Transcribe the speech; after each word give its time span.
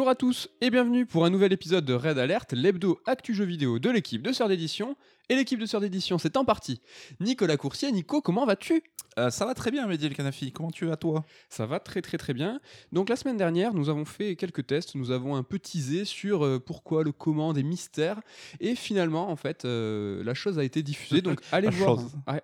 Bonjour 0.00 0.12
à 0.12 0.14
tous 0.14 0.48
et 0.62 0.70
bienvenue 0.70 1.04
pour 1.04 1.26
un 1.26 1.30
nouvel 1.30 1.52
épisode 1.52 1.84
de 1.84 1.92
Red 1.92 2.16
Alert, 2.16 2.54
l'hebdo 2.54 2.98
actu 3.04 3.34
jeu 3.34 3.44
vidéo 3.44 3.78
de 3.78 3.90
l'équipe 3.90 4.22
de 4.22 4.32
Sœur 4.32 4.48
d'édition. 4.48 4.96
Et 5.30 5.36
l'équipe 5.36 5.60
de 5.60 5.64
Sœur 5.66 5.80
d'édition, 5.80 6.18
c'est 6.18 6.36
en 6.36 6.44
partie 6.44 6.80
Nicolas 7.20 7.56
Coursier. 7.56 7.92
Nico, 7.92 8.20
comment 8.20 8.44
vas-tu? 8.44 8.82
Euh, 9.18 9.30
ça 9.30 9.44
va 9.46 9.54
très 9.54 9.70
bien, 9.70 9.86
Mehdi 9.86 10.06
El 10.06 10.14
Kanafi. 10.14 10.50
Comment 10.52 10.70
tu 10.72 10.86
vas, 10.86 10.96
toi? 10.96 11.24
Ça 11.48 11.66
va 11.66 11.78
très 11.80 12.02
très 12.02 12.18
très 12.18 12.34
bien. 12.34 12.60
Donc 12.92 13.08
la 13.08 13.14
semaine 13.16 13.36
dernière, 13.36 13.72
nous 13.72 13.88
avons 13.88 14.04
fait 14.04 14.34
quelques 14.36 14.66
tests, 14.66 14.94
nous 14.96 15.10
avons 15.12 15.36
un 15.36 15.42
peu 15.44 15.58
teasé 15.60 16.04
sur 16.04 16.44
euh, 16.44 16.58
pourquoi, 16.58 17.04
le 17.04 17.12
comment, 17.12 17.52
des 17.52 17.62
mystères. 17.62 18.20
Et 18.60 18.74
finalement, 18.74 19.30
en 19.30 19.36
fait, 19.36 19.64
euh, 19.64 20.22
la 20.24 20.34
chose 20.34 20.58
a 20.58 20.64
été 20.64 20.82
diffusée. 20.82 21.22
Donc 21.22 21.40
allez, 21.52 21.70
voir, 21.70 21.98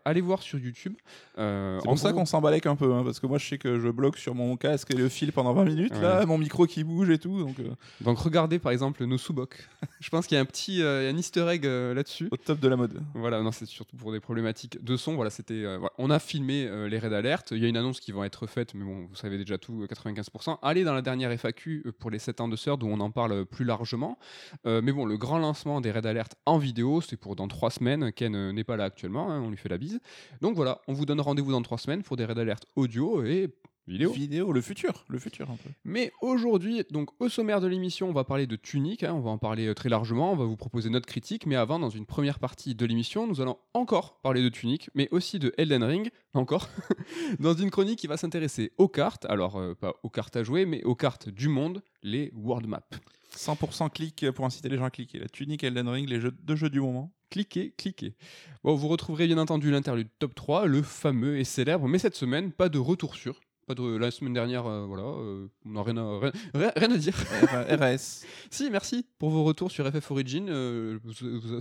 allez 0.05 0.21
voir 0.21 0.43
sur 0.43 0.59
YouTube. 0.59 0.95
C'est 1.37 1.79
pour 1.85 1.99
ça 1.99 2.11
gros- 2.13 2.21
qu'on 2.21 2.27
s'embalèque 2.27 2.67
un 2.67 2.77
peu, 2.77 2.93
hein, 2.95 3.03
parce 3.05 3.19
que 3.21 3.27
moi 3.27 3.39
je 3.39 3.47
sais 3.49 3.59
que 3.59 3.79
je 3.81 3.89
bloque 3.89 4.17
sur 4.17 4.35
mon 4.35 4.57
casque 4.57 4.93
et 4.93 4.97
le 4.97 5.09
fil 5.09 5.33
pendant 5.33 5.53
20 5.55 5.65
minutes, 5.65 5.95
là, 6.01 6.25
mon 6.25 6.39
micro 6.39 6.67
qui 6.67 6.85
bouge 6.85 7.11
et 7.11 7.19
tout, 7.19 7.41
donc 7.41 7.57
Donc 8.01 8.19
regardez 8.19 8.59
par 8.61 8.71
exemple 8.73 9.05
nos 9.05 9.19
sous-bocs. 9.19 9.69
Je 10.01 10.09
pense 10.11 10.27
qu'il 10.27 10.37
y 10.37 10.39
a 10.39 10.41
un 10.41 10.45
petit 10.47 10.83
un 10.83 11.17
easter 11.17 11.47
egg 11.49 11.65
là-dessus. 11.65 12.29
au 12.31 12.37
top 12.37 12.61
de 12.61 12.69
la 12.69 12.76
mode. 12.77 13.01
Voilà, 13.15 13.43
non, 13.43 13.53
c'est 13.53 13.67
surtout 13.67 13.97
pour 13.97 14.13
des 14.13 14.21
problématiques 14.21 14.83
de 14.83 14.97
son. 14.97 15.15
Voilà, 15.15 15.31
c'était. 15.31 15.65
euh. 15.65 15.79
On 15.99 16.11
a 16.11 16.19
filmé 16.19 16.67
euh, 16.67 16.89
les 16.89 16.99
raids 16.99 17.11
d'alerte. 17.11 17.51
Il 17.53 17.59
y 17.59 17.65
a 17.65 17.69
une 17.69 17.77
annonce 17.77 18.01
qui 18.01 18.13
va 18.13 18.27
être 18.27 18.47
faite, 18.47 18.75
mais 18.75 18.85
bon, 18.85 19.07
vous 19.07 19.15
savez 19.15 19.39
déjà 19.39 19.59
tout, 19.59 19.83
euh, 19.83 19.87
95%. 19.87 20.59
Allez 20.63 20.85
dans 20.85 20.95
la 20.95 21.03
dernière 21.03 21.31
FAQ 21.33 21.83
euh, 21.87 21.93
pour 21.93 22.11
les 22.11 22.19
7 22.19 22.41
ans 22.41 22.49
de 22.49 22.57
sœur, 22.57 22.77
où 22.83 22.87
on 22.87 23.01
en 23.01 23.11
parle 23.11 23.33
euh, 23.33 23.45
plus 23.45 23.65
largement. 23.65 24.19
Euh, 24.67 24.81
mais 24.83 24.93
bon, 24.93 25.05
le 25.05 25.17
grand 25.17 25.39
lancement 25.39 25.81
des 25.81 25.91
raids 25.91 26.03
d'alerte 26.03 26.35
en 26.47 26.59
vidéo, 26.59 27.01
c'est 27.01 27.17
pour 27.17 27.37
dans 27.37 27.49
3 27.49 27.71
semaines. 27.71 28.13
Ken 28.13 28.35
euh, 28.35 28.53
n'est 28.53 28.65
pas 28.65 28.77
là 28.77 28.85
actuellement, 28.85 29.31
hein, 29.31 29.41
on 29.41 29.51
lui 29.51 29.57
fait 29.57 29.69
la 29.69 29.79
bise. 29.79 30.01
Donc 30.41 30.57
voilà, 30.57 30.81
on 30.89 30.93
vous 30.93 31.07
donne 31.07 31.21
rendez-vous 31.21 31.53
dans 31.53 31.63
3 31.63 31.79
semaines 31.79 32.03
pour 32.03 32.17
des 32.17 32.25
raids 32.25 32.35
d'alerte 32.35 32.67
audio 32.77 33.25
et 33.25 33.55
vidéo. 33.87 34.13
Vidéo, 34.13 34.53
le 34.53 34.61
futur, 34.61 35.05
le 35.09 35.19
futur 35.19 35.51
un 35.51 35.57
peu. 35.57 35.71
Mais 35.85 36.13
aujourd'hui, 36.21 36.83
donc 36.91 37.11
au 37.21 37.29
sommaire 37.29 37.61
de 37.61 37.67
l'émission, 37.67 38.09
on 38.09 38.13
va 38.13 38.25
parler 38.25 38.47
de 38.47 38.57
Tunic, 38.57 39.03
hein, 39.03 39.15
on 39.15 39.21
va 39.21 39.31
en 39.31 39.39
parler 39.39 39.67
euh, 39.67 39.75
très 39.75 39.89
largement, 39.89 40.33
on 40.33 40.37
va 40.37 40.45
vous 40.45 40.57
proposer 40.57 40.91
notre 40.91 41.07
critique, 41.07 41.47
mais 41.47 41.57
avant, 41.57 41.79
dans 41.79 41.91
une 41.91 42.07
première 42.07 42.39
partie 42.39 42.75
de 42.75 42.87
l'émission, 42.87 43.27
nous 43.27 43.41
allons 43.41 43.59
encore 43.75 44.21
parler 44.21 44.43
de 44.43 44.49
Tunic, 44.49 44.91
mais 44.95 45.09
aussi 45.11 45.39
de 45.39 45.53
Elden 45.57 45.85
Ring, 45.85 46.11
encore, 46.35 46.69
dans 47.39 47.55
une 47.55 47.71
chronique 47.71 47.99
qui 47.99 48.07
va 48.07 48.17
s'intéresser 48.17 48.73
aux 48.79 48.89
cartes, 48.89 49.25
alors 49.27 49.57
euh, 49.57 49.75
pas 49.75 49.95
aux 50.03 50.11
cartes 50.11 50.37
à 50.37 50.43
jouer, 50.43 50.67
mais 50.67 50.83
aux 50.85 50.95
cartes 50.95 51.29
du 51.29 51.49
monde, 51.49 51.83
les 52.03 52.33
World 52.35 52.67
Maps. 52.67 52.89
100% 53.37 53.91
clic 53.91 54.31
pour 54.31 54.47
inciter 54.47 54.69
les 54.69 54.79
gens 54.79 54.85
à 54.85 54.91
cliquer. 54.91 55.19
La 55.19 55.29
tunique, 55.29 55.63
Elden 55.63 55.89
Ring, 55.89 56.09
les 56.09 56.21
jeux, 56.21 56.33
deux 56.43 56.57
jeux 56.57 56.71
du 56.71 56.81
moment. 56.81 57.13
Cliquez, 57.29 57.75
cliquez. 57.77 58.15
Bon, 58.63 58.75
vous 58.75 58.89
retrouverez 58.89 59.27
bien 59.27 59.39
entendu 59.39 59.71
l'interlude 59.71 60.09
top 60.19 60.35
3, 60.35 60.67
le 60.67 60.81
fameux 60.81 61.39
et 61.39 61.45
célèbre, 61.45 61.89
mais 61.89 61.99
cette 61.99 62.15
semaine, 62.15 62.53
pas 62.53 62.69
de 62.69 62.79
retour 62.79 63.15
sur. 63.17 63.41
Pas 63.67 63.75
de 63.75 63.97
la 63.97 64.11
semaine 64.13 64.33
dernière, 64.33 64.65
euh, 64.67 64.87
voilà, 64.87 65.03
euh, 65.03 65.49
on 65.65 65.71
n'a 65.73 65.83
rien 65.83 65.97
à, 65.97 66.21
rien- 66.55 66.73
rien- 66.77 66.91
à 66.93 66.97
dire. 66.97 67.15
RS. 67.17 68.25
Si, 68.51 68.71
merci 68.71 69.05
pour 69.19 69.31
vos 69.31 69.43
retours 69.43 69.73
sur 69.73 69.87
FF 69.91 70.11
Origin. 70.13 70.49
euh, 70.49 70.99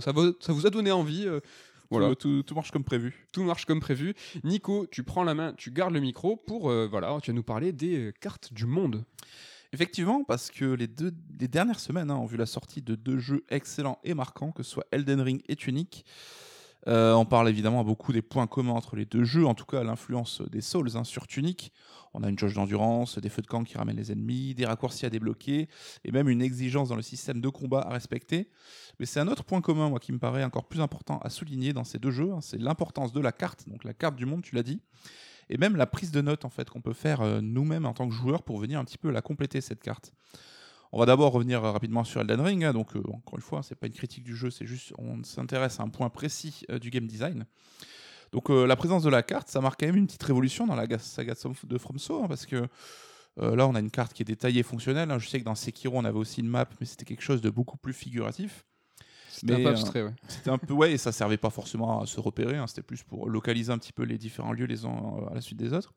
ça, 0.00 0.12
vous- 0.12 0.34
ça 0.40 0.52
vous 0.52 0.66
a 0.66 0.70
donné 0.70 0.92
envie. 0.92 1.26
euh, 1.26 1.40
voilà, 1.90 2.08
Tout, 2.10 2.14
tout- 2.14 2.42
tout 2.44 2.54
marche 2.54 2.70
comme 2.70 2.84
prévu. 2.84 3.26
tout 3.32 3.42
marche 3.42 3.64
comme 3.64 3.80
prévu. 3.80 4.14
Nico, 4.44 4.86
tu 4.90 5.02
prends 5.02 5.24
la 5.24 5.34
main, 5.34 5.52
tu 5.56 5.70
gardes 5.70 5.94
le 5.94 6.00
micro 6.00 6.36
pour, 6.36 6.70
voilà, 6.70 7.18
tu 7.22 7.30
vas 7.30 7.34
nous 7.34 7.42
parler 7.44 7.72
des 7.72 8.12
cartes 8.20 8.52
du 8.52 8.66
monde. 8.66 9.04
Effectivement, 9.72 10.22
parce 10.24 10.50
que 10.50 10.64
les, 10.64 10.86
deux, 10.88 11.12
les 11.40 11.48
dernières 11.48 11.78
semaines 11.80 12.10
hein, 12.10 12.16
ont 12.16 12.24
vu 12.26 12.36
la 12.36 12.46
sortie 12.46 12.82
de 12.82 12.94
deux 12.94 13.18
jeux 13.18 13.44
excellents 13.50 13.98
et 14.04 14.14
marquants, 14.14 14.50
que 14.52 14.62
ce 14.62 14.70
soit 14.70 14.86
Elden 14.92 15.20
Ring 15.20 15.42
et 15.48 15.54
Tunic. 15.56 16.04
Euh, 16.88 17.14
on 17.14 17.24
parle 17.24 17.48
évidemment 17.48 17.82
beaucoup 17.82 18.12
des 18.12 18.22
points 18.22 18.46
communs 18.46 18.72
entre 18.72 18.94
les 18.94 19.04
deux 19.04 19.24
jeux, 19.24 19.46
en 19.46 19.54
tout 19.54 19.64
cas 19.64 19.82
l'influence 19.82 20.40
des 20.42 20.60
Souls 20.60 20.96
hein, 20.96 21.04
sur 21.04 21.26
Tunic. 21.26 21.72
On 22.14 22.22
a 22.22 22.28
une 22.30 22.38
jauge 22.38 22.54
d'endurance, 22.54 23.18
des 23.18 23.28
feux 23.28 23.42
de 23.42 23.46
camp 23.46 23.64
qui 23.64 23.76
ramènent 23.76 23.96
les 23.96 24.12
ennemis, 24.12 24.54
des 24.54 24.64
raccourcis 24.64 25.04
à 25.04 25.10
débloquer, 25.10 25.68
et 26.04 26.12
même 26.12 26.28
une 26.28 26.40
exigence 26.40 26.88
dans 26.88 26.96
le 26.96 27.02
système 27.02 27.40
de 27.40 27.48
combat 27.48 27.80
à 27.80 27.92
respecter. 27.92 28.48
Mais 28.98 29.04
c'est 29.04 29.20
un 29.20 29.28
autre 29.28 29.44
point 29.44 29.60
commun, 29.60 29.92
qui 30.00 30.12
me 30.12 30.18
paraît 30.18 30.44
encore 30.44 30.64
plus 30.64 30.80
important 30.80 31.18
à 31.18 31.28
souligner 31.28 31.72
dans 31.72 31.84
ces 31.84 31.98
deux 31.98 32.10
jeux, 32.10 32.32
hein, 32.32 32.40
c'est 32.40 32.58
l'importance 32.58 33.12
de 33.12 33.20
la 33.20 33.32
carte, 33.32 33.68
donc 33.68 33.84
la 33.84 33.92
carte 33.92 34.16
du 34.16 34.24
monde, 34.24 34.42
tu 34.42 34.54
l'as 34.54 34.62
dit, 34.62 34.80
et 35.50 35.58
même 35.58 35.76
la 35.76 35.86
prise 35.86 36.10
de 36.10 36.20
notes 36.20 36.44
en 36.44 36.50
fait 36.50 36.70
qu'on 36.70 36.80
peut 36.80 36.94
faire 36.94 37.20
euh, 37.20 37.40
nous-mêmes 37.42 37.84
en 37.84 37.92
tant 37.92 38.08
que 38.08 38.14
joueurs 38.14 38.42
pour 38.42 38.58
venir 38.58 38.80
un 38.80 38.84
petit 38.84 38.98
peu 38.98 39.10
la 39.10 39.20
compléter 39.20 39.60
cette 39.60 39.82
carte. 39.82 40.12
On 40.92 40.98
va 40.98 41.06
d'abord 41.06 41.32
revenir 41.32 41.62
rapidement 41.62 42.04
sur 42.04 42.20
Elden 42.20 42.40
Ring, 42.40 42.64
hein, 42.64 42.72
donc 42.72 42.94
euh, 42.96 43.00
encore 43.12 43.34
une 43.36 43.42
fois, 43.42 43.62
c'est 43.62 43.74
pas 43.74 43.86
une 43.86 43.92
critique 43.92 44.24
du 44.24 44.36
jeu, 44.36 44.50
c'est 44.50 44.66
juste 44.66 44.92
on 44.98 45.22
s'intéresse 45.24 45.80
à 45.80 45.82
un 45.82 45.88
point 45.88 46.08
précis 46.10 46.62
euh, 46.70 46.78
du 46.78 46.90
game 46.90 47.06
design. 47.06 47.44
Donc 48.32 48.50
euh, 48.50 48.66
la 48.66 48.76
présence 48.76 49.02
de 49.02 49.10
la 49.10 49.22
carte, 49.22 49.48
ça 49.48 49.60
marque 49.60 49.80
quand 49.80 49.86
même 49.86 49.96
une 49.96 50.06
petite 50.06 50.22
révolution 50.22 50.66
dans 50.66 50.74
la 50.76 50.86
ga- 50.86 50.98
saga 50.98 51.34
de 51.64 51.78
FromSo, 51.78 52.22
hein, 52.22 52.28
parce 52.28 52.46
que 52.46 52.66
là 53.38 53.66
on 53.66 53.74
a 53.74 53.80
une 53.80 53.90
carte 53.90 54.14
qui 54.14 54.22
est 54.22 54.24
détaillée 54.24 54.60
et 54.60 54.62
fonctionnelle. 54.62 55.10
hein. 55.10 55.18
Je 55.18 55.28
sais 55.28 55.38
que 55.38 55.44
dans 55.44 55.54
Sekiro 55.54 55.98
on 55.98 56.04
avait 56.04 56.18
aussi 56.18 56.40
une 56.40 56.48
map, 56.48 56.66
mais 56.80 56.86
c'était 56.86 57.04
quelque 57.04 57.22
chose 57.22 57.42
de 57.42 57.50
beaucoup 57.50 57.76
plus 57.76 57.92
figuratif. 57.92 58.64
C'était 59.28 59.52
un 59.52 59.56
Mais, 59.58 59.64
peu 59.64 59.68
abstrait, 59.70 60.02
ouais. 60.02 60.14
C'était 60.28 60.48
un 60.50 60.56
peu 60.56 60.72
ouais, 60.72 60.92
et 60.92 60.96
ça 60.98 61.12
servait 61.12 61.36
pas 61.36 61.50
forcément 61.50 62.00
à 62.00 62.06
se 62.06 62.18
repérer, 62.20 62.56
hein, 62.56 62.66
c'était 62.66 62.80
plus 62.82 63.02
pour 63.02 63.28
localiser 63.28 63.70
un 63.70 63.78
petit 63.78 63.92
peu 63.92 64.04
les 64.04 64.16
différents 64.16 64.52
lieux 64.52 64.64
les 64.64 64.86
uns 64.86 65.26
à 65.30 65.34
la 65.34 65.42
suite 65.42 65.58
des 65.58 65.74
autres. 65.74 65.92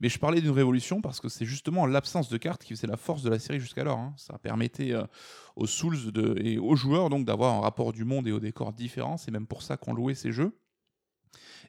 Mais 0.00 0.08
je 0.08 0.18
parlais 0.18 0.40
d'une 0.40 0.50
révolution 0.50 1.00
parce 1.00 1.20
que 1.20 1.28
c'est 1.28 1.44
justement 1.44 1.86
l'absence 1.86 2.28
de 2.28 2.36
cartes 2.36 2.64
qui 2.64 2.74
faisait 2.74 2.86
la 2.86 2.96
force 2.96 3.22
de 3.22 3.30
la 3.30 3.38
série 3.38 3.60
jusqu'alors. 3.60 3.98
hein. 3.98 4.14
Ça 4.16 4.38
permettait 4.38 4.92
euh, 4.92 5.04
aux 5.56 5.66
Souls 5.66 5.98
et 6.38 6.58
aux 6.58 6.76
joueurs 6.76 7.10
donc 7.10 7.24
d'avoir 7.24 7.54
un 7.54 7.60
rapport 7.60 7.92
du 7.92 8.04
monde 8.04 8.26
et 8.28 8.32
au 8.32 8.40
décor 8.40 8.72
différent. 8.72 9.16
C'est 9.16 9.30
même 9.30 9.46
pour 9.46 9.62
ça 9.62 9.76
qu'on 9.76 9.94
louait 9.94 10.14
ces 10.14 10.32
jeux. 10.32 10.58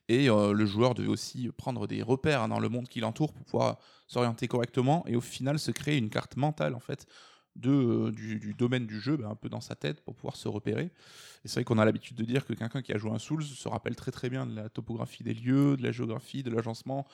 Et 0.08 0.30
euh, 0.30 0.54
le 0.54 0.66
joueur 0.66 0.94
devait 0.94 1.08
aussi 1.08 1.50
prendre 1.58 1.88
des 1.88 2.04
repères 2.04 2.42
hein, 2.44 2.48
dans 2.48 2.60
le 2.60 2.70
monde 2.70 2.88
qui 2.88 3.00
l'entoure 3.00 3.34
pour 3.34 3.46
pouvoir 3.46 3.78
s'orienter 4.08 4.48
correctement 4.48 5.04
et 5.08 5.16
au 5.16 5.22
final 5.22 5.58
se 5.58 5.72
créer 5.72 5.98
une 5.98 6.10
carte 6.10 6.38
mentale 6.38 6.76
en 6.76 6.80
fait 6.80 7.08
de, 7.56 7.72
euh, 7.72 8.12
du, 8.12 8.40
du 8.40 8.54
domaine 8.54 8.86
du 8.86 9.00
jeu, 9.00 9.18
ben, 9.18 9.30
un 9.30 9.36
peu 9.36 9.50
dans 9.50 9.62
sa 9.62 9.76
tête 9.76 10.02
pour 10.02 10.16
pouvoir 10.16 10.36
se 10.36 10.48
repérer. 10.48 10.92
Et 11.44 11.48
c'est 11.48 11.56
vrai 11.56 11.64
qu'on 11.64 11.78
a 11.78 11.86
l'habitude 11.86 12.18
de 12.18 12.24
dire 12.26 12.46
que 12.46 12.54
quelqu'un 12.54 12.82
qui 12.82 12.94
a 12.94 12.98
joué 12.98 13.12
un 13.12 13.20
Souls 13.20 13.44
se 13.44 13.68
rappelle 13.68 13.96
très 13.96 14.12
très 14.12 14.30
bien 14.30 14.46
de 14.46 14.56
la 14.56 14.70
topographie 14.70 15.24
des 15.24 15.34
lieux, 15.34 15.78
de 15.78 15.84
la 15.84 15.92
géographie, 15.92 16.44
de 16.44 16.52
l'agencement. 16.52 17.08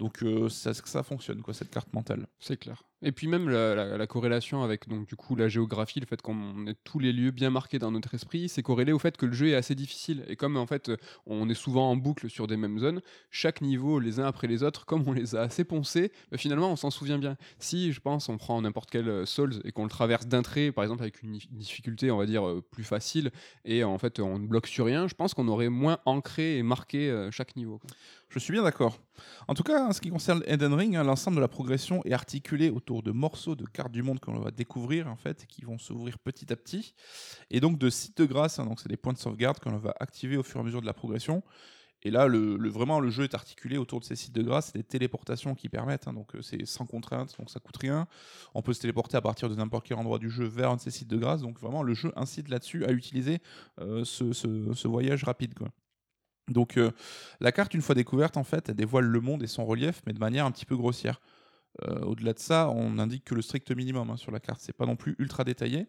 Donc 0.00 0.24
euh, 0.24 0.48
ça, 0.48 0.74
ça 0.74 1.04
fonctionne 1.04 1.42
quoi 1.42 1.54
cette 1.54 1.70
carte 1.70 1.92
mentale. 1.94 2.26
C'est 2.40 2.56
clair. 2.56 2.82
Et 3.02 3.12
puis 3.12 3.26
même 3.28 3.48
la, 3.48 3.74
la- 3.74 3.96
la 3.96 4.06
corrélation 4.06 4.62
avec 4.62 4.86
donc 4.88 5.08
du 5.08 5.16
coup 5.16 5.34
la 5.34 5.48
géographie, 5.48 6.00
le 6.00 6.06
fait 6.06 6.20
qu'on 6.20 6.66
ait 6.66 6.74
tous 6.84 6.98
les 6.98 7.12
lieux 7.12 7.30
bien 7.30 7.48
marqués 7.48 7.78
dans 7.78 7.90
notre 7.90 8.12
esprit, 8.14 8.48
c'est 8.50 8.62
corrélé 8.62 8.92
au 8.92 8.98
fait 8.98 9.16
que 9.16 9.24
le 9.24 9.32
jeu 9.32 9.48
est 9.48 9.54
assez 9.54 9.74
difficile. 9.74 10.24
Et 10.28 10.36
comme 10.36 10.56
en 10.58 10.66
fait 10.66 10.90
on 11.26 11.48
est 11.48 11.54
souvent 11.54 11.90
en 11.90 11.96
boucle 11.96 12.28
sur 12.28 12.46
des 12.46 12.58
mêmes 12.58 12.78
zones, 12.78 13.00
chaque 13.30 13.62
niveau 13.62 14.00
les 14.00 14.20
uns 14.20 14.26
après 14.26 14.48
les 14.48 14.62
autres, 14.62 14.84
comme 14.84 15.02
on 15.08 15.12
les 15.12 15.34
a 15.34 15.40
assez 15.40 15.64
poncés, 15.64 16.12
bah, 16.30 16.36
finalement 16.36 16.70
on 16.70 16.76
s'en 16.76 16.90
souvient 16.90 17.18
bien. 17.18 17.36
Si 17.58 17.92
je 17.92 18.00
pense 18.00 18.28
on 18.28 18.36
prend 18.36 18.60
n'importe 18.60 18.90
quel 18.90 19.08
euh, 19.08 19.24
Souls 19.24 19.60
et 19.64 19.72
qu'on 19.72 19.84
le 19.84 19.90
traverse 19.90 20.26
d'un 20.26 20.42
trait, 20.42 20.70
par 20.70 20.84
exemple 20.84 21.02
avec 21.02 21.22
une 21.22 21.32
dif- 21.36 21.48
difficulté 21.50 22.10
on 22.10 22.18
va 22.18 22.26
dire 22.26 22.46
euh, 22.46 22.60
plus 22.70 22.84
facile, 22.84 23.30
et 23.64 23.82
en 23.82 23.96
fait 23.96 24.20
on 24.20 24.38
ne 24.38 24.46
bloque 24.46 24.66
sur 24.66 24.84
rien, 24.84 25.08
je 25.08 25.14
pense 25.14 25.32
qu'on 25.32 25.48
aurait 25.48 25.70
moins 25.70 25.98
ancré 26.04 26.58
et 26.58 26.62
marqué 26.62 27.08
euh, 27.10 27.30
chaque 27.30 27.56
niveau. 27.56 27.80
Je 28.28 28.38
suis 28.38 28.52
bien 28.52 28.62
d'accord. 28.62 28.98
En 29.48 29.54
tout 29.54 29.64
cas, 29.64 29.86
en 29.88 29.92
ce 29.92 30.00
qui 30.00 30.08
concerne 30.08 30.42
Elden 30.46 30.72
Ring, 30.72 30.94
hein, 30.94 31.02
l'ensemble 31.02 31.36
de 31.36 31.40
la 31.40 31.48
progression 31.48 32.00
est 32.04 32.12
articulé 32.12 32.70
autour 32.70 32.89
de 33.02 33.12
morceaux 33.12 33.54
de 33.54 33.64
cartes 33.64 33.92
du 33.92 34.02
monde 34.02 34.20
que 34.20 34.30
l'on 34.30 34.40
va 34.40 34.50
découvrir 34.50 35.08
en 35.08 35.16
fait, 35.16 35.46
qui 35.46 35.62
vont 35.62 35.78
s'ouvrir 35.78 36.18
petit 36.18 36.52
à 36.52 36.56
petit, 36.56 36.94
et 37.50 37.60
donc 37.60 37.78
de 37.78 37.88
sites 37.88 38.18
de 38.18 38.26
grâce. 38.26 38.58
hein, 38.58 38.66
donc 38.66 38.80
c'est 38.80 38.88
des 38.88 38.96
points 38.96 39.12
de 39.12 39.18
sauvegarde 39.18 39.58
que 39.60 39.68
l'on 39.68 39.78
va 39.78 39.94
activer 40.00 40.36
au 40.36 40.42
fur 40.42 40.58
et 40.58 40.62
à 40.62 40.64
mesure 40.64 40.80
de 40.80 40.86
la 40.86 40.94
progression. 40.94 41.42
Et 42.02 42.10
là, 42.10 42.26
le, 42.26 42.56
vraiment, 42.70 42.98
le 42.98 43.10
jeu 43.10 43.24
est 43.24 43.34
articulé 43.34 43.76
autour 43.76 44.00
de 44.00 44.06
ces 44.06 44.16
sites 44.16 44.34
de 44.34 44.42
grâce, 44.42 44.66
c'est 44.72 44.78
des 44.78 44.84
téléportations 44.84 45.54
qui 45.54 45.68
permettent, 45.68 46.08
hein, 46.08 46.14
donc 46.14 46.34
euh, 46.34 46.42
c'est 46.42 46.64
sans 46.64 46.86
contrainte, 46.86 47.34
donc 47.38 47.50
ça 47.50 47.60
coûte 47.60 47.76
rien. 47.76 48.08
On 48.54 48.62
peut 48.62 48.72
se 48.72 48.80
téléporter 48.80 49.16
à 49.16 49.20
partir 49.20 49.48
de 49.48 49.54
n'importe 49.54 49.86
quel 49.86 49.98
endroit 49.98 50.18
du 50.18 50.30
jeu 50.30 50.46
vers 50.46 50.80
ces 50.80 50.90
sites 50.90 51.08
de 51.08 51.18
grâce, 51.18 51.42
donc 51.42 51.60
vraiment 51.60 51.82
le 51.82 51.94
jeu 51.94 52.10
incite 52.16 52.48
là-dessus 52.48 52.84
à 52.86 52.92
utiliser 52.92 53.38
euh, 53.80 54.04
ce 54.04 54.88
voyage 54.88 55.24
rapide. 55.24 55.54
Quoi. 55.54 55.68
Donc 56.50 56.76
euh, 56.76 56.90
la 57.40 57.52
carte, 57.52 57.74
une 57.74 57.82
fois 57.82 57.94
découverte, 57.94 58.36
en 58.36 58.44
fait, 58.44 58.68
elle 58.68 58.74
dévoile 58.74 59.04
le 59.04 59.20
monde 59.20 59.42
et 59.42 59.46
son 59.46 59.64
relief, 59.64 60.02
mais 60.06 60.12
de 60.12 60.18
manière 60.18 60.44
un 60.44 60.50
petit 60.50 60.66
peu 60.66 60.76
grossière. 60.76 61.20
Euh, 61.82 62.00
Au-delà 62.00 62.32
de 62.32 62.38
ça, 62.38 62.68
on 62.70 62.98
indique 62.98 63.24
que 63.24 63.34
le 63.34 63.42
strict 63.42 63.70
minimum 63.70 64.10
hein, 64.10 64.16
sur 64.16 64.32
la 64.32 64.40
carte, 64.40 64.60
c'est 64.60 64.72
pas 64.72 64.86
non 64.86 64.96
plus 64.96 65.14
ultra 65.18 65.44
détaillé. 65.44 65.86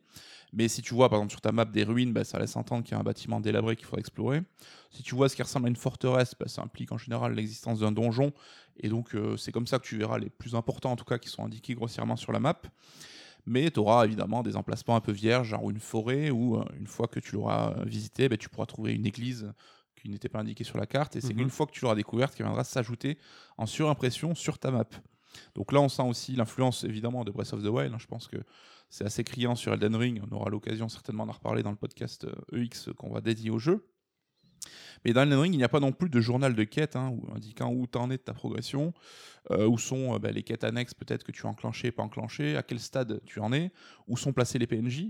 Mais 0.54 0.68
si 0.68 0.82
tu 0.82 0.94
vois 0.94 1.10
par 1.10 1.18
exemple 1.20 1.32
sur 1.32 1.42
ta 1.42 1.52
map 1.52 1.66
des 1.66 1.84
ruines, 1.84 2.14
bah, 2.14 2.24
ça 2.24 2.38
laisse 2.40 2.56
entendre 2.56 2.84
qu'il 2.84 2.92
y 2.94 2.96
a 2.96 3.00
un 3.00 3.04
bâtiment 3.04 3.40
délabré 3.42 3.76
qu'il 3.76 3.86
faudra 3.86 4.00
explorer. 4.00 4.42
Si 4.92 5.02
tu 5.02 5.16
vois 5.16 5.28
ce 5.28 5.36
qui 5.36 5.42
ressemble 5.42 5.66
à 5.66 5.70
une 5.70 5.76
forteresse, 5.76 6.36
bah, 6.40 6.48
ça 6.48 6.62
implique 6.62 6.92
en 6.92 6.98
général 6.98 7.34
l'existence 7.34 7.80
d'un 7.80 7.92
donjon. 7.92 8.32
Et 8.78 8.90
donc 8.90 9.16
euh, 9.16 9.38
c'est 9.38 9.52
comme 9.52 9.66
ça 9.68 9.80
que 9.80 9.86
tu 9.86 9.98
verras 9.98 10.20
les 10.20 10.30
plus 10.30 10.56
importants 10.56 10.92
en 10.92 10.96
tout 10.96 11.06
cas 11.06 11.18
qui 11.18 11.30
sont 11.30 11.44
indiqués 11.44 11.74
grossièrement 11.74 12.16
sur 12.16 12.32
la 12.32 12.40
map. 12.40 12.62
Mais 13.48 13.72
tu 13.72 13.80
auras 13.80 14.06
évidemment 14.06 14.44
des 14.44 14.56
emplacements 14.56 14.96
un 14.96 15.02
peu 15.02 15.12
vierges, 15.12 15.48
genre 15.50 15.68
une 15.72 15.80
forêt, 15.80 16.30
où 16.30 16.58
euh, 16.58 16.66
une 16.80 16.86
fois 16.88 17.08
que 17.08 17.20
tu 17.20 17.34
l'auras 17.36 17.74
visité, 17.86 18.30
bah, 18.30 18.38
tu 18.38 18.50
pourras 18.50 18.68
trouver 18.68 18.94
une 18.94 19.06
église 19.08 19.52
qui 19.96 20.10
n'était 20.10 20.30
pas 20.30 20.40
indiquée 20.40 20.64
sur 20.64 20.78
la 20.78 20.86
carte. 20.86 21.16
Et 21.16 21.22
c'est 21.22 21.34
Mhm. 21.34 21.42
une 21.42 21.50
fois 21.50 21.66
que 21.66 21.72
tu 21.72 21.82
l'auras 21.82 21.96
découverte 21.96 22.36
qui 22.36 22.44
viendra 22.44 22.64
s'ajouter 22.64 23.18
en 23.58 23.66
surimpression 23.66 24.36
sur 24.36 24.60
ta 24.60 24.70
map. 24.72 24.86
Donc 25.56 25.72
là, 25.72 25.82
on 25.82 25.90
sent 25.90 26.04
aussi 26.04 26.36
l'influence 26.36 26.84
évidemment 26.84 27.24
de 27.24 27.32
Breath 27.32 27.54
of 27.54 27.64
the 27.64 27.68
Wild. 27.68 27.94
hein. 27.94 27.98
Je 28.00 28.08
pense 28.08 28.28
que 28.28 28.38
c'est 28.90 29.06
assez 29.06 29.24
criant 29.24 29.56
sur 29.56 29.74
Elden 29.74 29.96
Ring. 29.96 30.22
On 30.30 30.36
aura 30.36 30.50
l'occasion 30.50 30.90
certainement 30.90 31.26
d'en 31.26 31.32
reparler 31.32 31.64
dans 31.64 31.72
le 31.72 31.78
podcast 31.78 32.26
euh, 32.26 32.62
EX 32.62 32.90
qu'on 32.98 33.12
va 33.12 33.22
dédier 33.22 33.50
au 33.50 33.60
jeu. 33.60 33.88
Mais 35.04 35.14
dans 35.14 35.24
Elden 35.24 35.40
Ring, 35.40 35.54
il 35.54 35.58
n'y 35.58 35.64
a 35.64 35.70
pas 35.70 35.80
non 35.80 35.92
plus 35.92 36.10
de 36.10 36.22
journal 36.22 36.54
de 36.54 36.64
quête 36.64 36.96
hein, 36.96 37.16
indiquant 37.34 37.72
où 37.72 37.88
t'en 37.88 38.12
es 38.12 38.18
de 38.18 38.22
ta 38.22 38.34
progression, 38.34 38.94
euh, 39.50 39.66
où 39.68 39.78
sont 39.78 40.14
euh, 40.14 40.20
bah, 40.20 40.32
les 40.32 40.44
quêtes 40.44 40.64
annexes 40.64 40.94
peut-être 40.94 41.24
que 41.24 41.32
tu 41.32 41.46
as 41.48 41.50
enclenchées, 41.50 41.92
pas 41.92 42.04
enclenchées, 42.04 42.58
à 42.58 42.64
quel 42.64 42.80
stade 42.80 43.22
tu 43.26 43.40
en 43.40 43.54
es, 43.54 43.72
où 44.08 44.18
sont 44.18 44.34
placés 44.34 44.60
les 44.60 44.68
PNJ. 44.68 45.08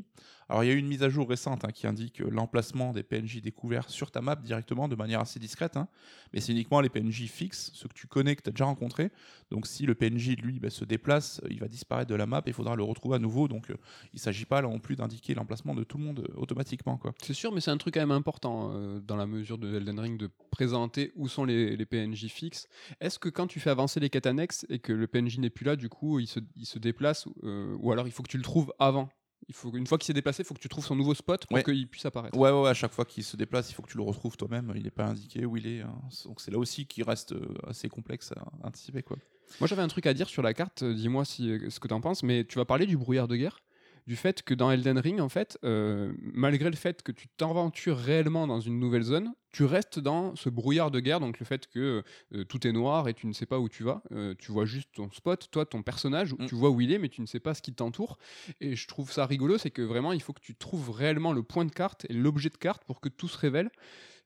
Alors 0.51 0.65
il 0.65 0.67
y 0.67 0.69
a 0.69 0.73
eu 0.73 0.79
une 0.79 0.87
mise 0.87 1.01
à 1.01 1.07
jour 1.07 1.29
récente 1.29 1.63
hein, 1.63 1.71
qui 1.73 1.87
indique 1.87 2.19
euh, 2.19 2.29
l'emplacement 2.29 2.91
des 2.91 3.03
PNJ 3.03 3.41
découverts 3.41 3.89
sur 3.89 4.11
ta 4.11 4.19
map 4.19 4.35
directement 4.35 4.89
de 4.89 4.97
manière 4.97 5.21
assez 5.21 5.39
discrète, 5.39 5.77
hein. 5.77 5.87
mais 6.33 6.41
c'est 6.41 6.51
uniquement 6.51 6.81
les 6.81 6.89
PNJ 6.89 7.27
fixes, 7.27 7.71
ceux 7.73 7.87
que 7.87 7.93
tu 7.93 8.05
connais, 8.05 8.35
que 8.35 8.41
tu 8.41 8.49
as 8.49 8.51
déjà 8.51 8.65
rencontrés. 8.65 9.11
Donc 9.49 9.65
si 9.65 9.85
le 9.85 9.95
PNJ 9.95 10.35
lui 10.35 10.59
bah, 10.59 10.69
se 10.69 10.83
déplace, 10.83 11.39
euh, 11.45 11.47
il 11.51 11.61
va 11.61 11.69
disparaître 11.69 12.09
de 12.09 12.15
la 12.15 12.25
map 12.25 12.39
et 12.39 12.49
il 12.49 12.53
faudra 12.53 12.75
le 12.75 12.83
retrouver 12.83 13.15
à 13.15 13.19
nouveau. 13.19 13.47
Donc 13.47 13.69
euh, 13.69 13.77
il 14.11 14.17
ne 14.17 14.19
s'agit 14.19 14.43
pas 14.43 14.61
là 14.61 14.67
non 14.67 14.79
plus 14.79 14.97
d'indiquer 14.97 15.35
l'emplacement 15.35 15.73
de 15.73 15.85
tout 15.85 15.97
le 15.97 16.03
monde 16.03 16.27
automatiquement. 16.35 16.99
C'est 17.21 17.33
sûr, 17.33 17.53
mais 17.53 17.61
c'est 17.61 17.71
un 17.71 17.77
truc 17.77 17.93
quand 17.93 18.01
même 18.01 18.11
important 18.11 18.73
dans 19.07 19.15
la 19.15 19.27
mesure 19.27 19.57
de 19.57 19.73
Elden 19.73 19.99
Ring 20.01 20.19
de 20.19 20.29
présenter 20.49 21.13
où 21.15 21.29
sont 21.29 21.45
les, 21.45 21.85
PNJ 21.85 22.27
fixes. 22.27 22.67
Est-ce 22.99 23.19
que 23.19 23.29
quand 23.29 23.47
tu 23.47 23.61
fais 23.61 23.69
avancer 23.69 24.01
les 24.01 24.09
quêtes 24.09 24.27
annexes 24.27 24.65
et 24.67 24.79
que 24.79 24.91
le 24.91 25.07
PNJ 25.07 25.39
n'est 25.39 25.49
plus 25.49 25.65
là, 25.65 25.77
du 25.77 25.87
coup, 25.87 26.19
il 26.19 26.27
se, 26.27 26.79
déplace 26.79 27.25
ou 27.41 27.91
alors 27.93 28.07
il 28.07 28.11
faut 28.11 28.23
que 28.23 28.29
tu 28.29 28.37
le 28.37 28.43
trouves 28.43 28.73
avant 28.77 29.09
il 29.47 29.53
faut, 29.55 29.71
Une 29.75 29.87
fois 29.87 29.97
qu'il 29.97 30.05
s'est 30.07 30.13
déplacé, 30.13 30.43
il 30.43 30.45
faut 30.45 30.53
que 30.53 30.59
tu 30.59 30.69
trouves 30.69 30.85
son 30.85 30.95
nouveau 30.95 31.13
spot 31.13 31.45
pour 31.47 31.55
Ouais. 31.55 31.63
qu'il 31.63 31.87
puisse 31.87 32.05
apparaître. 32.05 32.37
Ouais, 32.37 32.51
ouais, 32.51 32.61
ouais, 32.61 32.69
à 32.69 32.73
chaque 32.73 32.93
fois 32.93 33.05
qu'il 33.05 33.23
se 33.23 33.35
déplace, 33.37 33.69
il 33.69 33.73
faut 33.73 33.81
que 33.81 33.89
tu 33.91 33.97
le 33.97 34.03
retrouves 34.03 34.37
toi-même. 34.37 34.71
Il 34.75 34.83
n'est 34.83 34.91
pas 34.91 35.05
indiqué 35.05 35.45
où 35.45 35.57
il 35.57 35.67
est. 35.67 35.81
hein. 35.81 35.93
Donc 36.25 36.39
c'est 36.41 36.51
là 36.51 36.57
aussi 36.57 36.85
qui 36.85 37.03
reste 37.03 37.33
euh, 37.33 37.53
assez 37.67 37.89
complexe 37.89 38.31
à 38.33 38.43
anticiper. 38.67 39.03
Quoi. 39.03 39.17
Moi, 39.59 39.67
j'avais 39.67 39.81
un 39.81 39.87
truc 39.87 40.05
à 40.05 40.13
dire 40.13 40.29
sur 40.29 40.41
la 40.41 40.53
carte. 40.53 40.83
euh, 40.83 40.93
Dis-moi 40.93 41.25
si, 41.25 41.49
euh, 41.49 41.69
ce 41.69 41.79
que 41.79 41.87
tu 41.87 41.93
en 41.93 42.01
penses. 42.01 42.23
Mais 42.23 42.45
tu 42.45 42.57
vas 42.57 42.65
parler 42.65 42.85
du 42.85 42.97
brouillard 42.97 43.27
de 43.27 43.35
guerre? 43.35 43.59
Du 44.07 44.15
fait 44.15 44.41
que 44.43 44.53
dans 44.53 44.71
Elden 44.71 44.97
Ring, 44.97 45.19
en 45.19 45.29
fait, 45.29 45.57
euh, 45.63 46.11
malgré 46.19 46.69
le 46.69 46.75
fait 46.75 47.03
que 47.03 47.11
tu 47.11 47.27
t'aventures 47.27 47.97
réellement 47.97 48.47
dans 48.47 48.59
une 48.59 48.79
nouvelle 48.79 49.03
zone, 49.03 49.33
tu 49.51 49.65
restes 49.65 49.99
dans 49.99 50.35
ce 50.35 50.49
brouillard 50.49 50.91
de 50.91 50.99
guerre. 50.99 51.19
Donc, 51.19 51.39
le 51.39 51.45
fait 51.45 51.67
que 51.67 52.03
euh, 52.33 52.43
tout 52.45 52.65
est 52.65 52.71
noir 52.71 53.07
et 53.07 53.13
tu 53.13 53.27
ne 53.27 53.33
sais 53.33 53.45
pas 53.45 53.59
où 53.59 53.69
tu 53.69 53.83
vas. 53.83 54.01
Euh, 54.11 54.33
tu 54.39 54.51
vois 54.51 54.65
juste 54.65 54.89
ton 54.93 55.11
spot, 55.11 55.49
toi, 55.51 55.65
ton 55.65 55.83
personnage. 55.83 56.33
Mm. 56.33 56.45
Tu 56.47 56.55
vois 56.55 56.69
où 56.69 56.81
il 56.81 56.91
est, 56.91 56.97
mais 56.97 57.09
tu 57.09 57.21
ne 57.21 57.25
sais 57.25 57.39
pas 57.39 57.53
ce 57.53 57.61
qui 57.61 57.73
t'entoure. 57.73 58.17
Et 58.59 58.75
je 58.75 58.87
trouve 58.87 59.11
ça 59.11 59.25
rigolo. 59.25 59.57
C'est 59.57 59.71
que 59.71 59.81
vraiment, 59.81 60.13
il 60.13 60.21
faut 60.21 60.33
que 60.33 60.41
tu 60.41 60.55
trouves 60.55 60.89
réellement 60.89 61.33
le 61.33 61.43
point 61.43 61.65
de 61.65 61.71
carte 61.71 62.05
et 62.09 62.13
l'objet 62.13 62.49
de 62.49 62.57
carte 62.57 62.83
pour 62.85 63.01
que 63.01 63.09
tout 63.09 63.27
se 63.27 63.37
révèle. 63.37 63.69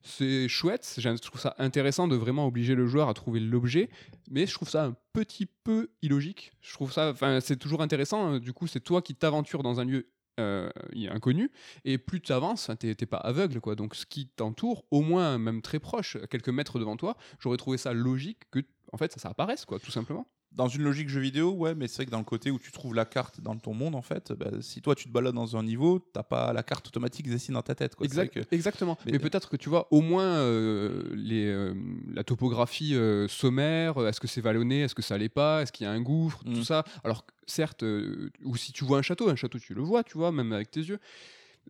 C'est 0.08 0.48
chouette, 0.48 0.96
je 1.00 1.10
trouve 1.18 1.42
ça 1.42 1.56
intéressant 1.58 2.08
de 2.08 2.16
vraiment 2.16 2.46
obliger 2.46 2.76
le 2.76 2.86
joueur 2.86 3.10
à 3.10 3.16
trouver 3.16 3.40
l'objet, 3.40 3.90
mais 4.30 4.46
je 4.46 4.54
trouve 4.54 4.70
ça 4.70 4.86
un 4.86 4.96
petit 5.14 5.48
peu 5.48 5.90
illogique. 6.04 6.52
Je 6.62 6.74
trouve 6.74 6.94
ça, 6.94 7.10
enfin, 7.10 7.40
c'est 7.42 7.58
toujours 7.58 7.82
intéressant. 7.82 8.34
euh, 8.36 8.40
Du 8.40 8.54
coup, 8.54 8.68
c'est 8.68 8.82
toi 8.82 9.02
qui 9.02 9.16
t'aventures 9.16 9.64
dans 9.64 9.80
un 9.80 9.86
lieu 9.86 10.08
euh, 10.40 10.70
inconnu, 11.10 11.52
et 11.86 11.98
plus 11.98 12.22
tu 12.22 12.32
avances, 12.34 12.70
t'es 12.78 12.94
pas 13.08 13.18
aveugle, 13.18 13.60
quoi. 13.62 13.76
Donc, 13.76 13.96
ce 13.96 14.06
qui 14.06 14.28
t'entoure, 14.28 14.86
au 14.92 15.02
moins 15.02 15.40
même 15.40 15.64
très 15.64 15.80
proche, 15.80 16.18
quelques 16.30 16.50
mètres 16.50 16.78
devant 16.78 16.98
toi, 16.98 17.18
j'aurais 17.40 17.58
trouvé 17.58 17.78
ça 17.80 17.94
logique 17.94 18.44
que, 18.52 18.60
en 18.92 18.98
fait, 18.98 19.12
ça, 19.12 19.20
ça 19.20 19.30
apparaisse, 19.30 19.66
quoi, 19.66 19.80
tout 19.80 19.92
simplement. 19.92 20.28
Dans 20.56 20.68
une 20.70 20.84
logique 20.84 21.10
jeu 21.10 21.20
vidéo, 21.20 21.52
ouais, 21.52 21.76
mais 21.76 21.88
c'est 21.88 21.98
vrai 21.98 22.06
que 22.06 22.12
dans 22.12 22.18
le 22.20 22.24
côté 22.24 22.50
où 22.50 22.58
tu 22.58 22.72
trouves 22.72 22.96
la 22.96 23.04
carte 23.04 23.42
dans 23.42 23.58
ton 23.58 23.74
monde, 23.74 23.94
en 23.94 24.02
fait, 24.02 24.32
bah, 24.32 24.52
si 24.62 24.82
toi 24.82 24.96
tu 24.96 25.06
te 25.06 25.10
balades 25.12 25.36
dans 25.36 25.58
un 25.58 25.64
niveau, 25.64 26.00
t'as 26.14 26.24
pas 26.24 26.54
la 26.54 26.64
carte 26.64 26.88
automatique 26.88 27.30
dessinée 27.30 27.56
dans 27.56 27.62
ta 27.62 27.76
tête. 27.76 27.96
Quoi. 27.96 28.08
C'est 28.08 28.14
Exact- 28.14 28.34
vrai 28.36 28.46
que- 28.46 28.56
Exactement. 28.56 28.98
Mais- 29.06 29.12
Mais, 29.14 29.20
peut-être 29.20 29.50
que 29.50 29.58
tu 29.58 29.68
vois 29.70 29.88
au 29.92 30.00
moins 30.02 30.24
euh, 30.24 31.04
les, 31.14 31.46
euh, 31.48 31.74
la 32.14 32.24
topographie 32.24 32.96
euh, 32.96 33.28
sommaire, 33.28 33.98
euh, 34.02 34.08
est-ce 34.08 34.20
que 34.22 34.28
c'est 34.28 34.42
vallonné, 34.42 34.82
est-ce 34.84 34.96
que 34.96 35.02
ça 35.02 35.18
l'est 35.18 35.28
pas, 35.30 35.62
est-ce 35.62 35.72
qu'il 35.74 35.84
y 35.86 35.88
a 35.88 35.92
un 35.92 36.02
gouffre, 36.02 36.42
Mm. 36.46 36.54
tout 36.54 36.64
ça. 36.64 36.86
Alors 37.04 37.26
certes, 37.48 37.84
euh, 37.84 38.30
ou 38.44 38.56
si 38.56 38.72
tu 38.72 38.86
vois 38.86 38.98
un 39.00 39.02
château, 39.02 39.30
un 39.30 39.36
château 39.36 39.60
tu 39.60 39.74
le 39.74 39.82
vois, 39.82 40.04
tu 40.04 40.18
vois, 40.18 40.32
même 40.32 40.54
avec 40.54 40.72
tes 40.72 40.80
yeux. 40.82 41.00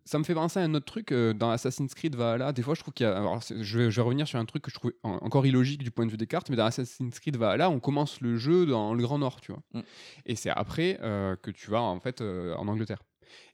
Ça 0.04 0.18
me 0.18 0.24
fait 0.24 0.34
penser 0.34 0.60
à 0.60 0.62
un 0.62 0.74
autre 0.74 0.84
truc 0.86 1.10
euh, 1.10 1.32
dans 1.32 1.50
Assassin's 1.50 1.94
Creed 1.94 2.14
Valhalla. 2.14 2.52
Des 2.52 2.62
fois, 2.62 2.74
je 2.74 2.80
trouve 2.80 2.94
qu'il 2.94 3.04
y 3.06 3.08
a. 3.08 3.16
alors, 3.16 3.40
je, 3.40 3.78
vais, 3.78 3.90
je 3.90 3.96
vais 3.96 4.02
revenir 4.02 4.28
sur 4.28 4.38
un 4.38 4.44
truc 4.44 4.62
que 4.62 4.70
je 4.70 4.76
trouvais 4.76 4.94
en- 5.02 5.18
encore 5.22 5.46
illogique 5.46 5.82
du 5.82 5.90
point 5.90 6.06
de 6.06 6.10
vue 6.10 6.16
des 6.16 6.26
cartes, 6.26 6.48
mais 6.50 6.56
dans 6.56 6.66
Assassin's 6.66 7.18
Creed 7.18 7.36
Valhalla, 7.36 7.70
on 7.70 7.80
commence 7.80 8.20
le 8.20 8.36
jeu 8.36 8.66
dans 8.66 8.94
le 8.94 9.02
Grand 9.02 9.18
Nord, 9.18 9.40
tu 9.40 9.52
vois. 9.52 9.62
Mm. 9.72 9.80
Et 10.26 10.36
c'est 10.36 10.50
après 10.50 10.98
euh, 11.02 11.34
que 11.36 11.50
tu 11.50 11.70
vas 11.70 11.82
en 11.82 11.98
fait 12.00 12.20
euh, 12.20 12.54
en 12.56 12.68
Angleterre. 12.68 12.98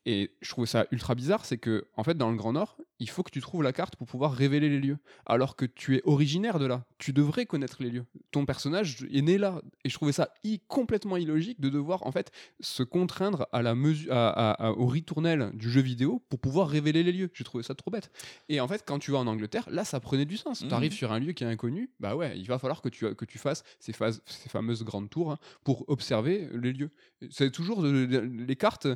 Et 0.04 0.32
je 0.40 0.50
trouve 0.50 0.66
ça 0.66 0.86
ultra 0.90 1.14
bizarre, 1.14 1.44
c'est 1.44 1.58
que 1.58 1.86
en 1.96 2.02
fait 2.02 2.14
dans 2.18 2.30
le 2.30 2.36
Grand 2.36 2.52
Nord, 2.52 2.76
il 2.98 3.08
faut 3.08 3.22
que 3.22 3.30
tu 3.30 3.40
trouves 3.40 3.62
la 3.62 3.72
carte 3.72 3.94
pour 3.96 4.06
pouvoir 4.08 4.32
révéler 4.32 4.68
les 4.68 4.80
lieux, 4.80 4.98
alors 5.26 5.54
que 5.54 5.64
tu 5.64 5.96
es 5.96 6.02
originaire 6.04 6.58
de 6.58 6.66
là. 6.66 6.84
Tu 6.98 7.12
devrais 7.12 7.46
connaître 7.46 7.82
les 7.82 7.90
lieux. 7.90 8.04
Ton 8.32 8.44
personnage 8.44 9.06
est 9.12 9.22
né 9.22 9.38
là, 9.38 9.60
et 9.84 9.88
je 9.88 9.94
trouvais 9.94 10.10
ça 10.12 10.30
i- 10.42 10.60
complètement 10.66 11.16
illogique 11.16 11.60
de 11.60 11.68
devoir 11.68 12.04
en 12.06 12.10
fait 12.12 12.32
se 12.60 12.82
contraindre 12.82 13.46
à 13.52 13.62
la 13.62 13.74
mesure, 13.76 14.12
à- 14.12 14.28
à- 14.30 14.66
à- 14.66 14.70
au 14.72 14.86
ritournel 14.86 15.50
du 15.54 15.70
jeu 15.70 15.80
vidéo 15.80 16.20
pour 16.28 16.40
pouvoir 16.40 16.68
révéler 16.68 17.02
les 17.04 17.12
lieux. 17.12 17.30
J'ai 17.32 17.44
trouvé 17.44 17.62
ça 17.62 17.74
trop 17.76 17.90
bête. 17.92 18.10
Et 18.48 18.60
en 18.60 18.66
fait, 18.66 18.82
quand 18.84 18.98
tu 18.98 19.12
vas 19.12 19.18
en 19.18 19.26
Angleterre, 19.28 19.68
là, 19.70 19.84
ça 19.84 20.00
prenait 20.00 20.24
du 20.26 20.36
sens. 20.36 20.62
Mhm. 20.62 20.68
Tu 20.68 20.74
arrives 20.74 20.92
sur 20.92 21.12
un 21.12 21.20
lieu 21.20 21.32
qui 21.32 21.44
est 21.44 21.48
inconnu, 21.48 21.90
bah 22.00 22.16
ouais, 22.16 22.36
il 22.36 22.46
va 22.48 22.58
falloir 22.58 22.82
que 22.82 22.88
tu, 22.88 23.14
que 23.14 23.24
tu 23.24 23.38
fasses 23.38 23.62
ces, 23.78 23.92
phases, 23.92 24.20
ces 24.26 24.48
fameuses 24.48 24.82
grandes 24.84 25.10
tours 25.10 25.30
hein, 25.32 25.38
pour 25.62 25.88
observer 25.88 26.48
les 26.54 26.72
lieux. 26.72 26.90
C'est 27.30 27.52
toujours 27.52 27.82
de- 27.82 28.18
les 28.46 28.56
cartes. 28.56 28.88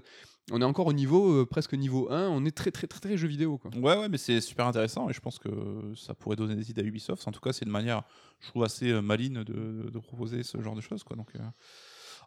On 0.52 0.60
est 0.60 0.64
encore 0.64 0.86
au 0.86 0.92
niveau, 0.96 1.42
euh, 1.42 1.46
presque 1.46 1.74
niveau 1.74 2.10
1, 2.10 2.28
on 2.28 2.44
est 2.44 2.56
très 2.56 2.70
très 2.72 2.86
très 2.86 3.00
très 3.00 3.16
jeu 3.16 3.28
vidéo. 3.28 3.58
Quoi. 3.58 3.70
Ouais, 3.76 3.96
ouais, 3.96 4.08
mais 4.08 4.18
c'est 4.18 4.40
super 4.40 4.66
intéressant 4.66 5.08
et 5.08 5.12
je 5.12 5.20
pense 5.20 5.38
que 5.38 5.48
ça 5.94 6.14
pourrait 6.14 6.36
donner 6.36 6.56
des 6.56 6.70
idées 6.70 6.82
à 6.82 6.84
Ubisoft. 6.84 7.26
En 7.28 7.32
tout 7.32 7.40
cas, 7.40 7.52
c'est 7.52 7.64
une 7.64 7.70
manière, 7.70 8.02
je 8.40 8.48
trouve, 8.48 8.64
assez 8.64 8.90
euh, 8.90 9.00
maligne 9.00 9.44
de, 9.44 9.90
de 9.90 9.98
proposer 9.98 10.42
ce 10.42 10.60
genre 10.60 10.74
de 10.74 10.80
choses. 10.80 11.04
Quoi. 11.04 11.16
Donc, 11.16 11.28
euh, 11.36 11.40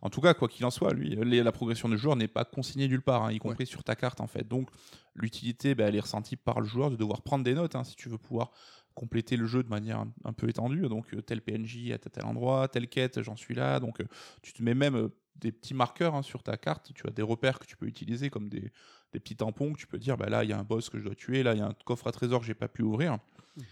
en 0.02 0.10
tout 0.10 0.22
cas, 0.22 0.34
quoi 0.34 0.48
qu'il 0.48 0.66
en 0.66 0.72
soit, 0.72 0.94
lui, 0.94 1.10
les- 1.16 1.44
la 1.44 1.52
progression 1.52 1.90
du 1.90 1.98
joueur 1.98 2.16
n'est 2.16 2.28
pas 2.28 2.46
consignée 2.46 2.88
nulle 2.88 3.02
part, 3.02 3.24
hein, 3.24 3.32
y 3.32 3.40
compris 3.40 3.66
sur 3.66 3.84
ta 3.84 3.96
carte 3.96 4.22
en 4.22 4.28
fait. 4.28 4.48
Donc, 4.48 4.70
l'utilité, 5.16 5.76
bah, 5.76 5.86
elle 5.88 5.96
est 5.96 6.00
ressentie 6.02 6.36
par 6.36 6.62
le 6.62 6.68
joueur 6.68 6.90
de 6.92 6.96
devoir 6.96 7.22
prendre 7.22 7.44
des 7.44 7.54
notes 7.54 7.76
hein, 7.76 7.84
si 7.84 7.96
tu 7.96 8.10
veux 8.10 8.18
pouvoir 8.18 8.52
compléter 8.96 9.38
le 9.38 9.46
jeu 9.46 9.64
de 9.64 9.70
manière 9.70 10.00
un, 10.00 10.12
un 10.26 10.34
peu 10.34 10.50
étendue. 10.50 10.88
Donc, 10.90 11.14
euh, 11.14 11.22
tel 11.22 11.42
PNJ 11.42 11.92
à 11.94 11.98
tel 11.98 12.26
endroit, 12.26 12.68
telle 12.68 12.88
quête, 12.88 13.22
j'en 13.22 13.36
suis 13.36 13.56
là. 13.56 13.80
Donc, 13.80 14.02
euh, 14.02 14.06
tu 14.42 14.52
te 14.54 14.62
mets 14.64 14.74
même 14.74 14.96
euh, 14.96 15.10
des 15.36 15.52
petits 15.54 15.74
marqueurs 15.74 16.16
hein, 16.16 16.22
sur 16.22 16.44
ta 16.44 16.58
carte. 16.58 16.92
Tu 16.94 17.08
as 17.08 17.12
des 17.12 17.22
repères 17.22 17.60
que 17.60 17.66
tu 17.66 17.78
peux 17.78 17.86
utiliser 17.86 18.30
comme 18.30 18.50
des, 18.50 18.72
des 19.14 19.20
petits 19.20 19.36
tampons 19.38 19.72
que 19.74 19.80
tu 19.80 19.88
peux 19.88 19.98
dire 19.98 20.18
bah 20.18 20.28
là 20.28 20.44
il 20.44 20.50
y 20.50 20.54
a 20.54 20.60
un 20.60 20.64
boss 20.64 20.90
que 20.90 21.00
je 21.00 21.04
dois 21.06 21.16
tuer, 21.16 21.44
là 21.44 21.54
il 21.54 21.60
y 21.60 21.62
a 21.62 21.66
un 21.68 21.76
coffre 21.86 22.08
à 22.08 22.12
trésor 22.12 22.42
que 22.42 22.46
j'ai 22.46 22.54
pas 22.54 22.68
pu 22.68 22.82
ouvrir. 22.84 23.20
Mhm. 23.56 23.64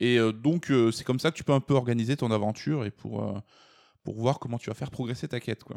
Et 0.00 0.18
euh, 0.18 0.32
donc 0.32 0.70
euh, 0.70 0.90
c'est 0.90 1.04
comme 1.04 1.20
ça 1.20 1.30
que 1.30 1.36
tu 1.36 1.44
peux 1.44 1.52
un 1.52 1.60
peu 1.60 1.74
organiser 1.74 2.16
ton 2.16 2.30
aventure 2.30 2.84
et 2.86 2.90
pour 2.90 3.22
euh, 3.22 3.38
pour 4.04 4.16
voir 4.16 4.38
comment 4.38 4.58
tu 4.58 4.70
vas 4.70 4.74
faire 4.74 4.90
progresser 4.90 5.28
ta 5.28 5.40
quête 5.40 5.64
quoi. 5.64 5.76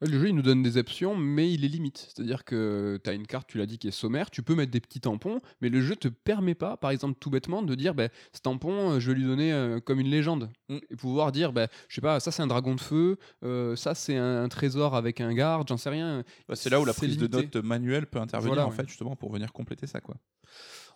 Le 0.00 0.18
jeu, 0.18 0.28
il 0.28 0.34
nous 0.34 0.42
donne 0.42 0.62
des 0.62 0.76
options, 0.76 1.16
mais 1.16 1.50
il 1.52 1.62
les 1.62 1.68
limite. 1.68 2.08
C'est-à-dire 2.12 2.44
que 2.44 3.00
tu 3.02 3.08
as 3.08 3.12
une 3.12 3.26
carte, 3.26 3.48
tu 3.48 3.58
l'as 3.58 3.66
dit, 3.66 3.78
qui 3.78 3.88
est 3.88 3.92
sommaire, 3.92 4.30
tu 4.30 4.42
peux 4.42 4.54
mettre 4.54 4.72
des 4.72 4.80
petits 4.80 5.00
tampons, 5.00 5.40
mais 5.60 5.68
le 5.68 5.80
jeu 5.80 5.96
te 5.96 6.08
permet 6.08 6.54
pas, 6.54 6.76
par 6.76 6.90
exemple, 6.90 7.16
tout 7.18 7.30
bêtement, 7.30 7.62
de 7.62 7.74
dire, 7.74 7.94
bah, 7.94 8.08
ce 8.32 8.40
tampon, 8.40 8.90
euh, 8.90 9.00
je 9.00 9.10
vais 9.10 9.18
lui 9.18 9.24
donner 9.24 9.52
euh, 9.52 9.80
comme 9.80 10.00
une 10.00 10.08
légende. 10.08 10.50
Mm. 10.68 10.78
Et 10.90 10.96
pouvoir 10.96 11.32
dire, 11.32 11.52
bah, 11.52 11.68
je 11.88 11.94
sais 11.94 12.00
pas, 12.00 12.20
ça 12.20 12.32
c'est 12.32 12.42
un 12.42 12.46
dragon 12.46 12.74
de 12.74 12.80
feu, 12.80 13.18
euh, 13.44 13.76
ça 13.76 13.94
c'est 13.94 14.16
un, 14.16 14.42
un 14.42 14.48
trésor 14.48 14.94
avec 14.94 15.20
un 15.20 15.32
garde, 15.32 15.68
j'en 15.68 15.76
sais 15.76 15.90
rien. 15.90 16.24
Bah, 16.48 16.56
c'est 16.56 16.70
là 16.70 16.80
où 16.80 16.84
la 16.84 16.92
prise 16.92 17.16
de 17.16 17.28
notes 17.28 17.56
manuelle 17.56 18.06
peut 18.06 18.18
intervenir 18.18 18.54
Voilà, 18.54 18.66
en 18.66 18.70
ouais. 18.70 18.76
fait 18.76 18.88
justement 18.88 19.16
pour 19.16 19.32
venir 19.32 19.52
compléter 19.52 19.86
ça 19.86 20.00
quoi. 20.00 20.16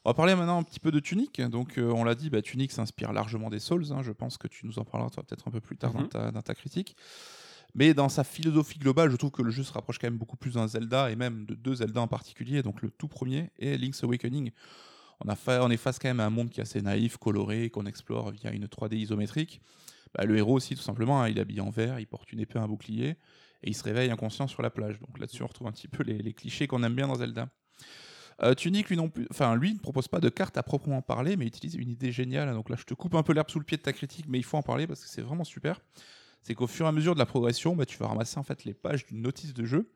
On 0.08 0.12
va 0.12 0.14
parler 0.14 0.34
maintenant 0.34 0.56
un 0.58 0.62
petit 0.62 0.80
peu 0.80 0.90
de 0.90 1.00
Tunic. 1.00 1.38
Donc 1.42 1.76
euh, 1.76 1.92
on 1.92 2.02
l'a 2.02 2.14
dit, 2.14 2.30
bah, 2.30 2.40
Tunic 2.40 2.72
s'inspire 2.72 3.12
largement 3.12 3.50
des 3.50 3.58
Souls. 3.58 3.84
hein. 3.92 4.00
Je 4.02 4.10
pense 4.10 4.38
que 4.38 4.48
tu 4.48 4.64
nous 4.66 4.78
en 4.78 4.84
parleras 4.86 5.10
toi 5.10 5.22
peut-être 5.22 5.46
un 5.46 5.50
peu 5.50 5.60
plus 5.60 5.76
tard 5.76 5.92
dans, 5.92 6.00
Mhm. 6.00 6.08
ta, 6.08 6.30
dans 6.30 6.40
ta 6.40 6.54
critique. 6.54 6.96
Mais 7.74 7.92
dans 7.92 8.08
sa 8.08 8.24
philosophie 8.24 8.78
globale, 8.78 9.10
je 9.10 9.16
trouve 9.16 9.32
que 9.32 9.42
le 9.42 9.50
jeu 9.50 9.62
se 9.64 9.70
rapproche 9.70 9.98
quand 9.98 10.06
même 10.06 10.16
beaucoup 10.16 10.38
plus 10.38 10.54
d'un 10.54 10.66
Zelda 10.66 11.10
et 11.10 11.16
même 11.16 11.44
de 11.44 11.54
deux 11.54 11.74
Zelda 11.74 12.00
en 12.00 12.08
particulier. 12.08 12.62
Donc 12.62 12.80
le 12.80 12.88
tout 12.90 13.06
premier 13.06 13.50
et 13.58 13.76
Link's 13.76 14.02
Awakening. 14.02 14.50
On, 15.20 15.28
a 15.28 15.36
fa- 15.36 15.62
on 15.62 15.68
est 15.68 15.76
face 15.76 15.98
quand 15.98 16.08
même 16.08 16.20
à 16.20 16.24
un 16.24 16.30
monde 16.30 16.48
qui 16.48 16.60
est 16.60 16.62
assez 16.62 16.80
naïf, 16.80 17.18
coloré, 17.18 17.68
qu'on 17.68 17.84
explore 17.84 18.30
via 18.30 18.50
une 18.50 18.64
3D 18.66 18.96
isométrique. 18.96 19.60
Bah, 20.14 20.24
le 20.24 20.38
héros 20.38 20.54
aussi, 20.56 20.74
tout 20.74 20.80
simplement, 20.80 21.20
hein, 21.20 21.28
il 21.28 21.36
est 21.36 21.42
habillé 21.42 21.60
en 21.60 21.68
vert, 21.68 22.00
il 22.00 22.06
porte 22.06 22.32
une 22.32 22.40
épée, 22.40 22.58
un 22.58 22.66
bouclier, 22.66 23.08
et 23.62 23.68
il 23.68 23.74
se 23.76 23.84
réveille 23.84 24.10
inconscient 24.10 24.46
sur 24.46 24.62
la 24.62 24.70
plage. 24.70 25.00
Donc 25.00 25.18
là-dessus, 25.18 25.42
on 25.42 25.48
retrouve 25.48 25.66
un 25.66 25.72
petit 25.72 25.88
peu 25.88 26.02
les, 26.02 26.16
les 26.16 26.32
clichés 26.32 26.66
qu'on 26.66 26.82
aime 26.82 26.94
bien 26.94 27.08
dans 27.08 27.16
Zelda. 27.16 27.50
Tunic, 28.56 28.88
lui, 28.88 28.96
non 28.96 29.08
plus, 29.08 29.26
enfin, 29.30 29.56
lui 29.56 29.74
ne 29.74 29.78
propose 29.78 30.08
pas 30.08 30.20
de 30.20 30.28
carte 30.28 30.56
à 30.56 30.62
proprement 30.62 31.02
parler, 31.02 31.36
mais 31.36 31.46
utilise 31.46 31.74
une 31.74 31.90
idée 31.90 32.12
géniale. 32.12 32.52
Donc 32.52 32.70
là, 32.70 32.76
je 32.78 32.84
te 32.84 32.94
coupe 32.94 33.14
un 33.14 33.22
peu 33.22 33.32
l'herbe 33.32 33.50
sous 33.50 33.58
le 33.58 33.64
pied 33.64 33.76
de 33.76 33.82
ta 33.82 33.92
critique, 33.92 34.26
mais 34.28 34.38
il 34.38 34.44
faut 34.44 34.56
en 34.56 34.62
parler 34.62 34.86
parce 34.86 35.02
que 35.02 35.08
c'est 35.08 35.22
vraiment 35.22 35.44
super. 35.44 35.80
C'est 36.42 36.54
qu'au 36.54 36.68
fur 36.68 36.86
et 36.86 36.88
à 36.88 36.92
mesure 36.92 37.14
de 37.14 37.18
la 37.18 37.26
progression, 37.26 37.74
bah, 37.74 37.84
tu 37.84 37.98
vas 37.98 38.06
ramasser 38.06 38.38
en 38.38 38.44
fait 38.44 38.64
les 38.64 38.74
pages 38.74 39.06
d'une 39.06 39.22
notice 39.22 39.54
de 39.54 39.64
jeu, 39.64 39.90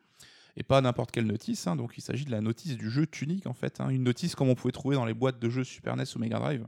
et 0.56 0.64
pas 0.64 0.80
n'importe 0.80 1.12
quelle 1.12 1.26
notice. 1.26 1.66
hein. 1.66 1.76
donc 1.76 1.94
il 1.96 2.00
s'agit 2.00 2.24
de 2.24 2.30
la 2.30 2.40
notice 2.40 2.76
du 2.76 2.90
jeu 2.90 3.06
Tunic 3.06 3.46
en 3.46 3.54
fait, 3.54 3.80
hein. 3.80 3.88
une 3.88 4.02
notice 4.02 4.34
comme 4.34 4.48
on 4.48 4.54
pouvait 4.54 4.72
trouver 4.72 4.96
dans 4.96 5.06
les 5.06 5.14
boîtes 5.14 5.38
de 5.38 5.48
jeux 5.48 5.64
Super 5.64 5.96
NES 5.96 6.04
ou 6.14 6.18
Mega 6.18 6.38
Drive, 6.38 6.66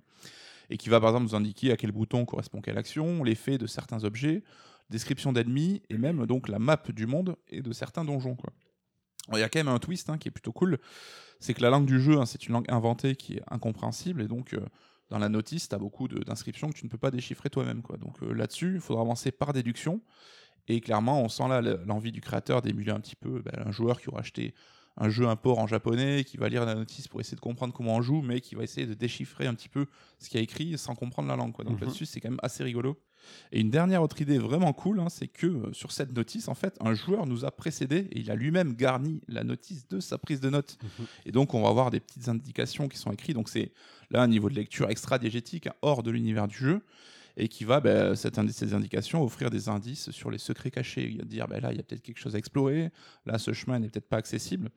et 0.71 0.79
qui 0.79 0.89
va 0.89 1.01
par 1.01 1.11
exemple 1.11 1.25
nous 1.27 1.35
indiquer 1.35 1.73
à 1.73 1.77
quel 1.77 1.93
bouton 1.93 2.25
correspond 2.25 2.61
quelle 2.61 2.79
action, 2.79 3.25
l'effet 3.25 3.59
de 3.59 3.67
certains 3.67 4.05
objets, 4.05 4.43
description 4.91 5.33
d'ennemis, 5.33 5.83
et 5.91 5.99
même 5.99 6.25
donc 6.25 6.49
la 6.49 6.59
map 6.59 6.81
du 6.89 7.07
monde 7.07 7.37
et 7.49 7.63
de 7.63 7.73
certains 7.73 8.05
donjons. 8.05 8.37
Il 9.33 9.39
y 9.39 9.43
a 9.43 9.49
quand 9.49 9.59
même 9.59 9.69
un 9.69 9.79
twist 9.79 10.11
hein, 10.11 10.19
qui 10.19 10.29
est 10.29 10.31
plutôt 10.31 10.53
cool, 10.53 10.79
c'est 11.41 11.55
que 11.55 11.63
la 11.63 11.71
langue 11.71 11.87
du 11.87 12.01
jeu, 12.01 12.19
hein, 12.21 12.27
c'est 12.27 12.47
une 12.47 12.53
langue 12.53 12.71
inventée 12.71 13.17
qui 13.17 13.35
est 13.35 13.43
incompréhensible, 13.51 14.21
et 14.23 14.29
donc 14.29 14.53
euh, 14.55 14.61
dans 15.11 15.19
la 15.19 15.29
notice, 15.29 15.69
tu 15.69 15.75
as 15.75 15.79
beaucoup 15.79 16.09
d'inscriptions 16.09 16.69
que 16.71 16.75
tu 16.77 16.85
ne 16.85 16.91
peux 16.91 16.99
pas 16.99 17.11
déchiffrer 17.11 17.49
toi-même. 17.51 17.83
quoi. 17.83 17.97
Donc 17.97 18.23
euh, 18.23 18.33
là-dessus, 18.35 18.75
il 18.75 18.81
faudra 18.81 19.03
avancer 19.03 19.33
par 19.33 19.53
déduction, 19.55 20.03
et 20.69 20.81
clairement, 20.81 21.23
on 21.23 21.29
sent 21.29 21.49
là 21.49 21.61
le- 21.63 21.83
l'envie 21.87 22.13
du 22.13 22.21
créateur 22.21 22.61
d'émuler 22.63 22.91
un 22.93 23.01
petit 23.01 23.17
peu 23.17 23.41
ben, 23.43 23.63
un 23.67 23.71
joueur 23.71 24.01
qui 24.01 24.09
aura 24.09 24.21
acheté 24.21 24.55
un 24.97 25.09
jeu 25.09 25.27
import 25.27 25.59
en 25.59 25.67
japonais, 25.67 26.23
qui 26.25 26.37
va 26.37 26.49
lire 26.49 26.65
la 26.65 26.75
notice 26.75 27.09
pour 27.09 27.21
essayer 27.21 27.35
de 27.35 27.41
comprendre 27.41 27.75
comment 27.75 27.97
on 27.97 28.03
joue, 28.03 28.23
mais 28.23 28.41
qui 28.41 28.55
va 28.55 28.63
essayer 28.63 28.87
de 28.87 28.95
déchiffrer 28.95 29.47
un 29.47 29.55
petit 29.55 29.69
peu 29.69 29.87
ce 30.21 30.29
qu'il 30.29 30.39
y 30.39 30.41
a 30.41 30.45
écrit 30.45 30.79
sans 30.79 30.95
comprendre 30.95 31.29
la 31.29 31.37
langue. 31.37 31.53
Quoi. 31.53 31.65
Donc 31.65 31.81
Mhm. 31.81 31.87
là-dessus, 31.87 32.07
c'est 32.07 32.21
quand 32.21 32.31
même 32.31 32.39
assez 32.43 32.63
rigolo. 32.63 33.01
Et 33.53 33.61
une 33.61 33.71
dernière 33.71 34.03
autre 34.03 34.21
idée 34.21 34.39
vraiment 34.39 34.73
cool, 34.73 35.01
hein, 35.01 35.09
c'est 35.09 35.29
que 35.29 35.47
euh, 35.47 35.73
sur 35.73 35.93
cette 35.93 36.15
notice, 36.15 36.49
en 36.49 36.55
fait, 36.55 36.77
un 36.81 36.95
joueur 36.95 37.27
nous 37.27 37.45
a 37.45 37.51
précédé 37.51 38.09
et 38.13 38.21
il 38.21 38.31
a 38.31 38.35
lui-même 38.35 38.75
garni 38.75 39.21
la 39.29 39.45
notice 39.45 39.89
de 39.89 40.01
sa 40.01 40.19
prise 40.19 40.41
de 40.41 40.51
notes. 40.51 40.79
Mhm. 40.83 41.07
Et 41.27 41.33
donc, 41.33 41.55
on 41.55 41.63
va 41.63 41.69
avoir 41.69 41.91
des 41.91 42.01
petites 42.01 42.29
indications 42.29 42.89
qui 42.89 42.99
sont 42.99 43.13
écrites. 43.13 43.35
Donc, 43.35 43.49
c'est 43.49 43.73
là 44.11 44.23
un 44.23 44.29
niveau 44.29 44.49
de 44.51 44.55
lecture 44.55 44.91
extra-diégétique, 44.91 45.67
hein, 45.67 45.75
hors 45.83 46.03
de 46.03 46.11
l'univers 46.11 46.49
du 46.49 46.57
jeu, 46.57 46.83
et 47.37 47.49
qui 47.49 47.65
va, 47.65 47.81
ben, 47.81 48.15
cette 48.15 48.39
indi- 48.39 48.53
ces 48.53 48.75
indications, 48.75 49.23
offrir 49.25 49.51
des 49.51 49.69
indices 49.69 50.11
sur 50.13 50.31
les 50.31 50.39
secrets 50.39 50.71
cachés. 50.71 51.09
Il 51.11 51.19
va 51.19 51.25
dire, 51.25 51.49
ben, 51.49 51.61
là, 51.61 51.73
il 51.73 51.77
y 51.77 51.81
a 51.81 51.83
peut-être 51.83 52.03
quelque 52.03 52.21
chose 52.21 52.37
à 52.37 52.39
explorer, 52.39 52.91
là, 53.27 53.39
ce 53.39 53.53
chemin 53.53 53.79
n'est 53.81 53.89
peut-être 53.89 54.09
pas 54.09 54.19
accessible. 54.19 54.71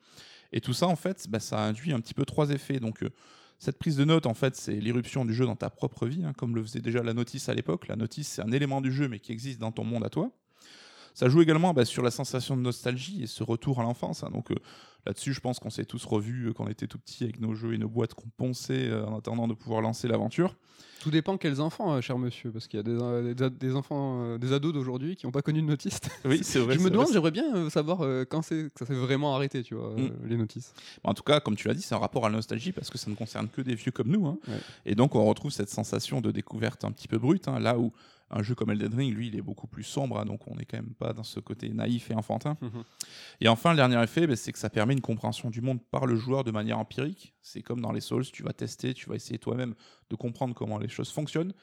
Et 0.50 0.60
tout 0.60 0.72
ça, 0.72 0.88
en 0.88 0.96
fait, 0.96 1.28
ben, 1.28 1.38
ça 1.38 1.60
induit 1.60 1.92
un 1.92 2.00
petit 2.00 2.14
peu 2.14 2.24
trois 2.24 2.50
effets. 2.50 2.80
Donc, 2.80 3.02
euh, 3.02 3.10
cette 3.58 3.78
prise 3.78 3.96
de 3.96 4.04
note, 4.04 4.26
en 4.26 4.34
fait, 4.34 4.54
c'est 4.54 4.74
l'irruption 4.74 5.24
du 5.24 5.34
jeu 5.34 5.44
dans 5.44 5.56
ta 5.56 5.68
propre 5.68 6.06
vie, 6.06 6.24
hein, 6.24 6.32
comme 6.36 6.54
le 6.54 6.62
faisait 6.62 6.80
déjà 6.80 7.02
la 7.02 7.12
notice 7.12 7.48
à 7.48 7.54
l'époque. 7.54 7.88
La 7.88 7.96
notice, 7.96 8.28
c'est 8.28 8.42
un 8.42 8.52
élément 8.52 8.80
du 8.80 8.92
jeu, 8.92 9.08
mais 9.08 9.18
qui 9.18 9.32
existe 9.32 9.58
dans 9.58 9.72
ton 9.72 9.84
monde 9.84 10.04
à 10.04 10.10
toi. 10.10 10.30
Ça 11.18 11.28
joue 11.28 11.42
également 11.42 11.74
bah, 11.74 11.84
sur 11.84 12.04
la 12.04 12.12
sensation 12.12 12.56
de 12.56 12.62
nostalgie 12.62 13.24
et 13.24 13.26
ce 13.26 13.42
retour 13.42 13.80
à 13.80 13.82
l'enfance. 13.82 14.22
hein. 14.22 14.30
Donc 14.32 14.52
euh, 14.52 14.54
là-dessus, 15.04 15.32
je 15.34 15.40
pense 15.40 15.58
qu'on 15.58 15.68
s'est 15.70 15.84
tous 15.84 16.04
revus 16.04 16.46
euh, 16.46 16.52
quand 16.52 16.64
on 16.66 16.68
était 16.68 16.86
tout 16.86 16.98
petits 16.98 17.24
avec 17.24 17.40
nos 17.40 17.56
jeux 17.56 17.74
et 17.74 17.78
nos 17.78 17.88
boîtes 17.88 18.14
qu'on 18.14 18.28
ponçait 18.36 18.86
euh, 18.88 19.04
en 19.04 19.18
attendant 19.18 19.48
de 19.48 19.54
pouvoir 19.54 19.80
lancer 19.80 20.06
l'aventure. 20.06 20.54
Tout 21.00 21.10
dépend 21.10 21.36
quels 21.36 21.60
enfants, 21.60 21.92
euh, 21.94 22.00
cher 22.00 22.18
monsieur, 22.18 22.52
parce 22.52 22.68
qu'il 22.68 22.76
y 22.76 22.80
a 22.80 22.82
des, 22.84 23.34
des, 23.34 23.42
ad- 23.42 23.58
des 23.58 23.74
enfants, 23.74 24.38
des 24.38 24.52
ados 24.52 24.72
d'aujourd'hui 24.72 25.16
qui 25.16 25.26
n'ont 25.26 25.32
pas 25.32 25.42
connu 25.42 25.60
de 25.60 25.66
notice. 25.66 25.98
Oui, 26.24 26.38
c'est 26.42 26.60
vrai. 26.60 26.74
je 26.76 26.80
me 26.84 26.88
demande, 26.90 27.08
j'aimerais 27.12 27.32
bien 27.32 27.68
savoir 27.68 27.98
quand 28.28 28.42
c'est 28.42 28.70
que 28.72 28.78
ça 28.78 28.86
s'est 28.86 28.94
vraiment 28.94 29.34
arrêté, 29.34 29.64
tu 29.64 29.74
vois, 29.74 29.90
euh, 29.98 30.10
les 30.24 30.36
notices. 30.36 30.72
En 31.02 31.14
tout 31.14 31.24
cas, 31.24 31.40
comme 31.40 31.56
tu 31.56 31.66
l'as 31.66 31.74
dit, 31.74 31.82
c'est 31.82 31.96
un 31.96 31.98
rapport 31.98 32.26
à 32.26 32.28
la 32.28 32.36
nostalgie 32.36 32.70
parce 32.70 32.90
que 32.90 32.98
ça 32.98 33.10
ne 33.10 33.16
concerne 33.16 33.48
que 33.48 33.60
des 33.60 33.74
vieux 33.74 33.90
comme 33.90 34.08
nous. 34.08 34.24
hein. 34.28 34.38
Ouais. 34.46 34.54
Et 34.86 34.94
donc, 34.94 35.16
on 35.16 35.24
retrouve 35.24 35.50
cette 35.50 35.70
sensation 35.70 36.20
de 36.20 36.30
découverte 36.30 36.84
un 36.84 36.92
petit 36.92 37.08
peu 37.08 37.18
brute, 37.18 37.48
hein, 37.48 37.58
là 37.58 37.76
où 37.76 37.92
un 38.30 38.42
jeu 38.42 38.54
comme 38.54 38.70
Elden 38.70 38.94
Ring, 38.94 39.14
lui, 39.14 39.28
il 39.28 39.36
est 39.36 39.42
beaucoup 39.42 39.66
plus 39.66 39.84
sombre, 39.84 40.18
hein, 40.18 40.24
donc 40.26 40.46
on 40.48 40.56
n'est 40.56 40.64
quand 40.64 40.76
même 40.76 40.94
pas 40.94 41.12
dans 41.12 41.22
ce 41.22 41.40
côté 41.40 41.68
naïf 41.70 42.10
et 42.10 42.14
enfantin. 42.14 42.56
Mhm. 42.60 42.84
Et 43.40 43.48
enfin, 43.48 43.70
le 43.70 43.76
dernier 43.76 44.02
effet, 44.02 44.26
ben, 44.26 44.36
c'est 44.36 44.52
que 44.52 44.58
ça 44.58 44.68
permet 44.70 44.92
une 44.94 45.00
compréhension 45.00 45.50
du 45.50 45.60
monde 45.60 45.80
par 45.90 46.06
le 46.06 46.16
joueur 46.16 46.44
de 46.44 46.50
manière 46.50 46.78
empirique. 46.78 47.34
C'est 47.40 47.62
comme 47.62 47.80
dans 47.80 47.92
les 47.92 48.00
Souls, 48.00 48.26
tu 48.30 48.42
vas 48.42 48.52
tester, 48.52 48.92
tu 48.94 49.08
vas 49.08 49.14
essayer 49.16 49.38
toi-même 49.38 49.74
de 50.10 50.16
comprendre 50.16 50.54
comment 50.54 50.78
les 50.78 50.88
choses 50.88 51.10
fonctionnent. 51.10 51.54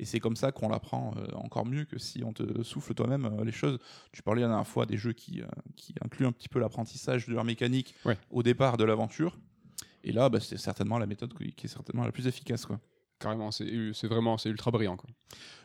Et 0.00 0.04
c'est 0.04 0.18
comme 0.18 0.34
ça 0.34 0.50
qu'on 0.50 0.68
l'apprend 0.68 1.14
euh, 1.16 1.26
encore 1.36 1.64
mieux 1.66 1.84
que 1.84 1.98
si 1.98 2.24
on 2.24 2.32
te 2.32 2.64
souffle 2.64 2.94
toi-même 2.94 3.26
euh, 3.26 3.44
les 3.44 3.52
choses. 3.52 3.78
Tu 4.10 4.22
parlais 4.24 4.40
la 4.42 4.48
dernière 4.48 4.66
fois 4.66 4.86
des 4.86 4.96
jeux 4.96 5.12
qui, 5.12 5.40
euh, 5.40 5.46
qui 5.76 5.94
incluent 6.04 6.26
un 6.26 6.32
petit 6.32 6.48
peu 6.48 6.58
l'apprentissage 6.58 7.26
de 7.28 7.32
leur 7.32 7.44
mécanique 7.44 7.94
Ouais. 8.04 8.18
au 8.30 8.42
départ 8.42 8.76
de 8.76 8.82
l'aventure. 8.82 9.38
Et 10.02 10.10
là, 10.10 10.28
bah, 10.28 10.40
c'est 10.40 10.56
certainement 10.58 10.98
la 10.98 11.06
méthode 11.06 11.32
qui 11.38 11.52
qui 11.52 11.66
est 11.66 11.68
certainement 11.68 12.04
la 12.04 12.10
plus 12.12 12.26
efficace. 12.26 12.66
Quoi. 12.66 12.80
Carrément, 13.18 13.50
c'est 13.50 14.06
vraiment 14.06 14.36
c'est 14.38 14.50
ultra 14.50 14.70
brillant. 14.70 14.96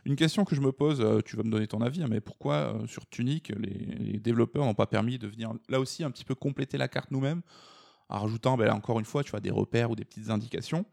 Une 0.05 0.15
question 0.15 0.45
que 0.45 0.55
je 0.55 0.61
me 0.61 0.71
pose, 0.71 1.01
euh, 1.01 1.19
tu 1.21 1.35
vas 1.35 1.43
me 1.43 1.49
donner 1.49 1.67
ton 1.67 1.81
avis, 1.81 2.03
hein, 2.03 2.07
mais 2.09 2.21
pourquoi 2.21 2.53
euh, 2.53 2.87
sur 2.87 3.07
Tunic, 3.09 3.51
les, 3.57 4.19
développeurs 4.19 4.65
n'ont 4.65 4.75
pas 4.75 4.85
permis 4.85 5.17
de 5.17 5.27
venir 5.27 5.53
là 5.67 5.79
aussi 5.79 6.03
un 6.03 6.11
petit 6.11 6.23
peu 6.23 6.35
compléter 6.35 6.77
la 6.77 6.87
carte 6.87 7.11
nous-mêmes 7.11 7.41
en 8.09 8.19
rajoutant, 8.19 8.57
ben, 8.57 8.71
encore 8.71 8.99
une 8.99 9.05
fois, 9.05 9.23
tu 9.23 9.31
vois, 9.31 9.39
des 9.39 9.51
repères 9.51 9.91
ou 9.91 9.95
des 9.95 10.05
petites 10.05 10.29
indications? 10.29 10.85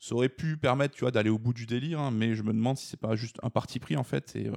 Ça 0.00 0.14
aurait 0.14 0.28
pu 0.28 0.56
permettre, 0.56 0.94
tu 0.94 1.04
d'aller 1.10 1.30
au 1.30 1.38
bout 1.38 1.52
du 1.52 1.66
délire, 1.66 2.00
hein, 2.00 2.10
mais 2.10 2.34
je 2.34 2.42
me 2.42 2.52
demande 2.52 2.78
si 2.78 2.86
c'est 2.86 3.00
pas 3.00 3.16
juste 3.16 3.36
un 3.42 3.50
parti 3.50 3.78
pris 3.80 3.96
en 3.96 4.04
fait. 4.04 4.34
Euh, 4.36 4.52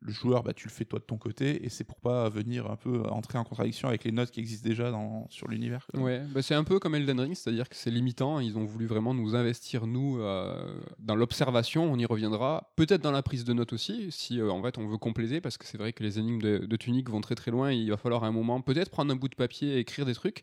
le 0.00 0.12
joueur, 0.12 0.42
bah, 0.42 0.52
tu 0.54 0.68
le 0.68 0.72
fais 0.72 0.84
toi 0.84 0.98
de 0.98 1.04
ton 1.04 1.16
côté, 1.16 1.64
et 1.64 1.68
c'est 1.68 1.84
pour 1.84 2.00
pas 2.00 2.28
venir 2.28 2.70
un 2.70 2.76
peu 2.76 3.02
entrer 3.04 3.38
en 3.38 3.44
contradiction 3.44 3.88
avec 3.88 4.04
les 4.04 4.12
notes 4.12 4.30
qui 4.30 4.40
existent 4.40 4.68
déjà 4.68 4.90
dans, 4.90 5.26
sur 5.30 5.48
l'univers. 5.48 5.86
Ouais, 5.94 6.22
bah 6.30 6.42
c'est 6.42 6.54
un 6.54 6.64
peu 6.64 6.78
comme 6.78 6.94
Elden 6.94 7.20
Ring, 7.20 7.34
c'est-à-dire 7.34 7.68
que 7.68 7.76
c'est 7.76 7.90
limitant. 7.90 8.40
Ils 8.40 8.56
ont 8.56 8.64
voulu 8.64 8.86
vraiment 8.86 9.14
nous 9.14 9.34
investir, 9.34 9.86
nous, 9.86 10.18
euh, 10.20 10.80
dans 10.98 11.14
l'observation. 11.14 11.90
On 11.90 11.98
y 11.98 12.06
reviendra. 12.06 12.72
Peut-être 12.76 13.02
dans 13.02 13.10
la 13.10 13.22
prise 13.22 13.44
de 13.44 13.52
notes 13.52 13.72
aussi, 13.72 14.08
si 14.10 14.40
euh, 14.40 14.50
en 14.50 14.62
fait 14.62 14.78
on 14.78 14.86
veut 14.86 14.98
compléter, 14.98 15.40
parce 15.40 15.58
que 15.58 15.66
c'est 15.66 15.78
vrai 15.78 15.92
que 15.92 16.02
les 16.02 16.18
énigmes 16.18 16.40
de, 16.40 16.58
de 16.58 16.76
Tunic 16.76 17.10
vont 17.10 17.20
très 17.20 17.34
très 17.34 17.50
loin. 17.50 17.70
Et 17.70 17.76
il 17.76 17.90
va 17.90 17.96
falloir 17.96 18.24
à 18.24 18.28
un 18.28 18.32
moment 18.32 18.60
peut-être 18.60 18.90
prendre 18.90 19.12
un 19.12 19.16
bout 19.16 19.28
de 19.28 19.34
papier 19.34 19.76
et 19.76 19.78
écrire 19.78 20.06
des 20.06 20.14
trucs. 20.14 20.42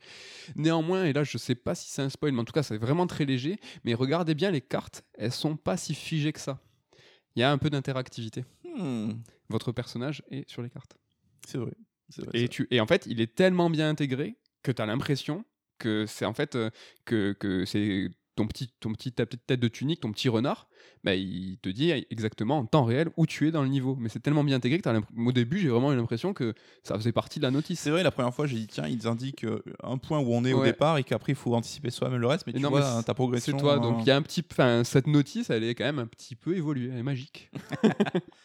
Néanmoins, 0.55 1.05
et 1.05 1.13
là 1.13 1.23
je 1.23 1.37
sais 1.37 1.55
pas 1.55 1.75
si 1.75 1.89
c'est 1.89 2.01
un 2.01 2.09
spoil, 2.09 2.31
mais 2.33 2.41
en 2.41 2.45
tout 2.45 2.53
cas 2.53 2.63
c'est 2.63 2.77
vraiment 2.77 3.07
très 3.07 3.25
léger. 3.25 3.57
Mais 3.83 3.93
regardez 3.93 4.35
bien 4.35 4.51
les 4.51 4.61
cartes, 4.61 5.03
elles 5.17 5.31
sont 5.31 5.55
pas 5.55 5.77
si 5.77 5.93
figées 5.93 6.33
que 6.33 6.39
ça. 6.39 6.59
Il 7.35 7.41
y 7.41 7.43
a 7.43 7.51
un 7.51 7.57
peu 7.57 7.69
d'interactivité. 7.69 8.45
Hmm, 8.63 9.11
Votre 9.49 9.71
personnage 9.71 10.23
est 10.29 10.49
sur 10.49 10.61
les 10.61 10.69
cartes. 10.69 10.97
c'est 12.09 12.23
vrai. 12.25 12.31
Et, 12.33 12.47
tu, 12.47 12.67
et 12.71 12.79
en 12.79 12.87
fait, 12.87 13.05
il 13.07 13.21
est 13.21 13.35
tellement 13.35 13.69
bien 13.69 13.89
intégré 13.89 14.35
que 14.63 14.71
tu 14.71 14.81
as 14.81 14.85
l'impression 14.85 15.45
que 15.77 16.05
c'est 16.07 16.25
en 16.25 16.33
fait 16.33 16.55
euh, 16.55 16.69
que, 17.05 17.33
que 17.33 17.65
c'est 17.65 18.09
ton 18.35 18.47
petit, 18.47 18.69
ton 18.79 18.91
petit, 18.91 19.13
ta 19.13 19.25
petite 19.25 19.45
tête 19.45 19.59
de 19.61 19.67
tunique, 19.69 20.01
ton 20.01 20.11
petit 20.11 20.27
renard, 20.27 20.67
bah, 21.05 21.15
il 21.15 21.57
te 21.61 21.69
dit 21.69 21.91
exactement 22.09 22.57
en 22.57 22.65
temps 22.65 22.83
réel 22.83 23.09
où 23.15 23.25
tu 23.25 23.47
es 23.47 23.51
dans 23.51 23.61
le 23.63 23.69
niveau. 23.69 23.95
Mais 23.95 24.09
c'est 24.09 24.19
tellement 24.19 24.43
bien 24.43 24.57
intégré 24.57 24.79
que 24.79 24.89
au 25.25 25.31
début, 25.31 25.57
j'ai 25.59 25.69
vraiment 25.69 25.93
eu 25.93 25.95
l'impression 25.95 26.33
que 26.33 26.53
ça 26.83 26.95
faisait 26.95 27.13
partie 27.13 27.39
de 27.39 27.43
la 27.45 27.51
notice. 27.51 27.79
C'est 27.79 27.91
vrai, 27.91 28.03
la 28.03 28.11
première 28.11 28.33
fois, 28.33 28.45
j'ai 28.45 28.57
dit, 28.57 28.67
tiens, 28.67 28.87
ils 28.87 29.07
indiquent 29.07 29.45
euh, 29.45 29.63
un 29.83 29.97
point 29.97 30.19
où 30.19 30.33
on 30.33 30.43
est 30.43 30.51
au 30.53 30.63
départ 30.63 30.97
et 30.97 31.03
qu'après, 31.05 31.31
il 31.31 31.35
faut 31.35 31.53
anticiper 31.55 31.91
soi-même 31.91 32.19
le 32.19 32.27
reste, 32.27 32.45
mais 32.45 32.51
Et 32.51 32.57
tu 32.57 32.61
non, 32.61 32.69
vois, 32.69 32.81
c'est- 32.99 33.03
ta 33.05 33.13
progression. 33.13 33.57
C'est 33.57 33.61
toi, 33.61 33.77
euh, 33.77 33.79
donc 33.79 33.99
il 34.01 34.07
y 34.07 34.11
a 34.11 34.17
un 34.17 34.21
petit, 34.21 34.43
enfin 34.51 34.83
cette 34.83 35.07
notice, 35.07 35.49
elle 35.49 35.63
est 35.63 35.75
quand 35.75 35.85
même 35.85 35.99
un 35.99 36.07
petit 36.07 36.35
peu 36.35 36.57
évoluée, 36.57 36.89
elle 36.91 36.99
est 36.99 37.03
magique. 37.03 37.49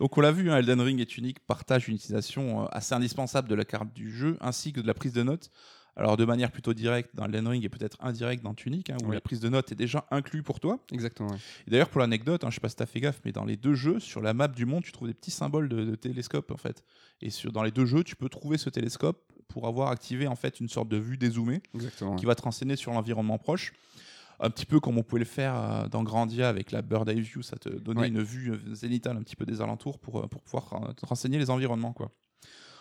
Donc 0.00 0.16
on 0.18 0.20
l'a 0.20 0.32
vu, 0.32 0.50
hein, 0.50 0.56
Elden 0.58 0.80
Ring 0.80 1.00
et 1.00 1.06
Tunic 1.06 1.38
partagent 1.40 1.88
une 1.88 1.94
utilisation 1.96 2.62
euh, 2.62 2.66
assez 2.70 2.94
indispensable 2.94 3.48
de 3.48 3.54
la 3.54 3.64
carte 3.64 3.92
du 3.94 4.10
jeu 4.10 4.36
ainsi 4.40 4.72
que 4.72 4.80
de 4.80 4.86
la 4.86 4.94
prise 4.94 5.12
de 5.12 5.22
notes. 5.22 5.50
Alors 5.96 6.16
de 6.16 6.24
manière 6.24 6.50
plutôt 6.50 6.74
directe 6.74 7.14
dans 7.14 7.26
Elden 7.26 7.46
Ring 7.46 7.64
et 7.64 7.68
peut-être 7.68 7.96
indirecte 8.00 8.42
dans 8.42 8.52
Tunic, 8.54 8.90
hein, 8.90 8.96
où 9.04 9.08
Oui. 9.10 9.14
la 9.14 9.20
prise 9.20 9.38
de 9.38 9.48
notes 9.48 9.70
est 9.70 9.76
déjà 9.76 10.04
inclue 10.10 10.42
pour 10.42 10.58
toi. 10.58 10.80
Exactement. 10.90 11.28
ouais. 11.30 11.36
Et 11.68 11.70
d'ailleurs 11.70 11.88
pour 11.88 12.00
l'anecdote, 12.00 12.42
hein, 12.42 12.50
je 12.50 12.54
sais 12.56 12.60
pas 12.60 12.68
si 12.68 12.74
t'as 12.74 12.86
fait 12.86 12.98
gaffe, 13.00 13.20
mais 13.24 13.30
dans 13.30 13.44
les 13.44 13.56
deux 13.56 13.74
jeux, 13.74 14.00
sur 14.00 14.20
la 14.20 14.34
map 14.34 14.48
du 14.48 14.66
monde, 14.66 14.82
tu 14.82 14.90
trouves 14.90 15.06
des 15.06 15.14
petits 15.14 15.30
symboles 15.30 15.68
de, 15.68 15.84
de 15.84 15.94
télescope 15.94 16.50
en 16.50 16.56
fait. 16.56 16.82
Et 17.22 17.30
sur, 17.30 17.52
dans 17.52 17.62
les 17.62 17.70
deux 17.70 17.86
jeux, 17.86 18.02
tu 18.02 18.16
peux 18.16 18.28
trouver 18.28 18.58
ce 18.58 18.70
télescope 18.70 19.22
pour 19.46 19.68
avoir 19.68 19.90
activé 19.90 20.26
en 20.26 20.34
fait 20.34 20.58
une 20.58 20.68
sorte 20.68 20.88
de 20.88 20.96
vue 20.96 21.16
dézoomée 21.16 21.62
Exactement. 21.74 22.16
qui 22.16 22.26
va 22.26 22.34
te 22.34 22.42
renseigner 22.42 22.74
sur 22.74 22.92
l'environnement 22.92 23.38
proche. 23.38 23.72
Un 24.40 24.50
petit 24.50 24.66
peu 24.66 24.80
comme 24.80 24.98
on 24.98 25.02
pouvait 25.02 25.20
le 25.20 25.24
faire 25.24 25.54
euh, 25.56 25.88
dans 25.88 26.02
Grandia 26.02 26.48
avec 26.48 26.70
la 26.72 26.82
Bird 26.82 27.08
Eye 27.08 27.20
View, 27.20 27.42
ça 27.42 27.56
te 27.56 27.68
donnait 27.68 28.00
Ouais. 28.02 28.08
une 28.08 28.22
vue 28.22 28.52
euh, 28.52 28.74
zénitale 28.74 29.16
un 29.16 29.22
petit 29.22 29.36
peu 29.36 29.44
des 29.46 29.60
alentours 29.60 29.98
pour, 29.98 30.20
euh, 30.20 30.26
pour 30.26 30.42
pouvoir 30.42 30.94
te 30.96 31.06
renseigner 31.06 31.38
les 31.38 31.50
environnements. 31.50 31.92
Quoi. 31.92 32.10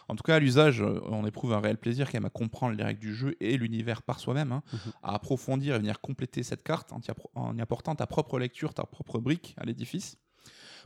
En 0.09 0.15
tout 0.15 0.23
cas, 0.23 0.35
à 0.35 0.39
l'usage, 0.39 0.81
on 0.81 1.25
éprouve 1.25 1.53
un 1.53 1.61
réel 1.61 1.77
plaisir 1.77 2.07
quand 2.07 2.15
même 2.17 2.25
à 2.25 2.29
comprendre 2.29 2.75
les 2.75 2.83
règles 2.83 2.99
du 2.99 3.13
jeu 3.15 3.35
et 3.39 3.57
l'univers 3.57 4.01
par 4.01 4.19
soi-même, 4.19 4.51
hein, 4.51 4.61
Mhm. 4.73 4.79
à 5.03 5.15
approfondir 5.15 5.75
et 5.75 5.77
venir 5.79 6.01
compléter 6.01 6.43
cette 6.43 6.63
carte 6.63 6.91
en 6.91 6.99
y, 6.99 7.07
appro- 7.09 7.29
en 7.35 7.55
y 7.57 7.61
apportant 7.61 7.95
ta 7.95 8.05
propre 8.07 8.37
lecture, 8.37 8.73
ta 8.73 8.83
propre 8.83 9.19
brique 9.19 9.53
à 9.57 9.65
l'édifice. 9.65 10.17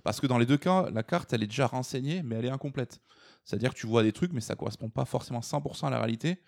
Parce 0.03 0.19
que 0.21 0.27
dans 0.27 0.37
les 0.37 0.45
deux 0.45 0.57
cas, 0.57 0.89
la 0.91 1.01
carte, 1.01 1.33
elle 1.33 1.41
est 1.41 1.47
déjà 1.47 1.65
renseignée, 1.65 2.21
mais 2.21 2.35
elle 2.35 2.45
est 2.45 2.49
incomplète. 2.51 3.01
C'est-à-dire 3.43 3.73
que 3.73 3.79
tu 3.79 3.87
vois 3.87 4.03
des 4.03 4.11
trucs, 4.11 4.33
mais 4.33 4.41
ça 4.41 4.55
correspond 4.55 4.89
pas 4.89 5.05
forcément 5.05 5.41
100% 5.41 5.87
à 5.87 5.89
la 5.89 5.97
réalité. 5.97 6.39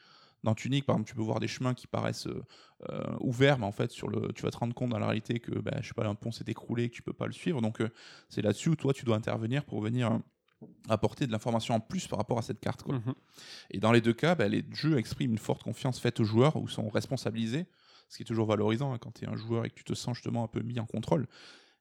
Dans 0.43 0.55
Tunic, 0.55 0.85
par 0.85 0.95
exemple, 0.95 1.09
tu 1.09 1.15
peux 1.15 1.21
voir 1.21 1.39
des 1.39 1.47
chemins 1.47 1.73
qui 1.73 1.87
paraissent 1.87 2.27
euh, 2.27 2.43
euh, 2.89 3.15
ouverts, 3.19 3.59
mais 3.59 3.65
en 3.65 3.71
fait, 3.71 3.91
sur 3.91 4.07
le, 4.07 4.31
tu 4.33 4.43
vas 4.43 4.51
te 4.51 4.57
rendre 4.57 4.73
compte 4.73 4.89
dans 4.89 4.99
la 4.99 5.07
réalité 5.07 5.39
que, 5.39 5.51
bah, 5.59 5.77
je 5.81 5.87
sais 5.87 5.93
pas, 5.93 6.05
un 6.05 6.15
pont 6.15 6.31
s'est 6.31 6.45
écroulé, 6.47 6.85
et 6.85 6.89
que 6.89 6.95
tu 6.95 7.01
peux 7.01 7.13
pas 7.13 7.27
le 7.27 7.33
suivre. 7.33 7.61
Donc, 7.61 7.81
euh, 7.81 7.89
c'est 8.29 8.41
là-dessus 8.41 8.69
où 8.69 8.75
toi, 8.75 8.93
tu 8.93 9.05
dois 9.05 9.17
intervenir 9.17 9.65
pour 9.65 9.81
venir 9.81 10.19
apporter 10.89 11.25
de 11.27 11.31
l'information 11.31 11.75
en 11.75 11.79
plus 11.79 12.07
par 12.07 12.19
rapport 12.19 12.37
à 12.37 12.41
cette 12.41 12.59
carte. 12.59 12.83
Quoi. 12.83 12.95
Mhm. 12.95 13.13
Et 13.71 13.79
dans 13.79 13.91
les 13.91 14.01
deux 14.01 14.13
cas, 14.13 14.35
bah, 14.35 14.47
les 14.47 14.63
jeux 14.71 14.97
expriment 14.97 15.31
une 15.31 15.37
forte 15.37 15.63
confiance 15.63 15.99
faite 15.99 16.19
aux 16.19 16.25
joueurs 16.25 16.55
ou 16.55 16.67
sont 16.67 16.89
responsabilisés, 16.89 17.65
ce 18.09 18.17
qui 18.17 18.23
est 18.23 18.25
toujours 18.25 18.47
valorisant 18.47 18.93
hein, 18.93 18.97
quand 18.97 19.11
tu 19.11 19.25
es 19.25 19.27
un 19.27 19.35
joueur 19.35 19.65
et 19.65 19.69
que 19.69 19.75
tu 19.75 19.83
te 19.83 19.93
sens 19.93 20.15
justement 20.15 20.43
un 20.43 20.47
peu 20.47 20.61
mis 20.61 20.79
en 20.79 20.85
contrôle. 20.85 21.27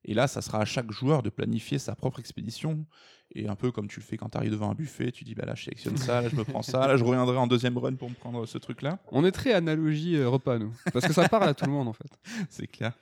Et 0.05 0.15
là, 0.15 0.27
ça 0.27 0.43
sera 0.43 0.61
à 0.61 0.65
chaque 0.65 0.91
joueur 0.91 1.23
de 1.23 1.31
planifier 1.31 1.79
sa 1.79 1.95
propre 1.95 2.21
expédition. 2.21 2.87
Et 3.35 3.47
un 3.47 3.57
peu 3.57 3.71
comme 3.71 3.89
tu 3.89 4.01
le 4.01 4.05
fais 4.05 4.17
quand 4.17 4.31
tu 4.31 4.39
arrives 4.39 4.53
devant 4.53 4.71
un 4.71 4.75
buffet, 4.75 5.13
tu 5.13 5.23
dis 5.23 5.35
bah 5.35 5.45
là 5.45 5.55
je 5.55 5.65
sélectionne 5.65 5.99
ça, 5.99 6.23
là 6.23 6.31
je 6.31 6.37
me 6.37 6.45
prends 6.45 6.63
ça, 6.63 6.87
là 6.87 6.97
je 6.97 7.05
reviendrai 7.05 7.37
en 7.37 7.47
deuxième 7.47 7.77
run 7.77 7.95
pour 7.95 8.09
me 8.09 8.15
prendre 8.15 8.47
ce 8.47 8.57
truc-là. 8.57 9.01
On 9.13 9.23
est 9.23 9.33
très 9.33 9.53
analogie 9.53 10.17
euh, 10.17 10.31
repas, 10.31 10.59
nous. 10.59 10.73
Parce 10.95 11.07
que 11.07 11.13
ça 11.13 11.29
parle 11.29 11.47
à 11.47 11.53
tout 11.53 11.67
le 11.67 11.73
monde, 11.73 11.89
en 11.89 11.93
fait. 11.93 12.11
C'est 12.49 12.67
clair. 12.67 12.95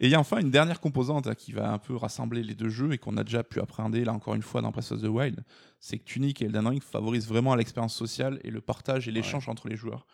Et 0.00 0.06
il 0.06 0.10
y 0.10 0.16
a 0.16 0.20
enfin 0.20 0.38
une 0.38 0.50
dernière 0.50 0.80
composante 0.80 1.28
hein, 1.28 1.36
qui 1.36 1.52
va 1.52 1.72
un 1.72 1.78
peu 1.78 1.94
rassembler 1.94 2.42
les 2.42 2.54
deux 2.54 2.70
jeux 2.70 2.92
et 2.92 2.98
qu'on 2.98 3.16
a 3.16 3.22
déjà 3.22 3.44
pu 3.44 3.60
appréhender 3.60 4.04
là 4.04 4.12
encore 4.12 4.34
une 4.34 4.42
fois 4.42 4.62
dans 4.62 4.72
Breath 4.72 4.90
of 4.90 5.00
the 5.00 5.06
Wild, 5.06 5.44
c'est 5.78 5.98
que 5.98 6.04
Tunic 6.04 6.42
et 6.42 6.46
Elden 6.46 6.66
Ring 6.66 6.82
favorisent 6.82 7.28
vraiment 7.28 7.54
l'expérience 7.54 7.94
sociale 7.94 8.40
et 8.42 8.50
le 8.50 8.60
partage 8.60 9.06
et 9.06 9.12
l'échange 9.12 9.48
entre 9.48 9.68
les 9.68 9.76
joueurs. 9.76 10.06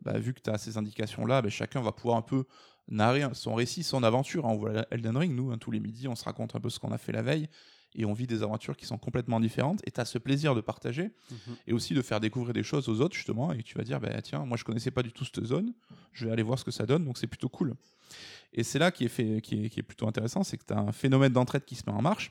Bah, 0.00 0.18
vu 0.18 0.32
que 0.32 0.40
tu 0.40 0.50
as 0.50 0.56
ces 0.56 0.78
indications-là, 0.78 1.42
bah, 1.42 1.50
chacun 1.50 1.82
va 1.82 1.92
pouvoir 1.92 2.16
un 2.16 2.22
peu 2.22 2.44
narrer 2.88 3.24
son 3.32 3.54
récit, 3.54 3.82
son 3.82 4.02
aventure. 4.02 4.46
hein. 4.46 4.50
On 4.52 4.56
voit 4.56 4.86
Elden 4.90 5.16
Ring, 5.16 5.34
nous, 5.34 5.50
hein, 5.50 5.58
tous 5.58 5.70
les 5.70 5.80
midis, 5.80 6.08
on 6.08 6.14
se 6.16 6.24
raconte 6.24 6.54
un 6.54 6.60
peu 6.60 6.70
ce 6.70 6.78
qu'on 6.78 6.92
a 6.92 6.98
fait 6.98 7.12
la 7.12 7.22
veille 7.22 7.48
et 7.96 8.04
on 8.04 8.12
vit 8.12 8.26
des 8.26 8.42
aventures 8.42 8.76
qui 8.76 8.86
sont 8.86 8.98
complètement 8.98 9.38
différentes. 9.38 9.80
Et 9.86 9.90
tu 9.92 10.00
as 10.00 10.04
ce 10.04 10.18
plaisir 10.18 10.54
de 10.54 10.60
partager 10.60 11.12
et 11.66 11.72
aussi 11.72 11.94
de 11.94 12.02
faire 12.02 12.18
découvrir 12.20 12.52
des 12.52 12.64
choses 12.64 12.88
aux 12.88 13.00
autres, 13.00 13.14
justement. 13.14 13.52
Et 13.52 13.62
tu 13.62 13.78
vas 13.78 13.84
dire, 13.84 14.00
bah, 14.00 14.20
tiens, 14.20 14.44
moi 14.44 14.56
je 14.56 14.64
connaissais 14.64 14.90
pas 14.90 15.02
du 15.02 15.12
tout 15.12 15.24
cette 15.24 15.44
zone, 15.44 15.72
je 16.12 16.26
vais 16.26 16.32
aller 16.32 16.42
voir 16.42 16.58
ce 16.58 16.64
que 16.64 16.70
ça 16.72 16.86
donne, 16.86 17.04
donc 17.04 17.18
c'est 17.18 17.28
plutôt 17.28 17.48
cool. 17.48 17.74
Et 18.52 18.62
c'est 18.64 18.78
là 18.78 18.90
qui 18.90 19.04
est, 19.04 19.08
fait, 19.08 19.40
qui 19.40 19.64
est, 19.64 19.70
qui 19.70 19.80
est 19.80 19.84
plutôt 19.84 20.06
intéressant, 20.08 20.42
c'est 20.44 20.56
que 20.56 20.64
tu 20.66 20.72
as 20.74 20.78
un 20.78 20.92
phénomène 20.92 21.32
d'entraide 21.32 21.64
qui 21.64 21.74
se 21.76 21.82
met 21.86 21.92
en 21.92 22.02
marche. 22.02 22.30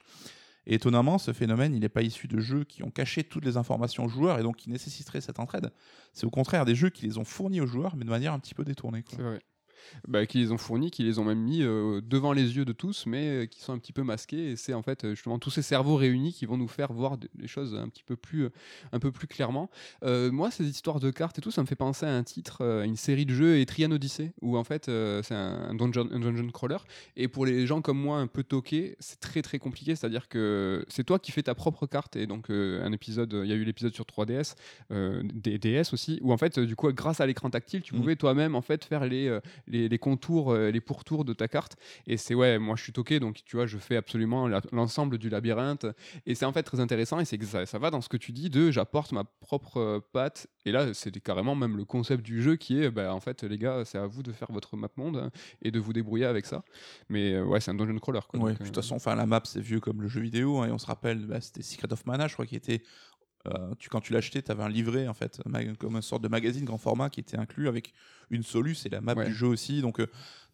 Et 0.66 0.76
étonnamment, 0.76 1.18
ce 1.18 1.34
phénomène, 1.34 1.74
il 1.74 1.82
n'est 1.82 1.90
pas 1.90 2.04
issu 2.04 2.28
de 2.30 2.40
jeux 2.40 2.64
qui 2.64 2.84
ont 2.84 2.90
caché 2.92 3.26
toutes 3.26 3.44
les 3.44 3.58
informations 3.58 4.06
aux 4.06 4.10
joueurs 4.10 4.40
et 4.40 4.44
donc 4.44 4.56
qui 4.58 4.70
nécessiteraient 4.70 5.20
cette 5.20 5.40
entraide. 5.40 5.72
C'est 6.14 6.26
au 6.26 6.30
contraire 6.30 6.64
des 6.64 6.74
jeux 6.76 6.90
qui 6.90 7.06
les 7.06 7.18
ont 7.18 7.26
fournis 7.26 7.60
aux 7.60 7.66
joueurs, 7.68 7.98
mais 7.98 8.06
de 8.06 8.10
manière 8.10 8.32
un 8.32 8.40
petit 8.40 8.54
peu 8.54 8.64
détournée. 8.64 9.04
quoi. 9.04 9.18
C'est 9.18 9.24
vrai. 9.24 9.40
Bah, 10.08 10.26
qui 10.26 10.40
les 10.40 10.52
ont 10.52 10.58
fournis, 10.58 10.92
qui 10.92 11.04
les 11.04 11.20
ont 11.20 11.24
même 11.24 11.40
mis 11.40 11.62
euh, 11.64 12.02
devant 12.02 12.34
les 12.34 12.56
yeux 12.58 12.66
de 12.66 12.74
tous, 12.74 13.06
mais 13.06 13.28
euh, 13.28 13.46
qui 13.46 13.62
sont 13.62 13.74
un 13.74 13.78
petit 13.78 13.94
peu 13.94 14.04
masqués. 14.04 14.52
Et 14.52 14.56
c'est 14.56 14.74
en 14.74 14.82
fait 14.82 15.04
euh, 15.06 15.10
justement 15.16 15.40
tous 15.40 15.50
ces 15.50 15.62
cerveaux 15.62 15.96
réunis 15.96 16.34
qui 16.34 16.46
vont 16.46 16.58
nous 16.58 16.68
faire 16.68 16.92
voir 16.94 17.18
des 17.18 17.48
choses 17.48 17.76
un 17.76 17.88
petit 17.90 18.04
peu 18.04 18.16
plus, 18.16 18.50
un 18.92 19.00
peu 19.00 19.12
plus 19.12 19.28
clairement. 19.28 19.70
Moi, 20.04 20.52
ces 20.52 20.68
histoires 20.68 21.00
de 21.00 21.12
cartes 21.12 21.38
et 21.40 21.42
tout, 21.42 21.52
ça 21.52 21.62
me 21.62 21.68
fait 21.68 21.76
penser 21.76 22.06
à 22.06 22.14
un 22.16 22.24
titre, 22.24 22.64
à 22.66 22.86
une 22.86 22.96
série 22.96 23.26
de 23.26 23.34
jeux, 23.34 23.60
Etrian 23.60 23.92
Odyssey, 23.92 24.34
où 24.42 24.58
en 24.58 24.64
fait 24.64 24.86
c'est 24.86 25.34
un, 25.36 25.70
un 25.70 25.74
dungeon, 25.76 26.08
un 26.12 26.20
dungeon 26.20 26.50
crawler. 26.50 26.78
Et 27.16 27.28
pour 27.28 27.46
les 27.46 27.66
gens 27.68 27.82
comme 27.82 28.00
moi, 28.00 28.18
un 28.18 28.28
peu 28.28 28.44
toqués, 28.44 28.96
c'est 29.00 29.20
très 29.20 29.42
très 29.42 29.60
compliqué. 29.60 29.96
C'est-à-dire 29.96 30.28
que 30.28 30.86
c'est 30.88 31.04
toi 31.04 31.20
qui 31.20 31.32
fais 31.32 31.44
ta 31.44 31.56
propre 31.56 31.86
carte. 31.88 32.16
Et 32.16 32.28
donc 32.28 32.50
un 32.50 32.92
épisode, 32.92 33.34
il 33.44 33.50
y 33.50 33.54
a 33.54 33.56
eu 33.56 33.64
l'épisode 33.64 33.94
sur 33.94 34.06
3DS, 34.06 34.56
euh, 34.92 35.22
des 35.34 35.58
DS 35.58 35.94
aussi, 35.94 36.20
où 36.22 36.32
en 36.34 36.38
fait, 36.38 36.60
du 36.60 36.76
coup, 36.76 36.92
grâce 36.92 37.22
à 37.22 37.26
l'écran 37.26 37.50
tactile, 37.50 37.82
tu 37.82 37.94
Mhm. 37.94 38.00
pouvais 38.02 38.16
toi-même 38.16 38.56
en 38.56 38.62
fait 38.62 38.84
faire 38.86 39.06
les, 39.06 39.40
les, 39.74 39.90
les 39.90 39.98
contours, 39.98 40.52
euh, 40.54 40.72
les 40.72 40.80
pourtours 40.82 41.26
de 41.26 41.34
ta 41.34 41.48
carte. 41.48 41.76
Et 42.08 42.16
c'est 42.18 42.34
ouais, 42.36 42.60
moi 42.60 42.76
je 42.78 42.84
suis 42.84 42.94
toqué, 42.94 43.20
donc 43.20 43.42
tu 43.46 43.56
vois, 43.58 43.66
je 43.66 43.78
fais 43.78 43.98
absolument 43.98 44.48
l'ensemble 44.72 45.18
du 45.18 45.30
labyrinthe. 45.30 45.86
Et 46.26 46.36
c'est 46.36 46.46
en 46.46 46.54
fait 46.54 46.64
très 46.64 46.80
intéressant, 46.80 47.20
et 47.20 47.26
c'est 47.26 47.38
que 47.38 47.46
ça, 47.46 47.66
ça 47.66 47.80
va 47.80 47.90
dans 47.90 48.02
ce 48.02 48.08
que 48.10 48.18
tu 48.18 48.32
dis 48.32 48.50
de 48.50 48.72
j'apporte 48.72 49.12
ma 49.12 49.24
propre 49.26 49.78
euh, 49.78 50.00
patte. 50.14 50.48
Et 50.66 50.72
là, 50.72 50.94
c'est 50.94 51.12
carrément 51.22 51.56
même 51.56 51.76
le 51.76 51.84
concept 51.84 52.24
du 52.24 52.42
jeu 52.42 52.56
qui 52.56 52.82
est, 52.82 52.90
bah, 52.90 53.14
en 53.14 53.20
fait, 53.20 53.44
les 53.44 53.58
gars, 53.58 53.84
c'est 53.84 53.98
à 53.98 54.08
vous 54.08 54.24
de 54.24 54.32
faire 54.32 54.50
votre 54.52 54.78
map 54.78 54.88
monde 54.96 55.18
hein, 55.18 55.32
et 55.62 55.72
de 55.72 55.80
vous 55.80 55.92
débrouiller 55.92 56.26
avec 56.26 56.46
ça. 56.46 56.64
Mais 57.10 57.34
euh, 57.34 57.44
ouais, 57.44 57.60
c'est 57.60 57.72
un 57.72 57.74
dungeon 57.76 57.98
crawler. 58.00 58.20
Quoi, 58.30 58.40
Ouais, 58.40 58.52
donc, 58.52 58.60
de 58.60 58.66
toute 58.68 58.76
façon, 58.76 58.96
enfin, 58.96 59.16
la 59.16 59.26
map, 59.26 59.42
c'est 59.44 59.60
vieux 59.60 59.80
comme 59.82 60.02
le 60.02 60.08
jeu 60.08 60.22
vidéo. 60.22 60.60
hein, 60.60 60.68
et 60.68 60.72
on 60.72 60.78
se 60.78 60.86
rappelle, 60.86 61.26
bah, 61.26 61.42
c'était 61.42 61.64
Secret 61.64 61.92
of 61.92 62.06
Mana, 62.06 62.28
je 62.28 62.34
crois, 62.34 62.46
qui 62.46 62.56
était. 62.56 62.82
Euh, 63.48 63.74
tu, 63.80 63.90
quand 63.90 64.02
tu 64.02 64.14
l'achetais, 64.14 64.42
tu 64.42 64.52
avais 64.52 64.64
un 64.64 64.70
livret, 64.70 65.08
en 65.08 65.14
fait, 65.14 65.42
comme 65.80 65.96
une 65.96 66.02
sorte 66.02 66.24
de 66.24 66.28
magazine 66.30 66.66
grand 66.66 66.78
format 66.78 67.10
qui 67.10 67.20
était 67.20 67.38
inclus 67.38 67.68
avec 67.68 67.94
une 68.30 68.44
soluce 68.44 68.86
et 68.86 68.90
la 68.90 69.02
map 69.02 69.14
Ouais. 69.16 69.26
du 69.28 69.34
jeu 69.34 69.48
aussi. 69.48 69.82
Donc, 69.82 69.98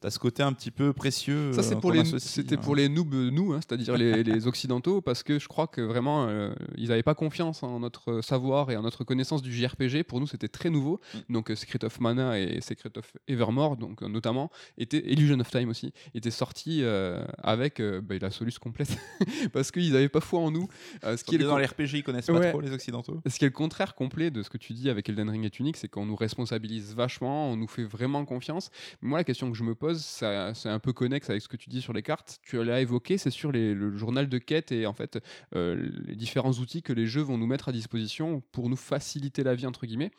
tu 0.02 0.08
as 0.08 0.12
ce 0.12 0.18
côté 0.20 0.42
un 0.44 0.54
petit 0.54 0.72
peu 0.72 0.92
précieux. 0.92 1.54
Ça, 1.54 1.62
c'est 1.62 1.76
euh, 1.76 1.80
pour 1.80 1.92
les, 1.92 2.04
c'était 2.20 2.56
hein. 2.56 2.62
pour 2.62 2.76
les 2.76 2.90
noobs, 2.90 3.14
euh, 3.14 3.30
nous, 3.32 3.54
hein, 3.54 3.60
c'est-à-dire 3.62 3.96
les, 3.98 4.24
les 4.24 4.48
occidentaux, 4.48 5.02
parce 5.02 5.24
que 5.24 5.40
je 5.40 5.48
crois 5.48 5.68
que 5.68 5.82
vraiment, 5.82 6.26
euh, 6.28 6.54
ils 6.78 6.90
n'avaient 6.90 7.04
pas 7.04 7.16
confiance 7.16 7.64
en 7.64 7.80
notre 7.82 8.22
savoir 8.22 8.72
et 8.72 8.78
en 8.78 8.82
notre 8.82 9.04
connaissance 9.04 9.42
du 9.42 9.54
JRPG. 9.54 10.04
Pour 10.04 10.20
nous, 10.20 10.28
c'était 10.28 10.48
très 10.48 10.70
nouveau. 10.70 11.00
Mm. 11.30 11.34
Donc, 11.34 11.52
euh, 11.52 11.56
Secret 11.56 11.84
of 11.86 12.00
Mana 12.00 12.40
et 12.40 12.60
Secret 12.62 12.92
of 12.98 13.12
Evermore, 13.28 13.78
donc 13.78 14.02
euh, 14.02 14.08
notamment, 14.08 14.50
étaient 14.78 15.04
Illusion 15.12 15.40
of 15.40 15.50
Time 15.52 15.70
aussi, 15.70 15.94
étaient 16.16 16.32
sortis 16.32 16.80
euh, 16.82 17.24
avec 17.38 17.80
euh, 17.80 18.02
bah, 18.02 18.16
la 18.20 18.32
soluce 18.32 18.58
complète, 18.58 18.98
parce 19.54 19.70
qu'ils 19.72 19.92
n'avaient 19.94 20.10
pas 20.10 20.22
foi 20.22 20.40
en 20.40 20.50
nous. 20.52 20.68
euh, 21.04 21.16
ce 21.18 21.24
Qui 21.24 21.36
est 21.36 21.38
le 21.40 21.46
dans 21.46 21.52
con- 21.52 21.58
les 21.58 21.66
RPG, 21.66 21.94
ils 22.00 22.04
connaissent 22.04 22.28
pas 22.28 22.34
Ouais. 22.34 22.50
trop 22.52 22.62
les 22.62 22.74
ce 22.80 23.40
qui 23.40 23.46
est 23.46 23.50
le 23.50 23.54
contraire 23.54 23.96
complet 23.96 24.32
de 24.32 24.44
ce 24.44 24.50
que 24.50 24.58
tu 24.58 24.74
dis 24.74 24.90
avec 24.90 25.10
Elden 25.10 25.30
Ring 25.30 25.46
est 25.46 25.60
unique, 25.60 25.78
c'est 25.78 25.88
qu'on 25.88 26.06
nous 26.06 26.16
responsabilise 26.16 26.96
vachement, 26.96 27.52
on 27.52 27.58
nous 27.58 27.68
fait 27.68 27.84
vraiment 27.84 28.26
confiance. 28.26 28.72
Moi, 29.02 29.20
la 29.20 29.24
question 29.24 29.52
que 29.52 29.58
je 29.58 29.64
me 29.64 29.76
pose, 29.76 30.02
c'est 30.02 30.70
un 30.70 30.80
peu 30.80 30.94
connexe 30.94 31.30
avec 31.30 31.42
ce 31.42 31.48
que 31.48 31.58
tu 31.58 31.70
dis 31.70 31.82
sur 31.82 31.94
les 31.94 32.02
cartes. 32.02 32.40
Tu 32.44 32.64
l'as 32.64 32.82
évoqué, 32.82 33.18
c'est 33.18 33.30
sur 33.30 33.52
le 33.52 33.98
journal 33.98 34.30
de 34.30 34.38
quête 34.38 34.72
et 34.72 34.86
en 34.86 34.94
fait 34.94 35.20
euh, 35.56 35.90
les 36.06 36.16
différents 36.16 36.54
outils 36.54 36.82
que 36.82 36.94
les 36.94 37.08
jeux 37.08 37.22
vont 37.22 37.38
nous 37.38 37.48
mettre 37.48 37.70
à 37.70 37.72
disposition 37.72 38.42
pour 38.52 38.70
nous 38.70 38.76
faciliter 38.76 39.44
la 39.44 39.56
vie 39.56 39.66
entre 39.66 39.86
guillemets. 39.86 40.12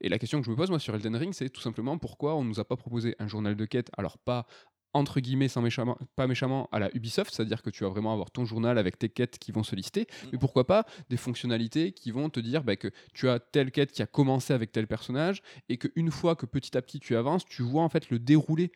Et 0.00 0.08
la 0.08 0.18
question 0.18 0.40
que 0.40 0.46
je 0.46 0.50
me 0.50 0.56
pose 0.56 0.70
moi 0.70 0.78
sur 0.78 0.94
Elden 0.94 1.14
Ring, 1.14 1.34
c'est 1.34 1.50
tout 1.50 1.60
simplement 1.60 1.98
pourquoi 1.98 2.34
on 2.34 2.44
nous 2.44 2.58
a 2.58 2.64
pas 2.64 2.76
proposé 2.76 3.14
un 3.18 3.28
journal 3.28 3.54
de 3.54 3.64
quête, 3.66 3.90
alors 3.98 4.16
pas 4.18 4.46
entre 4.92 5.20
guillemets, 5.20 5.48
sans 5.48 5.62
méchamment, 5.62 5.96
pas 6.16 6.26
méchamment, 6.26 6.68
à 6.72 6.78
la 6.78 6.90
Ubisoft, 6.96 7.32
c'est-à-dire 7.34 7.62
que 7.62 7.70
tu 7.70 7.84
vas 7.84 7.90
vraiment 7.90 8.12
avoir 8.12 8.30
ton 8.30 8.44
journal 8.44 8.76
avec 8.78 8.98
tes 8.98 9.08
quêtes 9.08 9.38
qui 9.38 9.52
vont 9.52 9.62
se 9.62 9.76
lister, 9.76 10.06
mais 10.32 10.38
pourquoi 10.38 10.66
pas 10.66 10.84
des 11.08 11.16
fonctionnalités 11.16 11.92
qui 11.92 12.10
vont 12.10 12.28
te 12.30 12.40
dire 12.40 12.64
bah, 12.64 12.76
que 12.76 12.88
tu 13.14 13.28
as 13.28 13.38
telle 13.38 13.70
quête 13.70 13.92
qui 13.92 14.02
a 14.02 14.06
commencé 14.06 14.52
avec 14.52 14.72
tel 14.72 14.86
personnage 14.86 15.42
et 15.68 15.76
qu'une 15.78 16.10
fois 16.10 16.34
que 16.36 16.46
petit 16.46 16.76
à 16.76 16.82
petit 16.82 16.98
tu 17.00 17.14
avances, 17.16 17.44
tu 17.44 17.62
vois 17.62 17.82
en 17.82 17.88
fait 17.88 18.10
le 18.10 18.18
déroulé. 18.18 18.72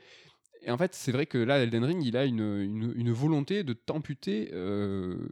Et 0.62 0.70
en 0.70 0.78
fait, 0.78 0.94
c'est 0.94 1.12
vrai 1.12 1.26
que 1.26 1.36
là, 1.36 1.58
Elden 1.58 1.84
Ring, 1.84 2.02
il 2.02 2.16
a 2.16 2.24
une, 2.24 2.40
une- 2.60 2.92
une 2.96 3.12
volonté 3.12 3.64
de 3.64 3.74
t'amputer 3.74 4.50
euh, 4.54 5.28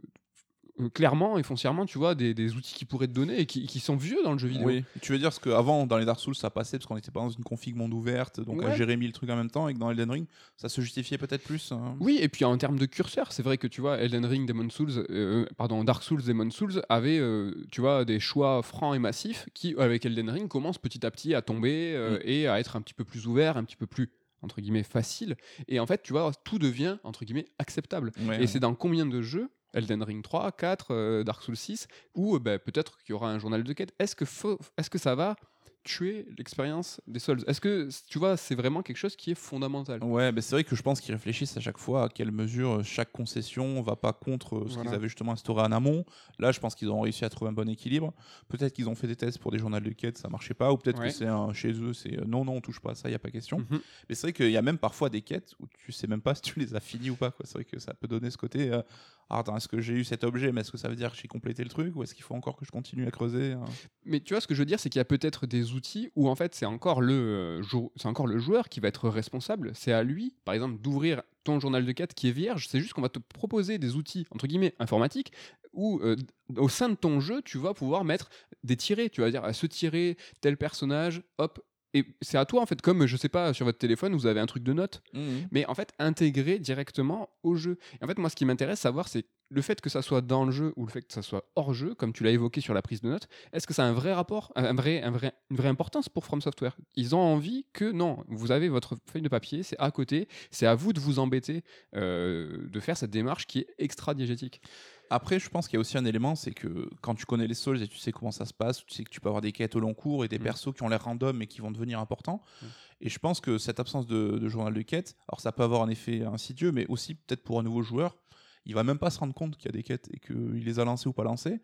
euh, 0.79 0.89
clairement 0.89 1.37
et 1.37 1.43
foncièrement, 1.43 1.85
tu 1.85 1.97
vois, 1.97 2.15
des, 2.15 2.33
des 2.33 2.55
outils 2.55 2.73
qui 2.73 2.85
pourraient 2.85 3.07
te 3.07 3.13
donner 3.13 3.39
et 3.39 3.45
qui, 3.45 3.65
qui 3.67 3.79
sont 3.79 3.95
vieux 3.95 4.17
dans 4.23 4.31
le 4.31 4.37
jeu 4.39 4.47
vidéo. 4.47 4.65
Oui, 4.67 4.83
tu 5.01 5.11
veux 5.11 5.19
dire 5.19 5.31
ce 5.31 5.39
qu'avant, 5.39 5.85
dans 5.85 5.97
les 5.97 6.05
Dark 6.05 6.19
Souls, 6.19 6.35
ça 6.35 6.49
passait 6.49 6.77
parce 6.77 6.87
qu'on 6.87 6.97
était 6.97 7.11
pas 7.11 7.19
dans 7.19 7.29
une 7.29 7.43
config 7.43 7.75
monde 7.75 7.93
ouverte, 7.93 8.39
donc 8.39 8.61
à 8.63 8.67
Ouais. 8.67 8.75
gérer 8.75 8.97
mille 8.97 9.11
trucs 9.11 9.29
en 9.29 9.35
même 9.35 9.51
temps, 9.51 9.67
et 9.67 9.73
que 9.73 9.79
dans 9.79 9.91
Elden 9.91 10.09
Ring, 10.09 10.25
ça 10.57 10.69
se 10.69 10.81
justifiait 10.81 11.17
peut-être 11.19 11.43
plus. 11.43 11.71
hein. 11.71 11.95
Oui, 11.99 12.17
et 12.21 12.27
puis 12.29 12.43
en 12.45 12.57
termes 12.57 12.79
de 12.79 12.85
curseur, 12.87 13.31
c'est 13.31 13.43
vrai 13.43 13.57
que 13.57 13.67
tu 13.67 13.81
vois, 13.81 13.97
Elden 13.99 14.25
Ring, 14.25 14.47
Demon 14.47 14.69
Souls, 14.69 15.05
euh, 15.09 15.45
pardon, 15.57 15.83
Dark 15.83 16.01
Souls, 16.03 16.23
Demon 16.23 16.49
Souls 16.49 16.81
avaient, 16.89 17.19
euh, 17.19 17.53
tu 17.71 17.81
vois, 17.81 18.03
des 18.05 18.19
choix 18.19 18.61
francs 18.63 18.95
et 18.95 18.99
massifs 18.99 19.47
qui, 19.53 19.75
avec 19.77 20.05
Elden 20.05 20.29
Ring, 20.29 20.47
commencent 20.47 20.79
petit 20.79 21.05
à 21.05 21.11
petit 21.11 21.33
à 21.35 21.41
tomber 21.43 21.93
euh, 21.95 22.17
Mm. 22.17 22.21
et 22.25 22.47
à 22.47 22.59
être 22.59 22.75
un 22.75 22.81
petit 22.81 22.93
peu 22.95 23.03
plus 23.03 23.27
ouverts, 23.27 23.57
un 23.57 23.63
petit 23.63 23.75
peu 23.75 23.85
plus 23.87 24.09
entre 24.41 24.59
guillemets 24.59 24.83
facile. 24.83 25.37
Et 25.69 25.79
en 25.79 25.85
fait, 25.85 26.01
tu 26.03 26.11
vois, 26.13 26.31
tout 26.43 26.59
devient 26.59 26.97
entre 27.03 27.23
guillemets 27.25 27.45
acceptable. 27.59 28.11
Ouais, 28.27 28.35
Et 28.35 28.39
ouais. 28.39 28.47
c'est 28.47 28.59
dans 28.59 28.73
combien 28.75 29.05
de 29.05 29.21
jeux 29.21 29.49
Elden 29.73 30.03
Ring 30.03 30.23
3, 30.23 30.51
4, 30.51 30.87
euh, 30.91 31.23
Dark 31.23 31.43
Souls 31.43 31.57
6, 31.57 31.87
où 32.15 32.35
euh, 32.35 32.39
bah, 32.39 32.59
peut-être 32.59 32.97
qu'il 32.99 33.11
y 33.11 33.13
aura 33.13 33.29
un 33.29 33.39
journal 33.39 33.63
de 33.63 33.73
quête. 33.73 33.93
Est-ce 33.99 34.15
que 34.15 34.97
ça 34.97 35.15
va 35.15 35.35
tuer 35.83 36.25
l'expérience 36.37 37.01
des 37.07 37.19
Souls 37.19 37.43
Est-ce 37.47 37.59
que, 37.61 37.89
tu 38.07 38.17
vois, 38.19 38.37
c'est 38.37 38.55
vraiment 38.55 38.81
quelque 38.81 38.97
chose 38.97 39.15
qui 39.15 39.31
est 39.31 39.35
fondamental 39.35 40.03
Ouais, 40.03 40.31
mais 40.31 40.41
c'est 40.41 40.55
vrai 40.55 40.63
que 40.63 40.75
je 40.75 40.81
pense 40.81 41.01
qu'ils 41.01 41.13
réfléchissent 41.13 41.55
à 41.57 41.59
chaque 41.61 41.77
fois 41.77 42.05
à 42.05 42.09
quelle 42.09 42.31
mesure 42.31 42.79
euh, 42.79 42.83
chaque 42.83 43.11
concession 43.11 43.81
va 43.81 43.95
pas 43.95 44.13
contre 44.13 44.55
euh, 44.57 44.65
ce 44.67 44.73
Voilà. 44.75 44.89
qu'ils 44.89 44.95
avaient 44.95 45.07
justement 45.07 45.33
instauré 45.33 45.61
en 45.63 45.71
amont. 45.71 46.05
Là, 46.39 46.51
je 46.51 46.59
pense 46.59 46.75
qu'ils 46.75 46.89
ont 46.89 47.01
réussi 47.01 47.25
à 47.25 47.29
trouver 47.29 47.49
un 47.49 47.53
bon 47.53 47.67
équilibre. 47.69 48.13
Peut-être 48.47 48.73
qu'ils 48.73 48.87
ont 48.89 48.95
fait 48.95 49.07
des 49.07 49.15
tests 49.15 49.39
pour 49.39 49.51
des 49.51 49.59
journaux 49.59 49.79
de 49.79 49.89
quête, 49.89 50.17
ça 50.17 50.29
marchait 50.29 50.53
pas, 50.53 50.71
ou 50.71 50.77
peut-être 50.77 50.99
Ouais. 50.99 51.07
que 51.09 51.13
c'est 51.13 51.27
un- 51.27 51.53
chez 51.53 51.71
eux, 51.73 51.93
c'est 51.93 52.17
euh, 52.19 52.25
non, 52.25 52.45
non, 52.45 52.53
on 52.57 52.61
touche 52.61 52.79
pas 52.79 52.91
à 52.91 52.95
ça, 52.95 53.09
il 53.09 53.11
y 53.11 53.15
a 53.15 53.19
pas 53.19 53.31
question. 53.31 53.59
Mhm. 53.59 53.79
Mais 54.09 54.15
c'est 54.15 54.27
vrai 54.27 54.33
qu'il 54.33 54.51
y 54.51 54.57
a 54.57 54.61
même 54.61 54.77
parfois 54.77 55.09
des 55.09 55.21
quêtes 55.21 55.53
où 55.59 55.65
tu 55.85 55.91
sais 55.91 56.07
même 56.07 56.21
pas 56.21 56.35
si 56.35 56.41
tu 56.41 56.59
les 56.59 56.75
as 56.75 56.79
finies 56.79 57.09
ou 57.09 57.15
pas. 57.15 57.33
C'est 57.43 57.53
vrai 57.53 57.65
que 57.65 57.79
ça 57.79 57.93
peut 57.93 58.07
donner 58.07 58.29
ce 58.31 58.37
côté. 58.37 58.71
euh, 58.71 58.81
ah, 59.29 59.39
attends, 59.39 59.55
est-ce 59.57 59.67
que 59.69 59.79
j'ai 59.81 59.93
eu 59.93 60.03
cet 60.03 60.23
objet, 60.25 60.51
mais 60.51 60.61
est-ce 60.61 60.71
que 60.71 60.77
ça 60.77 60.89
veut 60.89 60.95
dire 60.97 61.11
que 61.11 61.17
j'ai 61.17 61.27
complété 61.29 61.63
le 61.63 61.69
truc, 61.69 61.95
ou 61.95 62.03
est-ce 62.03 62.13
qu'il 62.13 62.23
faut 62.23 62.35
encore 62.35 62.55
que 62.57 62.65
je 62.65 62.71
continue 62.71 63.07
à 63.07 63.11
creuser 63.11 63.53
hein? 63.53 63.63
Mais 64.05 64.19
tu 64.19 64.33
vois, 64.33 64.41
ce 64.41 64.47
que 64.47 64.53
je 64.53 64.59
veux 64.59 64.65
dire, 64.65 64.79
c'est 64.79 64.89
qu'il 64.89 64.99
y 64.99 65.01
a 65.01 65.05
peut-être 65.05 65.47
des 65.47 65.72
outils 65.73 66.09
où 66.15 66.29
en 66.29 66.35
fait 66.35 66.55
c'est 66.55 66.65
encore 66.65 67.01
le 67.01 67.61
euh, 67.63 67.89
c'est 67.95 68.07
encore 68.07 68.27
le 68.27 68.39
joueur 68.39 68.69
qui 68.69 68.79
va 68.79 68.87
être 68.87 69.09
responsable. 69.09 69.71
C'est 69.75 69.91
à 69.91 70.03
lui, 70.03 70.35
par 70.45 70.53
exemple, 70.53 70.79
d'ouvrir 70.81 71.23
ton 71.43 71.59
journal 71.59 71.85
de 71.85 71.91
quête 71.91 72.13
qui 72.13 72.29
est 72.29 72.31
vierge. 72.31 72.67
C'est 72.67 72.79
juste 72.79 72.93
qu'on 72.93 73.01
va 73.01 73.09
te 73.09 73.19
proposer 73.19 73.77
des 73.77 73.95
outils 73.95 74.25
entre 74.31 74.47
guillemets 74.47 74.75
informatiques 74.79 75.33
où 75.73 75.99
euh, 76.03 76.15
au 76.57 76.69
sein 76.69 76.89
de 76.89 76.95
ton 76.95 77.19
jeu, 77.19 77.41
tu 77.43 77.57
vas 77.57 77.73
pouvoir 77.73 78.03
mettre 78.03 78.29
des 78.63 78.77
tirets. 78.77 79.09
Tu 79.09 79.21
vas 79.21 79.31
dire 79.31 79.43
à 79.43 79.53
ce 79.53 79.65
tirer 79.65 80.17
tel 80.41 80.57
personnage, 80.57 81.23
hop. 81.37 81.59
Et 81.95 82.05
c'est 82.21 82.39
à 82.39 82.45
toi 82.45 82.61
en 82.61 82.65
fait, 82.65 82.81
comme 82.81 83.05
je 83.05 83.17
sais 83.17 83.29
pas 83.29 83.53
sur 83.53 83.65
votre 83.65 83.77
téléphone, 83.77 84.15
vous 84.15 84.25
avez 84.25 84.39
un 84.39 84.47
truc 84.47 84.63
de 84.63 84.73
notes 84.73 85.03
mais 85.51 85.63
en 85.67 85.75
fait 85.75 85.93
intégré 85.99 86.57
directement 86.57 87.29
au 87.43 87.55
jeu. 87.55 87.77
Et 88.01 88.03
en 88.03 88.07
fait, 88.07 88.17
moi, 88.17 88.29
ce 88.29 88.35
qui 88.35 88.45
m'intéresse 88.45 88.79
savoir, 88.79 89.07
c'est 89.07 89.25
le 89.53 89.61
fait 89.61 89.81
que 89.81 89.89
ça 89.89 90.01
soit 90.01 90.21
dans 90.21 90.45
le 90.45 90.51
jeu 90.51 90.73
ou 90.75 90.85
le 90.85 90.91
fait 90.91 91.01
que 91.01 91.13
ça 91.13 91.21
soit 91.21 91.45
hors 91.55 91.73
jeu, 91.73 91.93
comme 91.95 92.11
tu 92.11 92.23
l'as 92.23 92.31
évoqué 92.31 92.59
sur 92.59 92.73
la 92.73 92.81
prise 92.81 93.01
de 93.01 93.09
notes, 93.09 93.27
est-ce 93.51 93.67
que 93.67 93.73
ça 93.73 93.83
a 93.85 93.87
un 93.87 93.93
vrai 93.93 94.13
rapport, 94.13 94.51
un 94.55 94.73
vrai, 94.73 95.01
un 95.03 95.11
vrai, 95.11 95.33
une 95.51 95.57
vraie 95.57 95.69
importance 95.69 96.09
pour 96.09 96.25
From 96.25 96.41
Software? 96.41 96.75
Ils 96.95 97.15
ont 97.15 97.19
envie 97.19 97.65
que 97.73 97.91
non, 97.91 98.23
vous 98.27 98.51
avez 98.51 98.67
votre 98.69 98.97
feuille 99.05 99.21
de 99.21 99.29
papier, 99.29 99.63
c'est 99.63 99.79
à 99.79 99.91
côté, 99.91 100.27
c'est 100.49 100.65
à 100.65 100.75
vous 100.75 100.91
de 100.91 100.99
vous 100.99 101.19
embêter 101.19 101.63
euh, 101.95 102.67
de 102.67 102.79
faire 102.79 102.97
cette 102.97 103.11
démarche 103.11 103.45
qui 103.45 103.59
est 103.59 103.67
extra 103.77 104.13
diégétique. 104.13 104.61
Après, 105.09 105.37
je 105.37 105.47
pense 105.49 105.67
qu'il 105.67 105.75
y 105.75 105.77
a 105.77 105.81
aussi 105.81 105.97
un 105.97 106.05
élément, 106.05 106.33
c'est 106.33 106.53
que 106.53 106.89
quand 107.01 107.13
tu 107.13 107.25
connais 107.25 107.45
les 107.45 107.53
Souls 107.53 107.81
et 107.83 107.87
tu 107.87 107.97
sais 107.97 108.11
comment 108.11 108.31
ça 108.31 108.45
se 108.45 108.53
passe, 108.53 108.83
tu 108.83 108.95
sais 108.95 109.03
que 109.03 109.11
tu 109.11 109.21
peux 109.21 109.27
avoir 109.29 109.41
des 109.41 109.51
quêtes 109.51 109.75
au 109.75 109.79
long 109.79 109.93
cours 109.93 110.25
et 110.25 110.27
des 110.27 110.39
Mm. 110.39 110.43
persos 110.43 110.73
qui 110.73 110.81
ont 110.81 110.89
l'air 110.89 111.03
random 111.03 111.37
mais 111.37 111.45
qui 111.45 111.61
vont 111.61 111.69
devenir 111.69 111.99
importants. 111.99 112.41
Mm. 112.61 112.65
Et 113.01 113.09
je 113.09 113.19
pense 113.19 113.39
que 113.39 113.59
cette 113.59 113.79
absence 113.79 114.07
de, 114.07 114.39
de 114.39 114.49
journal 114.49 114.73
de 114.73 114.81
quête, 114.81 115.15
alors 115.27 115.41
ça 115.41 115.51
peut 115.51 115.61
avoir 115.61 115.83
un 115.83 115.89
effet 115.89 116.23
insidieux, 116.23 116.71
mais 116.71 116.87
aussi 116.87 117.13
peut-être 117.13 117.43
pour 117.43 117.59
un 117.59 117.63
nouveau 117.63 117.83
joueur, 117.83 118.15
il 118.65 118.75
va 118.75 118.83
même 118.83 118.97
pas 118.99 119.09
se 119.09 119.19
rendre 119.19 119.33
compte 119.33 119.57
qu'il 119.57 119.65
y 119.65 119.69
a 119.69 119.77
des 119.77 119.83
quêtes 119.83 120.09
et 120.13 120.19
qu'il 120.19 120.63
les 120.63 120.79
a 120.79 120.85
lancées 120.85 121.07
ou 121.09 121.13
pas 121.13 121.23
lancées. 121.23 121.59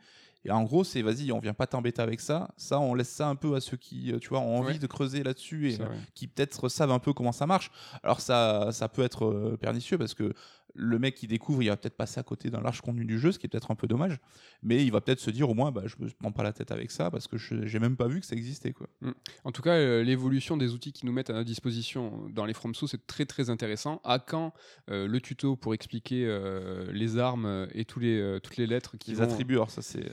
Et 0.45 0.51
en 0.51 0.63
gros, 0.63 0.85
c'est 0.85 1.01
vas-y, 1.01 1.33
on 1.33 1.39
vient 1.39 1.53
pas 1.53 1.67
t'embêter 1.67 2.01
avec 2.01 2.21
ça. 2.21 2.49
Ça, 2.55 2.79
on 2.79 2.93
laisse 2.93 3.09
ça 3.09 3.27
un 3.27 3.35
peu 3.35 3.55
à 3.55 3.59
ceux 3.61 3.75
qui, 3.75 4.13
euh, 4.13 4.19
tu 4.19 4.29
vois, 4.29 4.39
ont 4.39 4.57
envie 4.59 4.73
Ouais. 4.73 4.79
de 4.79 4.87
creuser 4.87 5.21
là-dessus 5.21 5.71
et 5.73 5.77
qui 6.15 6.27
peut-être 6.27 6.69
savent 6.69 6.91
un 6.91 6.99
peu 6.99 7.11
comment 7.11 7.33
ça 7.33 7.45
marche. 7.45 7.71
Alors 8.03 8.21
ça, 8.21 8.69
ça 8.71 8.87
peut 8.87 9.01
être 9.03 9.25
euh, 9.25 9.57
pernicieux 9.59 9.97
parce 9.97 10.13
que 10.13 10.33
le 10.75 10.99
mec 10.99 11.15
qui 11.15 11.27
découvre, 11.27 11.61
il 11.63 11.69
va 11.69 11.77
peut-être 11.77 11.95
passer 11.97 12.19
à 12.19 12.23
côté 12.23 12.49
d'un 12.49 12.61
large 12.61 12.81
contenu 12.81 13.05
du 13.05 13.19
jeu, 13.19 13.31
ce 13.31 13.39
qui 13.39 13.45
est 13.45 13.49
peut-être 13.49 13.71
un 13.71 13.75
peu 13.75 13.87
dommage. 13.87 14.19
Mais 14.63 14.83
il 14.85 14.91
va 14.91 15.01
peut-être 15.01 15.19
se 15.19 15.29
dire 15.31 15.49
au 15.49 15.53
moins, 15.53 15.71
bah, 15.71 15.83
je 15.85 15.95
me 15.99 16.09
prends 16.19 16.31
pas 16.31 16.43
la 16.43 16.53
tête 16.53 16.71
avec 16.71 16.91
ça 16.91 17.09
parce 17.11 17.27
que 17.27 17.37
je 17.37 17.65
j'ai 17.65 17.79
même 17.79 17.95
pas 17.97 18.07
vu 18.07 18.19
que 18.19 18.25
ça 18.25 18.35
existait. 18.35 18.71
Quoi. 18.73 18.87
En 19.43 19.51
tout 19.51 19.61
cas, 19.61 19.71
euh, 19.75 20.03
l'évolution 20.03 20.57
des 20.57 20.73
outils 20.73 20.91
qui 20.93 21.05
nous 21.05 21.11
mettent 21.11 21.29
à 21.29 21.33
notre 21.33 21.45
disposition 21.47 22.27
dans 22.33 22.45
les 22.45 22.53
FromSo, 22.53 22.87
c'est 22.87 23.05
très 23.07 23.25
très 23.25 23.49
intéressant. 23.49 24.01
À 24.03 24.19
quand 24.19 24.53
euh, 24.89 25.07
le 25.07 25.21
tuto 25.21 25.55
pour 25.55 25.73
expliquer 25.73 26.25
euh, 26.25 26.91
les 26.91 27.17
armes 27.17 27.67
et 27.73 27.85
tous 27.85 27.99
les, 27.99 28.39
toutes 28.43 28.57
les 28.57 28.67
lettres 28.67 28.97
qui 28.97 29.11
Les 29.11 29.17
vont... 29.17 29.23
attributs, 29.23 29.55
alors 29.55 29.71
ça 29.71 29.81
c'est. 29.81 30.05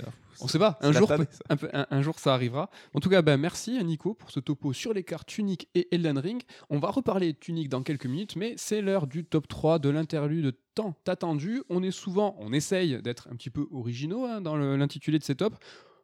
On 0.42 0.49
sait 0.49 0.59
pas, 0.59 0.79
un 0.83 0.92
jour, 0.92 1.09
tannée, 1.09 1.25
un, 1.49 1.57
peu- 1.57 1.71
un- 1.73 1.87
un 1.90 2.03
jour 2.03 2.19
ça 2.19 2.35
arrivera. 2.35 2.69
En 2.92 3.01
tout 3.01 3.09
cas, 3.09 3.23
bah, 3.23 3.38
merci 3.38 3.83
Nico 3.83 4.12
pour 4.12 4.31
ce 4.31 4.38
topo 4.38 4.75
sur 4.75 4.92
les 4.92 5.03
cartes 5.03 5.27
Tunic 5.29 5.66
et 5.75 5.88
Elden 5.95 6.19
Ring. 6.19 6.42
On 6.69 6.79
va 6.79 6.90
reparler 6.90 7.33
de 7.33 7.38
Tunic 7.38 7.71
dans 7.71 7.83
quelques 7.83 8.05
minutes, 8.05 8.37
mais 8.37 8.53
c'est 8.59 8.83
l'heure 8.83 9.07
du 9.07 9.25
top 9.25 9.49
3 9.49 9.79
de 9.79 9.88
l'interlude 9.88 10.46
de 10.47 10.57
tant 10.75 10.95
attendu. 11.07 11.63
On 11.69 11.83
est 11.83 11.91
souvent, 11.91 12.37
on 12.39 12.53
essaye 12.53 13.01
d'être 13.03 13.29
un 13.31 13.37
petit 13.37 13.51
peu 13.51 13.67
originaux 13.73 14.25
hein, 14.25 14.41
dans 14.41 14.57
l'intitulé 14.57 15.19
de 15.19 15.25
ces 15.25 15.35
tops. 15.35 15.57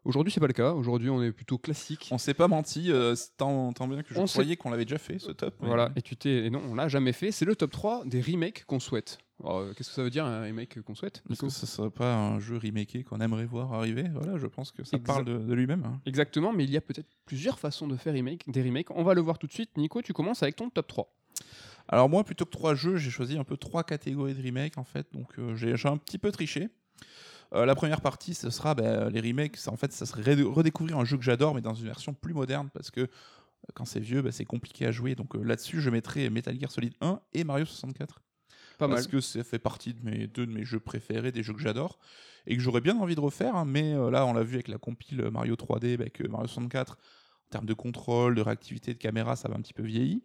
Aujourd'hui, 0.05 0.33
c'est 0.33 0.41
pas 0.41 0.49
le 0.49 0.53
cas. 0.53 0.73
Aujourd'hui, 0.73 1.11
on 1.11 1.23
est 1.23 1.31
plutôt 1.31 1.59
classique. 1.59 2.09
On 2.11 2.19
s'est 2.19 2.35
pas 2.35 2.49
menti, 2.49 2.91
euh, 2.91 3.15
tant, 3.37 3.73
tant 3.73 3.87
bien 3.87 4.03
que 4.03 4.13
je 4.13 4.19
On 4.19 4.25
croyais 4.25 4.57
qu'on 4.57 4.71
l'avait 4.71 4.85
déjà 4.85 4.99
fait 4.99 5.21
ce 5.21 5.31
top. 5.31 5.55
mais- 5.61 5.69
Voilà, 5.69 5.93
et 5.95 6.03
tu 6.03 6.17
t'es. 6.17 6.47
Et 6.47 6.51
non, 6.51 6.61
on 6.69 6.75
l'a 6.75 6.89
jamais 6.89 7.13
fait. 7.13 7.31
C'est 7.31 7.45
le 7.45 7.55
top 7.55 7.71
3 7.71 8.05
des 8.05 8.21
remakes 8.21 8.65
qu'on 8.65 8.81
souhaite. 8.81 9.19
Euh, 9.45 9.73
qu'est-ce 9.75 9.91
que 9.91 9.95
ça 9.95 10.03
veut 10.03 10.11
dire 10.11 10.25
un 10.25 10.43
remake 10.43 10.81
qu'on 10.83 10.97
souhaite 10.97 11.23
Est-ce 11.31 11.41
que 11.43 11.49
ce 11.49 11.67
serait 11.67 11.91
pas 11.91 12.17
un 12.17 12.41
jeu 12.41 12.57
remaké 12.59 13.05
qu'on 13.05 13.21
aimerait 13.21 13.45
voir 13.45 13.73
arriver? 13.75 14.07
Voilà, 14.13 14.39
je 14.39 14.47
pense 14.49 14.73
que 14.73 14.83
ça 14.85 14.99
parle 14.99 15.25
de, 15.25 15.39
de 15.39 15.53
lui-même. 15.55 15.85
hein. 15.85 16.01
Exactement, 16.07 16.53
mais 16.53 16.65
il 16.65 16.71
y 16.71 16.77
a 16.77 16.81
peut-être 16.81 17.09
plusieurs 17.25 17.61
façons 17.61 17.87
de 17.87 17.97
faire 17.97 18.13
remake, 18.13 18.43
des 18.51 18.63
remakes. 18.63 18.91
On 18.91 19.05
va 19.05 19.15
le 19.15 19.21
voir 19.21 19.39
tout 19.39 19.47
de 19.47 19.53
suite. 19.53 19.71
Nico, 19.77 20.03
tu 20.03 20.13
commences 20.13 20.43
avec 20.43 20.57
ton 20.57 20.69
top 20.69 20.89
3. 20.89 21.13
Alors 21.89 22.09
moi, 22.09 22.25
plutôt 22.25 22.45
que 22.45 22.51
trois 22.51 22.75
jeux, 22.75 22.97
j'ai 22.97 23.11
choisi 23.11 23.39
un 23.39 23.45
peu 23.45 23.57
trois 23.57 23.85
catégories 23.85 24.35
de 24.35 24.43
remakes 24.43 24.79
en 24.79 24.85
fait. 24.85 25.07
Donc 25.13 25.39
euh, 25.39 25.55
j'ai 25.55 25.89
un 25.89 25.97
petit 25.97 26.19
peu 26.19 26.31
triché. 26.33 26.71
Euh, 27.55 27.67
la 27.67 27.75
première 27.75 28.01
partie, 28.01 28.35
ce 28.35 28.51
sera 28.51 28.75
bah, 28.75 29.11
les 29.11 29.21
remakes. 29.21 29.57
Ça, 29.57 29.73
en 29.73 29.77
fait, 29.77 29.93
ça 29.93 30.07
serait 30.07 30.35
redécouvrir 30.35 30.99
un 30.99 31.05
jeu 31.05 31.17
que 31.17 31.25
j'adore, 31.25 31.55
mais 31.55 31.61
dans 31.61 31.75
une 31.75 31.87
version 31.87 32.15
plus 32.15 32.35
moderne, 32.35 32.71
parce 32.73 32.91
que 32.91 33.01
euh, 33.01 33.09
quand 33.75 33.85
c'est 33.85 34.01
vieux, 34.01 34.23
bah, 34.23 34.33
c'est 34.33 34.45
compliqué 34.45 34.87
à 34.87 34.91
jouer. 34.91 35.15
Donc 35.15 35.37
euh, 35.37 35.43
là-dessus, 35.43 35.81
je 35.81 35.91
mettrai 35.91 36.29
Metal 36.31 36.59
Gear 36.59 36.71
Solid 36.71 36.95
1 37.01 37.21
et 37.35 37.45
Mario 37.45 37.65
64. 37.65 38.23
Pas 38.79 38.89
mal. 38.89 38.97
parce 38.97 39.07
que 39.07 39.21
ça 39.21 39.45
fait 39.45 39.59
partie 39.59 39.93
de 39.93 40.03
mes 40.03 40.27
deux 40.27 40.47
de 40.47 40.53
mes 40.53 40.65
jeux 40.65 40.81
préférés, 40.81 41.31
des 41.31 41.43
jeux 41.43 41.53
que 41.53 41.61
j'adore 41.61 41.99
et 42.47 42.57
que 42.57 42.63
j'aurais 42.63 42.81
bien 42.81 42.97
envie 42.99 43.15
de 43.15 43.21
refaire. 43.21 43.55
hein, 43.55 43.65
mais 43.65 43.93
là, 44.11 44.27
on 44.27 44.33
l'a 44.33 44.43
vu 44.43 44.55
avec 44.55 44.69
la 44.69 44.79
compile 44.79 45.29
Mario 45.31 45.55
3D, 45.55 45.97
bah, 45.97 46.03
avec 46.03 46.23
euh, 46.23 46.29
Mario 46.29 46.49
64. 46.49 46.93
En 46.95 47.51
termes 47.51 47.67
de 47.67 47.75
contrôle, 47.75 48.35
de 48.35 48.41
réactivité, 48.41 48.95
de 48.95 48.99
caméra, 48.99 49.37
ça 49.37 49.49
va 49.49 49.57
un 49.57 49.61
petit 49.61 49.75
peu 49.75 49.83
vieilli. 49.83 50.23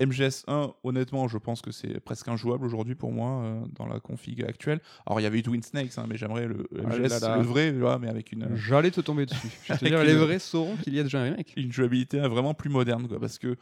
MGS 0.00 0.44
1, 0.48 0.72
honnêtement, 0.84 1.28
je 1.28 1.38
pense 1.38 1.62
que 1.62 1.70
c'est 1.70 2.00
presque 2.00 2.26
injouable 2.28 2.64
aujourd'hui 2.64 2.94
pour 2.94 3.12
moi 3.12 3.42
euh, 3.44 3.60
dans 3.74 3.86
la 3.86 4.00
config 4.00 4.42
actuelle. 4.44 4.80
Alors, 5.06 5.20
il 5.20 5.22
y 5.22 5.26
avait 5.26 5.38
eu 5.38 5.42
Twin 5.42 5.62
Snakes, 5.62 5.92
hein, 5.96 6.06
mais 6.08 6.16
j'aimerais 6.16 6.46
le 6.46 6.66
Ah 6.78 6.88
MGS, 6.88 7.28
le 7.36 7.42
vrai, 7.42 7.70
vois, 7.72 7.98
mais 7.98 8.08
avec 8.08 8.32
une, 8.32 8.56
J'allais 8.56 8.90
te 8.90 9.00
tomber 9.00 9.26
dessus. 9.26 9.48
Je 9.64 9.74
te 9.74 9.84
dire, 9.84 10.02
les 10.02 10.14
le- 10.14 10.18
vrais 10.24 10.38
sauront 10.38 10.76
qu'il 10.76 10.94
y 10.94 11.00
a 11.00 11.02
déjà 11.04 11.20
un 11.20 11.24
remake. 11.24 11.52
une 11.56 11.72
jouabilité 11.72 12.20
euh, 12.20 12.28
vraiment 12.28 12.54
plus 12.54 12.70
moderne, 12.70 13.06
quoi, 13.06 13.20
parce 13.20 13.38
que 13.38 13.56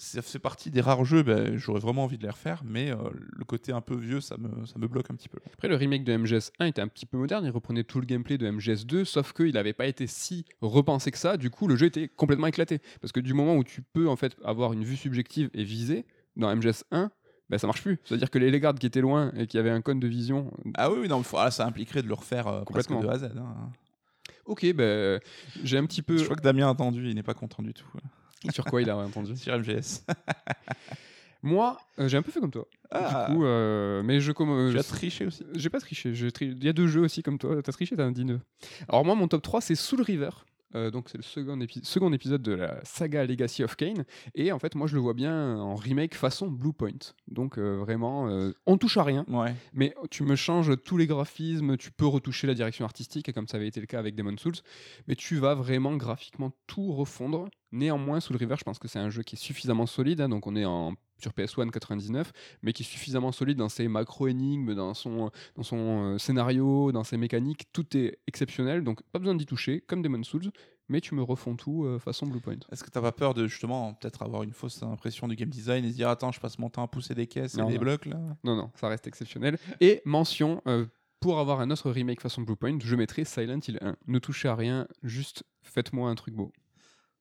ça 0.00 0.22
fait 0.22 0.38
partie 0.38 0.70
des 0.70 0.80
rares 0.80 1.04
jeux, 1.04 1.22
ben, 1.24 1.56
j'aurais 1.56 1.80
vraiment 1.80 2.04
envie 2.04 2.18
de 2.18 2.22
les 2.22 2.30
refaire, 2.30 2.62
mais 2.64 2.90
euh, 2.92 2.96
le 3.12 3.44
côté 3.44 3.72
un 3.72 3.80
peu 3.80 3.96
vieux, 3.96 4.20
ça 4.20 4.36
me, 4.38 4.64
ça 4.64 4.78
me 4.78 4.86
bloque 4.86 5.10
un 5.10 5.14
petit 5.14 5.28
peu. 5.28 5.38
Après, 5.52 5.66
le 5.68 5.74
remake 5.74 6.04
de 6.04 6.16
MGS 6.16 6.52
1 6.60 6.66
était 6.66 6.80
un 6.80 6.86
petit 6.88 7.04
peu 7.04 7.18
moderne. 7.18 7.44
Il 7.44 7.50
reprenait 7.50 7.82
tout 7.84 7.98
le 8.00 8.06
gameplay 8.06 8.38
de 8.38 8.48
MGS 8.48 8.86
2, 8.86 9.04
sauf 9.04 9.32
qu'il 9.32 9.52
n'avait 9.52 9.72
pas 9.72 9.86
été 9.86 10.06
si 10.06 10.44
repensé 10.60 11.10
que 11.10 11.18
ça. 11.18 11.36
Du 11.36 11.50
coup, 11.50 11.66
le 11.66 11.74
jeu 11.76 11.86
était 11.86 12.06
complètement 12.08 12.46
éclaté. 12.46 12.78
Parce 13.00 13.12
que 13.12 13.20
du 13.20 13.34
moment 13.34 13.56
où 13.56 13.64
tu 13.64 13.82
peux 13.82 14.08
en 14.08 14.16
fait 14.16 14.36
avoir 14.44 14.72
une 14.72 14.84
vue 14.84 14.96
subjective 14.96 15.50
et 15.52 15.64
viser 15.64 16.06
dans 16.36 16.54
MGS 16.54 16.84
1, 16.92 17.10
ben, 17.50 17.58
ça 17.58 17.66
marche 17.66 17.82
plus. 17.82 17.98
C'est-à-dire 18.04 18.30
que 18.30 18.38
les 18.38 18.50
Legards 18.52 18.74
qui 18.76 18.86
étaient 18.86 19.00
loin 19.00 19.32
et 19.36 19.46
qui 19.48 19.58
avaient 19.58 19.70
un 19.70 19.80
cône 19.80 19.98
de 19.98 20.06
vision. 20.06 20.52
Ah 20.76 20.92
oui, 20.92 21.08
non, 21.08 21.22
ah, 21.34 21.50
ça 21.50 21.66
impliquerait 21.66 22.02
de 22.02 22.08
le 22.08 22.14
refaire 22.14 22.46
euh, 22.46 22.62
presque 22.62 22.88
Complètement. 22.90 23.00
de 23.00 23.08
A 23.08 23.26
à 23.26 23.30
Z. 23.30 23.36
hein. 23.36 23.70
Ok, 24.44 24.72
ben 24.74 25.20
j'ai 25.64 25.76
un 25.76 25.84
petit 25.86 26.02
peu. 26.02 26.16
Je 26.18 26.24
crois 26.24 26.36
que 26.36 26.42
Damien 26.42 26.66
a 26.68 26.70
entendu, 26.70 27.08
il 27.08 27.14
n'est 27.14 27.22
pas 27.22 27.34
content 27.34 27.62
du 27.62 27.74
tout. 27.74 27.86
Sur 28.52 28.64
quoi 28.64 28.82
il 28.82 28.90
a 28.90 28.96
entendu 28.96 29.36
Sur 29.36 29.58
MGS. 29.58 30.04
Moi, 31.42 31.76
euh, 32.00 32.08
j'ai 32.08 32.16
un 32.16 32.22
peu 32.22 32.32
fait 32.32 32.40
comme 32.40 32.50
toi. 32.50 32.66
Ah, 32.90 33.26
Du 33.28 33.36
coup, 33.36 33.44
euh, 33.44 34.02
mais 34.02 34.20
je 34.20 34.32
comme. 34.32 34.70
tu 34.72 34.78
as 34.78 34.82
triché 34.82 35.26
aussi. 35.26 35.44
J'ai 35.54 35.70
pas 35.70 35.78
triché. 35.78 36.12
tri- 36.32 36.46
Il 36.56 36.64
y 36.64 36.68
a 36.68 36.72
deux 36.72 36.88
jeux 36.88 37.02
aussi 37.02 37.22
comme 37.22 37.38
toi. 37.38 37.62
T'as 37.62 37.70
triché, 37.72 37.94
t'as 37.96 38.04
un 38.04 38.10
dîner. 38.10 38.38
Alors 38.88 39.04
moi, 39.04 39.14
mon 39.14 39.28
top 39.28 39.42
3, 39.42 39.60
c'est 39.60 39.76
Soul 39.76 40.02
River. 40.02 40.30
Euh, 40.74 40.90
donc 40.90 41.08
c'est 41.08 41.16
le 41.16 41.22
second, 41.22 41.56
épi- 41.60 41.82
second 41.82 42.12
épisode 42.12 42.42
de 42.42 42.52
la 42.52 42.84
saga 42.84 43.24
Legacy 43.24 43.62
of 43.64 43.74
Kane. 43.76 44.04
Et 44.34 44.50
en 44.52 44.58
fait, 44.58 44.74
moi, 44.74 44.86
je 44.88 44.96
le 44.96 45.00
vois 45.00 45.14
bien 45.14 45.56
en 45.58 45.76
remake 45.76 46.14
façon 46.16 46.48
Bluepoint. 46.48 46.98
Donc 47.28 47.56
euh, 47.56 47.76
vraiment, 47.78 48.28
euh, 48.28 48.52
on 48.66 48.76
touche 48.76 48.96
à 48.96 49.04
rien. 49.04 49.24
Ouais. 49.28 49.54
Mais 49.72 49.94
tu 50.10 50.24
me 50.24 50.34
changes 50.36 50.72
tous 50.84 50.96
les 50.98 51.06
graphismes, 51.06 51.76
tu 51.78 51.90
peux 51.92 52.06
retoucher 52.06 52.46
la 52.48 52.54
direction 52.54 52.84
artistique, 52.84 53.32
comme 53.32 53.46
ça 53.48 53.56
avait 53.58 53.68
été 53.68 53.80
le 53.80 53.86
cas 53.86 53.98
avec 54.00 54.14
Demon's 54.16 54.40
Souls, 54.42 54.56
mais 55.06 55.14
tu 55.14 55.36
vas 55.36 55.54
vraiment 55.54 55.96
graphiquement 55.96 56.52
tout 56.66 56.92
refondre. 56.92 57.48
Néanmoins, 57.72 58.20
Soul 58.20 58.36
River, 58.36 58.54
je 58.58 58.64
pense 58.64 58.78
que 58.78 58.88
c'est 58.88 58.98
un 58.98 59.10
jeu 59.10 59.22
qui 59.22 59.36
est 59.36 59.38
suffisamment 59.38 59.86
solide, 59.86 60.20
hein, 60.20 60.28
donc 60.28 60.46
on 60.46 60.56
est 60.56 60.64
en, 60.64 60.94
sur 61.18 61.32
PS1 61.32 61.70
99, 61.70 62.32
mais 62.62 62.72
qui 62.72 62.82
est 62.82 62.86
suffisamment 62.86 63.32
solide 63.32 63.58
dans 63.58 63.68
ses 63.68 63.88
macro-énigmes, 63.88 64.74
dans 64.74 64.94
son, 64.94 65.30
dans 65.54 65.62
son 65.62 66.14
euh, 66.14 66.18
scénario, 66.18 66.92
dans 66.92 67.04
ses 67.04 67.16
mécaniques, 67.18 67.66
tout 67.72 67.96
est 67.96 68.18
exceptionnel, 68.26 68.84
donc 68.84 69.02
pas 69.12 69.18
besoin 69.18 69.34
d'y 69.34 69.44
toucher, 69.46 69.80
comme 69.82 70.00
Demon's 70.02 70.26
Souls, 70.26 70.50
mais 70.88 71.02
tu 71.02 71.14
me 71.14 71.22
refonds 71.22 71.56
tout 71.56 71.84
euh, 71.84 71.98
façon 71.98 72.26
Bluepoint. 72.26 72.56
Est-ce 72.72 72.82
que 72.82 72.90
t'as 72.90 73.02
pas 73.02 73.12
peur 73.12 73.34
de 73.34 73.46
justement 73.46 73.92
peut-être 73.94 74.22
avoir 74.22 74.42
une 74.42 74.52
fausse 74.52 74.82
impression 74.82 75.28
du 75.28 75.36
game 75.36 75.50
design 75.50 75.84
et 75.84 75.90
se 75.90 75.96
dire 75.96 76.08
attends, 76.08 76.32
je 76.32 76.40
passe 76.40 76.58
mon 76.58 76.70
temps 76.70 76.82
à 76.84 76.88
pousser 76.88 77.14
des 77.14 77.26
caisses 77.26 77.56
Non, 77.56 77.66
et 77.68 77.72
des 77.72 77.74
non. 77.74 77.82
blocs 77.82 78.06
là? 78.06 78.18
Non, 78.44 78.56
non, 78.56 78.70
ça 78.74 78.88
reste 78.88 79.06
exceptionnel. 79.06 79.58
Et 79.80 80.00
mention, 80.06 80.62
euh, 80.66 80.86
pour 81.20 81.38
avoir 81.38 81.60
un 81.60 81.70
autre 81.70 81.90
remake 81.90 82.20
façon 82.22 82.40
Bluepoint, 82.42 82.78
je 82.80 82.96
mettrai 82.96 83.24
Silent 83.24 83.60
Hill 83.66 83.78
1. 83.82 83.96
Ne 84.06 84.18
touchez 84.18 84.48
à 84.48 84.54
rien, 84.54 84.88
juste 85.02 85.44
faites-moi 85.62 86.08
un 86.08 86.14
truc 86.14 86.34
beau. 86.34 86.52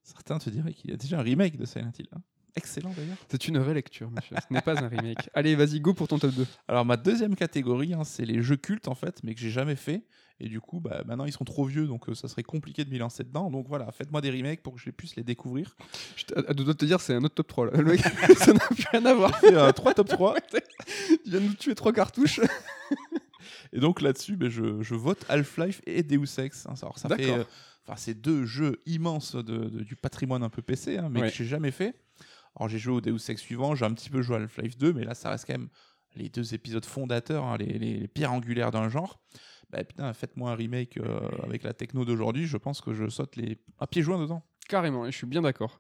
Certains 0.08 0.40
te 0.40 0.50
diraient 0.50 0.74
qu'il 0.74 0.90
y 0.92 0.94
a 0.94 0.98
déjà 0.98 1.20
un 1.20 1.22
remake 1.22 1.58
de 1.58 1.66
Silent 1.66 1.92
Hill. 2.00 2.08
hein. 2.16 2.22
Excellent 2.56 2.92
d'ailleurs. 2.96 3.18
C'est 3.30 3.48
une 3.50 3.58
relecture, 3.60 4.10
monsieur. 4.10 4.36
Ce 4.42 4.52
n'est 4.52 4.62
pas 4.62 4.82
un 4.82 4.88
remake. 4.88 5.30
Allez, 5.36 5.54
vas-y, 5.56 5.80
go 5.80 5.94
pour 5.94 6.08
ton 6.08 6.18
top 6.18 6.34
2. 6.34 6.48
Alors 6.68 6.86
ma 6.86 6.98
deuxième 6.98 7.36
catégorie, 7.36 7.94
hein, 7.94 8.04
c'est 8.04 8.26
les 8.26 8.42
jeux 8.42 8.56
cultes 8.56 8.88
en 8.88 8.96
fait, 8.96 9.20
mais 9.24 9.36
que 9.36 9.42
j'ai 9.42 9.52
jamais 9.52 9.76
fait. 9.76 10.04
Et 10.40 10.48
du 10.48 10.60
coup, 10.62 10.80
bah, 10.80 11.04
maintenant 11.06 11.26
ils 11.26 11.32
sont 11.34 11.44
trop 11.44 11.66
vieux, 11.66 11.86
donc 11.88 12.08
euh, 12.10 12.16
ça 12.16 12.28
serait 12.28 12.42
compliqué 12.44 12.84
de 12.86 12.90
m'y 12.90 12.98
lancer 13.00 13.24
dedans. 13.24 13.52
Donc 13.52 13.68
voilà, 13.68 13.92
faites-moi 13.92 14.22
des 14.22 14.32
remakes 14.32 14.64
pour 14.64 14.74
que 14.76 14.80
je 14.80 14.90
puisse 14.92 15.16
les 15.18 15.24
découvrir. 15.24 15.76
Je 16.16 16.24
t- 16.26 16.36
à 16.36 16.54
de 16.54 16.74
te 16.74 16.86
dire, 16.86 17.00
c'est 17.02 17.14
un 17.14 17.24
autre 17.24 17.36
top 17.36 17.48
3. 17.48 17.66
Là. 17.68 17.72
Le 17.78 17.84
mec, 17.84 18.00
ça 18.38 18.54
n'a 18.54 18.60
plus 18.60 18.86
rien 18.92 19.06
à 19.06 19.14
voir. 19.14 19.44
Et, 19.44 19.54
euh, 19.54 19.72
trois 19.74 19.94
top 19.94 20.08
3. 20.08 20.36
Tu 20.50 20.58
viens 21.30 21.40
de 21.42 21.46
nous 21.46 21.54
tuer 21.54 21.76
trois 21.76 21.92
cartouches. 21.94 22.40
Et 23.74 23.80
donc 23.80 24.02
là-dessus, 24.02 24.36
ben, 24.36 24.50
je, 24.50 24.82
je 24.82 24.96
vote 24.96 25.26
Half-Life 25.30 25.82
et 25.86 26.02
Deus 26.04 26.26
Ex. 26.40 26.66
hein. 26.66 26.74
Alors, 26.82 26.98
ça 26.98 27.10
fait, 27.10 27.18
D'accord. 27.18 27.38
euh, 27.40 27.44
enfin, 27.88 27.96
c'est 27.98 28.14
deux 28.14 28.46
jeux 28.46 28.82
immenses 28.86 29.36
de, 29.36 29.42
de- 29.70 29.84
du 29.84 29.96
patrimoine 29.96 30.44
un 30.44 30.50
peu 30.50 30.62
PC, 30.62 30.98
hein, 30.98 31.10
mais 31.12 31.22
Ouais. 31.22 31.30
que 31.30 31.36
j'ai 31.36 31.46
jamais 31.46 31.72
fait. 31.72 31.96
Alors 32.56 32.70
j'ai 32.70 32.80
joué 32.80 32.94
au 32.96 33.02
Deus 33.02 33.18
Ex 33.30 33.40
suivant, 33.42 33.76
j'ai 33.76 33.86
un 33.86 33.94
petit 33.94 34.10
peu 34.10 34.22
joué 34.22 34.36
à 34.38 34.40
Half-Life 34.40 34.78
2, 34.78 34.94
mais 34.94 35.04
là 35.04 35.14
ça 35.14 35.30
reste 35.30 35.46
quand 35.46 35.54
même 35.54 35.70
les 36.16 36.30
deux 36.30 36.54
épisodes 36.56 36.86
fondateurs, 36.86 37.44
hein, 37.44 37.58
les, 37.58 37.78
les- 37.78 38.00
les 38.00 38.08
pierres 38.08 38.34
angulaires 38.34 38.72
d'un 38.72 38.90
genre. 38.90 39.20
Bah 39.70 39.84
putain, 39.84 40.12
faites-moi 40.14 40.52
un 40.52 40.56
remake 40.56 40.98
euh, 40.98 41.20
avec 41.44 41.64
la 41.64 41.74
techno 41.74 42.06
d'aujourd'hui, 42.06 42.48
je 42.48 42.58
pense 42.58 42.82
que 42.82 42.94
je 42.94 43.10
saute 43.10 43.36
les 43.36 43.58
à 43.80 43.86
pieds 43.88 44.02
joints 44.02 44.20
dedans. 44.20 44.42
Carrément, 44.70 45.06
je 45.06 45.12
suis 45.16 45.28
bien 45.28 45.42
d'accord. 45.42 45.80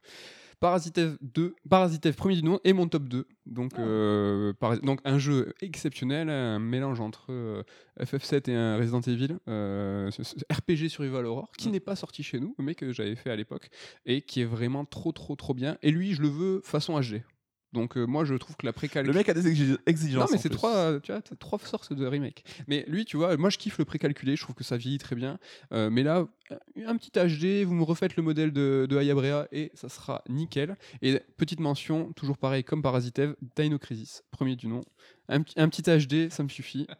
Parasite 0.59 0.99
2, 1.21 1.55
Parasite 1.69 2.11
premier 2.13 2.35
du 2.35 2.43
nom 2.43 2.59
et 2.63 2.73
mon 2.73 2.87
top 2.87 3.03
2. 3.07 3.27
Donc, 3.45 3.73
Ah. 3.77 3.81
euh, 3.81 4.53
donc 4.81 4.99
un 5.05 5.19
jeu 5.19 5.53
exceptionnel, 5.61 6.29
un 6.29 6.57
mélange 6.57 6.99
entre 6.99 7.27
euh, 7.31 7.61
FF7 7.99 8.49
et 8.49 8.55
un 8.55 8.77
Resident 8.77 9.01
Evil, 9.01 9.37
euh, 9.47 10.09
ce- 10.09 10.23
ce 10.23 10.35
RPG 10.51 10.89
Survival 10.89 11.25
Horror, 11.27 11.51
qui 11.57 11.69
Mm. 11.69 11.71
n'est 11.73 11.79
pas 11.79 11.95
sorti 11.95 12.23
chez 12.23 12.39
nous, 12.39 12.55
mais 12.57 12.73
que 12.73 12.91
j'avais 12.91 13.15
fait 13.15 13.29
à 13.29 13.35
l'époque, 13.35 13.69
et 14.07 14.21
qui 14.21 14.41
est 14.41 14.45
vraiment 14.45 14.83
trop 14.83 15.11
trop 15.11 15.35
trop 15.35 15.53
bien. 15.53 15.77
Et 15.83 15.91
lui, 15.91 16.13
je 16.13 16.21
le 16.23 16.27
veux 16.29 16.61
façon 16.63 16.99
HD. 16.99 17.21
Donc 17.73 17.97
euh, 17.97 18.05
moi, 18.05 18.25
je 18.25 18.33
trouve 18.35 18.55
que 18.55 18.65
la 18.65 18.73
précalque... 18.73 19.07
Le 19.07 19.13
mec 19.13 19.27
a 19.29 19.33
des 19.33 19.51
exig- 19.51 19.77
exigences. 19.85 20.21
Non, 20.21 20.27
mais 20.31 20.37
en 20.37 20.41
c'est 20.41 20.49
trois, 20.49 20.75
euh, 20.75 20.99
tu 20.99 21.11
vois, 21.11 21.21
t'as 21.21 21.35
trois 21.35 21.59
sortes 21.59 21.93
de 21.93 22.05
remake. 22.05 22.43
Mais 22.67 22.85
lui, 22.87 23.05
tu 23.05 23.17
vois, 23.17 23.35
moi 23.37 23.49
je 23.49 23.57
kiffe 23.57 23.77
le 23.77 23.85
précalculé, 23.85 24.35
je 24.35 24.41
trouve 24.41 24.55
que 24.55 24.63
ça 24.63 24.77
vieillit 24.77 24.97
très 24.97 25.15
bien. 25.15 25.37
Euh, 25.73 25.89
mais 25.89 26.03
là, 26.03 26.27
un 26.85 26.95
petit 26.95 27.11
HD, 27.11 27.65
vous 27.65 27.73
me 27.73 27.83
refaites 27.83 28.15
le 28.15 28.23
modèle 28.23 28.53
de, 28.53 28.87
de 28.89 28.97
Hayabrea 28.97 29.47
et 29.51 29.71
ça 29.73 29.89
sera 29.89 30.23
nickel. 30.29 30.77
Et 31.01 31.19
petite 31.35 31.59
mention, 31.59 32.13
toujours 32.13 32.37
pareil 32.37 32.63
comme 32.63 32.81
Parasitev, 32.81 33.35
Dino 33.55 33.77
Crisis, 33.77 34.23
premier 34.31 34.55
du 34.55 34.67
nom. 34.67 34.81
Un, 35.29 35.41
petit- 35.41 35.59
un 35.59 35.67
petit 35.69 35.81
HD, 35.81 36.29
ça 36.31 36.43
me 36.43 36.49
suffit. 36.49 36.87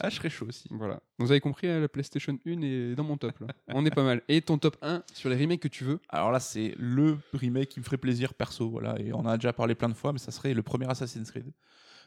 Ah, 0.00 0.08
je 0.10 0.14
serais 0.16 0.30
chaud 0.30 0.46
aussi. 0.48 0.68
Voilà. 0.70 1.00
Vous 1.18 1.30
avez 1.32 1.40
compris, 1.40 1.66
hein, 1.66 1.80
la 1.80 1.88
PlayStation 1.88 2.38
1 2.46 2.62
est 2.62 2.94
dans 2.94 3.02
mon 3.02 3.16
top 3.16 3.40
là. 3.40 3.48
On 3.66 3.84
est 3.84 3.90
pas 3.90 4.04
mal. 4.04 4.22
Et 4.28 4.40
ton 4.40 4.56
top 4.56 4.76
1 4.80 5.02
sur 5.12 5.28
les 5.28 5.36
remakes 5.36 5.60
que 5.60 5.66
tu 5.68 5.82
veux? 5.82 5.98
Alors 6.08 6.30
là, 6.30 6.38
c'est 6.38 6.74
le 6.78 7.18
remake 7.34 7.68
qui 7.70 7.80
me 7.80 7.84
ferait 7.84 7.96
plaisir 7.98 8.32
perso, 8.34 8.70
voilà. 8.70 8.96
Et 9.00 9.12
on 9.12 9.18
en 9.18 9.26
a 9.26 9.36
déjà 9.36 9.52
parlé 9.52 9.74
plein 9.74 9.88
de 9.88 9.94
fois, 9.94 10.12
mais 10.12 10.20
ça 10.20 10.30
serait 10.30 10.54
le 10.54 10.62
premier 10.62 10.88
Assassin's 10.88 11.30
Creed, 11.32 11.50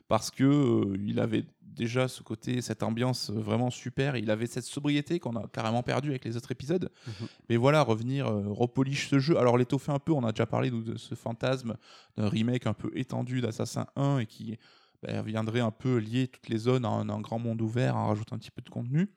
parce 0.08 0.32
que 0.32 0.43
euh, 0.45 0.97
il 1.06 1.19
avait 1.19 1.43
déjà 1.62 2.08
ce 2.08 2.24
côté, 2.24 2.62
cette 2.62 2.82
ambiance 2.82 3.30
euh, 3.30 3.34
vraiment 3.34 3.69
super. 3.69 4.15
Il 4.15 4.32
avait 4.32 4.47
cette 4.47 4.63
sobriété 4.65 5.19
qu'on 5.19 5.36
a 5.36 5.45
carrément 5.50 5.84
perdu 5.84 6.10
avec 6.12 6.24
les 6.24 6.38
autres 6.38 6.52
épisodes. 6.52 6.89
Mhm. 7.08 7.28
Mais 7.50 7.58
voilà, 7.58 7.82
revenir, 7.82 8.28
euh, 8.28 8.43
repolish 8.47 9.10
ce 9.10 9.19
jeu. 9.19 9.38
Alors 9.38 9.58
l'étoffer 9.58 9.91
un 9.91 10.00
peu, 10.00 10.13
on 10.13 10.24
a 10.24 10.32
déjà 10.32 10.45
parlé 10.45 10.71
nous, 10.71 10.82
de 10.82 10.97
ce 10.97 11.13
fantasme 11.13 11.76
d'un 12.15 12.30
remake 12.30 12.67
un 12.67 12.74
peu 12.74 12.89
étendu 12.95 13.41
d'Assassin 13.41 13.86
1 13.97 14.19
et 14.19 14.26
qui 14.26 14.58
bah, 15.04 15.22
viendrait 15.22 15.60
un 15.62 15.72
peu 15.72 15.98
lier 15.98 16.28
toutes 16.28 16.50
les 16.50 16.58
zones 16.58 16.86
en 16.86 17.08
un 17.10 17.22
grand 17.22 17.40
monde 17.40 17.62
ouvert, 17.62 17.96
en 17.98 18.08
rajoutant 18.08 18.36
un 18.36 18.40
petit 18.40 18.52
peu 18.52 18.62
de 18.62 18.70
contenu. 18.70 19.10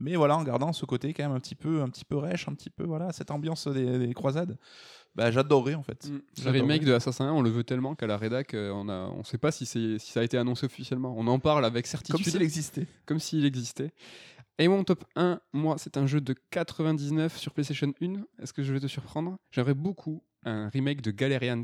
Mais 0.00 0.16
voilà, 0.16 0.36
en 0.36 0.42
gardant 0.44 0.72
ce 0.72 0.84
côté 0.86 1.12
quand 1.12 1.22
même 1.24 1.32
un 1.32 1.40
petit 1.40 1.54
peu, 1.54 1.82
un 1.82 1.88
petit 1.88 2.04
peu 2.04 2.16
rêche, 2.16 2.46
un 2.48 2.54
petit 2.54 2.70
peu 2.70 2.84
voilà, 2.84 3.12
cette 3.12 3.30
ambiance 3.30 3.66
des, 3.68 3.98
des 3.98 4.14
croisades. 4.14 4.56
Bah, 5.14 5.30
j'adorerais 5.30 5.74
en 5.74 5.82
fait. 5.82 6.08
Le 6.08 6.22
J'adorerais. 6.36 6.60
remake 6.60 6.84
de 6.84 6.92
Assassin 6.94 7.26
1, 7.26 7.32
on 7.32 7.42
le 7.42 7.50
veut 7.50 7.64
tellement 7.64 7.94
qu'à 7.94 8.06
la 8.06 8.16
rédac, 8.16 8.54
euh, 8.54 8.70
on 8.74 8.88
a, 8.88 9.08
on 9.08 9.24
sait 9.24 9.36
pas 9.38 9.52
si, 9.52 9.66
c'est- 9.66 9.98
si 9.98 10.12
ça 10.12 10.20
a 10.20 10.22
été 10.22 10.38
annoncé 10.38 10.64
officiellement. 10.66 11.14
On 11.18 11.26
en 11.26 11.38
parle 11.38 11.64
avec 11.64 11.86
certitude. 11.86 12.16
Comme 12.24 12.32
s'il 12.32 12.42
existait. 12.42 12.86
comme 13.04 13.18
s'il 13.18 13.44
existait. 13.44 13.90
Et 14.58 14.68
mon 14.68 14.84
top 14.84 15.04
1, 15.16 15.40
moi, 15.52 15.76
c'est 15.78 15.96
un 15.96 16.06
jeu 16.06 16.20
de 16.20 16.34
99 16.50 17.36
sur 17.36 17.52
PlayStation 17.52 17.92
1. 18.00 18.22
Est-ce 18.42 18.52
que 18.52 18.62
je 18.62 18.72
vais 18.72 18.80
te 18.80 18.86
surprendre? 18.86 19.36
J'aimerais 19.50 19.74
beaucoup 19.74 20.22
un 20.44 20.68
remake 20.68 21.00
de 21.02 21.10
Galerians. 21.10 21.62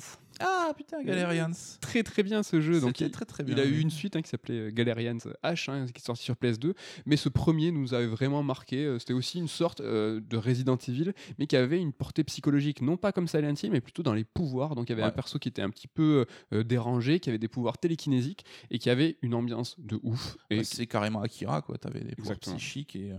Ah 0.68 0.74
putain, 0.74 1.02
Galerians. 1.02 1.52
Très 1.80 2.02
très 2.02 2.22
bien 2.22 2.42
ce 2.42 2.60
jeu. 2.60 2.78
Donc 2.80 3.00
il, 3.00 3.10
très 3.10 3.24
très 3.24 3.42
bien. 3.42 3.54
il 3.56 3.60
a 3.60 3.64
eu 3.64 3.78
une 3.78 3.90
suite 3.90 4.16
hein, 4.16 4.22
qui 4.22 4.28
s'appelait 4.28 4.58
euh, 4.58 4.70
Galerians 4.70 5.16
H, 5.42 5.70
hein, 5.70 5.86
qui 5.86 6.02
est 6.02 6.04
sorti 6.04 6.22
sur 6.22 6.34
PS2. 6.34 6.74
Mais 7.06 7.16
ce 7.16 7.30
premier 7.30 7.72
nous 7.72 7.94
avait 7.94 8.06
vraiment 8.06 8.42
marqué. 8.42 8.84
Euh, 8.84 8.98
C'était 8.98 9.14
aussi 9.14 9.38
une 9.38 9.48
sorte 9.48 9.80
euh, 9.80 10.20
de 10.20 10.36
Resident 10.36 10.76
Evil, 10.76 11.12
mais 11.38 11.46
qui 11.46 11.56
avait 11.56 11.80
une 11.80 11.94
portée 11.94 12.22
psychologique, 12.24 12.82
non 12.82 12.98
pas 12.98 13.12
comme 13.12 13.28
Silent 13.28 13.54
Hill, 13.62 13.70
mais 13.70 13.80
plutôt 13.80 14.02
dans 14.02 14.12
les 14.12 14.24
pouvoirs. 14.24 14.74
Donc 14.74 14.90
il 14.90 14.92
y 14.92 14.94
avait 14.94 15.04
un 15.04 15.10
perso 15.10 15.38
qui 15.38 15.48
était 15.48 15.62
un 15.62 15.70
petit 15.70 15.88
peu 15.88 16.26
euh, 16.52 16.62
dérangé, 16.64 17.18
qui 17.18 17.30
avait 17.30 17.38
des 17.38 17.48
pouvoirs 17.48 17.78
télékinésiques 17.78 18.44
et 18.70 18.78
qui 18.78 18.90
avait 18.90 19.16
une 19.22 19.32
ambiance 19.32 19.74
de 19.78 19.98
ouf. 20.02 20.36
Et 20.50 20.58
Bah, 20.58 20.64
c'est 20.64 20.86
carrément 20.86 21.22
Akira, 21.22 21.62
quoi. 21.62 21.78
T'avais 21.78 22.00
des 22.00 22.14
pouvoirs 22.14 22.36
Exactement. 22.36 22.56
psychiques 22.56 22.96
et. 22.96 23.12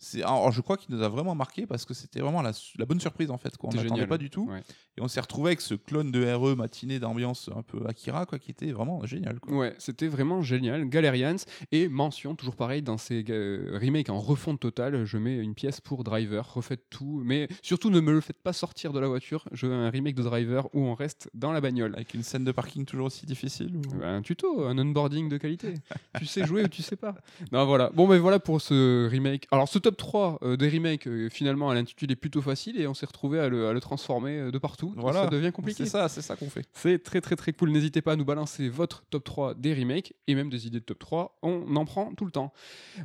C'est, 0.00 0.22
alors, 0.22 0.52
je 0.52 0.60
crois 0.60 0.76
qu'il 0.76 0.94
nous 0.94 1.02
a 1.02 1.08
vraiment 1.08 1.34
marqué 1.34 1.66
parce 1.66 1.84
que 1.84 1.92
c'était 1.92 2.20
vraiment 2.20 2.40
la, 2.40 2.52
bonne 2.86 3.00
surprise 3.00 3.30
en 3.30 3.38
fait. 3.38 3.56
Quoi. 3.56 3.68
On 3.68 3.72
C'était 3.72 3.84
n'attendait 3.84 4.06
pas 4.06 4.18
du 4.18 4.30
tout. 4.30 4.46
Ouais. 4.48 4.62
Et 4.96 5.00
on 5.00 5.08
s'est 5.08 5.20
retrouvé 5.20 5.50
avec 5.50 5.60
ce 5.60 5.74
clone 5.74 6.12
de 6.12 6.24
RE 6.32 6.54
matinée 6.54 7.00
d'ambiance 7.00 7.50
un 7.54 7.62
peu 7.62 7.84
Akira, 7.86 8.24
quoi, 8.24 8.38
qui 8.38 8.52
était 8.52 8.70
vraiment 8.70 9.04
génial. 9.06 9.40
Quoi. 9.40 9.56
Ouais, 9.56 9.74
c'était 9.78 10.06
vraiment 10.06 10.40
génial. 10.40 10.88
Galerians 10.88 11.36
et 11.72 11.88
mention, 11.88 12.36
toujours 12.36 12.54
pareil, 12.54 12.82
dans 12.82 12.96
ces 12.96 13.24
euh, 13.28 13.78
remakes 13.82 14.08
en 14.08 14.20
refonte 14.20 14.60
totale, 14.60 15.04
je 15.04 15.18
mets 15.18 15.36
une 15.36 15.54
pièce 15.54 15.80
pour 15.80 16.04
Driver, 16.04 16.52
refaites 16.54 16.88
tout, 16.90 17.20
mais 17.24 17.48
surtout 17.62 17.90
ne 17.90 18.00
me 18.00 18.12
le 18.12 18.20
faites 18.20 18.40
pas 18.40 18.52
sortir 18.52 18.92
de 18.92 19.00
la 19.00 19.08
voiture. 19.08 19.44
Je 19.50 19.66
veux 19.66 19.74
un 19.74 19.90
remake 19.90 20.14
de 20.14 20.22
Driver 20.22 20.68
où 20.74 20.84
on 20.84 20.94
reste 20.94 21.28
dans 21.34 21.50
la 21.50 21.60
bagnole. 21.60 21.94
Avec 21.96 22.14
une 22.14 22.22
scène 22.22 22.44
de 22.44 22.52
parking 22.52 22.84
toujours 22.84 23.06
aussi 23.06 23.26
difficile 23.26 23.76
ou- 23.76 24.02
Un 24.04 24.22
tuto, 24.22 24.64
un 24.64 24.78
onboarding 24.78 25.28
de 25.28 25.38
qualité. 25.38 25.74
tu 26.18 26.26
sais 26.26 26.46
jouer 26.46 26.64
ou 26.64 26.68
tu 26.68 26.82
sais 26.82 26.96
pas. 26.96 27.16
Non, 27.50 27.66
voilà. 27.66 27.90
Bon, 27.90 28.06
ben 28.06 28.18
voilà 28.18 28.38
pour 28.38 28.60
ce 28.60 29.08
remake. 29.08 29.48
Alors, 29.50 29.68
ce 29.68 29.78
top 29.88 29.96
3 29.96 30.38
euh, 30.42 30.56
des 30.58 30.68
remakes, 30.68 31.06
euh, 31.06 31.30
finalement, 31.30 31.70
à 31.70 31.74
l'intitulé 31.74 32.12
est 32.12 32.16
plutôt 32.16 32.42
facile 32.42 32.78
et 32.78 32.86
on 32.86 32.92
s'est 32.92 33.06
retrouvé 33.06 33.40
à 33.40 33.48
le, 33.48 33.68
à 33.68 33.72
le 33.72 33.80
transformer 33.80 34.38
euh, 34.38 34.50
de 34.50 34.58
partout. 34.58 34.92
Voilà. 34.96 35.24
Ça 35.24 35.30
devient 35.30 35.50
compliqué. 35.50 35.84
C'est 35.84 35.90
ça, 35.90 36.10
c'est 36.10 36.20
ça 36.20 36.36
qu'on 36.36 36.50
fait. 36.50 36.66
C'est 36.74 37.02
très 37.02 37.22
très 37.22 37.36
très 37.36 37.54
cool. 37.54 37.70
N'hésitez 37.70 38.02
pas 38.02 38.12
à 38.12 38.16
nous 38.16 38.26
balancer 38.26 38.68
votre 38.68 39.04
top 39.08 39.24
3 39.24 39.54
des 39.54 39.72
remakes 39.72 40.12
et 40.26 40.34
même 40.34 40.50
des 40.50 40.66
idées 40.66 40.80
de 40.80 40.84
top 40.84 40.98
3. 40.98 41.38
On 41.42 41.74
en 41.74 41.84
prend 41.86 42.12
tout 42.14 42.26
le 42.26 42.30
temps. 42.30 42.52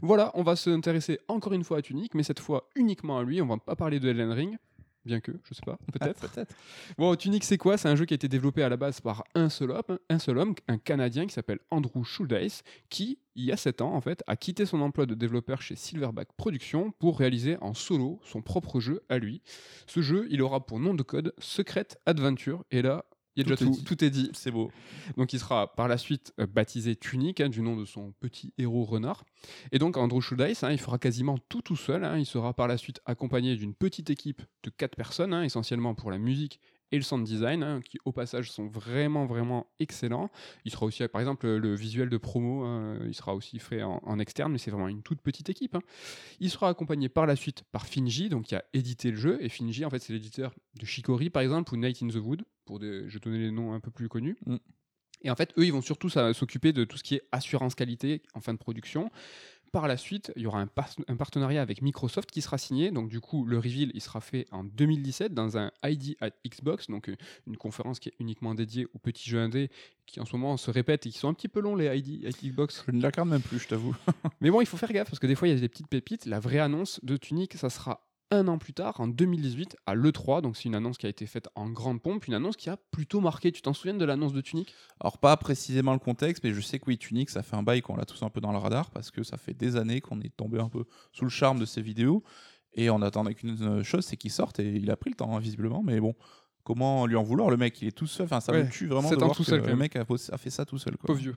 Voilà, 0.02 0.32
on 0.34 0.44
va 0.44 0.58
s'intéresser 0.58 1.20
encore 1.30 1.54
une 1.54 1.64
fois 1.64 1.78
à 1.78 1.82
Tunic, 1.82 2.16
mais 2.16 2.24
cette 2.24 2.42
fois 2.42 2.68
uniquement 2.76 3.18
à 3.18 3.24
lui. 3.24 3.42
On 3.42 3.46
va 3.46 3.58
pas 3.58 3.78
parler 3.78 4.02
de 4.02 4.10
Elden 4.10 4.32
Ring. 4.32 4.58
Bien 5.06 5.20
que, 5.20 5.34
je 5.44 5.54
sais 5.54 5.62
pas, 5.66 5.78
peut-être. 5.92 6.30
Peut-être. 6.30 6.56
Bon, 6.98 7.14
Tunic, 7.16 7.44
c'est 7.44 7.58
quoi? 7.58 7.78
C'est 7.78 7.90
un 7.90 7.96
jeu 7.96 8.06
qui 8.06 8.14
a 8.14 8.16
été 8.16 8.30
développé 8.30 8.64
à 8.64 8.70
la 8.70 8.78
base 8.78 9.02
par 9.02 9.24
un 9.36 9.50
seul 9.50 9.72
homme, 9.72 10.00
un 10.10 10.20
seul 10.20 10.38
homme, 10.38 10.56
un 10.68 10.78
Canadien 10.78 11.26
qui 11.28 11.34
s'appelle 11.34 11.60
Andrew 11.72 12.04
Schuldeis, 12.04 12.62
qui, 12.90 13.20
il 13.36 13.44
y 13.44 13.52
a 13.52 13.58
7 13.58 13.82
ans, 13.82 13.94
en 13.94 14.02
fait, 14.02 14.24
a 14.28 14.38
quitté 14.38 14.66
son 14.66 14.80
emploi 14.82 15.06
de 15.06 15.14
développeur 15.14 15.62
chez 15.62 15.76
Silverback 15.76 16.30
Productions 16.38 16.92
pour 17.00 17.20
réaliser 17.20 17.58
en 17.60 17.74
solo 17.74 18.22
son 18.24 18.42
propre 18.42 18.80
jeu 18.80 19.04
à 19.10 19.18
lui. 19.18 19.42
Ce 19.88 20.02
jeu, 20.02 20.28
il 20.30 20.42
aura 20.42 20.66
pour 20.66 20.80
nom 20.80 20.94
de 20.94 21.04
code 21.04 21.34
Secret 21.38 21.88
Adventure, 22.06 22.64
et 22.72 22.82
là, 22.82 23.04
il 23.36 23.40
y 23.40 23.42
a 23.42 23.56
Tout 23.56 23.56
déjà 23.56 23.66
est 23.66 23.74
tout, 23.74 23.78
dit. 23.80 23.84
tout 23.84 24.04
est 24.04 24.10
dit. 24.10 24.30
C'est 24.34 24.52
beau. 24.52 24.72
Donc 25.18 25.34
il 25.34 25.40
sera 25.40 25.74
par 25.76 25.88
la 25.88 25.98
suite 25.98 26.34
euh, 26.40 26.46
baptisé 26.48 26.96
Tunic, 26.96 27.42
hein, 27.42 27.50
du 27.50 27.62
nom 27.62 27.76
de 27.76 27.86
son 27.86 28.12
petit 28.20 28.54
héros 28.58 28.84
renard. 28.84 29.24
Et 29.72 29.80
donc 29.80 29.98
Andrew 29.98 30.22
Schuldeis, 30.22 30.58
hein, 30.64 30.72
il 30.72 30.80
fera 30.80 30.98
quasiment 31.00 31.38
tout 31.50 31.62
tout 31.62 31.76
seul. 31.76 32.04
hein. 32.04 32.18
Il 32.18 32.26
sera 32.26 32.54
par 32.54 32.68
la 32.68 32.78
suite 32.78 33.02
accompagné 33.06 33.56
d'une 33.56 33.74
petite 33.74 34.10
équipe 34.10 34.42
de 34.64 34.70
quatre 34.70 34.96
personnes, 34.96 35.34
essentiellement 35.44 35.96
pour 35.96 36.12
la 36.12 36.18
musique 36.18 36.60
et 36.92 36.98
le 36.98 37.02
sound 37.02 37.26
design, 37.26 37.82
qui 37.84 37.98
au 38.06 38.12
passage 38.12 38.52
sont 38.52 38.68
vraiment 38.68 39.26
vraiment 39.26 39.66
excellents. 39.80 40.30
Il 40.64 40.72
sera 40.72 40.86
aussi, 40.86 41.08
par 41.08 41.22
exemple, 41.22 41.48
le 41.48 41.74
visuel 41.74 42.08
de 42.08 42.18
promo, 42.18 42.68
il 43.08 43.16
sera 43.16 43.34
aussi 43.34 43.58
fait 43.58 43.82
en, 43.82 44.00
en 44.04 44.20
externe, 44.20 44.52
mais 44.52 44.60
c'est 44.60 44.70
vraiment 44.70 44.88
une 44.88 45.02
toute 45.02 45.20
petite 45.20 45.50
équipe. 45.50 45.76
Il 46.40 46.52
sera 46.52 46.70
accompagné 46.70 47.10
par 47.10 47.26
la 47.26 47.36
suite 47.36 47.64
par 47.72 47.88
Finji, 47.88 48.30
donc 48.30 48.44
qui 48.44 48.54
a 48.56 48.64
édité 48.74 49.10
le 49.10 49.18
jeu. 49.18 49.44
Et 49.44 49.50
Finji, 49.50 49.86
en 49.86 49.90
fait, 49.90 49.98
c'est 49.98 50.14
l'éditeur 50.14 50.54
de 50.80 50.86
Shikori, 50.86 51.32
par 51.32 51.42
exemple, 51.42 51.74
ou 51.74 51.78
Night 51.78 52.04
in 52.04 52.10
the 52.10 52.18
Wood, 52.18 52.44
pour 52.66 52.80
des, 52.80 53.10
je 53.10 53.20
donnais 53.20 53.40
les 53.40 53.52
noms 53.52 53.74
un 53.74 53.80
peu 53.80 53.92
plus 53.92 54.10
connus. 54.10 54.38
Mm. 54.46 54.58
Et 55.24 55.30
en 55.30 55.36
fait, 55.36 55.54
eux, 55.58 55.66
ils 55.66 55.72
vont 55.72 55.82
surtout 55.82 56.10
s'occuper 56.10 56.74
de 56.74 56.84
tout 56.84 56.98
ce 56.98 57.04
qui 57.04 57.16
est 57.16 57.24
assurance 57.32 57.76
qualité 57.76 58.22
en 58.34 58.42
fin 58.42 58.54
de 58.54 58.58
production. 58.58 59.10
Par 59.72 59.88
la 59.88 59.98
suite, 59.98 60.32
il 60.36 60.44
y 60.44 60.46
aura 60.46 60.60
un, 60.60 60.68
par- 60.68 60.94
un 61.08 61.16
partenariat 61.16 61.60
avec 61.60 61.82
Microsoft 61.82 62.30
qui 62.30 62.42
sera 62.42 62.60
signé. 62.60 62.92
Donc, 62.92 63.10
du 63.10 63.20
coup, 63.20 63.44
le 63.44 63.58
reveal, 63.58 63.90
il 63.96 64.02
sera 64.02 64.22
fait 64.22 64.46
en 64.52 64.64
2017 64.64 65.34
dans 65.34 65.58
un 65.58 65.72
ID 65.84 66.16
at 66.22 66.30
Xbox, 66.48 66.88
donc 66.92 67.10
euh, 67.10 67.16
une 67.48 67.58
conférence 67.58 68.00
qui 68.00 68.10
est 68.10 68.14
uniquement 68.20 68.54
dédiée 68.54 68.86
aux 68.94 69.00
petits 69.00 69.28
jeux 69.28 69.40
indés 69.40 69.72
qui 70.06 70.20
en 70.20 70.26
ce 70.26 70.36
moment 70.36 70.58
se 70.58 70.70
répètent 70.70 71.08
et 71.08 71.10
qui 71.10 71.18
sont 71.18 71.28
un 71.28 71.34
petit 71.34 71.48
peu 71.48 71.60
longs, 71.60 71.76
les 71.76 71.88
ID 71.98 72.26
at 72.26 72.38
Xbox. 72.44 72.84
Je 72.86 72.92
ne 72.92 73.02
la 73.02 73.08
regarde 73.08 73.30
même 73.30 73.42
plus, 73.42 73.58
je 73.58 73.68
t'avoue. 73.68 73.96
Mais 74.42 74.52
bon, 74.52 74.62
il 74.62 74.68
faut 74.68 74.78
faire 74.78 74.92
gaffe 74.94 75.10
parce 75.10 75.20
que 75.20 75.26
des 75.26 75.34
fois, 75.34 75.48
il 75.48 75.56
y 75.56 75.58
a 75.58 75.60
des 75.60 75.70
petites 75.70 75.88
pépites. 75.88 76.28
La 76.28 76.40
vraie 76.40 76.60
annonce 76.60 77.00
de 77.04 77.18
Tunic, 77.18 77.54
ça 77.54 77.72
sera 77.72 78.06
un 78.32 78.48
an 78.48 78.58
plus 78.58 78.74
tard, 78.74 79.00
en 79.00 79.08
2018, 79.08 79.78
à 79.86 79.96
l'E3. 79.96 80.42
Donc, 80.42 80.58
c'est 80.58 80.66
une 80.66 80.76
annonce 80.76 80.98
qui 80.98 81.06
a 81.06 81.10
été 81.10 81.26
faite 81.28 81.48
en 81.56 81.70
grande 81.70 82.02
pompe, 82.02 82.28
une 82.28 82.34
annonce 82.34 82.56
qui 82.58 82.70
a 82.70 82.78
plutôt 82.78 83.22
marqué. 83.22 83.52
Tu 83.52 83.62
t'en 83.62 83.74
souviens 83.74 83.94
de 83.94 84.06
l'annonce 84.06 84.34
de 84.34 84.42
Tunic? 84.42 84.74
Alors, 85.00 85.18
pas 85.20 85.38
précisément 85.38 85.94
le 85.94 86.00
contexte, 86.00 86.44
mais 86.44 86.54
je 86.54 86.62
sais 86.62 86.80
que 86.80 86.86
oui, 86.88 86.98
Tunic, 86.98 87.30
ça 87.30 87.44
fait 87.44 87.56
un 87.56 87.64
bail 87.64 87.82
qu'on 87.82 87.96
l'a 87.96 88.06
tous 88.06 88.24
un 88.24 88.30
peu 88.30 88.42
dans 88.42 88.52
le 88.52 88.58
radar 88.58 88.90
parce 88.92 89.12
que 89.12 89.24
ça 89.24 89.38
fait 89.38 89.54
des 89.54 89.76
années 89.76 90.02
qu'on 90.02 90.20
est 90.22 90.36
tombé 90.36 90.60
un 90.60 90.70
peu 90.70 90.86
sous 91.12 91.26
le 91.26 91.30
charme 91.30 91.60
de 91.60 91.66
ces 91.66 91.82
vidéos. 91.82 92.24
Et 92.74 92.90
on 92.90 93.02
attendait 93.04 93.36
qu'une 93.36 93.84
chose, 93.84 94.04
c'est 94.04 94.18
qu'il 94.18 94.32
sorte 94.32 94.60
et 94.60 94.76
il 94.76 94.90
a 94.90 94.98
pris 94.98 95.12
le 95.12 95.16
temps, 95.16 95.36
hein, 95.36 95.40
visiblement. 95.40 95.84
Mais 95.84 96.00
bon, 96.00 96.16
comment 96.64 97.06
lui 97.06 97.16
en 97.16 97.22
vouloir 97.24 97.52
Le 97.52 97.58
mec, 97.58 97.80
il 97.84 97.88
est 97.88 97.92
tout 97.92 98.08
seul. 98.08 98.26
Enfin, 98.26 98.40
ça 98.40 98.52
Ouais, 98.52 98.64
me 98.64 98.70
tue 98.70 98.88
vraiment 98.88 99.12
de 99.12 99.16
voir 99.16 99.36
tout 99.36 99.44
que 99.44 99.50
seul, 99.50 99.64
le 99.64 99.76
mec 99.76 99.96
a, 99.96 100.06
a 100.32 100.38
fait 100.38 100.50
ça 100.50 100.66
tout 100.66 100.80
seul. 100.80 100.98
Quoi. 100.98 101.08
Pauvre 101.08 101.20
vieux. 101.20 101.36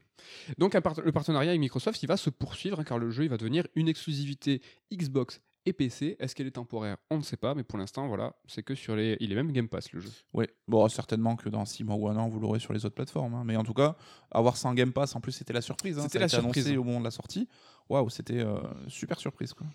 Donc, 0.56 0.72
le 0.74 1.12
partenariat 1.12 1.50
avec 1.50 1.60
Microsoft, 1.60 2.02
il 2.02 2.06
va 2.06 2.16
se 2.16 2.30
poursuivre 2.30 2.80
hein, 2.80 2.84
car 2.84 2.98
le 2.98 3.10
jeu, 3.10 3.24
il 3.24 3.28
va 3.28 3.36
devenir 3.36 3.66
une 3.74 3.88
exclusivité 3.88 4.62
Xbox 4.90 5.42
et 5.66 5.72
PC. 5.72 6.16
Est-ce 6.18 6.34
qu'elle 6.34 6.46
est 6.46 6.52
temporaire? 6.52 6.96
On 7.10 7.18
ne 7.18 7.22
sait 7.22 7.36
pas, 7.36 7.54
mais 7.54 7.64
pour 7.64 7.78
l'instant, 7.78 8.06
voilà, 8.08 8.34
c'est 8.46 8.62
que 8.62 8.74
sur 8.74 8.96
les. 8.96 9.16
Il 9.20 9.32
est 9.32 9.34
même 9.34 9.52
Game 9.52 9.68
Pass 9.68 9.92
le 9.92 10.00
jeu. 10.00 10.10
Ouais, 10.32 10.48
bon, 10.68 10.88
certainement 10.88 11.36
que 11.36 11.48
dans 11.48 11.64
6 11.64 11.84
mois 11.84 11.96
ou 11.96 12.08
un 12.08 12.16
an, 12.16 12.28
vous 12.28 12.40
l'aurez 12.40 12.60
sur 12.60 12.72
les 12.72 12.86
autres 12.86 12.94
plateformes. 12.94 13.34
hein. 13.34 13.42
Mais 13.44 13.56
en 13.56 13.64
tout 13.64 13.74
cas, 13.74 13.96
avoir 14.30 14.56
ça 14.56 14.68
en 14.68 14.74
Game 14.74 14.92
Pass, 14.92 15.14
en 15.16 15.20
plus, 15.20 15.32
c'était 15.32 15.52
la 15.52 15.60
surprise. 15.60 15.98
hein. 15.98 16.02
C'était 16.02 16.20
la 16.20 16.28
surprise. 16.28 16.64
annoncé 16.66 16.76
au 16.78 16.84
moment 16.84 17.00
de 17.00 17.04
la 17.04 17.10
sortie. 17.10 17.48
Waouh, 17.88 18.08
c'était 18.10 18.40
euh, 18.40 18.58
super 18.88 19.18
surprise. 19.20 19.52
Quoi. 19.52 19.66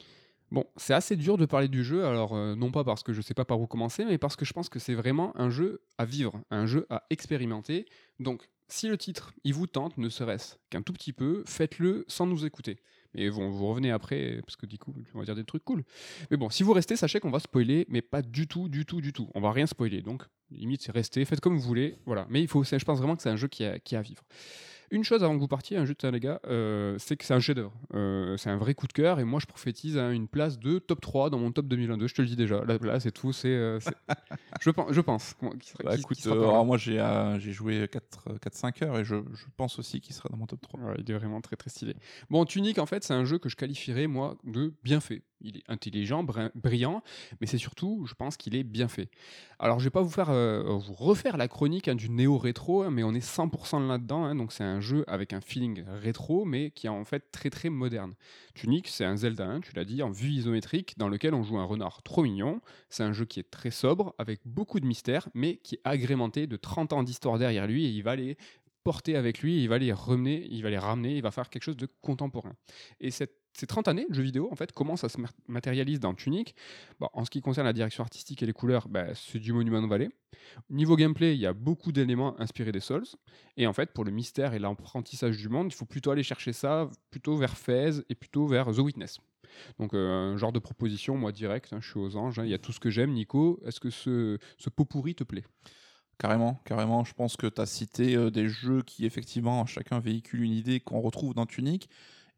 Bon, 0.52 0.66
c'est 0.76 0.94
assez 0.94 1.16
dur 1.16 1.38
de 1.38 1.46
parler 1.46 1.70
du 1.70 1.82
jeu, 1.84 2.06
alors 2.06 2.34
euh, 2.36 2.56
non 2.56 2.72
pas 2.72 2.84
parce 2.84 3.04
que 3.04 3.14
je 3.14 3.22
sais 3.22 3.34
pas 3.34 3.46
par 3.46 3.62
où 3.62 3.68
commencer, 3.68 4.04
mais 4.04 4.18
parce 4.18 4.36
que 4.36 4.44
je 4.44 4.52
pense 4.52 4.68
que 4.68 4.80
c'est 4.80 4.96
vraiment 4.96 5.32
un 5.40 5.50
jeu 5.50 5.82
à 5.98 6.04
vivre, 6.04 6.42
un 6.52 6.66
jeu 6.66 6.86
à 6.90 7.04
expérimenter. 7.10 7.86
Donc, 8.20 8.50
si 8.68 8.88
le 8.90 8.98
titre, 8.98 9.34
il 9.46 9.54
vous 9.54 9.68
tente, 9.68 9.98
ne 9.98 10.10
serait-ce 10.10 10.56
qu'un 10.70 10.82
tout 10.82 10.92
petit 10.94 11.14
peu, 11.14 11.44
faites-le 11.46 12.04
sans 12.10 12.26
nous 12.26 12.46
écouter. 12.46 12.80
Mais 13.14 13.30
bon, 13.30 13.50
vous 13.50 13.68
revenez 13.68 13.92
après, 13.92 14.42
parce 14.46 14.56
que 14.56 14.66
du 14.66 14.78
coup, 14.78 14.94
on 15.14 15.20
va 15.20 15.26
dire 15.26 15.36
des 15.36 15.44
trucs 15.44 15.64
cool. 15.66 15.84
Mais 16.30 16.38
bon, 16.38 16.50
si 16.50 16.64
vous 16.64 16.74
restez, 16.74 16.96
sachez 16.96 17.20
qu'on 17.20 17.32
va 17.32 17.40
spoiler, 17.40 17.86
mais 17.90 18.02
pas 18.02 18.22
du 18.22 18.48
tout, 18.48 18.70
du 18.70 18.86
tout, 18.86 19.02
du 19.02 19.14
tout. 19.14 19.30
On 19.36 19.42
va 19.42 19.52
rien 19.52 19.66
spoiler, 19.66 20.02
donc 20.02 20.24
limite, 20.50 20.82
c'est 20.82 20.92
rester, 20.92 21.24
faites 21.26 21.40
comme 21.40 21.56
vous 21.56 21.62
voulez, 21.68 21.98
voilà. 22.06 22.26
Mais 22.30 22.42
il 22.42 22.48
faut, 22.48 22.64
je 22.64 22.86
pense 22.86 22.98
vraiment 23.00 23.16
que 23.16 23.22
c'est 23.22 23.30
un 23.30 23.38
jeu 23.38 23.48
qui 23.48 23.64
a, 23.64 23.80
qui 23.80 23.96
a 23.96 24.00
à 24.00 24.02
vivre. 24.02 24.24
Une 24.94 25.04
chose 25.06 25.24
avant 25.24 25.36
que 25.36 25.40
vous 25.40 25.48
partiez, 25.48 25.78
un 25.78 25.86
jeu 25.86 25.96
de 25.98 26.08
les 26.10 26.20
gars, 26.20 26.42
euh, 26.48 26.98
c'est 27.00 27.16
que 27.16 27.24
c'est 27.24 27.34
un 27.34 27.40
chef-d'œuvre. 27.40 27.72
Euh, 27.94 28.36
c'est 28.36 28.50
un 28.50 28.58
vrai 28.58 28.74
coup 28.74 28.88
de 28.88 28.94
cœur 28.94 29.20
et 29.20 29.24
moi 29.24 29.40
je 29.40 29.46
prophétise 29.46 29.98
à 29.98 30.12
une 30.12 30.28
place 30.28 30.60
de 30.60 30.80
top 30.80 31.00
3 31.00 31.30
dans 31.30 31.40
mon 31.40 31.52
top 31.52 31.68
2022. 31.68 32.08
Je 32.08 32.14
te 32.14 32.22
le 32.22 32.28
dis 32.28 32.36
déjà. 32.36 32.64
Là, 32.66 32.78
là 32.82 33.00
c'est 33.00 33.12
tout. 33.12 33.32
C'est, 33.32 33.48
euh, 33.48 33.80
je 34.62 34.70
pense. 34.70 34.92
Je 34.92 35.00
pense. 35.02 35.34
Comment- 35.40 35.54
qui 35.54 35.70
sera- 35.70 35.84
Bah, 35.86 35.96
qui- 35.96 36.02
écoute, 36.02 36.18
qui 36.18 36.24
sera 36.24 36.36
par 36.36 36.44
là. 36.44 36.50
alors 36.50 36.66
moi 36.66 36.78
j'ai 36.78 37.02
j'ai 37.40 37.52
joué 37.54 37.88
4-5 37.88 38.82
heures 38.84 38.98
et 39.00 39.06
je, 39.06 39.16
je 39.34 39.46
pense 39.56 39.80
aussi 39.80 40.02
qu'il 40.02 40.14
sera 40.14 40.28
dans 40.30 40.38
mon 40.38 40.46
top 40.46 40.60
3. 40.62 40.80
Ouais, 40.82 40.96
il 41.00 41.10
est 41.10 41.14
vraiment 41.18 41.40
très 41.42 41.56
très 41.56 41.70
stylé. 41.70 41.96
Bon, 42.30 42.44
Tunic, 42.46 42.78
en 42.78 42.86
fait, 42.86 43.04
c'est 43.04 43.14
un 43.14 43.24
jeu 43.24 43.38
que 43.40 43.48
je 43.50 43.56
qualifierais, 43.56 44.08
moi, 44.08 44.38
de 44.44 44.74
bien 44.84 45.00
fait. 45.00 45.22
Il 45.44 45.58
est 45.58 45.64
intelligent, 45.68 46.24
brillant, 46.56 47.02
mais 47.40 47.48
c'est 47.48 47.58
surtout, 47.58 48.06
je 48.08 48.14
pense 48.14 48.38
qu'il 48.38 48.56
est 48.56 48.64
bien 48.64 48.88
fait. 48.88 49.10
Alors, 49.60 49.80
je 49.80 49.86
vais 49.86 49.90
pas 49.92 50.02
vous 50.02 50.10
faire 50.10 50.30
euh, 50.30 50.64
vous 50.64 50.94
refaire 50.94 51.38
la 51.38 51.48
chronique 51.48 51.88
hein, 51.88 51.96
du 51.96 52.10
néo-rétro, 52.10 52.84
hein, 52.84 52.92
mais 52.92 53.04
on 53.04 53.14
est 53.14 53.26
100% 53.26 53.88
là-dedans. 53.88 54.24
hein, 54.26 54.36
donc, 54.36 54.52
c'est 54.52 54.64
un 54.64 54.80
jeu 54.80 55.04
avec 55.08 55.34
un 55.34 55.42
feeling 55.42 55.84
rétro, 55.88 56.46
mais 56.46 56.72
qui 56.72 56.88
est 56.88 56.90
en 56.90 57.06
fait 57.06 57.32
très 57.32 57.50
très 57.50 57.70
moderne. 57.70 58.14
Tunic, 58.54 58.88
c'est 58.88 59.06
un 59.06 59.18
Zelda, 59.18 59.60
tu 59.62 59.74
l'as 59.76 59.86
dit, 59.86 60.04
en 60.04 60.12
vue 60.12 60.30
isométrique, 60.32 60.96
dans 60.98 61.10
lequel 61.10 61.34
on 61.34 61.44
joue 61.44 61.58
un 61.58 61.66
renard 61.66 62.04
trop 62.04 62.24
mignon. 62.24 62.62
C'est 62.90 63.04
un 63.04 63.14
jeu 63.14 63.26
qui 63.26 63.40
est 63.40 63.50
très 63.50 63.72
sobre, 63.72 64.14
avec 64.18 64.42
beaucoup 64.46 64.80
de 64.80 64.86
mystères, 64.86 65.30
mais 65.34 65.58
qui 65.58 65.76
est 65.76 65.82
agrémenté 65.84 66.48
de 66.48 66.56
30 66.58 66.94
ans 66.94 67.04
d'histoire 67.04 67.38
derrière 67.40 67.68
lui, 67.68 67.86
et 67.86 67.90
il 67.90 68.04
va 68.04 68.16
les 68.16 68.38
porter 68.84 69.16
avec 69.16 69.40
lui, 69.42 69.62
il 69.62 69.70
va 69.70 69.78
les 69.78 69.94
ramener, 69.94 70.48
il 70.50 70.64
va 70.64 70.70
les 70.72 70.78
ramener, 70.78 71.16
il 71.16 71.22
va 71.22 71.30
faire 71.32 71.50
quelque 71.50 71.64
chose 71.64 71.78
de 71.78 71.88
contemporain. 72.02 72.54
Et 73.00 73.12
cette- 73.12 73.41
ces 73.54 73.68
30 73.68 73.88
années 73.88 74.06
de 74.10 74.14
jeux 74.14 74.24
vidéo, 74.24 74.50
en 74.52 74.56
fait, 74.56 74.72
comment 74.72 74.96
ça 74.96 75.10
se 75.10 75.20
mat- 75.20 75.36
matérialise 75.48 76.00
dans 76.00 76.14
Tunic 76.14 76.56
En 77.14 77.26
ce 77.26 77.30
qui 77.30 77.42
concerne 77.42 77.66
la 77.68 77.74
direction 77.74 78.04
artistique 78.04 78.42
et 78.44 78.46
les 78.46 78.54
couleurs, 78.54 78.88
bah, 78.88 79.14
c'est 79.16 79.40
du 79.40 79.54
Monument 79.54 79.86
Valley. 79.88 80.10
Niveau 80.70 80.96
gameplay, 80.96 81.36
il 81.36 81.40
y 81.42 81.46
a 81.46 81.54
beaucoup 81.54 81.92
d'éléments 81.92 82.40
inspirés 82.40 82.72
des 82.72 82.80
Souls. 82.80 83.06
Et 83.58 83.68
en 83.68 83.74
fait, 83.74 83.92
pour 83.94 84.06
le 84.06 84.12
mystère 84.12 84.54
et 84.54 84.60
l'apprentissage 84.60 85.38
du 85.38 85.50
monde, 85.50 85.68
il 85.72 85.76
faut 85.76 85.86
plutôt 85.86 86.12
aller 86.12 86.24
chercher 86.24 86.54
ça 86.54 86.90
plutôt 87.10 87.36
vers 87.36 87.58
Fez 87.58 88.02
et 88.10 88.16
plutôt 88.16 88.48
vers 88.48 88.68
The 88.72 88.80
Witness. 88.80 89.20
Donc, 89.80 89.94
euh, 89.94 90.34
un 90.34 90.38
genre 90.38 90.54
de 90.54 90.60
proposition, 90.60 91.18
moi, 91.18 91.32
direct, 91.32 91.74
hein, 91.74 91.80
je 91.82 91.90
suis 91.90 92.00
aux 92.00 92.16
anges, 92.16 92.40
hein, 92.40 92.46
il 92.46 92.52
y 92.52 92.54
a 92.54 92.58
tout 92.60 92.72
ce 92.72 92.80
que 92.80 92.90
j'aime. 92.90 93.12
Nico, 93.12 93.60
est-ce 93.66 93.80
que 93.80 93.90
ce, 93.90 94.38
ce 94.58 94.70
pot 94.70 94.86
pourri 94.86 95.16
te 95.16 95.24
plaît? 95.24 95.44
Carrément, 96.18 96.62
carrément. 96.66 97.04
Je 97.04 97.14
pense 97.14 97.36
que 97.36 97.48
tu 97.48 97.60
as 97.62 97.66
cité 97.66 98.16
euh, 98.16 98.30
des 98.30 98.48
jeux 98.48 98.84
qui, 98.84 99.06
effectivement, 99.06 99.66
chacun 99.66 100.00
véhicule 100.00 100.44
une 100.44 100.54
idée 100.54 100.80
qu'on 100.80 101.02
retrouve 101.02 101.34
dans 101.34 101.48
Tunic. 101.48 101.90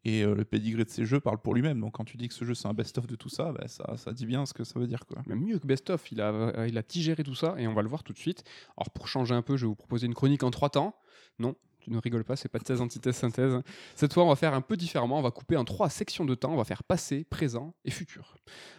Et 0.04 0.22
euh, 0.22 0.34
le 0.34 0.44
pedigree 0.44 0.84
de 0.84 0.90
ces 0.90 1.04
jeux 1.04 1.20
parle 1.20 1.38
pour 1.38 1.54
lui-même. 1.54 1.80
Donc 1.80 1.92
quand 1.92 2.04
tu 2.04 2.16
dis 2.16 2.28
que 2.28 2.34
ce 2.34 2.44
jeu 2.44 2.54
c'est 2.54 2.68
un 2.68 2.74
best-of 2.74 3.06
de 3.06 3.16
tout 3.16 3.28
ça, 3.28 3.52
bah, 3.52 3.66
ça, 3.68 4.12
dit 4.12 4.26
bien 4.26 4.44
ce 4.46 4.52
que 4.52 4.64
ça 4.64 4.78
veut 4.78 4.86
dire. 4.86 5.06
Quoi. 5.06 5.22
Mieux 5.26 5.58
que 5.58 5.66
Best 5.66 5.90
of, 5.90 6.10
il 6.12 6.20
a, 6.20 6.32
euh, 6.32 6.68
il 6.68 6.76
a 6.76 6.82
digéré 6.82 7.22
tout 7.24 7.34
ça 7.34 7.54
et 7.58 7.66
on 7.66 7.74
va 7.74 7.82
le 7.82 7.88
voir 7.88 8.02
tout 8.02 8.12
de 8.12 8.18
suite. 8.18 8.44
Alors 8.76 8.90
pour 8.90 9.08
changer 9.08 9.34
un 9.34 9.42
peu, 9.42 9.56
je 9.56 9.64
vais 9.64 9.68
vous 9.68 9.74
proposer 9.74 10.06
une 10.06 10.14
chronique 10.14 10.42
en 10.42 10.50
trois 10.50 10.70
temps. 10.70 10.94
Non, 11.38 11.56
tu 11.84 11.90
ne 11.90 11.98
rigoles 11.98 12.24
pas, 12.24 12.34
c'est 12.34 12.48
pas 12.48 12.58
de 12.58 12.64
thèse, 12.64 12.80
antithèse, 12.80 13.14
synthèse. 13.14 13.60
Cette 13.94 14.14
fois, 14.14 14.24
on 14.24 14.28
va 14.28 14.36
faire 14.36 14.54
un 14.54 14.62
peu 14.62 14.76
différemment. 14.76 15.18
On 15.18 15.22
va 15.22 15.30
couper 15.30 15.56
en 15.56 15.64
trois 15.64 15.90
sections 15.90 16.24
de 16.24 16.34
temps. 16.34 16.52
On 16.52 16.56
va 16.56 16.64
faire 16.64 16.82
passé, 16.82 17.24
présent 17.24 17.74
et 17.84 17.90
futur. 17.90 18.36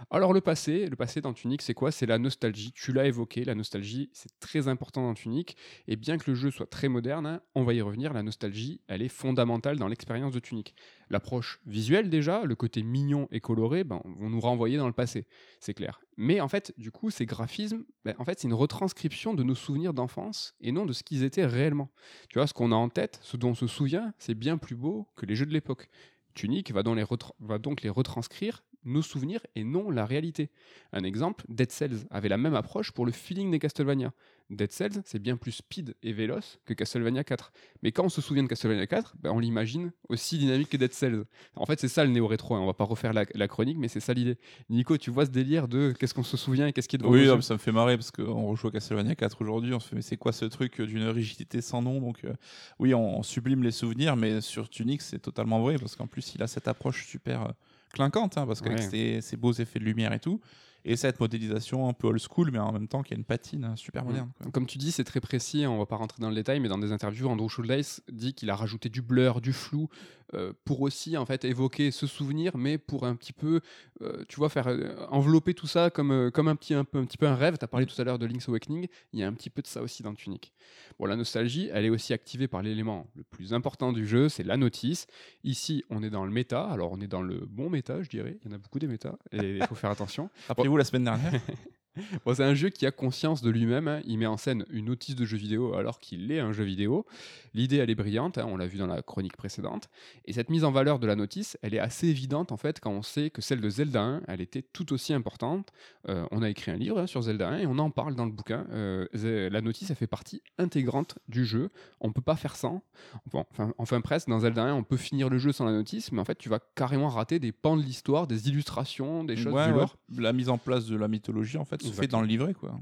Alors, 0.09 0.33
le 0.33 0.41
passé, 0.41 0.87
le 0.87 0.95
passé 0.95 1.21
dans 1.21 1.33
Tunic, 1.33 1.61
c'est 1.61 1.75
quoi? 1.75 1.91
C'est 1.91 2.07
la 2.07 2.17
nostalgie. 2.17 2.71
Tu 2.73 2.93
l'as 2.93 3.05
évoqué, 3.05 3.45
la 3.45 3.53
nostalgie, 3.53 4.09
c'est 4.11 4.39
très 4.39 4.67
important 4.67 5.03
dans 5.03 5.13
Tunic. 5.13 5.55
Et 5.87 5.95
bien 5.95 6.17
que 6.17 6.31
le 6.31 6.35
jeu 6.35 6.49
soit 6.49 6.65
très 6.65 6.87
moderne, 6.87 7.39
on 7.53 7.63
va 7.63 7.73
y 7.73 7.81
revenir, 7.81 8.11
la 8.11 8.23
nostalgie, 8.23 8.81
elle 8.87 9.03
est 9.03 9.09
fondamentale 9.09 9.77
dans 9.77 9.87
l'expérience 9.87 10.33
de 10.33 10.39
Tunic. 10.39 10.73
L'approche 11.11 11.59
visuelle, 11.67 12.09
déjà, 12.09 12.43
le 12.43 12.55
côté 12.55 12.81
mignon 12.81 13.27
et 13.31 13.39
coloré, 13.39 13.83
ben, 13.83 14.01
vont 14.03 14.29
nous 14.29 14.39
renvoyer 14.39 14.77
dans 14.77 14.87
le 14.87 14.93
passé, 14.93 15.27
c'est 15.59 15.75
clair. 15.75 16.01
Mais 16.17 16.39
en 16.39 16.47
fait, 16.47 16.73
du 16.77 16.91
coup, 16.91 17.09
ces 17.11 17.25
graphismes, 17.25 17.83
ben, 18.05 18.15
en 18.19 18.25
fait, 18.25 18.39
c'est 18.39 18.47
une 18.47 18.53
retranscription 18.53 19.33
de 19.33 19.43
nos 19.43 19.55
souvenirs 19.55 19.93
d'enfance 19.93 20.55
et 20.61 20.71
non 20.71 20.85
de 20.85 20.93
ce 20.93 21.03
qu'ils 21.03 21.23
étaient 21.23 21.45
réellement. 21.45 21.89
Tu 22.29 22.39
vois, 22.39 22.47
ce 22.47 22.53
qu'on 22.53 22.71
a 22.71 22.75
en 22.75 22.89
tête, 22.89 23.19
ce 23.21 23.37
dont 23.37 23.49
on 23.49 23.55
se 23.55 23.67
souvient, 23.67 24.13
c'est 24.17 24.35
bien 24.35 24.57
plus 24.57 24.75
beau 24.75 25.07
que 25.15 25.25
les 25.25 25.35
jeux 25.35 25.45
de 25.45 25.53
l'époque. 25.53 25.89
Tunic 26.33 26.71
va, 26.71 26.83
donc 26.83 26.95
les 26.97 27.03
retra- 27.03 27.33
va 27.39 27.57
donc 27.57 27.81
les 27.81 27.89
retranscrire 27.89 28.63
nos 28.85 29.01
souvenirs 29.01 29.41
et 29.55 29.63
non 29.63 29.89
la 29.89 30.05
réalité. 30.05 30.49
Un 30.93 31.03
exemple, 31.03 31.43
Dead 31.49 31.71
Cells 31.71 32.05
avait 32.11 32.29
la 32.29 32.37
même 32.37 32.55
approche 32.55 32.91
pour 32.91 33.05
le 33.05 33.11
feeling 33.11 33.51
des 33.51 33.59
Castlevania. 33.59 34.13
Dead 34.51 34.71
Cells, 34.71 35.01
c'est 35.05 35.17
bien 35.17 35.37
plus 35.37 35.53
speed 35.53 35.95
et 36.03 36.13
véloce 36.13 36.59
que 36.65 36.75
Castlevania 36.75 37.23
4. 37.23 37.51
Mais 37.81 37.91
quand 37.91 38.05
on 38.05 38.09
se 38.09 38.21
souvient 38.21 38.43
de 38.43 38.47
Castlevania 38.47 38.85
4, 38.85 39.15
ben, 39.19 39.31
on 39.31 39.39
l'imagine 39.39 39.91
aussi 40.07 40.37
dynamique 40.37 40.69
que 40.69 40.77
Dead 40.77 40.93
Cells. 40.93 41.23
En 41.55 41.65
fait, 41.65 41.79
c'est 41.79 41.87
ça 41.87 42.05
le 42.05 42.11
néo-rétro. 42.11 42.53
hein. 42.53 42.59
On 42.59 42.67
va 42.67 42.75
pas 42.75 42.83
refaire 42.83 43.11
la, 43.11 43.25
la 43.33 43.47
chronique, 43.47 43.77
mais 43.79 43.87
c'est 43.87 43.99
ça 43.99 44.13
l'idée. 44.13 44.37
Nico, 44.69 44.97
tu 44.97 45.09
vois 45.09 45.25
ce 45.25 45.31
délire 45.31 45.67
de 45.67 45.93
qu'est-ce 45.99 46.13
qu'on 46.13 46.21
se 46.21 46.37
souvient 46.37 46.67
et 46.67 46.73
qu'est-ce 46.73 46.87
qui 46.87 46.95
est 46.95 46.99
devant 46.99 47.09
Oui, 47.09 47.25
non, 47.25 47.41
ça 47.41 47.55
me 47.55 47.59
fait 47.59 47.71
marrer 47.71 47.97
parce 47.97 48.11
qu'on 48.11 48.45
rejoue 48.51 48.67
à 48.67 48.71
Castlevania 48.71 49.15
4 49.15 49.41
aujourd'hui. 49.41 49.73
On 49.73 49.79
se 49.79 49.87
fait, 49.89 49.95
mais 49.95 50.03
c'est 50.03 50.17
quoi 50.17 50.31
ce 50.31 50.45
truc 50.45 50.79
d'une 50.79 51.07
rigidité 51.07 51.61
sans 51.61 51.81
nom? 51.81 51.99
Donc, 51.99 52.23
euh, 52.23 52.33
oui, 52.77 52.93
on, 52.93 53.17
on 53.17 53.23
sublime 53.23 53.63
les 53.63 53.71
souvenirs, 53.71 54.15
mais 54.15 54.41
sur 54.41 54.69
Tunic, 54.69 55.01
c'est 55.01 55.17
totalement 55.19 55.59
vrai 55.59 55.77
parce 55.79 55.95
qu'en 55.95 56.05
plus, 56.05 56.35
il 56.35 56.43
a 56.43 56.47
cette 56.47 56.67
approche 56.67 57.07
super 57.07 57.41
euh, 57.47 57.51
clinquante, 57.95 58.37
hein, 58.37 58.45
parce 58.45 58.61
qu'avec 58.61 58.77
Ouais. 58.79 58.89
ses, 58.89 59.21
ses 59.21 59.37
beaux 59.37 59.53
effets 59.53 59.79
de 59.79 59.85
lumière 59.85 60.13
et 60.13 60.19
tout, 60.19 60.39
et 60.87 60.95
cette 60.95 61.19
modélisation 61.19 61.89
un 61.89 61.93
peu 61.93 62.05
old 62.07 62.19
school, 62.21 62.51
mais 62.51 62.59
en 62.59 62.71
même 62.71 62.87
temps 62.87 63.01
qui 63.01 63.15
a 63.15 63.17
une 63.17 63.23
patine 63.23 63.63
hein, 63.65 63.75
super 63.75 64.03
Mm. 64.03 64.07
moderne. 64.07 64.31
quoi. 64.39 64.51
Comme 64.51 64.67
tu 64.67 64.77
dis, 64.77 64.91
c'est 64.91 65.03
très 65.03 65.19
précis, 65.19 65.65
on 65.65 65.79
va 65.79 65.87
pas 65.87 65.95
rentrer 65.95 66.21
dans 66.21 66.29
le 66.29 66.35
détail, 66.35 66.59
mais 66.59 66.69
dans 66.69 66.77
des 66.77 66.91
interviews, 66.91 67.27
Andrew 67.27 67.49
Schuldeis 67.49 68.01
dit 68.11 68.35
qu'il 68.35 68.51
a 68.51 68.55
rajouté 68.55 68.89
du 68.89 69.01
blur, 69.01 69.41
du 69.41 69.51
flou, 69.53 69.89
euh, 70.33 70.53
pour 70.65 70.81
aussi 70.81 71.17
en 71.17 71.25
fait 71.25 71.45
évoquer 71.45 71.91
ce 71.91 72.07
souvenir, 72.07 72.57
mais 72.57 72.77
pour 72.77 73.05
un 73.05 73.15
petit 73.15 73.33
peu, 73.33 73.61
euh, 74.01 74.23
tu 74.27 74.37
vois, 74.37 74.49
faire 74.49 74.67
euh, 74.67 74.95
envelopper 75.09 75.53
tout 75.53 75.67
ça 75.67 75.89
comme, 75.89 76.31
comme 76.31 76.47
un, 76.47 76.55
petit, 76.55 76.73
un, 76.73 76.83
peu, 76.83 76.97
un 76.97 77.05
petit 77.05 77.17
peu 77.17 77.27
un 77.27 77.35
rêve. 77.35 77.57
Tu 77.57 77.65
as 77.65 77.67
parlé 77.67 77.85
tout 77.85 77.99
à 78.01 78.03
l'heure 78.03 78.17
de 78.17 78.25
Link's 78.25 78.49
Awakening, 78.49 78.87
il 79.13 79.19
y 79.19 79.23
a 79.23 79.27
un 79.27 79.33
petit 79.33 79.49
peu 79.49 79.61
de 79.61 79.67
ça 79.67 79.81
aussi 79.81 80.03
dans 80.03 80.13
Tunic. 80.13 80.51
Bon, 80.97 81.05
la 81.05 81.15
nostalgie, 81.15 81.69
elle 81.71 81.85
est 81.85 81.89
aussi 81.89 82.13
activée 82.13 82.47
par 82.47 82.63
l'élément 82.63 83.07
le 83.15 83.23
plus 83.23 83.53
important 83.53 83.93
du 83.93 84.07
jeu, 84.07 84.29
c'est 84.29 84.43
la 84.43 84.57
notice. 84.57 85.07
Ici, 85.43 85.83
on 85.89 86.01
est 86.01 86.09
dans 86.09 86.25
le 86.25 86.31
méta, 86.31 86.65
alors 86.65 86.91
on 86.91 87.01
est 87.01 87.07
dans 87.07 87.21
le 87.21 87.45
bon 87.45 87.69
méta, 87.69 88.01
je 88.01 88.09
dirais, 88.09 88.37
il 88.43 88.49
y 88.49 88.53
en 88.53 88.55
a 88.55 88.57
beaucoup 88.57 88.79
des 88.79 88.87
méta, 88.87 89.17
et 89.31 89.57
il 89.57 89.65
faut 89.67 89.75
faire 89.75 89.91
attention. 89.91 90.29
Rappelez-vous 90.47 90.77
la 90.77 90.85
semaine 90.85 91.03
dernière 91.03 91.33
Bon, 92.25 92.33
c'est 92.33 92.43
un 92.43 92.53
jeu 92.55 92.69
qui 92.69 92.85
a 92.85 92.91
conscience 92.91 93.41
de 93.41 93.49
lui-même. 93.49 93.87
hein. 93.87 94.01
Il 94.05 94.17
met 94.17 94.25
en 94.25 94.37
scène 94.37 94.65
une 94.69 94.85
notice 94.85 95.15
de 95.15 95.25
jeu 95.25 95.37
vidéo 95.37 95.73
alors 95.75 95.99
qu'il 95.99 96.31
est 96.31 96.39
un 96.39 96.51
jeu 96.51 96.63
vidéo. 96.63 97.05
L'idée, 97.53 97.77
elle 97.77 97.89
est 97.89 97.95
brillante. 97.95 98.37
hein, 98.37 98.45
On 98.49 98.57
l'a 98.57 98.67
vu 98.67 98.77
dans 98.77 98.87
la 98.87 99.01
chronique 99.01 99.37
précédente. 99.37 99.89
Et 100.25 100.33
cette 100.33 100.49
mise 100.49 100.63
en 100.63 100.71
valeur 100.71 100.99
de 100.99 101.07
la 101.07 101.15
notice, 101.15 101.57
elle 101.61 101.73
est 101.73 101.79
assez 101.79 102.07
évidente 102.07 102.51
en 102.51 102.57
fait 102.57 102.79
quand 102.79 102.91
on 102.91 103.01
sait 103.01 103.29
que 103.29 103.41
celle 103.41 103.61
de 103.61 103.69
Zelda 103.69 104.01
1, 104.01 104.21
elle 104.27 104.41
était 104.41 104.61
tout 104.61 104.91
aussi 104.93 105.13
importante. 105.13 105.71
Euh, 106.09 106.25
on 106.31 106.41
a 106.41 106.49
écrit 106.49 106.71
un 106.71 106.75
livre 106.77 106.99
hein, 106.99 107.07
sur 107.07 107.21
Zelda 107.21 107.49
1 107.49 107.57
et 107.59 107.65
on 107.67 107.77
en 107.79 107.89
parle 107.91 108.15
dans 108.15 108.25
le 108.25 108.31
bouquin. 108.31 108.65
Euh, 108.71 109.07
Ze- 109.15 109.49
la 109.49 109.61
notice, 109.61 109.89
elle 109.89 109.95
fait 109.95 110.07
partie 110.07 110.41
intégrante 110.57 111.17
du 111.27 111.45
jeu. 111.45 111.69
On 112.01 112.11
peut 112.11 112.21
pas 112.21 112.35
faire 112.35 112.55
sans. 112.55 112.83
Bon, 113.31 113.45
enfin, 113.51 113.73
enfin 113.77 114.01
presque. 114.01 114.27
Dans 114.29 114.39
Zelda 114.39 114.63
1, 114.63 114.73
on 114.73 114.83
peut 114.83 114.97
finir 114.97 115.29
le 115.29 115.37
jeu 115.37 115.51
sans 115.51 115.65
la 115.65 115.71
notice, 115.71 116.11
mais 116.11 116.19
en 116.19 116.25
fait, 116.25 116.37
tu 116.37 116.49
vas 116.49 116.59
carrément 116.75 117.09
rater 117.09 117.39
des 117.39 117.51
pans 117.51 117.77
de 117.77 117.83
l'histoire, 117.83 118.27
des 118.27 118.49
illustrations, 118.49 119.23
des 119.23 119.35
choses 119.35 119.53
Ouais, 119.53 119.67
du 119.67 119.73
ouais. 119.73 119.79
lore. 119.79 119.97
La 120.17 120.33
mise 120.33 120.49
en 120.49 120.57
place 120.57 120.85
de 120.85 120.95
la 120.95 121.07
mythologie, 121.07 121.57
en 121.57 121.65
fait, 121.65 121.84
se 121.89 121.93
fait 121.93 122.07
dans 122.07 122.21
le 122.21 122.27
livret. 122.27 122.53
Quoi. 122.53 122.79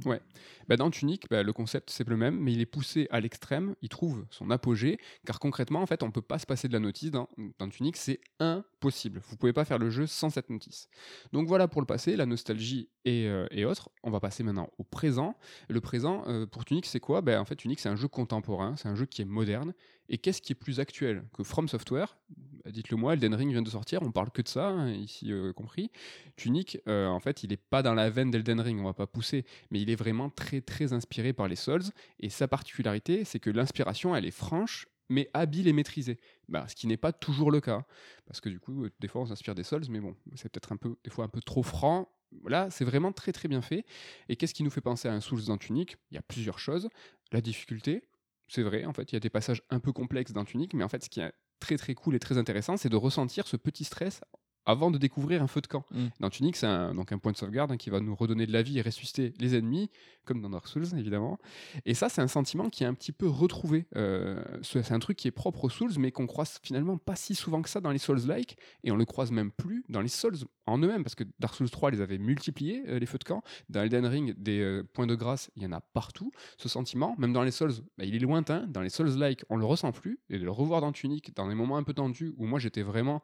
Bah, 0.68 0.78
dans 0.78 0.90
Tunic, 0.90 1.26
bah, 1.30 1.44
le 1.44 1.54
concept 1.54 1.90
c'est 1.90 2.08
le 2.08 2.16
même, 2.18 2.40
mais 2.40 2.54
il 2.54 2.62
est 2.62 2.66
poussé 2.66 3.08
à 3.12 3.20
l'extrême. 3.20 3.76
Il 3.82 3.90
trouve 3.90 4.26
son 4.30 4.50
apogée, 4.50 4.98
car 5.26 5.40
concrètement, 5.40 5.82
en 5.82 5.86
fait, 5.86 6.04
on 6.04 6.12
peut 6.12 6.22
pas 6.22 6.40
se 6.40 6.46
passer 6.46 6.68
de 6.68 6.74
la 6.74 6.80
notice 6.80 7.12
dans, 7.12 7.28
dans 7.60 7.70
Tunic, 7.70 7.98
c'est 7.98 8.22
impossible. 8.40 9.22
Vous 9.28 9.38
pouvez 9.38 9.54
pas 9.54 9.66
faire 9.66 9.80
le 9.80 9.90
jeu 9.90 10.08
sans 10.08 10.30
cette 10.30 10.50
notice. 10.50 10.88
Donc 11.32 11.48
voilà 11.48 11.68
pour 11.68 11.82
le 11.82 11.88
passé, 11.88 12.16
la 12.16 12.26
nostalgie 12.26 12.90
et, 13.06 13.28
euh, 13.28 13.48
et 13.52 13.66
autres. 13.66 13.90
On 14.04 14.12
va 14.12 14.20
passer 14.20 14.44
maintenant 14.44 14.70
au 14.78 14.84
présent. 14.84 15.38
Le 15.70 15.82
présent 15.82 16.24
euh, 16.28 16.46
pour 16.46 16.66
Tunic, 16.66 16.86
c'est 16.86 17.00
quoi? 17.00 17.22
Ben, 17.22 17.40
En 17.40 17.46
fait, 17.46 17.56
Tunic, 17.56 17.80
c'est 17.80 17.90
un 17.90 17.96
jeu 17.96 18.08
contemporain, 18.08 18.76
c'est 18.78 18.88
un 18.88 18.96
jeu 18.96 19.06
qui 19.06 19.22
est 19.22 19.26
moderne. 19.26 19.74
Et 20.10 20.18
qu'est-ce 20.18 20.42
qui 20.42 20.52
est 20.54 20.56
plus 20.56 20.80
actuel 20.80 21.26
que 21.34 21.44
From 21.44 21.68
Software? 21.68 22.18
Bah, 22.30 22.53
Dites-le 22.66 22.96
moi, 22.96 23.14
Elden 23.14 23.36
Ring 23.36 23.52
vient 23.52 23.62
de 23.62 23.70
sortir, 23.70 24.02
on 24.04 24.12
parle 24.12 24.32
que 24.32 24.42
de 24.42 24.48
ça, 24.48 24.68
hein, 24.68 24.90
ici 24.90 25.34
euh, 25.34 25.52
compris. 25.52 25.92
Tunic, 26.38 26.80
euh, 26.88 27.08
en 27.08 27.20
fait, 27.20 27.44
il 27.44 27.50
n'est 27.50 27.58
pas 27.58 27.84
dans 27.84 27.94
la 27.94 28.10
veine 28.10 28.32
d'Elden 28.32 28.62
Ring, 28.62 28.80
on 28.80 28.86
va 28.86 28.94
pas 28.94 29.08
pousser, 29.08 29.46
mais 29.70 29.82
il 29.82 29.90
est 29.90 29.96
vraiment 29.96 30.30
très 30.30 30.62
très 30.62 30.94
inspiré 30.94 31.34
par 31.34 31.50
les 31.50 31.58
Souls. 31.58 31.84
Et 32.22 32.30
sa 32.30 32.48
particularité, 32.48 33.26
c'est 33.26 33.40
que 33.40 33.50
l'inspiration, 33.50 34.16
elle 34.16 34.26
est 34.26 34.32
franche, 34.32 34.88
mais 35.10 35.30
habile 35.34 35.68
et 35.68 35.74
maîtrisée. 35.74 36.20
Bah, 36.48 36.66
ce 36.70 36.76
qui 36.76 36.88
n'est 36.88 36.98
pas 36.98 37.12
toujours 37.12 37.52
le 37.52 37.60
cas. 37.60 37.86
Parce 38.26 38.40
que 38.40 38.48
du 38.48 38.62
coup, 38.62 38.86
euh, 38.86 38.92
des 39.02 39.10
fois, 39.10 39.22
on 39.22 39.26
s'inspire 39.26 39.56
des 39.56 39.64
Souls, 39.64 39.84
mais 39.90 40.00
bon, 40.00 40.16
c'est 40.36 40.50
peut-être 40.50 40.72
un 40.72 40.78
peu, 40.78 40.96
des 41.04 41.10
fois 41.10 41.26
un 41.26 41.30
peu 41.30 41.42
trop 41.42 41.64
franc. 41.64 42.10
Là, 42.46 42.70
c'est 42.72 42.86
vraiment 42.86 43.12
très 43.12 43.34
très 43.34 43.50
bien 43.50 43.62
fait. 43.62 43.86
Et 44.30 44.38
qu'est-ce 44.38 44.54
qui 44.54 44.64
nous 44.64 44.72
fait 44.72 44.82
penser 44.82 45.10
à 45.10 45.14
un 45.14 45.20
Souls 45.20 45.44
dans 45.46 45.58
Tunic? 45.58 45.98
Il 46.12 46.16
y 46.16 46.18
a 46.18 46.24
plusieurs 46.24 46.60
choses. 46.60 46.88
La 47.34 47.42
difficulté, 47.42 48.04
c'est 48.48 48.64
vrai, 48.64 48.86
en 48.86 48.94
fait, 48.94 49.12
il 49.12 49.16
y 49.16 49.18
a 49.18 49.20
des 49.20 49.30
passages 49.30 49.62
un 49.70 49.80
peu 49.80 49.92
complexes 49.92 50.32
dans 50.32 50.46
Tunic, 50.46 50.74
mais 50.74 50.84
en 50.84 50.90
fait, 50.90 51.04
ce 51.04 51.10
qui 51.10 51.20
est 51.20 51.34
très 51.60 51.78
très 51.78 51.96
cool 51.96 52.16
et 52.16 52.20
très 52.20 52.38
intéressant, 52.38 52.78
c'est 52.78 52.90
de 52.90 52.96
ressentir 52.96 53.48
ce 53.48 53.58
petit 53.58 53.84
stress 53.84 54.22
avant 54.66 54.92
de 54.92 54.98
découvrir 54.98 55.42
un 55.42 55.48
feu 55.48 55.62
de 55.62 55.68
camp. 55.68 55.86
Mm. 55.92 56.06
Dans 56.20 56.30
Tunic, 56.30 56.56
c'est 56.56 56.68
un, 56.68 56.94
donc 56.94 57.12
un 57.12 57.18
point 57.18 57.32
de 57.32 57.38
sauvegarde 57.38 57.72
hein, 57.72 57.78
qui 57.78 57.90
va 57.90 58.00
nous 58.00 58.16
redonner 58.16 58.46
de 58.46 58.54
la 58.54 58.62
vie 58.62 58.80
et 58.80 58.82
ressusciter 58.82 59.34
les 59.40 59.56
ennemis, 59.56 59.90
comme 60.26 60.42
dans 60.42 60.50
Dark 60.50 60.68
Souls 60.68 60.88
évidemment. 60.98 61.40
Et 61.86 61.94
ça, 61.94 62.10
c'est 62.10 62.22
un 62.22 62.28
sentiment 62.28 62.70
qui 62.70 62.84
est 62.84 62.88
un 62.88 62.94
petit 62.94 63.12
peu 63.12 63.28
retrouvé. 63.28 63.86
Euh, 63.96 64.44
c'est 64.62 64.84
c'est 64.84 64.94
un 64.94 65.00
truc 65.00 65.18
qui 65.18 65.28
est 65.28 65.32
propre 65.32 65.66
aux 65.66 65.70
Souls, 65.70 65.94
mais 65.98 66.12
qu'on 66.12 66.28
croise 66.28 66.60
finalement 66.62 66.98
pas 66.98 67.16
si 67.16 67.36
souvent 67.36 67.62
que 67.62 67.70
ça 67.70 67.82
dans 67.82 67.92
les 67.92 67.98
Souls-like, 67.98 68.58
et 68.84 68.92
on 68.92 68.96
le 68.96 69.06
croise 69.06 69.32
même 69.32 69.52
plus 69.52 69.84
dans 69.90 70.02
les 70.02 70.08
Souls 70.08 70.38
en 70.66 70.78
eux-mêmes, 70.78 71.04
parce 71.04 71.16
que 71.16 71.24
Dark 71.40 71.56
Souls 71.56 71.70
3 71.70 71.92
les 71.92 72.02
avait 72.02 72.18
multipliés, 72.18 72.84
euh, 72.88 73.00
les 73.00 73.06
feux 73.06 73.18
de 73.18 73.24
camp. 73.24 73.44
Dans 73.70 73.82
Elden 73.82 74.06
Ring, 74.06 74.34
des 74.38 74.60
euh, 74.60 74.84
points 74.94 75.08
de 75.08 75.16
grâce, 75.16 75.52
il 75.56 75.64
y 75.64 75.66
en 75.66 75.72
a 75.72 75.82
partout. 75.82 76.32
Ce 76.58 76.70
sentiment, 76.70 77.16
même 77.18 77.34
dans 77.34 77.44
les 77.44 77.52
Souls, 77.52 77.74
bah, 77.98 78.06
il 78.06 78.16
est 78.16 78.20
lointain. 78.20 78.66
Dans 78.68 78.82
les 78.82 78.90
Souls-like, 78.90 79.44
on 79.50 79.58
le 79.58 79.66
ressent 79.66 79.92
plus. 79.92 80.20
Et 80.30 80.40
de 80.40 80.44
le 80.44 80.52
revoir 80.52 80.82
dans 80.82 80.92
Tunic, 80.92 81.36
dans 81.36 81.48
des 81.48 81.56
moments 81.56 81.78
un 81.78 81.84
peu 81.84 81.94
tendus, 81.94 82.34
où 82.38 82.46
moi 82.46 82.60
j'étais 82.60 82.84
vraiment 82.84 83.22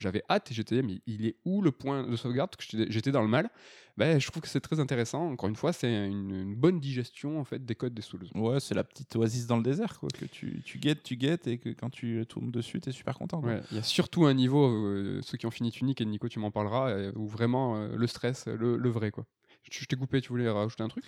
j'avais 0.00 0.22
hâte 0.28 0.50
et 0.50 0.54
j'étais 0.54 0.82
mais 0.82 1.00
il 1.06 1.26
est 1.26 1.36
où 1.44 1.62
le 1.62 1.70
point 1.70 2.02
de 2.02 2.16
sauvegarde? 2.16 2.56
Que 2.56 2.64
j'étais- 2.64 3.12
dans 3.12 3.22
le 3.22 3.28
mal. 3.28 3.50
Ben, 3.96 4.18
je 4.20 4.26
trouve 4.30 4.42
que 4.42 4.48
c'est 4.48 4.60
très 4.60 4.80
intéressant. 4.80 5.30
Encore 5.30 5.48
une 5.48 5.56
fois 5.56 5.72
c'est 5.72 6.06
une, 6.06 6.30
une 6.34 6.54
bonne 6.56 6.80
digestion 6.80 7.38
en 7.38 7.44
fait 7.44 7.64
des 7.64 7.74
codes 7.74 7.92
des 7.94 8.02
Souls. 8.02 8.26
Ouais, 8.34 8.58
c'est 8.60 8.74
la 8.74 8.84
petite 8.84 9.14
oasis 9.16 9.46
dans 9.46 9.56
le 9.58 9.62
désert, 9.62 9.98
quoi, 10.00 10.08
que 10.08 10.24
tu, 10.24 10.62
tu 10.64 10.78
guettes, 10.78 11.02
tu 11.02 11.16
guettes, 11.16 11.46
et 11.46 11.58
que 11.58 11.68
quand 11.70 11.90
tu 11.90 12.24
tombes 12.28 12.50
dessus, 12.50 12.80
t'es 12.80 12.92
super 12.92 13.14
content. 13.14 13.40
quoi. 13.40 13.50
Ouais, 13.50 13.60
il 13.70 13.76
y 13.76 13.80
a 13.80 13.82
surtout 13.82 14.24
un 14.24 14.34
niveau 14.34 14.66
euh, 14.68 15.20
ceux 15.22 15.36
qui 15.36 15.46
ont 15.46 15.50
fini 15.50 15.70
Tunic 15.70 16.00
et 16.00 16.04
Nico 16.06 16.28
tu 16.28 16.38
m'en 16.38 16.50
parleras 16.50 16.90
euh, 16.90 17.12
où 17.14 17.26
vraiment 17.26 17.76
euh, 17.76 17.94
le 17.96 18.06
stress 18.06 18.46
le, 18.46 18.76
le 18.76 18.88
vrai 18.90 19.10
quoi. 19.10 19.26
Je 19.70 19.84
t'ai 19.84 19.96
coupé 19.96 20.20
tu 20.22 20.28
voulais 20.30 20.48
rajouter 20.48 20.82
un 20.82 20.88
truc? 20.88 21.04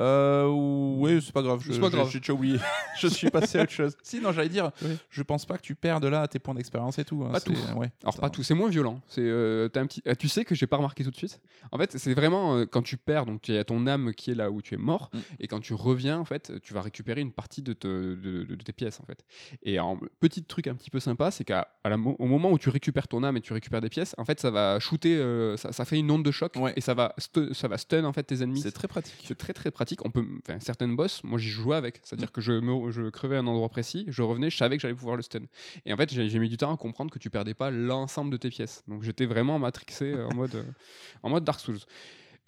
Euh, 0.00 0.46
oui, 0.48 1.20
c'est 1.20 1.32
pas 1.32 1.42
grave. 1.42 1.60
je- 1.62 1.72
C'est 1.72 1.80
pas 1.80 1.86
je- 1.90 1.96
grave. 1.96 2.08
J'ai 2.10 2.20
déjà 2.20 2.32
oublié. 2.32 2.58
je 3.00 3.08
suis 3.08 3.30
passé 3.30 3.58
à 3.58 3.62
autre 3.62 3.72
chose. 3.72 3.96
Si, 4.02 4.20
non, 4.20 4.32
j'allais 4.32 4.48
dire, 4.48 4.70
Oui. 4.82 4.96
je 5.10 5.22
pense 5.22 5.44
pas 5.44 5.56
que 5.56 5.62
tu 5.62 5.74
perds 5.74 6.00
de 6.00 6.08
là 6.08 6.26
tes 6.28 6.38
points 6.38 6.54
d'expérience 6.54 6.98
et 6.98 7.04
tout. 7.04 7.24
hein, 7.24 7.30
Pas 7.32 7.40
c'est- 7.40 7.46
tout. 7.46 7.56
Ouais. 7.76 7.90
Alors 8.02 8.14
Ça- 8.14 8.20
pas 8.20 8.30
tout, 8.30 8.42
c'est 8.42 8.54
moins 8.54 8.68
violent. 8.68 9.00
C'est 9.08 9.22
euh, 9.22 9.68
t'as 9.68 9.80
un 9.80 9.86
petit, 9.86 10.02
ah, 10.06 10.14
tu 10.14 10.28
sais 10.28 10.44
que 10.44 10.54
j'ai 10.54 10.66
pas 10.66 10.76
remarqué 10.76 11.02
tout 11.04 11.10
de 11.10 11.16
suite. 11.16 11.40
En 11.72 11.78
fait, 11.78 11.98
c'est 11.98 12.14
vraiment 12.14 12.56
euh, 12.56 12.64
quand 12.66 12.82
tu 12.82 12.96
perds, 12.96 13.26
donc 13.26 13.42
tu 13.42 13.56
as 13.56 13.64
ton 13.64 13.86
âme 13.86 14.12
qui 14.14 14.30
est 14.30 14.34
là 14.34 14.50
où 14.50 14.62
tu 14.62 14.74
es 14.74 14.78
mort, 14.78 15.10
Mm. 15.12 15.18
et 15.40 15.46
quand 15.48 15.60
tu 15.60 15.74
reviens, 15.74 16.18
en 16.20 16.24
fait, 16.24 16.52
tu 16.62 16.74
vas 16.74 16.80
récupérer 16.82 17.20
une 17.20 17.32
partie 17.32 17.62
de, 17.62 17.72
te- 17.72 17.86
de- 18.14 18.44
de- 18.44 18.54
de 18.54 18.62
tes 18.62 18.72
pièces, 18.72 19.00
en 19.00 19.04
fait. 19.04 19.24
Et 19.64 19.78
un 19.78 19.98
petit 20.20 20.44
truc 20.44 20.66
un 20.68 20.74
petit 20.74 20.90
peu 20.90 21.00
sympa, 21.00 21.30
c'est 21.30 21.44
qu'au 21.44 22.26
moment 22.26 22.50
où 22.52 22.58
tu 22.58 22.68
récupères 22.68 23.08
ton 23.08 23.24
âme 23.24 23.36
et 23.36 23.40
tu 23.40 23.52
récupères 23.52 23.80
des 23.80 23.88
pièces, 23.88 24.14
en 24.18 24.24
fait, 24.24 24.38
ça 24.40 24.50
va 24.50 24.78
shooter, 24.78 25.16
euh, 25.16 25.56
ça, 25.56 25.72
ça 25.72 25.84
fait 25.84 25.98
une 25.98 26.10
onde 26.10 26.24
de 26.24 26.30
choc, 26.30 26.52
Ouais. 26.56 26.72
et 26.76 26.80
ça 26.80 26.94
va, 26.94 27.14
ça 27.52 27.68
va 27.68 27.78
stun 27.78 28.04
en 28.04 28.12
fait 28.12 28.22
tes 28.22 28.42
ennemis. 28.42 28.60
C'est 28.60 28.70
très 28.72 28.88
pratique. 28.88 29.14
C'est 29.24 29.36
très 29.36 29.52
très 29.52 29.70
pratique. 29.70 29.87
On 30.04 30.10
peut, 30.10 30.24
enfin, 30.46 30.60
certaines 30.60 30.96
boss, 30.96 31.22
moi 31.24 31.38
j'y 31.38 31.48
jouais 31.48 31.76
avec. 31.76 32.00
C'est-à-dire 32.02 32.32
que 32.32 32.40
je, 32.40 32.52
me, 32.52 32.90
je 32.90 33.10
crevais 33.10 33.36
à 33.36 33.40
un 33.40 33.46
endroit 33.46 33.68
précis, 33.68 34.04
je 34.08 34.22
revenais, 34.22 34.50
je 34.50 34.56
savais 34.56 34.76
que 34.76 34.82
j'allais 34.82 34.94
pouvoir 34.94 35.16
le 35.16 35.22
stun. 35.22 35.42
Et 35.86 35.92
en 35.92 35.96
fait, 35.96 36.12
j'ai 36.12 36.38
mis 36.38 36.48
du 36.48 36.56
temps 36.56 36.72
à 36.72 36.76
comprendre 36.76 37.10
que 37.10 37.18
tu 37.18 37.30
perdais 37.30 37.54
pas 37.54 37.70
l'ensemble 37.70 38.30
de 38.30 38.36
tes 38.36 38.50
pièces. 38.50 38.82
Donc 38.88 39.02
j'étais 39.02 39.26
vraiment 39.26 39.58
matrixé 39.58 40.12
euh, 40.12 40.28
en 40.28 40.34
mode, 40.34 40.54
euh, 40.54 40.64
en 41.22 41.30
mode 41.30 41.44
Dark 41.44 41.60
Souls. 41.60 41.78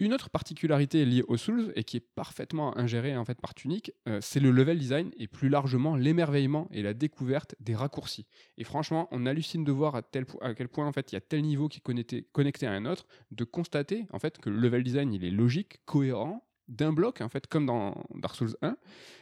Une 0.01 0.15
autre 0.15 0.31
particularité 0.31 1.05
liée 1.05 1.23
aux 1.27 1.37
Souls 1.37 1.71
et 1.75 1.83
qui 1.83 1.97
est 1.97 2.07
parfaitement 2.15 2.75
ingérée 2.75 3.15
en 3.15 3.23
fait 3.23 3.39
par 3.39 3.53
Tunic, 3.53 3.91
euh, 4.07 4.17
c'est 4.19 4.39
le 4.39 4.49
level 4.49 4.79
design 4.79 5.11
et 5.15 5.27
plus 5.27 5.47
largement 5.47 5.95
l'émerveillement 5.95 6.67
et 6.71 6.81
la 6.81 6.95
découverte 6.95 7.53
des 7.59 7.75
raccourcis. 7.75 8.25
Et 8.57 8.63
franchement, 8.63 9.07
on 9.11 9.27
hallucine 9.27 9.63
de 9.63 9.71
voir 9.71 9.95
à, 9.95 10.01
tel 10.01 10.25
à 10.41 10.55
quel 10.55 10.69
point 10.69 10.87
en 10.87 10.91
fait 10.91 11.11
il 11.11 11.15
y 11.15 11.17
a 11.19 11.21
tel 11.21 11.43
niveau 11.43 11.67
qui 11.67 11.77
est 11.77 11.81
connecté, 11.81 12.27
connecté 12.31 12.65
à 12.65 12.71
un 12.71 12.87
autre, 12.87 13.05
de 13.29 13.43
constater 13.43 14.07
en 14.11 14.17
fait 14.17 14.39
que 14.39 14.49
le 14.49 14.57
level 14.57 14.83
design 14.83 15.13
il 15.13 15.23
est 15.23 15.29
logique, 15.29 15.85
cohérent 15.85 16.43
d'un 16.71 16.93
bloc 16.93 17.21
en 17.21 17.29
fait 17.29 17.47
comme 17.47 17.65
dans 17.65 18.03
Dark 18.15 18.35
Souls 18.35 18.55
1. 18.61 18.75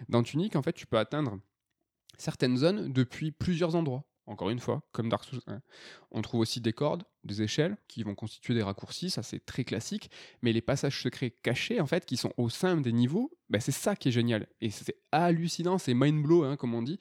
Dans 0.08 0.24
Tunic 0.24 0.56
en 0.56 0.62
fait 0.62 0.74
tu 0.74 0.88
peux 0.88 0.98
atteindre 0.98 1.40
certaines 2.18 2.58
zones 2.58 2.92
depuis 2.94 3.32
plusieurs 3.32 3.76
endroits 3.76 4.06
encore 4.30 4.52
une 4.52 4.60
fois, 4.60 4.84
comme 4.92 5.10
Dark 5.10 5.26
Souls 5.26 5.42
1. 5.48 5.60
On 6.12 6.22
trouve 6.22 6.42
aussi 6.42 6.62
des 6.62 6.72
cordes, 6.72 7.04
des 7.24 7.42
échelles 7.42 7.78
qui 7.88 8.04
vont 8.04 8.14
constituer 8.14 8.54
des 8.54 8.62
raccourcis, 8.62 9.10
ça 9.10 9.24
c'est 9.24 9.44
très 9.44 9.64
classique, 9.64 10.12
mais 10.42 10.54
les 10.54 10.62
passages 10.62 11.02
secrets 11.02 11.32
cachés 11.32 11.82
en 11.82 11.88
fait 11.88 12.06
qui 12.06 12.16
sont 12.16 12.32
au 12.38 12.50
sein 12.50 12.78
des 12.78 12.94
niveaux, 12.94 13.32
bah, 13.50 13.60
c'est 13.60 13.72
ça 13.72 13.96
qui 13.96 14.10
est 14.10 14.12
génial 14.12 14.48
et 14.62 14.70
c'est 14.70 14.96
hallucinant, 15.12 15.80
c'est 15.80 15.96
mind 15.96 16.22
blow 16.22 16.44
hein, 16.44 16.58
comme 16.58 16.76
on 16.76 16.84
dit. 16.84 17.00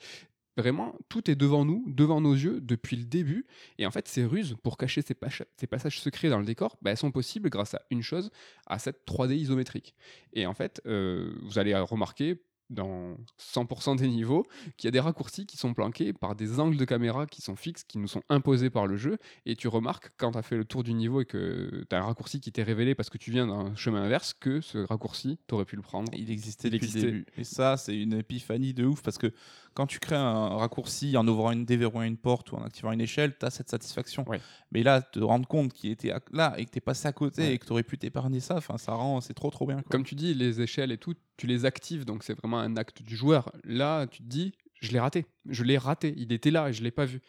Vraiment, 0.59 0.96
tout 1.09 1.30
est 1.30 1.36
devant 1.36 1.64
nous, 1.64 1.84
devant 1.86 2.20
nos 2.20 2.32
yeux 2.32 2.61
depuis 2.61 2.96
le 2.96 3.04
début. 3.04 3.46
Et 3.78 3.86
en 3.86 3.92
fait, 3.92 4.09
ces 4.09 4.24
ruses 4.24 4.56
pour 4.61 4.76
cacher 4.76 5.02
ces, 5.02 5.14
passages 5.14 6.00
secrets 6.00 6.30
dans 6.30 6.40
le 6.40 6.44
décor, 6.44 6.76
bah, 6.82 6.90
elles 6.90 6.96
sont 6.96 7.12
possibles 7.12 7.48
grâce 7.48 7.74
à 7.74 7.82
une 7.92 8.02
chose, 8.02 8.32
à 8.66 8.80
cette 8.80 9.06
3D 9.06 9.36
isométrique. 9.36 9.94
Et 10.32 10.46
en 10.46 10.54
fait, 10.54 10.82
euh, 10.84 11.32
vous 11.42 11.61
allez 11.61 11.76
remarquer, 11.76 12.42
dans 12.70 13.16
100% 13.38 13.96
des 13.96 14.08
niveaux, 14.08 14.46
qu'il 14.76 14.86
y 14.86 14.88
a 14.88 14.90
des 14.90 15.00
raccourcis 15.00 15.46
qui 15.46 15.56
sont 15.56 15.74
planqués 15.74 16.12
par 16.12 16.34
des 16.34 16.60
angles 16.60 16.76
de 16.76 16.84
caméra 16.84 17.26
qui 17.26 17.40
sont 17.40 17.56
fixes, 17.56 17.84
qui 17.84 17.98
nous 17.98 18.08
sont 18.08 18.22
imposés 18.28 18.70
par 18.70 18.86
le 18.86 18.96
jeu, 18.96 19.18
et 19.46 19.56
tu 19.56 19.68
remarques 19.68 20.10
quand 20.16 20.32
tu 20.32 20.38
as 20.38 20.42
fait 20.42 20.56
le 20.56 20.64
tour 20.64 20.82
du 20.82 20.94
niveau 20.94 21.20
et 21.20 21.24
que 21.24 21.84
tu 21.88 21.96
as 21.96 22.00
un 22.00 22.04
raccourci 22.04 22.40
qui 22.40 22.52
t'est 22.52 22.62
révélé 22.62 22.94
parce 22.94 23.10
que 23.10 23.18
tu 23.18 23.30
viens 23.30 23.46
d'un 23.46 23.74
chemin 23.74 24.02
inverse, 24.02 24.34
que 24.34 24.60
ce 24.60 24.78
raccourci, 24.78 25.38
tu 25.46 25.54
aurais 25.54 25.64
pu 25.64 25.76
le 25.76 25.82
prendre. 25.82 26.12
Il 26.14 26.30
existait 26.30 26.70
depuis 26.70 26.92
le 26.92 27.00
début. 27.00 27.26
Et 27.36 27.44
ça, 27.44 27.76
c'est 27.76 27.96
une 27.96 28.14
épiphanie 28.14 28.74
de 28.74 28.84
ouf, 28.84 29.02
parce 29.02 29.18
que 29.18 29.32
quand 29.74 29.86
tu 29.86 29.98
crées 29.98 30.16
un 30.16 30.56
raccourci 30.56 31.16
en 31.16 31.26
ouvrant 31.28 31.52
une, 31.52 31.64
déverrouillant 31.64 32.06
une 32.06 32.16
porte 32.16 32.52
ou 32.52 32.56
en 32.56 32.64
activant 32.64 32.92
une 32.92 33.00
échelle, 33.00 33.36
tu 33.38 33.46
as 33.46 33.50
cette 33.50 33.70
satisfaction. 33.70 34.24
Mais 34.72 34.82
là, 34.82 35.02
te 35.02 35.20
rendre 35.20 35.46
compte 35.46 35.72
qu'il 35.72 35.90
était 35.90 36.12
là 36.32 36.54
et 36.58 36.64
que 36.64 36.70
tu 36.70 36.78
es 36.78 36.80
passé 36.80 37.08
à 37.08 37.12
côté 37.12 37.52
et 37.52 37.58
que 37.58 37.66
tu 37.66 37.72
aurais 37.72 37.82
pu 37.82 37.96
t'épargner 37.96 38.40
ça, 38.40 38.60
ça 38.60 38.92
rend, 38.92 39.20
c'est 39.20 39.34
trop 39.34 39.50
trop 39.50 39.66
bien. 39.66 39.82
Comme 39.90 40.04
tu 40.04 40.14
dis, 40.14 40.34
les 40.34 40.60
échelles 40.60 40.92
et 40.92 40.98
tout, 40.98 41.14
tu 41.39 41.47
les 41.47 41.64
actives, 41.64 42.05
donc 42.05 42.24
c'est 42.24 42.34
vraiment 42.34 42.59
un 42.59 42.76
acte 42.76 43.03
du 43.03 43.16
joueur. 43.16 43.51
Là, 43.64 44.07
tu 44.07 44.18
te 44.18 44.28
dis, 44.28 44.53
je 44.80 44.93
l'ai 44.93 45.01
raté. 45.01 45.24
Je 45.49 45.64
l'ai 45.64 45.78
raté. 45.78 46.14
Il 46.16 46.32
était 46.32 46.51
là 46.51 46.68
et 46.68 46.72
je 46.72 46.80
ne 46.80 46.84
l'ai 46.84 46.91
pas 46.91 47.05
vu. 47.05 47.20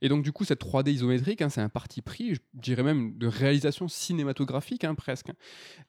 Et 0.00 0.08
donc, 0.08 0.22
du 0.22 0.32
coup, 0.32 0.44
cette 0.44 0.60
3D 0.60 0.90
isométrique, 0.90 1.42
hein, 1.42 1.48
c'est 1.48 1.60
un 1.60 1.68
parti 1.68 2.02
pris, 2.02 2.34
je 2.34 2.40
dirais 2.54 2.82
même 2.82 3.16
de 3.18 3.26
réalisation 3.26 3.88
cinématographique 3.88 4.84
hein, 4.84 4.94
presque. 4.94 5.30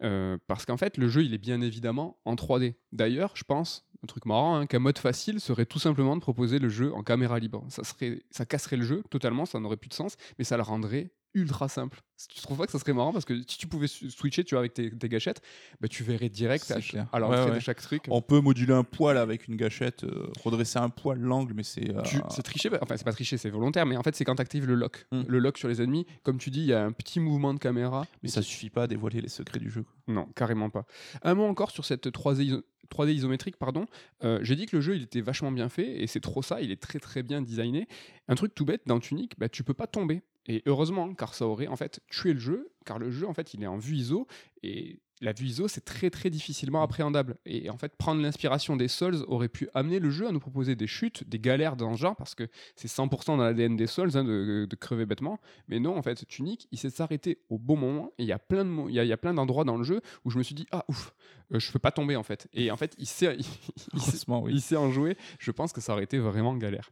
Euh, 0.01 0.37
parce 0.47 0.65
qu'en 0.65 0.77
fait, 0.77 0.97
le 0.97 1.07
jeu, 1.07 1.23
il 1.23 1.33
est 1.33 1.39
bien 1.39 1.61
évidemment 1.61 2.17
en 2.25 2.35
3D. 2.35 2.75
D'ailleurs, 2.91 3.33
je 3.35 3.43
pense, 3.43 3.85
un 4.03 4.07
truc 4.07 4.25
marrant, 4.25 4.55
hein, 4.55 4.65
qu'un 4.67 4.79
mode 4.79 4.97
facile 4.97 5.39
serait 5.39 5.65
tout 5.65 5.79
simplement 5.79 6.15
de 6.15 6.21
proposer 6.21 6.59
le 6.59 6.69
jeu 6.69 6.93
en 6.93 7.03
caméra 7.03 7.39
libre. 7.39 7.65
Ça, 7.69 7.83
serait, 7.83 8.23
ça 8.31 8.45
casserait 8.45 8.77
le 8.77 8.85
jeu 8.85 9.03
totalement, 9.09 9.45
ça 9.45 9.59
n'aurait 9.59 9.77
plus 9.77 9.89
de 9.89 9.93
sens, 9.93 10.15
mais 10.37 10.45
ça 10.45 10.57
le 10.57 10.63
rendrait 10.63 11.11
ultra 11.35 11.67
simple. 11.67 12.01
Tu 12.29 12.41
trouves 12.41 12.57
pas 12.57 12.65
que 12.65 12.71
ça 12.71 12.79
serait 12.79 12.93
marrant 12.93 13.11
parce 13.11 13.25
que 13.25 13.37
si 13.41 13.57
tu 13.57 13.67
pouvais 13.67 13.87
switcher 13.87 14.45
tu 14.45 14.55
vois, 14.55 14.59
avec 14.59 14.73
tes, 14.73 15.09
gâchettes, 15.09 15.41
bah, 15.81 15.87
tu 15.87 16.03
verrais 16.03 16.29
direct 16.29 16.71
à, 17.11 17.19
l'entrée 17.19 17.51
de 17.51 17.59
chaque 17.59 17.81
truc. 17.81 18.03
On 18.09 18.21
peut 18.21 18.39
moduler 18.39 18.73
un 18.73 18.85
poil 18.85 19.17
avec 19.17 19.47
une 19.47 19.57
gâchette, 19.57 20.05
euh, 20.05 20.31
redresser 20.43 20.79
un 20.79 20.89
poil 20.89 21.19
l'angle, 21.19 21.53
mais 21.53 21.63
c'est. 21.63 21.93
Euh, 21.93 22.01
c'est 22.29 22.41
tricher, 22.41 22.69
bah, 22.69 22.79
enfin 22.81 22.95
c'est 22.97 23.03
pas 23.03 23.11
tricher, 23.11 23.37
c'est 23.37 23.49
volontaire, 23.49 23.85
mais 23.85 23.97
en 23.97 24.03
fait 24.03 24.15
c'est 24.15 24.23
quand 24.23 24.35
tu 24.35 24.41
actives 24.41 24.65
le 24.65 24.75
lock. 24.75 25.05
Hmm. 25.11 25.23
Le 25.27 25.39
lock 25.39 25.57
sur 25.57 25.67
les 25.67 25.81
ennemis, 25.81 26.07
comme 26.23 26.37
tu 26.37 26.49
dis, 26.49 26.61
il 26.61 26.67
y 26.67 26.73
a 26.73 26.83
un 26.83 26.93
petit 26.93 27.19
mouvement 27.19 27.53
de 27.53 27.59
caméra. 27.59 28.07
Mais 28.23 28.29
ça 28.29 28.41
suffit 28.41 28.69
pas 28.69 28.83
à 28.83 28.87
dévoiler 28.87 29.19
les 29.19 29.29
secrets 29.29 29.59
du 29.59 29.69
jeu. 29.69 29.85
Non, 30.07 30.25
carrément 30.35 30.69
pas. 30.69 30.85
Un 31.21 31.35
mot 31.35 31.45
encore 31.45 31.71
sur 31.71 31.83
cette 31.83 32.07
3D, 32.07 32.61
3D 32.89 33.13
isométrique, 33.13 33.57
pardon. 33.57 33.87
Euh, 34.23 34.39
j'ai 34.41 34.55
dit 34.55 34.65
que 34.65 34.75
le 34.75 34.81
jeu 34.81 34.95
il 34.95 35.03
était 35.03 35.21
vachement 35.21 35.51
bien 35.51 35.69
fait 35.69 36.01
et 36.01 36.07
c'est 36.07 36.21
trop 36.21 36.41
ça, 36.41 36.61
il 36.61 36.71
est 36.71 36.81
très 36.81 36.99
très 36.99 37.23
bien 37.23 37.41
designé. 37.41 37.87
Un 38.27 38.35
truc 38.35 38.55
tout 38.55 38.65
bête, 38.65 38.83
dans 38.85 38.99
Tunic, 38.99 39.37
bah, 39.37 39.49
tu 39.49 39.63
peux 39.63 39.73
pas 39.73 39.87
tomber. 39.87 40.21
Et 40.47 40.61
heureusement, 40.65 41.13
car 41.13 41.33
ça 41.33 41.47
aurait 41.47 41.67
en 41.67 41.75
fait 41.75 42.01
tué 42.09 42.33
le 42.33 42.39
jeu, 42.39 42.71
car 42.85 42.99
le 42.99 43.09
jeu 43.09 43.27
en 43.27 43.33
fait 43.33 43.53
il 43.53 43.63
est 43.63 43.67
en 43.67 43.77
vue 43.77 43.95
ISO 43.95 44.27
et 44.63 44.99
la 45.21 45.33
vue 45.33 45.45
ISO, 45.45 45.67
c'est 45.67 45.85
très 45.85 46.09
très 46.09 46.29
difficilement 46.29 46.81
appréhendable. 46.81 47.37
Et 47.45 47.69
en 47.69 47.77
fait, 47.77 47.95
prendre 47.95 48.21
l'inspiration 48.21 48.75
des 48.75 48.87
Souls 48.87 49.23
aurait 49.27 49.49
pu 49.49 49.69
amener 49.73 49.99
le 49.99 50.09
jeu 50.09 50.27
à 50.27 50.31
nous 50.31 50.39
proposer 50.39 50.75
des 50.75 50.87
chutes, 50.87 51.27
des 51.27 51.39
galères 51.39 51.75
dans 51.75 51.95
ce 51.95 52.01
genre, 52.01 52.15
parce 52.15 52.35
que 52.35 52.47
c'est 52.75 52.89
100% 52.89 53.27
dans 53.27 53.37
l'ADN 53.37 53.75
des 53.75 53.87
Souls 53.87 54.17
hein, 54.17 54.23
de, 54.23 54.67
crever 54.79 55.05
bêtement. 55.05 55.39
Mais 55.67 55.79
non, 55.79 55.95
en 55.95 56.01
fait, 56.01 56.27
Tunic, 56.27 56.67
il 56.71 56.77
s'est 56.77 56.89
s'arrêter 56.89 57.39
au 57.49 57.57
bon 57.57 57.77
moment. 57.77 58.11
Et 58.17 58.23
il 58.23 58.27
y 58.27 58.31
a 58.31 58.39
plein 58.39 58.65
de, 58.65 58.89
il 58.89 58.95
y 58.95 59.13
a, 59.13 59.17
plein 59.17 59.33
d'endroits 59.33 59.63
dans 59.63 59.77
le 59.77 59.83
jeu 59.83 60.01
où 60.25 60.29
je 60.29 60.37
me 60.37 60.43
suis 60.43 60.55
dit, 60.55 60.67
ah 60.71 60.85
ouf, 60.87 61.13
euh, 61.53 61.59
je 61.59 61.71
peux 61.71 61.79
pas 61.79 61.91
tomber 61.91 62.15
en 62.15 62.23
fait. 62.23 62.47
Et 62.53 62.71
en 62.71 62.77
fait, 62.77 62.95
il 62.97 63.07
s'est, 63.07 63.37
il, 63.93 64.61
s'est 64.61 64.75
en 64.75 64.91
jouer. 64.91 65.17
Je 65.39 65.51
pense 65.51 65.73
que 65.73 65.81
ça 65.81 65.93
aurait 65.93 66.03
été 66.03 66.17
vraiment 66.17 66.55
galère. 66.55 66.91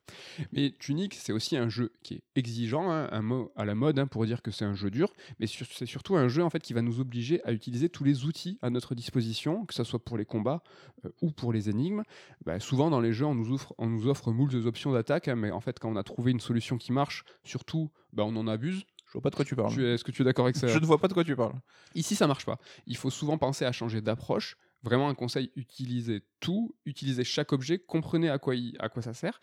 Mais 0.51 0.71
Tunic, 0.79 1.13
c'est 1.15 1.33
aussi 1.33 1.57
un 1.57 1.69
jeu 1.69 1.91
qui 2.03 2.15
est 2.15 2.23
exigeant, 2.35 2.91
hein, 2.91 3.09
un 3.11 3.21
mot 3.21 3.51
à 3.55 3.65
la 3.65 3.75
mode 3.75 3.99
hein, 3.99 4.07
pour 4.07 4.25
dire 4.25 4.41
que 4.41 4.51
c'est 4.51 4.65
un 4.65 4.75
jeu 4.75 4.91
dur. 4.91 5.13
Mais 5.39 5.47
c'est 5.47 5.85
surtout 5.85 6.15
un 6.15 6.27
jeu 6.27 6.43
en 6.43 6.49
fait 6.49 6.61
qui 6.61 6.73
va 6.73 6.81
nous 6.81 6.99
obliger 6.99 7.43
à 7.43 7.51
utiliser 7.51 7.89
tous 7.89 8.03
les 8.03 8.12
outils 8.21 8.57
à 8.61 8.69
notre 8.69 8.95
disposition, 8.95 9.65
que 9.65 9.73
ce 9.73 9.83
soit 9.83 10.03
pour 10.03 10.17
les 10.17 10.25
combats 10.25 10.63
euh, 11.05 11.09
ou 11.21 11.31
pour 11.31 11.53
les 11.53 11.69
énigmes. 11.69 12.03
Bah, 12.45 12.59
souvent 12.59 12.89
dans 12.89 13.01
les 13.01 13.13
jeux, 13.13 13.25
on 13.25 13.35
nous 13.35 13.51
offre, 13.53 13.73
on 13.77 13.87
nous 13.87 14.07
offre 14.07 14.31
moult 14.31 14.53
options 14.65 14.91
d'attaque, 14.91 15.27
hein, 15.27 15.35
mais 15.35 15.51
en 15.51 15.59
fait, 15.59 15.79
quand 15.79 15.91
on 15.91 15.95
a 15.95 16.03
trouvé 16.03 16.31
une 16.31 16.39
solution 16.39 16.77
qui 16.77 16.91
marche, 16.91 17.23
surtout, 17.43 17.91
bah, 18.13 18.23
on 18.25 18.35
en 18.35 18.47
abuse. 18.47 18.83
Je 19.07 19.13
vois 19.13 19.21
pas 19.21 19.29
de 19.29 19.35
quoi 19.35 19.45
tu 19.45 19.55
parles. 19.55 19.79
Est-ce 19.79 20.03
que 20.03 20.11
tu 20.11 20.23
es 20.23 20.25
d'accord 20.25 20.45
avec 20.45 20.55
ça 20.55 20.67
Je 20.67 20.79
ne 20.79 20.85
vois 20.85 20.97
pas 20.97 21.07
de 21.07 21.13
quoi 21.13 21.23
tu 21.23 21.35
parles. 21.35 21.53
Ici, 21.93 22.15
ça 22.15 22.25
marche 22.25 22.45
pas. 22.45 22.57
Il 22.87 22.97
faut 22.97 23.11
souvent 23.11 23.37
penser 23.37 23.63
à 23.63 23.71
changer 23.71 24.01
d'approche. 24.01 24.57
Vraiment 24.83 25.09
un 25.09 25.15
conseil, 25.15 25.51
utilisez 25.55 26.23
tout, 26.39 26.75
utilisez 26.85 27.23
chaque 27.23 27.53
objet, 27.53 27.79
comprenez 27.79 28.29
à 28.29 28.37
quoi, 28.37 28.53
à 28.79 28.89
quoi 28.89 29.01
ça 29.01 29.13
sert. 29.13 29.39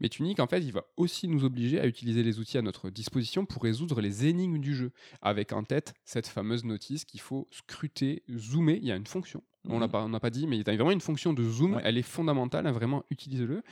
Mais 0.00 0.08
Tunic, 0.08 0.38
en 0.38 0.46
fait, 0.46 0.60
il 0.60 0.72
va 0.72 0.84
aussi 0.96 1.26
nous 1.26 1.44
obliger 1.44 1.80
à 1.80 1.86
utiliser 1.86 2.22
les 2.22 2.38
outils 2.38 2.58
à 2.58 2.62
notre 2.62 2.90
disposition 2.90 3.44
pour 3.44 3.62
résoudre 3.62 4.00
les 4.00 4.26
énigmes 4.26 4.58
du 4.58 4.74
jeu, 4.74 4.92
avec 5.20 5.52
en 5.52 5.64
tête 5.64 5.94
cette 6.04 6.28
fameuse 6.28 6.64
notice 6.64 7.04
qu'il 7.04 7.20
faut 7.20 7.48
scruter, 7.50 8.22
zoomer. 8.30 8.78
Il 8.80 8.86
y 8.86 8.92
a 8.92 8.96
une 8.96 9.06
fonction 9.06 9.42
on 9.68 9.78
n'a 9.78 9.86
mhm. 9.86 10.10
pas, 10.12 10.20
pas 10.20 10.30
dit, 10.30 10.46
mais 10.46 10.58
il 10.58 10.66
y 10.66 10.70
a 10.70 10.74
vraiment 10.74 10.90
une 10.90 11.00
fonction 11.00 11.32
de 11.32 11.42
zoom, 11.42 11.80
elle 11.84 11.96
est 11.98 12.02
fondamentale, 12.02 12.66
hein, 12.66 12.72
vraiment 12.72 13.04
utilisez-le. 13.10 13.62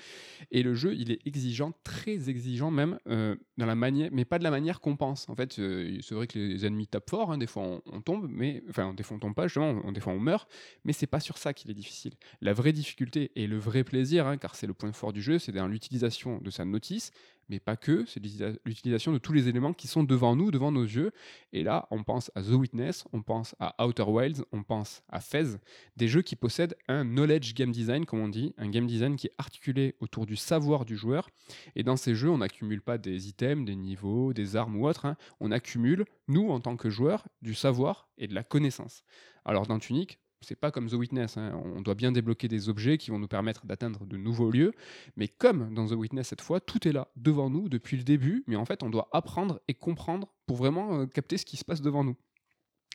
Et 0.50 0.62
le 0.62 0.74
jeu, 0.74 0.94
il 0.94 1.10
est 1.10 1.26
exigeant, 1.26 1.72
très 1.84 2.30
exigeant 2.30 2.70
même, 2.70 2.98
euh, 3.08 3.36
dans 3.58 3.66
la 3.66 3.74
manière, 3.74 4.10
mais 4.12 4.24
pas 4.24 4.38
de 4.38 4.44
la 4.44 4.50
manière 4.50 4.80
qu'on 4.80 4.96
pense. 4.96 5.28
En 5.28 5.34
fait, 5.34 5.58
euh, 5.58 5.98
c'est 6.00 6.14
vrai 6.14 6.26
que 6.26 6.38
les 6.38 6.64
ennemis 6.66 6.86
tapent 6.86 7.10
fort, 7.10 7.32
hein, 7.32 7.38
des 7.38 7.46
fois 7.46 7.80
on, 7.92 8.00
tombe, 8.00 8.26
mais 8.30 8.62
enfin 8.70 8.94
des 8.94 9.02
fois 9.02 9.16
on 9.16 9.20
tombe 9.20 9.34
pas, 9.34 9.46
justement, 9.46 9.90
des 9.92 10.00
fois 10.00 10.12
on 10.12 10.18
meurt, 10.18 10.48
mais 10.84 10.92
c'est 10.92 11.06
pas 11.06 11.20
sur 11.20 11.38
ça 11.38 11.52
qu'il 11.52 11.70
est 11.70 11.74
difficile. 11.74 12.14
La 12.40 12.52
vraie 12.52 12.72
difficulté 12.72 13.30
et 13.36 13.46
le 13.46 13.58
vrai 13.58 13.84
plaisir, 13.84 14.26
hein, 14.26 14.38
car 14.38 14.54
c'est 14.54 14.66
le 14.66 14.74
point 14.74 14.92
fort 14.92 15.12
du 15.12 15.22
jeu, 15.22 15.38
c'est 15.38 15.52
dans 15.52 15.68
l'utilisation 15.68 16.38
de 16.38 16.50
sa 16.50 16.64
notice, 16.64 17.12
mais 17.52 17.60
pas 17.60 17.76
que, 17.76 18.06
c'est 18.06 18.18
l'utilisation 18.64 19.12
de 19.12 19.18
tous 19.18 19.34
les 19.34 19.46
éléments 19.46 19.74
qui 19.74 19.86
sont 19.86 20.04
devant 20.04 20.34
nous, 20.34 20.50
devant 20.50 20.72
nos 20.72 20.84
yeux. 20.84 21.12
Et 21.52 21.62
là, 21.62 21.86
on 21.90 22.02
pense 22.02 22.30
à 22.34 22.42
The 22.42 22.52
Witness, 22.52 23.04
on 23.12 23.20
pense 23.20 23.54
à 23.60 23.86
Outer 23.86 24.04
Wilds, 24.04 24.42
on 24.52 24.62
pense 24.62 25.02
à 25.10 25.20
Fez, 25.20 25.58
des 25.98 26.08
jeux 26.08 26.22
qui 26.22 26.34
possèdent 26.34 26.74
un 26.88 27.04
knowledge 27.04 27.52
game 27.52 27.70
design, 27.70 28.06
comme 28.06 28.20
on 28.20 28.30
dit, 28.30 28.54
un 28.56 28.70
game 28.70 28.86
design 28.86 29.16
qui 29.16 29.26
est 29.26 29.34
articulé 29.36 29.96
autour 30.00 30.24
du 30.24 30.34
savoir 30.34 30.86
du 30.86 30.96
joueur. 30.96 31.28
Et 31.76 31.82
dans 31.82 31.96
ces 31.96 32.14
jeux, 32.14 32.30
on 32.30 32.38
n'accumule 32.38 32.80
pas 32.80 32.96
des 32.96 33.28
items, 33.28 33.66
des 33.66 33.76
niveaux, 33.76 34.32
des 34.32 34.56
armes 34.56 34.76
ou 34.76 34.88
autres, 34.88 35.04
hein. 35.04 35.16
on 35.40 35.50
accumule, 35.50 36.06
nous, 36.28 36.48
en 36.48 36.60
tant 36.60 36.78
que 36.78 36.88
joueurs, 36.88 37.28
du 37.42 37.52
savoir 37.52 38.08
et 38.16 38.28
de 38.28 38.34
la 38.34 38.44
connaissance. 38.44 39.04
Alors 39.44 39.66
dans 39.66 39.78
Tunic, 39.78 40.20
c'est 40.42 40.56
pas 40.56 40.70
comme 40.70 40.88
The 40.88 40.94
Witness, 40.94 41.36
hein. 41.36 41.52
on 41.76 41.80
doit 41.80 41.94
bien 41.94 42.12
débloquer 42.12 42.48
des 42.48 42.68
objets 42.68 42.98
qui 42.98 43.10
vont 43.10 43.18
nous 43.18 43.28
permettre 43.28 43.66
d'atteindre 43.66 44.04
de 44.06 44.16
nouveaux 44.16 44.50
lieux, 44.50 44.72
mais 45.16 45.28
comme 45.28 45.72
dans 45.74 45.86
The 45.86 45.92
Witness 45.92 46.28
cette 46.28 46.40
fois, 46.40 46.60
tout 46.60 46.86
est 46.86 46.92
là, 46.92 47.08
devant 47.16 47.50
nous, 47.50 47.68
depuis 47.68 47.96
le 47.96 48.04
début, 48.04 48.44
mais 48.46 48.56
en 48.56 48.64
fait 48.64 48.82
on 48.82 48.90
doit 48.90 49.08
apprendre 49.12 49.60
et 49.68 49.74
comprendre 49.74 50.28
pour 50.46 50.56
vraiment 50.56 51.00
euh, 51.00 51.06
capter 51.06 51.38
ce 51.38 51.44
qui 51.44 51.56
se 51.56 51.64
passe 51.64 51.80
devant 51.80 52.04
nous. 52.04 52.16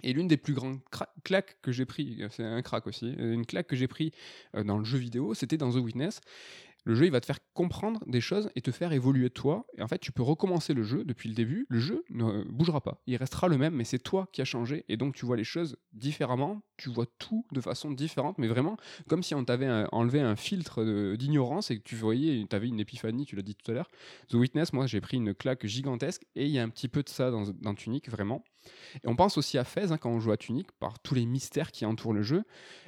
Et 0.03 0.13
l'une 0.13 0.27
des 0.27 0.37
plus 0.37 0.53
grandes 0.53 0.79
claques 1.23 1.57
que 1.61 1.71
j'ai 1.71 1.85
pris, 1.85 2.21
c'est 2.29 2.43
un 2.43 2.61
crack 2.61 2.85
aussi, 2.85 3.13
une 3.17 3.45
claque 3.45 3.67
que 3.67 3.75
j'ai 3.75 3.87
pris 3.87 4.11
euh, 4.55 4.63
dans 4.63 4.77
le 4.77 4.85
jeu 4.85 4.97
vidéo, 4.97 5.33
c'était 5.33 5.57
dans 5.57 5.71
The 5.71 5.77
Witness. 5.77 6.21
Le 6.87 6.95
jeu, 6.95 7.05
il 7.05 7.11
va 7.11 7.19
te 7.19 7.25
faire 7.25 7.39
comprendre 7.53 8.01
des 8.07 8.21
choses 8.21 8.49
et 8.55 8.61
te 8.61 8.71
faire 8.71 8.93
évoluer 8.93 9.29
toi. 9.29 9.65
Et 9.77 9.81
en 9.81 9.89
fait, 9.89 9.99
tu 9.99 10.13
peux 10.13 10.23
recommencer 10.23 10.73
le 10.73 10.83
jeu 10.83 11.03
depuis 11.03 11.27
le 11.27 11.35
début. 11.35 11.65
Le 11.67 11.79
jeu 11.79 12.05
ne 12.09 12.45
bougera 12.45 12.79
pas. 12.79 13.01
Il 13.07 13.17
restera 13.17 13.49
le 13.49 13.57
même, 13.57 13.75
mais 13.75 13.83
c'est 13.83 13.99
toi 13.99 14.29
qui 14.31 14.41
as 14.41 14.45
changé. 14.45 14.85
Et 14.87 14.95
donc, 14.95 15.13
tu 15.13 15.25
vois 15.25 15.35
les 15.35 15.43
choses 15.43 15.75
différemment 15.91 16.61
tu 16.77 16.89
vois 16.89 17.07
tout 17.17 17.45
de 17.51 17.59
façon 17.59 17.91
différente, 17.91 18.37
mais 18.37 18.47
vraiment 18.47 18.77
comme 19.07 19.23
si 19.23 19.35
on 19.35 19.43
t'avait 19.43 19.67
euh, 19.67 19.87
enlevé 19.91 20.21
un 20.21 20.35
filtre 20.35 21.15
d'ignorance 21.15 21.71
et 21.71 21.79
que 21.79 21.83
tu 21.83 21.95
voyais, 21.95 22.45
tu 22.47 22.55
avais 22.55 22.67
une 22.67 22.79
épiphanie, 22.79 23.25
tu 23.25 23.35
l'as 23.35 23.41
dit 23.41 23.55
tout 23.55 23.69
à 23.71 23.73
l'heure. 23.73 23.89
The 24.29 24.35
Witness, 24.35 24.73
moi 24.73 24.85
j'ai 24.85 25.01
pris 25.01 25.17
une 25.17 25.33
claque 25.33 25.65
gigantesque 25.65 26.23
et 26.35 26.45
il 26.45 26.51
y 26.51 26.59
a 26.59 26.63
un 26.63 26.69
petit 26.69 26.87
peu 26.87 27.03
de 27.03 27.09
ça 27.09 27.31
dans, 27.31 27.45
dans 27.61 27.73
Tunic, 27.73 28.09
vraiment. 28.09 28.43
Et 29.03 29.07
on 29.07 29.15
pense 29.15 29.37
aussi 29.37 29.57
à 29.57 29.63
Fez 29.63 29.91
hein, 29.91 29.97
quand 29.97 30.09
on 30.09 30.19
joue 30.19 30.31
à 30.31 30.37
Tunic, 30.37 30.71
par 30.73 30.99
tous 30.99 31.15
les 31.15 31.25
mystères 31.25 31.71
qui 31.71 31.85
entourent 31.85 32.13
le 32.13 32.23
jeu. 32.23 32.43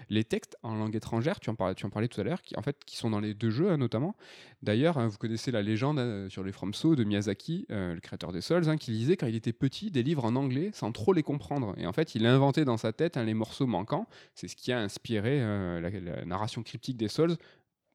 Les 0.09 0.23
textes 0.23 0.57
en 0.63 0.75
langue 0.75 0.95
étrangère, 0.95 1.39
tu 1.39 1.49
en 1.49 1.55
parlais, 1.55 1.75
tu 1.75 1.85
en 1.85 1.89
parlais 1.89 2.07
tout 2.07 2.19
à 2.19 2.23
l'heure, 2.23 2.41
qui, 2.41 2.57
en 2.57 2.61
fait, 2.61 2.83
qui 2.85 2.97
sont 2.97 3.09
dans 3.09 3.19
les 3.19 3.33
deux 3.33 3.51
jeux 3.51 3.69
hein, 3.69 3.77
notamment. 3.77 4.15
D'ailleurs, 4.63 4.97
hein, 4.97 5.07
vous 5.07 5.17
connaissez 5.17 5.51
la 5.51 5.61
légende 5.61 6.27
sur 6.29 6.43
les 6.43 6.51
FromSo 6.51 6.95
de 6.95 7.03
Miyazaki, 7.03 7.65
euh, 7.71 7.93
le 7.93 7.99
créateur 7.99 8.31
des 8.31 8.41
Souls, 8.41 8.77
qui 8.77 8.91
lisait 8.91 9.17
quand 9.17 9.27
il 9.27 9.35
était 9.35 9.53
petit 9.53 9.91
des 9.91 10.03
livres 10.03 10.25
en 10.25 10.35
anglais 10.35 10.71
sans 10.73 10.91
trop 10.91 11.13
les 11.13 11.23
comprendre. 11.23 11.73
Et 11.77 11.85
en 11.85 11.93
fait, 11.93 12.15
il 12.15 12.25
a 12.25 12.33
inventé 12.33 12.65
dans 12.65 12.77
sa 12.77 12.91
tête 12.91 13.17
les 13.17 13.33
morceaux 13.33 13.67
manquants. 13.67 14.07
C'est 14.35 14.47
ce 14.47 14.55
qui 14.55 14.71
a 14.71 14.79
inspiré 14.79 15.41
euh, 15.41 15.79
la, 15.79 15.89
la 15.89 16.25
narration 16.25 16.63
cryptique 16.63 16.97
des 16.97 17.07
Souls. 17.07 17.37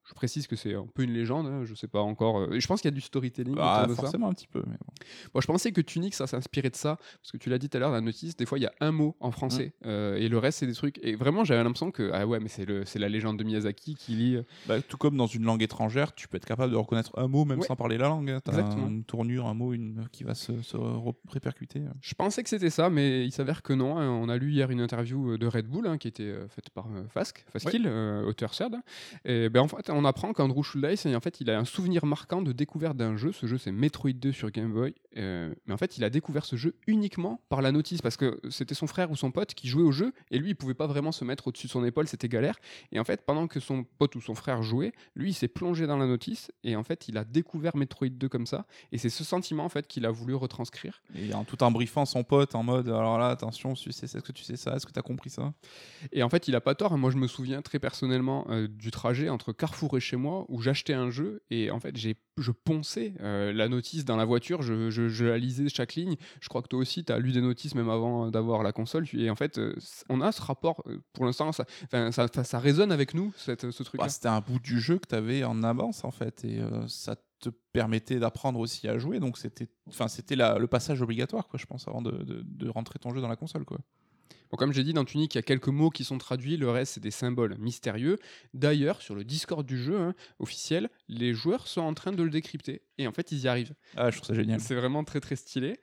Je 0.06 0.14
précise 0.14 0.46
que 0.46 0.54
c'est 0.56 0.74
un 0.74 0.86
peu 0.92 1.02
une 1.04 1.12
légende, 1.12 1.46
hein, 1.46 1.64
je 1.64 1.74
sais 1.74 1.88
pas 1.88 2.00
encore. 2.00 2.38
euh, 2.38 2.58
je 2.60 2.66
pense 2.66 2.80
qu'il 2.82 2.90
y 2.90 2.92
a 2.92 2.94
du 2.94 3.00
storytelling 3.00 3.56
Ah, 3.58 3.78
autour 3.84 3.88
de 3.88 3.94
ça. 3.94 4.02
forcément 4.02 4.28
un 4.28 4.32
petit 4.34 4.46
peu. 4.46 4.62
mais 4.66 4.76
bon. 5.32 5.40
Je 5.40 5.46
pensais 5.46 5.72
que 5.72 5.80
Tunic, 5.80 6.14
ça 6.14 6.26
s'inspirait 6.26 6.70
de 6.70 6.76
ça, 6.76 6.96
parce 7.22 7.32
que 7.32 7.36
tu 7.38 7.48
l'as 7.48 7.58
dit 7.58 7.68
tout 7.70 7.76
à 7.76 7.80
l'heure, 7.80 7.90
la 7.90 8.00
notice, 8.02 8.36
des 8.36 8.44
fois, 8.46 8.58
il 8.58 8.62
y 8.62 8.66
a 8.66 8.72
un 8.80 8.92
mot 8.92 9.16
en 9.20 9.30
français, 9.30 9.72
Mm. 9.80 9.86
euh, 9.86 10.16
et 10.16 10.28
le 10.28 10.38
reste, 10.38 10.58
c'est 10.58 10.66
des 10.66 10.74
trucs. 10.74 10.98
Et 11.02 11.16
vraiment, 11.16 11.44
j'avais 11.44 11.62
l'impression 11.64 11.90
que, 11.90 12.10
ah 12.12 12.26
ouais, 12.26 12.38
mais 12.40 12.48
c'est 12.48 12.98
la 12.98 13.08
légende 13.08 13.38
de 13.38 13.44
Miyazaki 13.44 13.94
qui 13.94 14.12
lit. 14.14 14.36
euh, 14.36 14.42
Bah, 14.66 14.80
tout 14.82 14.96
comme 14.98 15.16
dans 15.16 15.26
une 15.26 15.44
langue 15.44 15.62
étrangère, 15.62 16.14
tu 16.14 16.28
peux 16.28 16.36
être 16.36 16.44
capable 16.46 16.72
de 16.72 16.76
reconnaître 16.76 17.18
un 17.18 17.28
mot 17.28 17.44
même 17.44 17.60
Ouais. 17.60 17.66
sans 17.66 17.76
parler 17.76 17.96
la 17.98 18.08
langue. 18.08 18.28
Exactement. 18.46 18.88
une 18.88 19.04
tournure, 19.04 19.46
un 19.46 19.54
mot 19.54 19.72
une... 19.72 20.06
qui 20.12 20.24
va 20.24 20.34
se, 20.34 20.52
répercuter. 21.28 21.82
Je 22.00 22.14
pensais 22.14 22.42
que 22.42 22.48
c'était 22.48 22.70
ça, 22.70 22.90
mais 22.90 23.24
il 23.24 23.32
s'avère 23.32 23.62
que 23.62 23.72
non. 23.72 23.98
hein. 23.98 24.08
On 24.08 24.28
a 24.28 24.36
lu 24.36 24.50
hier 24.52 24.70
une 24.70 24.80
interview 24.80 25.36
de 25.38 25.46
Red 25.46 25.66
Bull 25.66 25.86
hein, 25.86 25.98
qui 25.98 26.08
était 26.08 26.34
faite 26.48 26.70
par 26.70 26.86
Fask, 27.08 27.44
Faskill, 27.52 27.84
euh, 27.86 28.24
auteur 28.26 28.54
CERD. 28.54 28.76
Et 29.24 29.48
ben, 29.48 29.60
en 29.60 29.68
fait, 29.68 29.90
on 29.94 30.04
apprend 30.04 30.32
qu'Andrew 30.32 30.62
Schuldeis, 30.62 31.14
en 31.14 31.20
fait, 31.20 31.40
il 31.40 31.50
a 31.50 31.58
un 31.58 31.64
souvenir 31.64 32.04
marquant 32.06 32.42
de 32.42 32.52
découverte 32.52 32.96
d'un 32.96 33.16
jeu. 33.16 33.32
Ce 33.32 33.46
jeu, 33.46 33.58
c'est 33.58 33.72
Metroid 33.72 34.12
2 34.12 34.32
sur 34.32 34.50
Game 34.50 34.72
Boy. 34.72 34.94
Euh, 35.16 35.54
mais 35.66 35.74
en 35.74 35.76
fait, 35.76 35.96
il 35.96 36.04
a 36.04 36.10
découvert 36.10 36.44
ce 36.44 36.56
jeu 36.56 36.74
uniquement 36.86 37.40
par 37.48 37.62
la 37.62 37.72
notice, 37.72 38.02
parce 38.02 38.16
que 38.16 38.40
c'était 38.50 38.74
son 38.74 38.86
frère 38.86 39.10
ou 39.10 39.16
son 39.16 39.30
pote 39.30 39.54
qui 39.54 39.68
jouait 39.68 39.82
au 39.82 39.92
jeu, 39.92 40.12
et 40.30 40.38
lui, 40.38 40.50
il 40.50 40.54
pouvait 40.54 40.74
pas 40.74 40.86
vraiment 40.86 41.12
se 41.12 41.24
mettre 41.24 41.48
au-dessus 41.48 41.66
de 41.68 41.72
son 41.72 41.84
épaule, 41.84 42.08
c'était 42.08 42.28
galère. 42.28 42.56
Et 42.92 42.98
en 42.98 43.04
fait, 43.04 43.22
pendant 43.24 43.46
que 43.46 43.60
son 43.60 43.84
pote 43.84 44.14
ou 44.16 44.20
son 44.20 44.34
frère 44.34 44.62
jouait, 44.62 44.92
lui, 45.14 45.30
il 45.30 45.34
s'est 45.34 45.48
plongé 45.48 45.86
dans 45.86 45.96
la 45.96 46.06
notice, 46.06 46.50
et 46.64 46.76
en 46.76 46.82
fait, 46.82 47.08
il 47.08 47.16
a 47.16 47.24
découvert 47.24 47.76
Metroid 47.76 48.08
2 48.08 48.28
comme 48.28 48.46
ça. 48.46 48.66
Et 48.92 48.98
c'est 48.98 49.08
ce 49.10 49.24
sentiment, 49.24 49.64
en 49.64 49.68
fait, 49.68 49.86
qu'il 49.86 50.04
a 50.06 50.10
voulu 50.10 50.34
retranscrire. 50.34 51.02
Et 51.14 51.32
en 51.34 51.44
tout 51.44 51.62
en 51.62 51.70
briefant 51.70 52.04
son 52.04 52.24
pote 52.24 52.54
en 52.54 52.62
mode 52.62 52.88
alors 52.88 53.18
là, 53.18 53.28
attention, 53.28 53.74
tu 53.74 53.92
sais, 53.92 54.04
est-ce 54.06 54.18
que 54.18 54.32
tu 54.32 54.44
sais 54.44 54.56
ça 54.56 54.74
Est-ce 54.74 54.86
que 54.86 54.92
tu 54.92 54.98
as 54.98 55.02
compris 55.02 55.30
ça? 55.30 55.52
Et 56.12 56.22
en 56.22 56.28
fait, 56.28 56.48
il 56.48 56.56
a 56.56 56.60
pas 56.60 56.74
tort. 56.74 56.92
hein. 56.92 56.96
Moi, 56.96 57.10
je 57.10 57.16
me 57.16 57.26
souviens 57.26 57.62
très 57.62 57.78
personnellement 57.78 58.46
euh, 58.50 58.66
du 58.68 58.90
trajet 58.90 59.28
entre 59.28 59.52
Carrefour 59.52 59.83
et 59.96 60.00
chez 60.00 60.16
moi 60.16 60.44
où 60.48 60.62
j'achetais 60.62 60.94
un 60.94 61.10
jeu 61.10 61.42
et 61.50 61.70
en 61.70 61.78
fait, 61.80 61.96
j'ai, 61.96 62.16
je 62.38 62.50
ponçais 62.50 63.14
euh, 63.20 63.52
la 63.52 63.68
notice 63.68 64.04
dans 64.04 64.16
la 64.16 64.24
voiture. 64.24 64.62
Je, 64.62 64.90
je, 64.90 65.24
la 65.24 65.36
lisais 65.38 65.68
chaque 65.68 65.94
ligne. 65.94 66.16
Je 66.40 66.48
crois 66.48 66.62
que 66.62 66.68
toi 66.68 66.78
aussi, 66.78 67.04
tu 67.04 67.12
as 67.12 67.18
lu 67.18 67.32
des 67.32 67.40
notices 67.40 67.74
même 67.74 67.90
avant 67.90 68.26
euh, 68.26 68.30
d'avoir 68.30 68.62
la 68.62 68.72
console. 68.72 69.06
Et 69.12 69.28
en 69.30 69.36
fait, 69.36 69.58
euh, 69.58 69.74
on 70.08 70.20
a 70.20 70.32
ce 70.32 70.40
rapport. 70.42 70.82
Pour 71.12 71.24
l'instant, 71.26 71.52
ça, 71.52 71.64
ça, 71.90 72.28
ça, 72.44 72.58
résonne 72.58 72.92
avec 72.92 73.14
nous, 73.14 73.32
cette, 73.36 73.70
ce 73.70 73.82
truc-là. 73.82 74.06
Bah, 74.06 74.10
C'était 74.10 74.28
un 74.28 74.40
bout 74.40 74.58
du 74.58 74.80
jeu 74.80 74.98
que 74.98 75.08
tu 75.08 75.14
avais 75.14 75.44
en 75.44 75.62
avance 75.62 76.04
en 76.04 76.10
fait. 76.10 76.44
Et 76.44 76.60
ça 76.88 77.16
te 77.40 77.50
permettait 77.72 78.18
d'apprendre 78.18 78.58
aussi 78.60 78.88
à 78.88 78.98
jouer. 78.98 79.20
Donc 79.20 79.36
c'était 79.38 79.68
le 79.86 80.66
passage 80.66 81.02
obligatoire, 81.02 81.46
quoi, 81.48 81.58
je 81.60 81.66
pense, 81.66 81.86
avant 81.88 82.00
de, 82.02 82.10
de- 82.10 82.42
de 82.42 82.68
rentrer 82.68 82.98
ton 82.98 83.12
jeu 83.14 83.20
dans 83.20 83.28
la 83.28 83.36
console. 83.36 83.64
Quoi. 83.64 83.78
Bon, 84.54 84.56
comme 84.56 84.72
j'ai 84.72 84.84
dit, 84.84 84.92
dans 84.92 85.04
Tunic, 85.04 85.34
il 85.34 85.38
y 85.38 85.40
a 85.40 85.42
quelques 85.42 85.66
mots 85.66 85.90
qui 85.90 86.04
sont 86.04 86.16
traduits, 86.16 86.56
le 86.56 86.70
reste, 86.70 86.92
c'est 86.94 87.02
des 87.02 87.10
symboles 87.10 87.56
mystérieux. 87.58 88.20
D'ailleurs, 88.52 89.02
sur 89.02 89.16
le 89.16 89.24
Discord 89.24 89.66
du 89.66 89.76
jeu 89.76 89.98
hein, 89.98 90.14
officiel, 90.38 90.90
les 91.08 91.34
joueurs 91.34 91.66
sont 91.66 91.80
en 91.80 91.92
train 91.92 92.12
de 92.12 92.22
le 92.22 92.30
décrypter. 92.30 92.82
Et 92.96 93.08
en 93.08 93.12
fait, 93.12 93.32
ils 93.32 93.40
y 93.40 93.48
arrivent. 93.48 93.74
Ah, 93.96 94.12
je 94.12 94.18
trouve 94.18 94.28
ça 94.28 94.34
génial. 94.34 94.60
C'est 94.60 94.76
vraiment 94.76 95.02
très 95.02 95.18
très 95.18 95.34
stylé. 95.34 95.80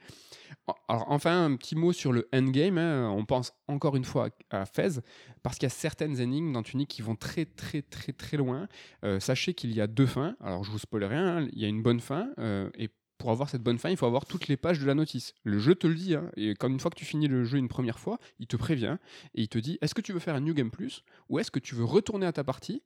Alors 0.87 1.05
enfin 1.09 1.45
un 1.45 1.55
petit 1.55 1.75
mot 1.75 1.91
sur 1.91 2.13
le 2.13 2.29
endgame, 2.33 2.77
hein. 2.77 3.09
on 3.09 3.25
pense 3.25 3.53
encore 3.67 3.95
une 3.95 4.05
fois 4.05 4.29
à 4.49 4.61
à 4.61 4.65
Fez, 4.65 5.01
parce 5.43 5.57
qu'il 5.57 5.63
y 5.63 5.67
a 5.67 5.69
certaines 5.69 6.19
énigmes 6.19 6.51
dans 6.53 6.61
Tunic 6.61 6.89
qui 6.89 7.01
vont 7.01 7.15
très 7.15 7.45
très 7.45 7.81
très 7.81 8.13
très 8.13 8.37
loin. 8.37 8.67
Euh, 9.03 9.19
sachez 9.19 9.53
qu'il 9.53 9.73
y 9.73 9.81
a 9.81 9.87
deux 9.87 10.05
fins, 10.05 10.35
alors 10.39 10.63
je 10.63 10.71
vous 10.71 10.79
spoil 10.79 11.03
rien, 11.05 11.37
hein. 11.37 11.47
il 11.51 11.59
y 11.59 11.65
a 11.65 11.67
une 11.67 11.81
bonne 11.81 11.99
fin, 11.99 12.29
euh, 12.37 12.69
et 12.77 12.89
pour 13.21 13.29
avoir 13.29 13.49
cette 13.49 13.61
bonne 13.61 13.77
fin, 13.77 13.91
il 13.91 13.97
faut 13.97 14.07
avoir 14.07 14.25
toutes 14.25 14.47
les 14.47 14.57
pages 14.57 14.79
de 14.79 14.85
la 14.85 14.95
notice. 14.95 15.35
Le 15.43 15.59
jeu 15.59 15.75
te 15.75 15.85
le 15.85 15.93
dit, 15.93 16.15
hein. 16.15 16.31
et 16.35 16.55
quand 16.55 16.69
une 16.69 16.79
fois 16.79 16.89
que 16.89 16.97
tu 16.97 17.05
finis 17.05 17.27
le 17.27 17.43
jeu 17.43 17.59
une 17.59 17.67
première 17.67 17.99
fois, 17.99 18.17
il 18.39 18.47
te 18.47 18.55
prévient, 18.55 18.97
et 19.35 19.43
il 19.43 19.47
te 19.47 19.59
dit, 19.59 19.77
est-ce 19.81 19.93
que 19.93 20.01
tu 20.01 20.11
veux 20.11 20.17
faire 20.17 20.33
un 20.33 20.39
New 20.39 20.55
Game 20.55 20.71
Plus, 20.71 21.03
ou 21.29 21.37
est-ce 21.37 21.51
que 21.51 21.59
tu 21.59 21.75
veux 21.75 21.85
retourner 21.85 22.25
à 22.25 22.33
ta 22.33 22.43
partie, 22.43 22.81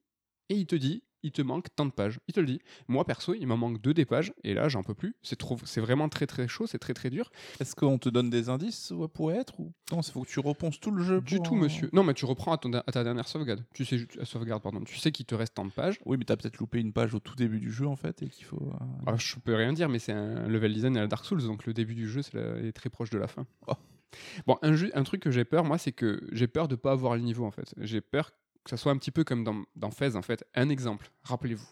et 0.50 0.56
il 0.56 0.66
te 0.66 0.76
dit, 0.76 1.04
il 1.26 1.32
te 1.32 1.42
manque 1.42 1.68
tant 1.76 1.86
de 1.86 1.92
pages. 1.92 2.20
Il 2.28 2.34
te 2.34 2.40
le 2.40 2.46
dit. 2.46 2.60
Moi, 2.88 3.04
perso, 3.06 3.34
il 3.34 3.46
m'en 3.48 3.58
manque 3.58 3.82
deux 3.82 3.94
des 3.94 4.06
pages, 4.06 4.32
et 4.44 4.54
là, 4.54 4.70
j'en 4.70 4.84
peux 4.84 4.94
plus. 4.94 5.16
C'est 5.24 5.36
trop, 5.38 5.58
c'est 5.66 5.82
vraiment 5.82 6.08
très 6.08 6.28
très 6.28 6.48
chaud, 6.48 6.68
c'est 6.68 6.80
très 6.80 6.94
très 6.94 7.10
dur. 7.10 7.32
Est-ce 7.60 7.76
qu'on 7.76 7.98
te 7.98 8.10
donne 8.10 8.30
des 8.30 8.50
indices 8.50 8.76
ça 8.90 8.96
pourrait 9.14 9.38
être 9.38 9.60
ou 9.60 9.74
non 9.92 10.02
Il 10.02 10.12
faut 10.12 10.22
que 10.24 10.28
tu 10.30 10.40
reponces 10.40 10.80
tout 10.80 10.92
le 10.92 11.04
jeu. 11.04 11.22
Du 11.22 11.38
pour, 11.38 11.46
tout, 11.48 11.56
euh, 11.56 11.60
monsieur. 11.60 11.90
Non, 11.94 12.04
mais 12.04 12.14
tu 12.14 12.26
reprends 12.26 12.54
à, 12.54 12.58
ton- 12.58 12.72
à 12.72 12.84
ta 12.92 13.04
dernière 13.04 13.28
sauvegarde. 13.28 13.64
Tu 13.74 13.84
sais, 13.86 14.08
à 14.20 14.26
sauvegarde, 14.26 14.62
pardon. 14.62 14.82
Tu 14.86 14.98
sais 14.98 15.12
qu'il 15.12 15.26
te 15.26 15.36
reste 15.36 15.56
tant 15.56 15.66
de 15.66 15.72
pages. 15.72 16.00
Oui, 16.06 16.18
mais 16.18 16.26
t'as 16.26 16.38
peut-être 16.38 16.58
loupé 16.58 16.80
une 16.80 16.94
page 16.94 17.14
au 17.16 17.20
tout 17.20 17.36
début 17.36 17.60
du 17.60 17.72
jeu 17.72 17.88
en 17.88 17.96
fait 17.96 18.22
et 18.22 18.28
qu'il 18.30 18.46
faut. 18.46 18.62
euh, 18.62 18.86
Ah, 19.08 19.16
je 19.18 19.36
peux 19.44 19.56
rien 19.56 19.74
dire, 19.74 19.90
mais 19.90 20.00
c'est 20.00 20.12
un 20.14 20.48
level 20.48 20.74
design 20.74 20.96
à 20.98 21.02
la 21.02 21.08
Dark 21.08 21.26
Souls, 21.26 21.42
donc 21.44 21.66
le 21.66 21.74
début 21.74 21.96
du 21.96 22.08
jeu 22.08 22.22
la- 22.34 22.60
est 22.60 22.72
très 22.72 22.90
proche 22.90 23.10
de 23.10 23.18
la 23.18 23.28
fin. 23.28 23.46
Oh. 23.68 23.74
Bon, 24.48 24.58
un, 24.62 24.74
jeu- 24.76 24.92
un 24.94 25.04
truc 25.04 25.22
que 25.22 25.32
j'ai 25.32 25.44
peur, 25.44 25.66
moi, 25.66 25.78
c'est 25.78 25.92
que 25.92 26.22
j'ai 26.32 26.48
peur 26.48 26.68
de 26.68 26.76
pas 26.76 26.92
avoir 26.92 27.16
le 27.16 27.22
niveau 27.22 27.46
en 27.46 27.52
fait. 27.52 27.74
J'ai 27.78 28.00
peur 28.02 28.32
que 28.66 28.72
ça 28.72 28.78
soit 28.78 28.91
un 28.91 28.97
petit 28.97 29.11
peu 29.11 29.24
comme 29.24 29.43
dans, 29.43 29.63
dans 29.76 29.89
en 29.89 30.22
fait. 30.22 30.43
Un 30.55 30.70
exemple, 30.70 31.11
rappelez-vous. 31.24 31.70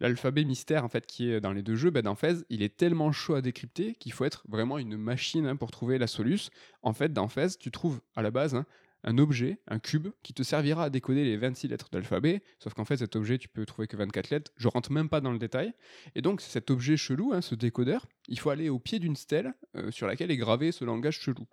L'alphabet 0.00 0.44
mystère 0.44 0.84
en 0.84 0.88
fait 0.88 1.06
qui 1.06 1.30
est 1.30 1.42
dans 1.42 1.52
les 1.52 1.62
deux 1.62 1.76
jeux, 1.76 1.90
ben, 1.90 2.02
dans 2.02 2.14
Fez, 2.14 2.36
il 2.48 2.62
est 2.62 2.74
tellement 2.74 3.12
chaud 3.12 3.34
à 3.34 3.42
décrypter 3.42 3.94
qu'il 3.94 4.12
faut 4.12 4.24
être 4.24 4.42
vraiment 4.48 4.78
une 4.78 4.96
machine 4.96 5.46
hein, 5.46 5.56
pour 5.56 5.70
trouver 5.70 5.98
la 5.98 6.06
soluce. 6.06 6.50
En 6.82 6.94
fait, 6.94 7.12
dans 7.12 7.28
Fez, 7.28 7.48
tu 7.58 7.70
trouves 7.70 8.00
à 8.16 8.22
la 8.22 8.30
base 8.30 8.54
hein, 8.54 8.64
un 9.04 9.18
objet, 9.18 9.58
un 9.68 9.78
cube, 9.78 10.08
qui 10.22 10.32
te 10.32 10.42
servira 10.42 10.84
à 10.84 10.90
décoder 10.90 11.24
les 11.24 11.36
26 11.36 11.68
lettres 11.68 11.88
de 11.92 11.98
l'alphabet, 11.98 12.42
sauf 12.58 12.72
qu'en 12.72 12.84
fait 12.84 12.96
cet 12.96 13.16
objet 13.16 13.38
tu 13.38 13.48
peux 13.48 13.66
trouver 13.66 13.86
que 13.88 13.96
24 13.96 14.30
lettres, 14.30 14.52
je 14.56 14.68
rentre 14.68 14.90
même 14.92 15.08
pas 15.08 15.20
dans 15.20 15.32
le 15.32 15.38
détail, 15.38 15.72
et 16.14 16.22
donc 16.22 16.40
cet 16.40 16.70
objet 16.70 16.96
chelou, 16.96 17.32
hein, 17.32 17.40
ce 17.40 17.54
décodeur, 17.54 18.06
il 18.28 18.38
faut 18.38 18.50
aller 18.50 18.68
au 18.68 18.78
pied 18.78 18.98
d'une 18.98 19.16
stèle 19.16 19.54
euh, 19.76 19.90
sur 19.90 20.06
laquelle 20.06 20.30
est 20.30 20.36
gravé 20.36 20.72
ce 20.72 20.84
langage 20.84 21.18
chelou. 21.18 21.46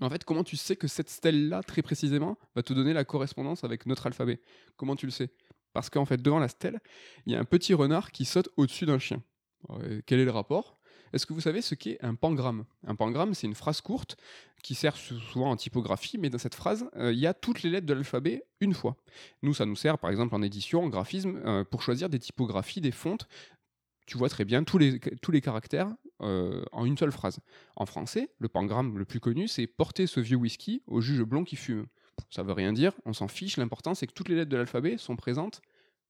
En 0.00 0.10
fait, 0.10 0.24
comment 0.24 0.44
tu 0.44 0.56
sais 0.56 0.76
que 0.76 0.88
cette 0.88 1.08
stèle-là, 1.08 1.62
très 1.62 1.82
précisément, 1.82 2.36
va 2.54 2.62
te 2.62 2.72
donner 2.72 2.92
la 2.92 3.04
correspondance 3.04 3.64
avec 3.64 3.86
notre 3.86 4.06
alphabet? 4.06 4.40
Comment 4.76 4.96
tu 4.96 5.06
le 5.06 5.12
sais? 5.12 5.30
Parce 5.72 5.90
qu'en 5.90 6.04
fait, 6.04 6.20
devant 6.20 6.38
la 6.38 6.48
stèle, 6.48 6.80
il 7.26 7.32
y 7.32 7.36
a 7.36 7.40
un 7.40 7.44
petit 7.44 7.74
renard 7.74 8.12
qui 8.12 8.24
saute 8.24 8.48
au-dessus 8.56 8.86
d'un 8.86 8.98
chien. 8.98 9.22
Euh, 9.70 10.00
quel 10.06 10.20
est 10.20 10.24
le 10.24 10.30
rapport? 10.30 10.78
Est-ce 11.12 11.26
que 11.26 11.32
vous 11.32 11.40
savez 11.40 11.62
ce 11.62 11.76
qu'est 11.76 11.98
un 12.04 12.16
pangramme? 12.16 12.64
Un 12.86 12.96
pangramme, 12.96 13.34
c'est 13.34 13.46
une 13.46 13.54
phrase 13.54 13.80
courte 13.80 14.16
qui 14.64 14.74
sert 14.74 14.96
sou- 14.96 15.20
souvent 15.20 15.50
en 15.50 15.56
typographie, 15.56 16.18
mais 16.18 16.28
dans 16.28 16.38
cette 16.38 16.56
phrase, 16.56 16.88
euh, 16.96 17.12
il 17.12 17.18
y 17.20 17.26
a 17.26 17.34
toutes 17.34 17.62
les 17.62 17.70
lettres 17.70 17.86
de 17.86 17.94
l'alphabet 17.94 18.44
une 18.60 18.74
fois. 18.74 18.96
Nous, 19.42 19.54
ça 19.54 19.64
nous 19.64 19.76
sert, 19.76 19.98
par 19.98 20.10
exemple, 20.10 20.34
en 20.34 20.42
édition, 20.42 20.82
en 20.82 20.88
graphisme, 20.88 21.40
euh, 21.44 21.64
pour 21.64 21.82
choisir 21.82 22.08
des 22.08 22.18
typographies, 22.18 22.80
des 22.80 22.90
fontes. 22.90 23.28
Tu 24.06 24.18
vois 24.18 24.28
très 24.28 24.44
bien 24.44 24.64
tous 24.64 24.78
les, 24.78 25.40
caractères 25.40 25.94
euh, 26.20 26.62
en 26.72 26.84
une 26.84 26.96
seule 26.96 27.12
phrase. 27.12 27.40
En 27.76 27.86
français, 27.86 28.30
le 28.38 28.48
pangramme 28.48 28.98
le 28.98 29.04
plus 29.04 29.20
connu, 29.20 29.48
c'est 29.48 29.66
porter 29.66 30.06
ce 30.06 30.20
vieux 30.20 30.36
whisky 30.36 30.82
au 30.86 31.00
juge 31.00 31.22
blond 31.22 31.44
qui 31.44 31.56
fume. 31.56 31.86
Ça 32.30 32.42
veut 32.42 32.52
rien 32.52 32.72
dire, 32.72 32.92
on 33.06 33.12
s'en 33.12 33.28
fiche, 33.28 33.56
l'important 33.56 33.94
c'est 33.94 34.06
que 34.06 34.12
toutes 34.12 34.28
les 34.28 34.36
lettres 34.36 34.50
de 34.50 34.56
l'alphabet 34.56 34.98
sont 34.98 35.16
présentes 35.16 35.62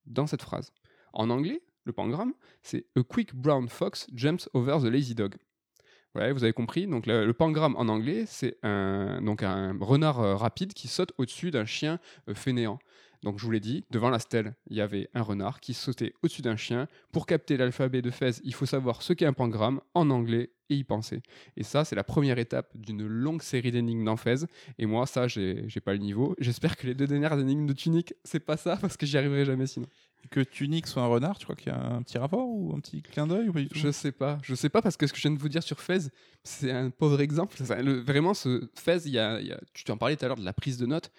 dans 0.07 0.27
cette 0.27 0.43
phrase. 0.43 0.73
En 1.13 1.31
anglais, 1.31 1.63
le 1.85 1.93
pangramme, 1.93 2.35
c'est 2.63 2.87
A 2.97 3.03
quick 3.03 3.35
brown 3.35 3.69
fox 3.69 4.07
jumps 4.15 4.49
over 4.55 4.79
the 4.83 4.87
lazy 4.87 5.15
dog. 5.15 5.37
Ouais, 6.15 6.33
vous 6.33 6.45
avez 6.45 6.53
compris. 6.53 6.87
Donc 6.87 7.07
le, 7.07 7.27
le 7.27 7.33
pangramme 7.33 7.75
en 7.77 7.89
anglais, 7.89 8.25
c'est 8.27 8.59
un, 8.63 9.21
donc 9.21 9.43
un 9.43 9.77
renard 9.81 10.21
euh, 10.21 10.37
rapide 10.37 10.73
qui 10.73 10.87
saute 10.87 11.13
au-dessus 11.19 11.51
d'un 11.51 11.65
chien 11.65 11.99
euh, 12.29 12.35
fainéant. 12.35 12.79
Donc 13.25 13.39
je 13.39 13.45
vous 13.45 13.51
l'ai 13.51 13.61
dit, 13.61 13.85
devant 13.91 14.11
la 14.11 14.19
stèle, 14.19 14.55
il 14.71 14.77
y 14.77 14.81
avait 14.81 15.09
un 15.15 15.23
renard 15.23 15.59
qui 15.61 15.75
sautait 15.75 16.13
au-dessus 16.23 16.43
d'un 16.43 16.57
chien. 16.57 16.87
Pour 17.11 17.27
capter 17.27 17.57
l'alphabet 17.57 18.03
de 18.03 18.11
Fez, 18.11 18.33
il 18.45 18.55
faut 18.55 18.67
savoir 18.67 19.03
ce 19.03 19.13
qu'est 19.13 19.27
un 19.27 19.33
pangramme 19.33 19.81
en 19.95 20.11
anglais 20.11 20.51
et 20.71 20.77
y 20.77 20.85
penser. 20.85 21.23
Et 21.57 21.63
ça, 21.63 21.85
c'est 21.85 21.97
la 21.97 22.05
première 22.05 22.39
étape 22.39 22.71
d'une 22.77 23.07
longue 23.07 23.43
série 23.43 23.71
d'énigmes 23.71 24.05
dans 24.05 24.17
Fez. 24.17 24.45
Et 24.79 24.87
moi, 24.87 25.07
ça, 25.07 25.27
j'ai 25.27 25.67
pas 25.85 25.93
le 25.93 25.99
niveau. 25.99 26.35
J'espère 26.39 26.77
que 26.77 26.87
les 26.87 26.95
deux 26.95 27.07
dernières 27.07 27.39
énigmes 27.39 27.67
de 27.67 27.73
Tunic, 27.73 28.15
c'est 28.25 28.41
pas 28.41 28.57
ça, 28.57 28.77
parce 28.81 28.97
que 28.97 29.07
j'y 29.07 29.17
arriverai 29.19 29.45
jamais 29.45 29.67
sinon. 29.67 29.87
Que 30.31 30.41
Tunic 30.41 30.87
soit 30.87 31.03
un 31.03 31.07
renard, 31.07 31.37
tu 31.39 31.45
crois 31.45 31.55
qu'il 31.57 31.69
y 31.71 31.75
a 31.75 31.79
un 31.79 32.03
petit 32.03 32.17
rapport 32.17 32.49
ou 32.49 32.75
un 32.75 32.81
petit 32.81 33.03
clin 33.03 33.27
d'œil 33.27 33.49
ou 33.51 33.53
pas 33.53 33.61
du 33.61 33.69
tout? 33.69 33.79
Je 33.79 33.91
sais 33.91 34.11
pas, 34.13 34.39
je 34.43 34.55
sais 34.55 34.71
pas 34.71 34.81
parce 34.81 34.97
que 34.97 35.07
ce 35.07 35.13
que 35.13 35.19
je 35.19 35.23
viens 35.29 35.33
de 35.37 35.39
vous 35.39 35.51
dire 35.51 35.63
sur 35.63 35.81
Fez, 35.81 35.99
c'est 36.43 36.71
un 36.73 36.89
pauvre 36.89 37.21
exemple. 37.21 37.57
Le- 37.83 38.01
vraiment, 38.01 38.33
ce 38.33 38.69
Fez, 38.75 38.99
il 39.05 39.13
y 39.13 39.19
a, 39.19 39.39
il 39.41 39.47
y 39.49 39.53
a- 39.53 39.61
tu 39.75 39.85
t'en 39.85 39.99
parlais 39.99 40.17
tout 40.17 40.25
à 40.25 40.29
l'heure 40.29 40.39
de 40.39 40.45
la 40.45 40.55
prise 40.55 40.79
de 40.79 40.87
notes. 40.87 41.11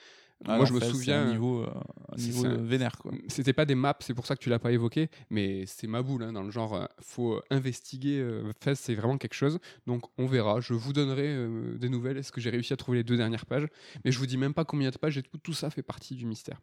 Ah 0.44 0.58
Moi, 0.58 0.66
je 0.66 0.74
me 0.74 0.80
souviens. 0.82 1.24
un 1.24 1.32
niveau, 1.32 1.62
euh, 1.62 1.72
un 2.12 2.18
niveau 2.18 2.44
vénère 2.64 2.98
quoi. 2.98 3.12
C'était 3.28 3.54
pas 3.54 3.66
des 3.66 3.76
maps, 3.76 3.96
c'est 4.00 4.14
pour 4.14 4.26
ça 4.26 4.36
que 4.36 4.42
tu 4.42 4.50
l'as 4.50 4.60
pas 4.60 4.72
évoqué, 4.72 5.10
mais 5.30 5.66
c'est 5.66 5.88
ma 5.88 6.02
boule, 6.02 6.24
hein, 6.24 6.34
dans 6.34 6.44
le 6.44 6.52
genre, 6.52 6.76
euh, 6.76 6.86
faut 7.02 7.42
investiguer, 7.50 8.20
euh, 8.20 8.52
Fez, 8.62 8.76
c'est 8.76 8.96
vraiment 8.96 9.18
quelque 9.18 9.34
chose, 9.34 9.60
donc 9.88 10.04
on 10.18 10.26
verra, 10.26 10.60
je 10.60 10.74
vous 10.74 10.94
donnerai 10.94 11.28
euh, 11.28 11.78
des 11.78 11.90
nouvelles, 11.90 12.18
est-ce 12.18 12.32
que 12.32 12.42
j'ai 12.42 12.50
réussi 12.50 12.74
à 12.74 12.78
trouver 12.78 13.00
les 13.00 13.04
deux 13.04 13.18
dernières 13.18 13.46
pages, 13.46 13.68
mais 14.04 14.12
je 14.12 14.20
vous 14.20 14.26
dis 14.28 14.38
même 14.38 14.54
pas 14.54 14.66
combien 14.66 14.90
de 14.90 14.98
pages, 14.98 15.18
et 15.18 15.24
tout, 15.24 15.38
tout 15.38 15.54
ça 15.54 15.70
fait 15.70 15.84
partie 15.84 16.16
du 16.16 16.26
mystère. 16.26 16.62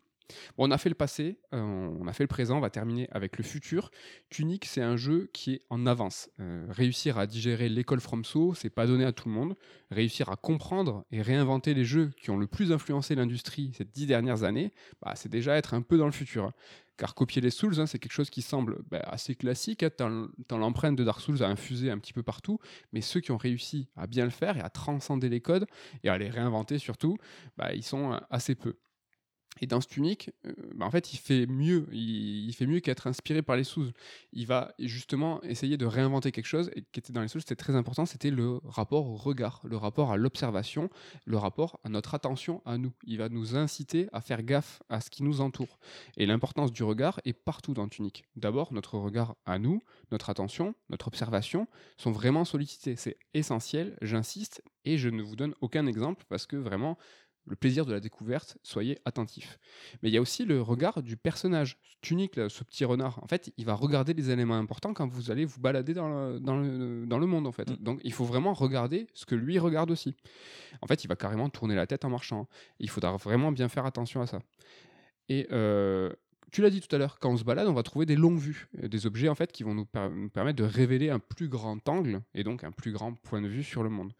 On 0.58 0.70
a 0.70 0.78
fait 0.78 0.88
le 0.88 0.94
passé, 0.94 1.38
euh, 1.54 1.60
on 1.60 2.06
a 2.06 2.12
fait 2.12 2.24
le 2.24 2.28
présent, 2.28 2.58
on 2.58 2.60
va 2.60 2.70
terminer 2.70 3.08
avec 3.10 3.38
le 3.38 3.44
futur. 3.44 3.90
Tunic, 4.30 4.64
c'est 4.64 4.82
un 4.82 4.96
jeu 4.96 5.30
qui 5.32 5.54
est 5.54 5.62
en 5.70 5.86
avance. 5.86 6.30
Euh, 6.40 6.66
réussir 6.70 7.18
à 7.18 7.26
digérer 7.26 7.68
l'école 7.68 8.00
FromSo, 8.00 8.54
c'est 8.54 8.70
pas 8.70 8.86
donné 8.86 9.04
à 9.04 9.12
tout 9.12 9.28
le 9.28 9.34
monde. 9.34 9.56
Réussir 9.90 10.30
à 10.30 10.36
comprendre 10.36 11.04
et 11.10 11.22
réinventer 11.22 11.74
les 11.74 11.84
jeux 11.84 12.10
qui 12.16 12.30
ont 12.30 12.38
le 12.38 12.46
plus 12.46 12.72
influencé 12.72 13.14
l'industrie 13.14 13.72
ces 13.76 13.84
dix 13.84 14.06
dernières 14.06 14.42
années, 14.44 14.72
bah, 15.00 15.12
c'est 15.16 15.30
déjà 15.30 15.56
être 15.56 15.74
un 15.74 15.82
peu 15.82 15.98
dans 15.98 16.06
le 16.06 16.12
futur. 16.12 16.44
hein. 16.44 16.52
Car 16.98 17.14
copier 17.14 17.40
les 17.40 17.50
Souls, 17.50 17.80
hein, 17.80 17.86
c'est 17.86 17.98
quelque 17.98 18.12
chose 18.12 18.30
qui 18.30 18.42
semble 18.42 18.82
bah, 18.90 19.00
assez 19.06 19.34
classique, 19.34 19.82
hein, 19.82 19.90
tant, 19.90 20.58
l'empreinte 20.58 20.96
de 20.96 21.04
Dark 21.04 21.20
Souls 21.20 21.42
a 21.42 21.48
infusé 21.48 21.90
un 21.90 21.98
petit 21.98 22.12
peu 22.12 22.22
partout, 22.22 22.58
mais 22.92 23.00
ceux 23.00 23.20
qui 23.20 23.32
ont 23.32 23.36
réussi 23.38 23.88
à 23.96 24.06
bien 24.06 24.24
le 24.24 24.30
faire 24.30 24.56
et 24.56 24.60
à 24.60 24.68
transcender 24.70 25.28
les 25.28 25.40
codes, 25.40 25.66
et 26.04 26.08
à 26.10 26.18
les 26.18 26.28
réinventer 26.28 26.78
surtout, 26.78 27.16
bah, 27.56 27.74
ils 27.74 27.82
sont 27.82 28.12
euh, 28.12 28.18
assez 28.30 28.54
peu. 28.54 28.76
Et 29.60 29.66
dans 29.66 29.80
Tunic, 29.80 30.30
euh, 30.46 30.52
bah, 30.74 30.86
en 30.86 30.90
fait, 30.90 31.12
il 31.12 31.18
fait 31.18 31.46
mieux. 31.46 31.86
Il, 31.92 32.52
fait 32.54 32.66
mieux 32.66 32.80
qu'être 32.80 33.06
inspiré 33.06 33.42
par 33.42 33.56
les 33.56 33.64
Souls. 33.64 33.92
Il 34.32 34.46
va 34.46 34.74
justement 34.78 35.42
essayer 35.42 35.76
de 35.76 35.86
réinventer 35.86 36.32
quelque 36.32 36.46
chose 36.46 36.70
et 36.74 36.82
qui 36.90 37.00
était 37.00 37.12
dans 37.12 37.20
les 37.20 37.28
Souls, 37.28 37.42
c'était 37.42 37.56
très 37.56 37.76
important. 37.76 38.06
C'était 38.06 38.30
le 38.30 38.60
rapport 38.64 39.06
au 39.08 39.16
regard, 39.16 39.60
le 39.64 39.76
rapport 39.76 40.10
à 40.10 40.16
l'observation, 40.16 40.90
le 41.26 41.36
rapport 41.36 41.78
à 41.84 41.90
notre 41.90 42.14
attention 42.14 42.62
à 42.64 42.78
nous. 42.78 42.92
Il 43.04 43.18
va 43.18 43.28
nous 43.28 43.56
inciter 43.56 44.08
à 44.12 44.20
faire 44.20 44.42
gaffe 44.42 44.82
à 44.88 45.00
ce 45.00 45.10
qui 45.10 45.22
nous 45.22 45.40
entoure. 45.40 45.78
Et 46.16 46.26
l'importance 46.26 46.72
du 46.72 46.82
regard 46.82 47.20
est 47.24 47.32
partout 47.32 47.74
dans 47.74 47.88
Tunic. 47.88 48.24
D'abord, 48.36 48.72
notre 48.72 48.98
regard 48.98 49.36
à 49.44 49.58
nous, 49.58 49.82
notre 50.10 50.30
attention, 50.30 50.74
notre 50.88 51.08
observation 51.08 51.68
sont 51.98 52.12
vraiment 52.12 52.44
sollicités. 52.44 52.96
C'est 52.96 53.18
essentiel, 53.34 53.96
j'insiste, 54.02 54.62
et 54.84 54.98
je 54.98 55.08
ne 55.08 55.22
vous 55.22 55.36
donne 55.36 55.54
aucun 55.60 55.86
exemple 55.86 56.24
parce 56.28 56.46
que 56.46 56.56
vraiment, 56.56 56.98
le 57.46 57.56
plaisir 57.56 57.86
de 57.86 57.92
la 57.92 58.00
découverte, 58.00 58.56
soyez 58.62 58.98
attentifs. 59.04 59.58
Mais 60.02 60.08
il 60.08 60.12
y 60.12 60.18
a 60.18 60.20
aussi 60.20 60.44
le 60.44 60.62
regard 60.62 61.02
du 61.02 61.16
personnage. 61.16 61.78
Tunic, 62.00 62.36
là, 62.36 62.48
ce 62.48 62.64
petit 62.64 62.84
renard, 62.84 63.22
en 63.22 63.26
fait, 63.26 63.52
il 63.56 63.64
va 63.64 63.74
regarder 63.74 64.12
les 64.12 64.30
éléments 64.30 64.56
importants 64.56 64.94
quand 64.94 65.06
vous 65.08 65.30
allez 65.30 65.44
vous 65.44 65.60
balader 65.60 65.94
dans 65.94 66.08
le, 66.08 66.40
dans 66.40 66.56
le, 66.56 67.06
dans 67.06 67.18
le 67.18 67.26
monde, 67.26 67.46
en 67.46 67.52
fait. 67.52 67.68
Mm. 67.70 67.76
Donc, 67.76 68.00
il 68.04 68.12
faut 68.12 68.24
vraiment 68.24 68.54
regarder 68.54 69.06
ce 69.14 69.24
que 69.26 69.34
lui 69.34 69.58
regarde 69.58 69.90
aussi. 69.90 70.16
En 70.80 70.86
fait, 70.86 71.04
il 71.04 71.08
va 71.08 71.16
carrément 71.16 71.48
tourner 71.48 71.74
la 71.74 71.86
tête 71.86 72.04
en 72.04 72.10
marchant. 72.10 72.48
Il 72.78 72.90
faudra 72.90 73.16
vraiment 73.16 73.52
bien 73.52 73.68
faire 73.68 73.86
attention 73.86 74.20
à 74.20 74.26
ça. 74.26 74.40
Et 75.28 75.46
euh, 75.52 76.12
tu 76.52 76.62
l'as 76.62 76.70
dit 76.70 76.80
tout 76.80 76.94
à 76.94 76.98
l'heure, 76.98 77.18
quand 77.18 77.30
on 77.30 77.36
se 77.36 77.44
balade, 77.44 77.66
on 77.66 77.72
va 77.72 77.82
trouver 77.82 78.06
des 78.06 78.14
longues 78.14 78.38
vues, 78.38 78.68
euh, 78.82 78.88
des 78.88 79.06
objets 79.06 79.28
en 79.28 79.34
fait 79.34 79.50
qui 79.50 79.64
vont 79.64 79.74
nous, 79.74 79.86
per- 79.86 80.10
nous 80.10 80.28
permettre 80.28 80.58
de 80.58 80.64
révéler 80.64 81.10
un 81.10 81.18
plus 81.18 81.48
grand 81.48 81.88
angle 81.88 82.22
et 82.34 82.44
donc 82.44 82.62
un 82.62 82.70
plus 82.70 82.92
grand 82.92 83.14
point 83.14 83.42
de 83.42 83.48
vue 83.48 83.64
sur 83.64 83.82
le 83.82 83.88
monde. 83.88 84.12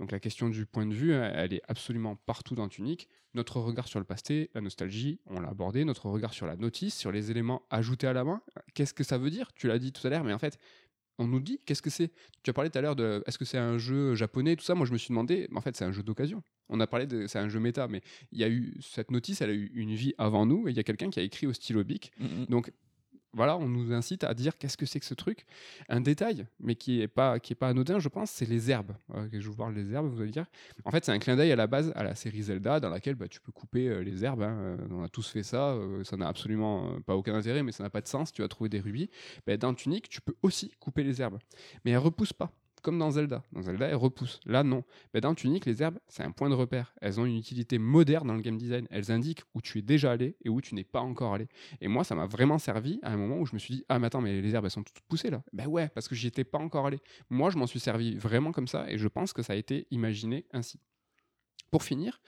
Donc 0.00 0.10
la 0.10 0.18
question 0.18 0.48
du 0.48 0.66
point 0.66 0.86
de 0.86 0.94
vue, 0.94 1.14
hein, 1.14 1.30
elle 1.34 1.52
est 1.52 1.62
absolument 1.68 2.16
partout 2.16 2.54
dans 2.54 2.68
Tunic. 2.68 3.08
Notre 3.34 3.60
regard 3.60 3.86
sur 3.86 3.98
le 3.98 4.04
passé, 4.04 4.50
la 4.54 4.60
nostalgie, 4.60 5.20
on 5.26 5.40
l'a 5.40 5.48
abordé. 5.48 5.84
Notre 5.84 6.06
regard 6.06 6.32
sur 6.32 6.46
la 6.46 6.56
notice, 6.56 6.96
sur 6.96 7.12
les 7.12 7.30
éléments 7.30 7.62
ajoutés 7.70 8.06
à 8.06 8.12
la 8.12 8.24
main. 8.24 8.40
Qu'est-ce 8.74 8.94
que 8.94 9.04
ça 9.04 9.18
veut 9.18 9.30
dire? 9.30 9.52
Tu 9.52 9.66
l'as 9.68 9.78
dit 9.78 9.92
tout 9.92 10.06
à 10.06 10.10
l'heure, 10.10 10.24
mais 10.24 10.32
en 10.32 10.38
fait, 10.38 10.58
on 11.18 11.26
nous 11.26 11.40
dit 11.40 11.60
qu'est-ce 11.64 11.82
que 11.82 11.90
c'est. 11.90 12.10
Tu 12.42 12.50
as 12.50 12.52
parlé 12.52 12.70
tout 12.70 12.78
à 12.78 12.80
l'heure 12.80 12.96
de 12.96 13.22
est-ce 13.26 13.38
que 13.38 13.44
c'est 13.44 13.58
un 13.58 13.78
jeu 13.78 14.14
japonais, 14.14 14.56
tout 14.56 14.64
ça. 14.64 14.74
Moi, 14.74 14.86
je 14.86 14.92
me 14.92 14.98
suis 14.98 15.08
demandé, 15.08 15.48
en 15.54 15.60
fait, 15.60 15.76
c'est 15.76 15.84
un 15.84 15.92
jeu 15.92 16.02
d'occasion. 16.02 16.42
On 16.68 16.80
a 16.80 16.86
parlé 16.86 17.06
de 17.06 17.26
c'est 17.26 17.38
un 17.38 17.48
jeu 17.48 17.60
méta, 17.60 17.88
mais 17.88 18.00
il 18.32 18.38
y 18.38 18.44
a 18.44 18.48
eu 18.48 18.74
cette 18.80 19.10
notice, 19.10 19.40
elle 19.40 19.50
a 19.50 19.54
eu 19.54 19.70
une 19.74 19.94
vie 19.94 20.14
avant 20.18 20.46
nous, 20.46 20.66
et 20.66 20.70
il 20.70 20.76
y 20.76 20.80
a 20.80 20.82
quelqu'un 20.82 21.10
qui 21.10 21.20
a 21.20 21.22
écrit 21.22 21.46
au 21.46 21.52
stylo 21.52 21.84
bic. 21.84 22.10
Mm, 22.18 22.44
Donc 22.48 22.72
voilà, 23.34 23.56
on 23.56 23.68
nous 23.68 23.92
incite 23.92 24.24
à 24.24 24.34
dire 24.34 24.56
qu'est-ce 24.58 24.76
que 24.76 24.86
c'est 24.86 25.00
que 25.00 25.06
ce 25.06 25.14
truc. 25.14 25.44
Un 25.88 26.00
détail, 26.00 26.46
mais 26.60 26.74
qui 26.74 27.00
est 27.00 27.08
pas 27.08 27.38
pas 27.58 27.68
anodin, 27.68 27.98
je 27.98 28.08
pense, 28.08 28.30
c'est 28.30 28.48
les 28.48 28.70
herbes. 28.70 28.92
Euh, 29.14 29.28
je 29.32 29.48
vous 29.48 29.56
parle 29.56 29.74
des 29.74 29.92
herbes, 29.92 30.06
vous 30.06 30.20
allez 30.20 30.30
dire. 30.30 30.46
En 30.84 30.90
fait, 30.90 31.04
c'est 31.04 31.12
un 31.12 31.18
clin 31.18 31.36
d'œil 31.36 31.52
à 31.52 31.56
la 31.56 31.66
base 31.66 31.92
à 31.94 32.02
la 32.02 32.14
série 32.14 32.42
Zelda, 32.42 32.80
dans 32.80 32.88
laquelle 32.90 33.14
bah, 33.14 33.28
tu 33.28 33.40
peux 33.40 33.52
couper 33.52 33.88
euh, 33.88 34.00
les 34.02 34.24
herbes. 34.24 34.42
hein. 34.42 34.56
Euh, 34.58 34.76
On 34.90 35.02
a 35.02 35.08
tous 35.08 35.28
fait 35.28 35.42
ça. 35.42 35.76
ça 36.04 36.16
n'a 36.16 36.28
absolument 36.28 37.00
pas 37.06 37.16
aucun 37.16 37.34
intérêt, 37.34 37.62
mais 37.62 37.72
ça 37.72 37.82
n'a 37.82 37.90
pas 37.90 38.00
de 38.00 38.08
sens. 38.08 38.32
Tu 38.32 38.42
vas 38.42 38.48
trouver 38.48 38.70
des 38.70 38.80
rubis. 38.80 39.10
Ben, 39.46 39.56
dans 39.56 39.74
Tunic, 39.74 40.08
tu 40.08 40.20
peux 40.20 40.34
aussi 40.42 40.72
couper 40.80 41.02
les 41.02 41.20
herbes, 41.20 41.38
mais 41.84 41.90
elles 41.92 41.98
repoussent 41.98 42.32
pas. 42.32 42.50
Comme 42.84 42.98
dans 42.98 43.12
Zelda. 43.12 43.42
Dans 43.50 43.62
Zelda, 43.62 43.86
elles 43.86 43.94
repoussent. 43.94 44.40
Là, 44.44 44.62
non. 44.62 44.84
Ben, 45.14 45.20
dans 45.20 45.34
Tunic, 45.34 45.64
les 45.64 45.82
herbes, 45.82 45.98
c'est 46.06 46.22
un 46.22 46.32
point 46.32 46.50
de 46.50 46.54
repère. 46.54 46.92
Elles 47.00 47.18
ont 47.18 47.24
une 47.24 47.38
utilité 47.38 47.78
moderne 47.78 48.28
dans 48.28 48.34
le 48.34 48.42
game 48.42 48.58
design. 48.58 48.86
Elles 48.90 49.10
indiquent 49.10 49.42
où 49.54 49.62
tu 49.62 49.78
es 49.78 49.82
déjà 49.82 50.12
allé 50.12 50.36
et 50.44 50.50
où 50.50 50.60
tu 50.60 50.74
n'es 50.74 50.84
pas 50.84 51.00
encore 51.00 51.32
allé. 51.32 51.48
Et 51.80 51.88
moi, 51.88 52.04
ça 52.04 52.14
m'a 52.14 52.26
vraiment 52.26 52.58
servi 52.58 53.00
à 53.02 53.10
un 53.10 53.16
moment 53.16 53.38
où 53.38 53.46
je 53.46 53.54
me 53.54 53.58
suis 53.58 53.76
dit 53.76 53.84
Ah, 53.88 53.98
mais 53.98 54.08
attends, 54.08 54.20
mais 54.20 54.38
les 54.42 54.54
herbes, 54.54 54.66
elles 54.66 54.70
sont 54.70 54.82
toutes 54.82 55.00
poussées 55.08 55.30
là. 55.30 55.42
Ben 55.54 55.66
ouais, 55.66 55.88
parce 55.88 56.08
que 56.08 56.14
j'y 56.14 56.26
étais 56.26 56.44
pas 56.44 56.58
encore 56.58 56.86
allé. 56.86 57.00
Moi, 57.30 57.48
je 57.48 57.56
m'en 57.56 57.66
suis 57.66 57.80
servi 57.80 58.16
vraiment 58.16 58.52
comme 58.52 58.68
ça 58.68 58.84
et 58.90 58.98
je 58.98 59.08
pense 59.08 59.32
que 59.32 59.42
ça 59.42 59.54
a 59.54 59.56
été 59.56 59.86
imaginé 59.90 60.44
ainsi. 60.52 60.78
Pour 61.70 61.84
finir, 61.84 62.20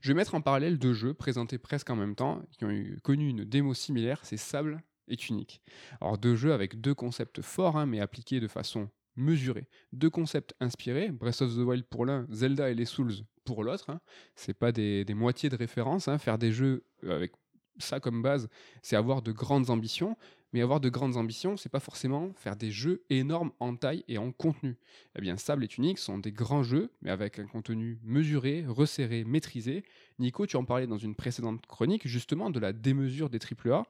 je 0.00 0.08
vais 0.08 0.14
mettre 0.14 0.34
en 0.34 0.40
parallèle 0.40 0.76
deux 0.76 0.92
jeux 0.92 1.14
présentés 1.14 1.58
presque 1.58 1.88
en 1.88 1.96
même 1.96 2.16
temps 2.16 2.42
qui 2.58 2.64
ont 2.64 2.84
connu 3.04 3.28
une 3.28 3.44
démo 3.44 3.74
similaire 3.74 4.24
c'est 4.24 4.36
Sable 4.36 4.82
et 5.06 5.16
Tunic. 5.16 5.62
Alors, 6.00 6.18
deux 6.18 6.34
jeux 6.34 6.52
avec 6.52 6.80
deux 6.80 6.94
concepts 6.94 7.42
forts, 7.42 7.76
hein, 7.76 7.86
mais 7.86 8.00
appliqués 8.00 8.40
de 8.40 8.48
façon 8.48 8.88
mesurée. 9.20 9.68
Deux 9.92 10.10
concepts 10.10 10.54
inspirés 10.60 11.10
Breath 11.10 11.42
of 11.42 11.54
the 11.54 11.58
Wild 11.58 11.84
pour 11.84 12.06
l'un, 12.06 12.26
Zelda 12.30 12.70
et 12.70 12.74
les 12.74 12.84
Souls 12.86 13.12
pour 13.44 13.62
l'autre. 13.64 13.90
hein. 13.90 14.00
C'est 14.34 14.54
pas 14.54 14.72
des, 14.72 15.04
des 15.04 15.14
moitiés 15.14 15.48
de 15.48 15.56
référence. 15.56 16.08
hein. 16.08 16.18
Faire 16.18 16.38
des 16.38 16.52
jeux 16.52 16.84
euh, 17.04 17.14
avec 17.14 17.32
ça 17.78 18.00
comme 18.00 18.20
base, 18.22 18.48
c'est 18.82 18.96
avoir 18.96 19.22
de 19.22 19.32
grandes 19.32 19.70
ambitions. 19.70 20.16
Mais 20.52 20.62
avoir 20.62 20.80
de 20.80 20.88
grandes 20.88 21.16
ambitions, 21.16 21.56
c'est 21.56 21.68
pas 21.68 21.78
forcément 21.78 22.32
faire 22.34 22.56
des 22.56 22.72
jeux 22.72 23.04
énormes 23.08 23.52
en 23.60 23.76
taille 23.76 24.02
et 24.08 24.18
en 24.18 24.32
contenu. 24.32 24.76
Eh 25.16 25.20
bien, 25.20 25.36
Sable 25.36 25.62
et 25.62 25.68
Tunic 25.68 25.96
sont 25.96 26.18
des 26.18 26.32
grands 26.32 26.64
jeux, 26.64 26.90
mais 27.02 27.10
avec 27.12 27.38
un 27.38 27.46
contenu 27.46 28.00
mesuré, 28.02 28.64
resserré, 28.66 29.22
maîtrisé. 29.22 29.84
Nico, 30.18 30.46
tu 30.46 30.56
en 30.56 30.64
parlais 30.64 30.88
dans 30.88 30.98
une 30.98 31.14
précédente 31.14 31.64
chronique, 31.66 32.08
justement, 32.08 32.50
de 32.50 32.58
la 32.58 32.72
démesure 32.72 33.30
des 33.30 33.38
AAA. 33.38 33.84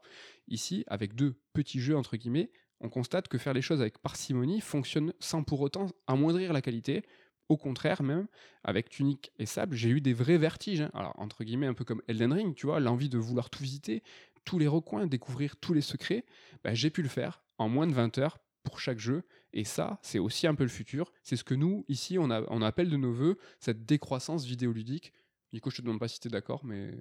Ici, 0.48 0.84
avec 0.86 1.14
deux 1.14 1.34
petits 1.54 1.80
jeux, 1.80 1.96
entre 1.96 2.18
guillemets, 2.18 2.50
on 2.80 2.88
constate 2.88 3.28
que 3.28 3.38
faire 3.38 3.52
les 3.52 3.62
choses 3.62 3.80
avec 3.80 3.98
parcimonie 3.98 4.60
fonctionne 4.60 5.12
sans 5.20 5.42
pour 5.42 5.60
autant 5.60 5.86
amoindrir 6.06 6.52
la 6.52 6.62
qualité. 6.62 7.02
Au 7.48 7.56
contraire, 7.56 8.02
même, 8.02 8.26
avec 8.62 8.88
Tunic 8.88 9.32
et 9.38 9.46
Sable, 9.46 9.74
j'ai 9.74 9.90
eu 9.90 10.00
des 10.00 10.14
vrais 10.14 10.38
vertiges. 10.38 10.82
hein. 10.82 10.90
Alors, 10.94 11.14
entre 11.18 11.42
guillemets, 11.42 11.66
un 11.66 11.74
peu 11.74 11.84
comme 11.84 12.00
Elden 12.06 12.32
Ring, 12.32 12.54
tu 12.54 12.66
vois, 12.66 12.78
l'envie 12.80 13.08
de 13.08 13.18
vouloir 13.18 13.50
tout 13.50 13.62
visiter, 13.62 14.02
tous 14.44 14.58
les 14.58 14.68
recoins, 14.68 15.06
découvrir 15.06 15.56
tous 15.56 15.74
les 15.74 15.80
secrets, 15.80 16.24
bah, 16.62 16.74
j'ai 16.74 16.90
pu 16.90 17.02
le 17.02 17.08
faire 17.08 17.42
en 17.58 17.68
moins 17.68 17.86
de 17.86 17.92
20 17.92 18.18
heures 18.18 18.38
pour 18.62 18.80
chaque 18.80 18.98
jeu. 18.98 19.24
Et 19.52 19.64
ça, 19.64 19.98
c'est 20.02 20.18
aussi 20.18 20.46
un 20.46 20.54
peu 20.54 20.62
le 20.62 20.70
futur. 20.70 21.12
C'est 21.22 21.36
ce 21.36 21.44
que 21.44 21.54
nous, 21.54 21.84
ici, 21.88 22.18
on, 22.18 22.30
appelle 22.30 22.88
de 22.88 22.96
nos 22.96 23.12
voeux 23.12 23.36
cette 23.58 23.84
décroissance 23.84 24.44
vidéoludique. 24.44 25.12
Nico, 25.52 25.70
je 25.70 25.78
te 25.78 25.82
demande 25.82 25.98
pas 25.98 26.08
si 26.08 26.20
tu 26.20 26.28
d'accord, 26.28 26.64
mais 26.64 26.92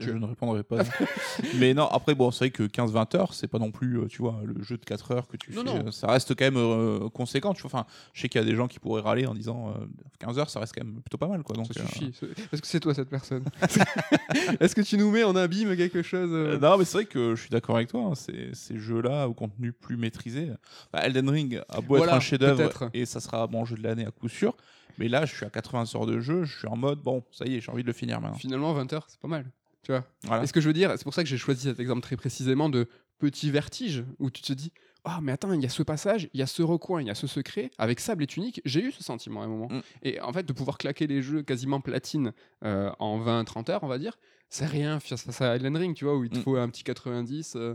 Je 0.00 0.10
ne 0.12 0.24
répondrai 0.26 0.62
pas. 0.62 0.78
mais 1.58 1.74
non, 1.74 1.86
après, 1.86 2.14
bon, 2.14 2.30
c'est 2.30 2.46
vrai 2.46 2.50
que 2.50 2.62
15-20 2.64 3.16
heures, 3.16 3.34
c'est 3.34 3.48
pas 3.48 3.58
non 3.58 3.70
plus, 3.70 3.98
euh, 4.00 4.06
tu 4.06 4.18
vois, 4.22 4.40
le 4.44 4.62
jeu 4.62 4.76
de 4.76 4.84
4 4.84 5.12
heures 5.12 5.26
que 5.28 5.36
tu 5.36 5.52
Non, 5.52 5.62
fais. 5.64 5.78
non. 5.78 5.86
euh, 5.86 5.90
Ça 5.90 6.06
reste 6.08 6.34
quand 6.34 6.44
même 6.44 6.56
euh, 6.56 7.08
conséquent. 7.10 7.54
Tu 7.54 7.62
vois. 7.62 7.70
Enfin, 7.72 7.86
je 8.12 8.22
sais 8.22 8.28
qu'il 8.28 8.40
y 8.40 8.44
a 8.44 8.46
des 8.46 8.54
gens 8.56 8.68
qui 8.68 8.78
pourraient 8.78 9.02
râler 9.02 9.26
en 9.26 9.34
disant 9.34 9.70
euh, 9.76 9.86
15 10.18 10.38
heures, 10.38 10.50
ça 10.50 10.60
reste 10.60 10.74
quand 10.76 10.84
même 10.84 11.00
plutôt 11.02 11.18
pas 11.18 11.28
mal. 11.28 11.42
Quoi. 11.42 11.56
Donc, 11.56 11.66
ça 11.72 11.80
euh, 11.82 11.86
suffit. 11.86 12.12
Est-ce 12.52 12.60
que 12.62 12.66
c'est 12.68 12.80
toi 12.80 12.94
cette 12.94 13.08
personne 13.10 13.44
Est-ce 14.60 14.74
que 14.74 14.82
tu 14.82 14.96
nous 14.96 15.10
mets 15.10 15.24
en 15.24 15.36
abîme 15.36 15.76
quelque 15.76 16.02
chose 16.02 16.30
euh 16.32 16.54
Euh, 16.54 16.58
non, 16.58 16.78
mais 16.78 16.84
c'est 16.84 16.98
vrai 16.98 17.04
que 17.06 17.34
je 17.34 17.40
suis 17.42 17.50
d'accord 17.50 17.76
avec 17.76 17.88
toi. 17.88 18.00
hein, 18.10 18.14
ces, 18.14 18.50
ces 18.54 18.78
jeux-là, 18.78 19.28
au 19.28 19.34
contenu 19.34 19.72
plus 19.72 19.96
maîtrisé. 19.96 20.50
Bah, 20.92 21.00
Elden 21.04 21.28
Ring 21.28 21.60
a 21.68 21.80
beau 21.80 21.96
Voilà, 21.96 22.12
être 22.12 22.16
un 22.16 22.20
chef-d'œuvre 22.20 22.90
et 22.94 23.06
ça 23.06 23.20
sera 23.20 23.46
mon 23.46 23.64
jeu 23.64 23.76
de 23.76 23.82
l'année 23.82 24.06
à 24.06 24.10
coup 24.10 24.28
sûr. 24.28 24.56
Mais 24.98 25.08
là, 25.08 25.24
je 25.24 25.34
suis 25.34 25.46
à 25.46 25.50
80 25.50 25.84
heures 25.94 26.06
de 26.06 26.20
jeu. 26.20 26.44
Je 26.44 26.58
suis 26.58 26.68
en 26.68 26.76
mode, 26.76 26.98
bon, 27.00 27.22
ça 27.30 27.46
y 27.46 27.56
est, 27.56 27.60
j'ai 27.60 27.70
envie 27.70 27.82
de 27.82 27.86
le 27.86 27.92
finir 27.92 28.20
maintenant. 28.20 28.36
Finalement, 28.36 28.72
20 28.74 28.92
heures, 28.92 29.06
c'est 29.08 29.20
pas 29.20 29.28
mal. 29.28 29.46
Tu 29.82 29.92
vois 29.92 30.04
Voilà. 30.24 30.42
Et 30.44 30.46
ce 30.46 30.52
que 30.52 30.60
je 30.60 30.66
veux 30.66 30.72
dire, 30.72 30.92
c'est 30.96 31.04
pour 31.04 31.14
ça 31.14 31.22
que 31.22 31.28
j'ai 31.28 31.38
choisi 31.38 31.62
cet 31.68 31.80
exemple 31.80 32.00
très 32.02 32.16
précisément 32.16 32.68
de 32.68 32.86
petit 33.18 33.50
vertige 33.50 34.04
où 34.18 34.30
tu 34.30 34.42
te 34.42 34.52
dis 34.52 34.72
Ah, 35.04 35.20
mais 35.22 35.32
attends, 35.32 35.52
il 35.52 35.62
y 35.62 35.66
a 35.66 35.70
ce 35.70 35.82
passage, 35.82 36.28
il 36.32 36.40
y 36.40 36.42
a 36.42 36.46
ce 36.46 36.62
recoin, 36.62 37.00
il 37.00 37.06
y 37.06 37.10
a 37.10 37.14
ce 37.14 37.26
secret. 37.26 37.70
Avec 37.78 38.00
Sable 38.00 38.22
et 38.22 38.26
Tunique, 38.26 38.60
j'ai 38.64 38.82
eu 38.82 38.92
ce 38.92 39.02
sentiment 39.02 39.42
à 39.42 39.44
un 39.44 39.48
moment. 39.48 39.68
Mm. 39.70 39.80
Et 40.02 40.20
en 40.20 40.32
fait, 40.32 40.44
de 40.44 40.52
pouvoir 40.52 40.78
claquer 40.78 41.06
les 41.06 41.22
jeux 41.22 41.42
quasiment 41.42 41.80
platine 41.80 42.32
euh, 42.64 42.90
en 42.98 43.18
20-30 43.24 43.70
heures, 43.70 43.82
on 43.82 43.88
va 43.88 43.98
dire, 43.98 44.18
c'est 44.48 44.66
rien 44.66 44.98
face 45.00 45.40
à 45.40 45.56
Elden 45.56 45.76
Ring, 45.76 45.94
tu 45.96 46.04
vois, 46.04 46.16
où 46.16 46.24
il 46.24 46.30
te 46.30 46.38
Mm. 46.38 46.42
faut 46.42 46.56
un 46.56 46.68
petit 46.68 46.84
90. 46.84 47.56
euh, 47.56 47.74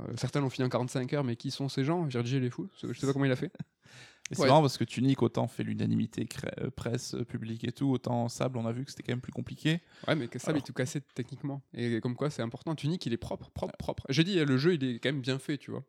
euh, 0.00 0.04
certains 0.16 0.40
l'ont 0.40 0.50
fini 0.50 0.66
en 0.66 0.68
45 0.68 1.12
heures, 1.14 1.24
mais 1.24 1.36
qui 1.36 1.50
sont 1.50 1.68
ces 1.70 1.84
gens? 1.84 2.02
Virgil 2.04 2.40
les 2.42 2.50
fous 2.50 2.68
Je 2.82 2.92
sais 2.98 3.06
pas 3.06 3.12
comment 3.14 3.24
il 3.24 3.32
a 3.32 3.36
fait. 3.36 3.50
Et 4.30 4.34
c'est 4.34 4.42
Ouais. 4.42 4.48
marrant 4.48 4.60
parce 4.60 4.76
que 4.76 4.84
Tunic, 4.84 5.22
autant 5.22 5.46
fait 5.46 5.62
l'unanimité 5.62 6.26
euh, 6.60 6.70
presse, 6.70 7.14
euh, 7.14 7.24
public 7.24 7.62
et 7.64 7.70
tout, 7.72 7.86
autant 7.90 8.28
Sable, 8.28 8.58
on 8.58 8.66
a 8.66 8.72
vu 8.72 8.84
que 8.84 8.90
c'était 8.90 9.04
quand 9.04 9.12
même 9.12 9.20
plus 9.20 9.32
compliqué. 9.32 9.80
Ouais, 10.08 10.16
mais 10.16 10.26
que 10.26 10.38
Sable 10.40 10.56
Alors. 10.56 10.64
est 10.64 10.66
tout 10.66 10.72
cassé 10.72 11.00
techniquement. 11.14 11.62
Et 11.74 12.00
comme 12.00 12.16
quoi, 12.16 12.28
c'est 12.30 12.42
important. 12.42 12.74
Tunique, 12.74 13.06
il 13.06 13.12
est 13.12 13.16
propre, 13.18 13.50
propre, 13.50 13.76
propre. 13.76 14.04
J'ai 14.08 14.24
dit, 14.24 14.34
le 14.44 14.58
jeu, 14.58 14.74
il 14.74 14.82
est 14.84 14.98
quand 14.98 15.10
même 15.10 15.20
bien 15.20 15.38
fait, 15.38 15.58
tu 15.58 15.70
vois. 15.70 15.84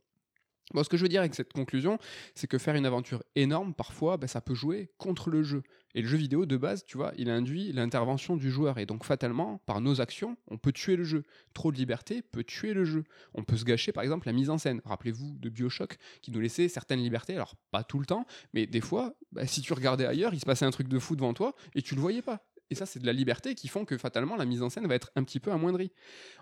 Ce 0.75 0.89
que 0.89 0.97
je 0.97 1.03
veux 1.03 1.09
dire 1.09 1.21
avec 1.21 1.33
cette 1.33 1.53
conclusion, 1.53 1.97
c'est 2.35 2.47
que 2.47 2.57
faire 2.57 2.75
une 2.75 2.85
aventure 2.85 3.23
énorme, 3.35 3.73
parfois, 3.73 4.17
bah, 4.17 4.27
ça 4.27 4.41
peut 4.41 4.53
jouer 4.53 4.89
contre 4.97 5.29
le 5.29 5.43
jeu. 5.43 5.63
Et 5.95 6.01
le 6.01 6.07
jeu 6.07 6.17
vidéo, 6.17 6.45
de 6.45 6.57
base, 6.57 6.85
tu 6.85 6.97
vois, 6.97 7.13
il 7.17 7.29
induit 7.29 7.71
l'intervention 7.71 8.35
du 8.35 8.51
joueur. 8.51 8.77
Et 8.77 8.85
donc, 8.85 9.03
fatalement, 9.03 9.59
par 9.65 9.81
nos 9.81 10.01
actions, 10.01 10.37
on 10.47 10.57
peut 10.57 10.71
tuer 10.71 10.95
le 10.95 11.03
jeu. 11.03 11.23
Trop 11.53 11.71
de 11.71 11.77
liberté 11.77 12.21
peut 12.21 12.43
tuer 12.43 12.73
le 12.73 12.85
jeu. 12.85 13.03
On 13.33 13.43
peut 13.43 13.57
se 13.57 13.63
gâcher, 13.63 13.91
par 13.91 14.03
exemple, 14.03 14.27
la 14.27 14.33
mise 14.33 14.49
en 14.49 14.57
scène. 14.57 14.81
Rappelez-vous 14.85 15.37
de 15.39 15.49
Bioshock, 15.49 15.97
qui 16.21 16.31
nous 16.31 16.39
laissait 16.39 16.67
certaines 16.67 16.99
libertés. 16.99 17.35
Alors, 17.35 17.55
pas 17.71 17.83
tout 17.83 17.99
le 17.99 18.05
temps, 18.05 18.25
mais 18.53 18.67
des 18.67 18.81
fois, 18.81 19.15
bah, 19.31 19.47
si 19.47 19.61
tu 19.61 19.73
regardais 19.73 20.05
ailleurs, 20.05 20.33
il 20.33 20.39
se 20.39 20.45
passait 20.45 20.65
un 20.65 20.71
truc 20.71 20.87
de 20.87 20.99
fou 20.99 21.15
devant 21.15 21.33
toi 21.33 21.55
et 21.73 21.81
tu 21.81 21.95
le 21.95 22.01
voyais 22.01 22.21
pas. 22.21 22.45
Et 22.69 22.75
ça, 22.75 22.85
c'est 22.85 22.99
de 22.99 23.05
la 23.05 23.13
liberté 23.13 23.55
qui 23.55 23.67
font 23.67 23.85
que 23.85 23.97
fatalement, 23.97 24.35
la 24.35 24.45
mise 24.45 24.61
en 24.61 24.69
scène 24.69 24.87
va 24.87 24.95
être 24.95 25.11
un 25.15 25.23
petit 25.23 25.39
peu 25.39 25.51
amoindrie. 25.51 25.91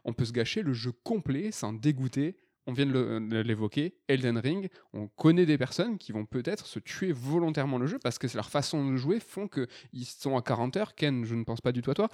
On 0.04 0.14
peut 0.14 0.26
se 0.26 0.32
gâcher 0.32 0.64
le 0.64 0.74
jeu 0.74 0.92
complet 0.92 1.52
sans 1.52 1.72
dégoûter 1.72 2.36
on 2.68 2.74
vient 2.74 2.86
de 2.86 3.42
l'évoquer, 3.42 3.96
Elden 4.08 4.38
Ring, 4.38 4.70
on 4.94 5.08
connaît 5.08 5.46
des 5.46 5.58
personnes 5.58 5.98
qui 5.98 6.12
vont 6.12 6.26
peut-être 6.26 6.66
se 6.66 6.80
tuer 6.80 7.12
volontairement 7.12 7.78
le 7.78 7.88
jeu 7.88 8.00
parce 8.00 8.18
que 8.18 8.28
leur 8.36 8.50
façon 8.50 8.92
de 8.92 8.98
jouer 8.98 9.20
font 9.20 9.48
qu'ils 9.48 10.06
sont 10.06 10.36
à 10.38 10.42
40 10.42 10.78
heures. 10.78 10.96
Ken, 10.96 11.26
je 11.26 11.36
ne 11.36 11.44
pense 11.44 11.62
pas 11.62 11.72
du 11.72 11.82
tout 11.82 11.92
à 11.92 11.94
toi. 11.94 12.10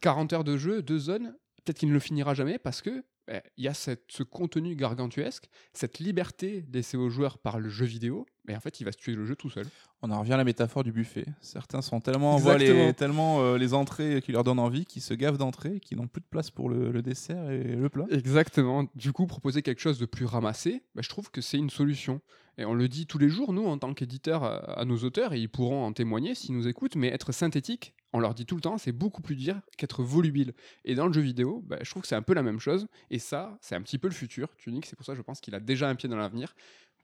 40 0.00 0.32
euh, 0.32 0.36
heures 0.36 0.44
de 0.44 0.56
jeu, 0.56 0.82
deux 0.82 0.98
zones, 0.98 1.34
peut-être 1.64 1.78
qu'il 1.78 1.88
ne 1.88 1.94
le 1.94 2.00
finira 2.00 2.34
jamais 2.34 2.58
parce 2.58 2.82
que 2.82 3.04
bah, 3.26 3.42
il 3.56 3.64
y 3.64 3.68
a 3.68 3.74
ce 3.74 4.22
contenu 4.22 4.76
gargantuesque, 4.76 5.48
cette 5.72 5.98
liberté 5.98 6.64
laissée 6.72 6.96
aux 6.96 7.08
joueurs 7.08 7.38
par 7.38 7.58
le 7.58 7.68
jeu 7.68 7.86
vidéo, 7.86 8.26
mais 8.46 8.56
en 8.56 8.60
fait, 8.60 8.80
il 8.80 8.84
va 8.84 8.92
se 8.92 8.96
tuer 8.96 9.14
le 9.14 9.24
jeu 9.24 9.36
tout 9.36 9.50
seul. 9.50 9.66
On 10.02 10.10
en 10.10 10.20
revient 10.20 10.34
à 10.34 10.36
la 10.36 10.44
métaphore 10.44 10.84
du 10.84 10.92
buffet. 10.92 11.26
Certains 11.40 11.82
sont 11.82 12.00
tellement 12.00 12.38
les, 12.56 12.92
tellement 12.94 13.40
euh, 13.40 13.58
les 13.58 13.74
entrées 13.74 14.20
qui 14.22 14.32
leur 14.32 14.44
donnent 14.44 14.58
envie, 14.58 14.84
qui 14.84 15.00
se 15.00 15.14
gavent 15.14 15.38
d'entrées, 15.38 15.80
qui 15.80 15.96
n'ont 15.96 16.06
plus 16.06 16.20
de 16.20 16.26
place 16.26 16.50
pour 16.50 16.68
le, 16.68 17.02
dessert 17.02 17.50
et 17.50 17.62
le 17.62 17.88
plat. 17.88 18.06
Exactement. 18.10 18.86
Du 18.94 19.12
coup, 19.12 19.26
proposer 19.26 19.62
quelque 19.62 19.80
chose 19.80 19.98
de 19.98 20.06
plus 20.06 20.26
ramassé, 20.26 20.82
bah, 20.94 21.02
je 21.02 21.08
trouve 21.08 21.30
que 21.30 21.40
c'est 21.40 21.58
une 21.58 21.70
solution. 21.70 22.20
Et 22.58 22.64
on 22.64 22.72
le 22.72 22.88
dit 22.88 23.06
tous 23.06 23.18
les 23.18 23.28
jours, 23.28 23.52
nous, 23.52 23.66
en 23.66 23.76
tant 23.76 23.92
qu'éditeurs, 23.92 24.44
à, 24.44 24.84
nos 24.84 24.96
auteurs, 24.98 25.34
et 25.34 25.40
ils 25.40 25.48
pourront 25.48 25.84
en 25.84 25.92
témoigner 25.92 26.34
s'ils 26.34 26.54
nous 26.54 26.66
écoutent, 26.66 26.96
mais 26.96 27.08
être 27.08 27.32
synthétique, 27.32 27.94
on 28.14 28.18
leur 28.18 28.32
dit 28.32 28.46
tout 28.46 28.54
le 28.54 28.62
temps, 28.62 28.78
c'est 28.78 28.92
beaucoup 28.92 29.20
plus 29.20 29.36
dur 29.36 29.56
qu'être 29.76 30.02
volubile. 30.02 30.54
Et 30.86 30.94
dans 30.94 31.06
le 31.06 31.12
jeu 31.12 31.20
vidéo, 31.20 31.62
bah, 31.66 31.76
je 31.82 31.90
trouve 31.90 32.02
que 32.02 32.08
c'est 32.08 32.14
un 32.14 32.22
peu 32.22 32.32
la 32.32 32.42
même 32.42 32.60
chose. 32.60 32.86
Et 33.10 33.18
ça, 33.18 33.58
c'est 33.60 33.74
un 33.74 33.82
petit 33.82 33.98
peu 33.98 34.08
le 34.08 34.14
futur. 34.14 34.48
Tunic, 34.56 34.86
c'est 34.86 34.96
pour 34.96 35.04
ça 35.04 35.12
que 35.12 35.18
je 35.18 35.22
pense 35.22 35.40
qu'il 35.40 35.54
a 35.54 35.60
déjà 35.60 35.88
un 35.90 35.94
pied 35.94 36.08
dans 36.08 36.16
l'avenir 36.16 36.54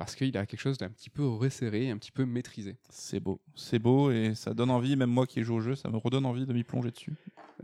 parce 0.04 0.16
qu'il 0.16 0.36
a 0.36 0.46
quelque 0.46 0.60
chose 0.60 0.78
d'un 0.78 0.90
petit 0.90 1.10
peu 1.10 1.26
resserré, 1.26 1.90
un 1.90 1.96
petit 1.96 2.10
peu 2.10 2.24
maîtrisé. 2.24 2.76
C'est 2.90 3.20
beau, 3.20 3.40
c'est 3.54 3.78
beau 3.78 4.10
et 4.10 4.34
ça 4.34 4.52
donne 4.52 4.70
envie, 4.70 4.96
même 4.96 5.10
moi 5.10 5.26
qui 5.26 5.42
joue 5.42 5.54
au 5.54 5.60
jeu, 5.60 5.74
ça 5.76 5.88
me 5.90 5.96
redonne 5.96 6.26
envie 6.26 6.44
de 6.44 6.52
m'y 6.52 6.64
plonger 6.64 6.90
dessus. 6.90 7.14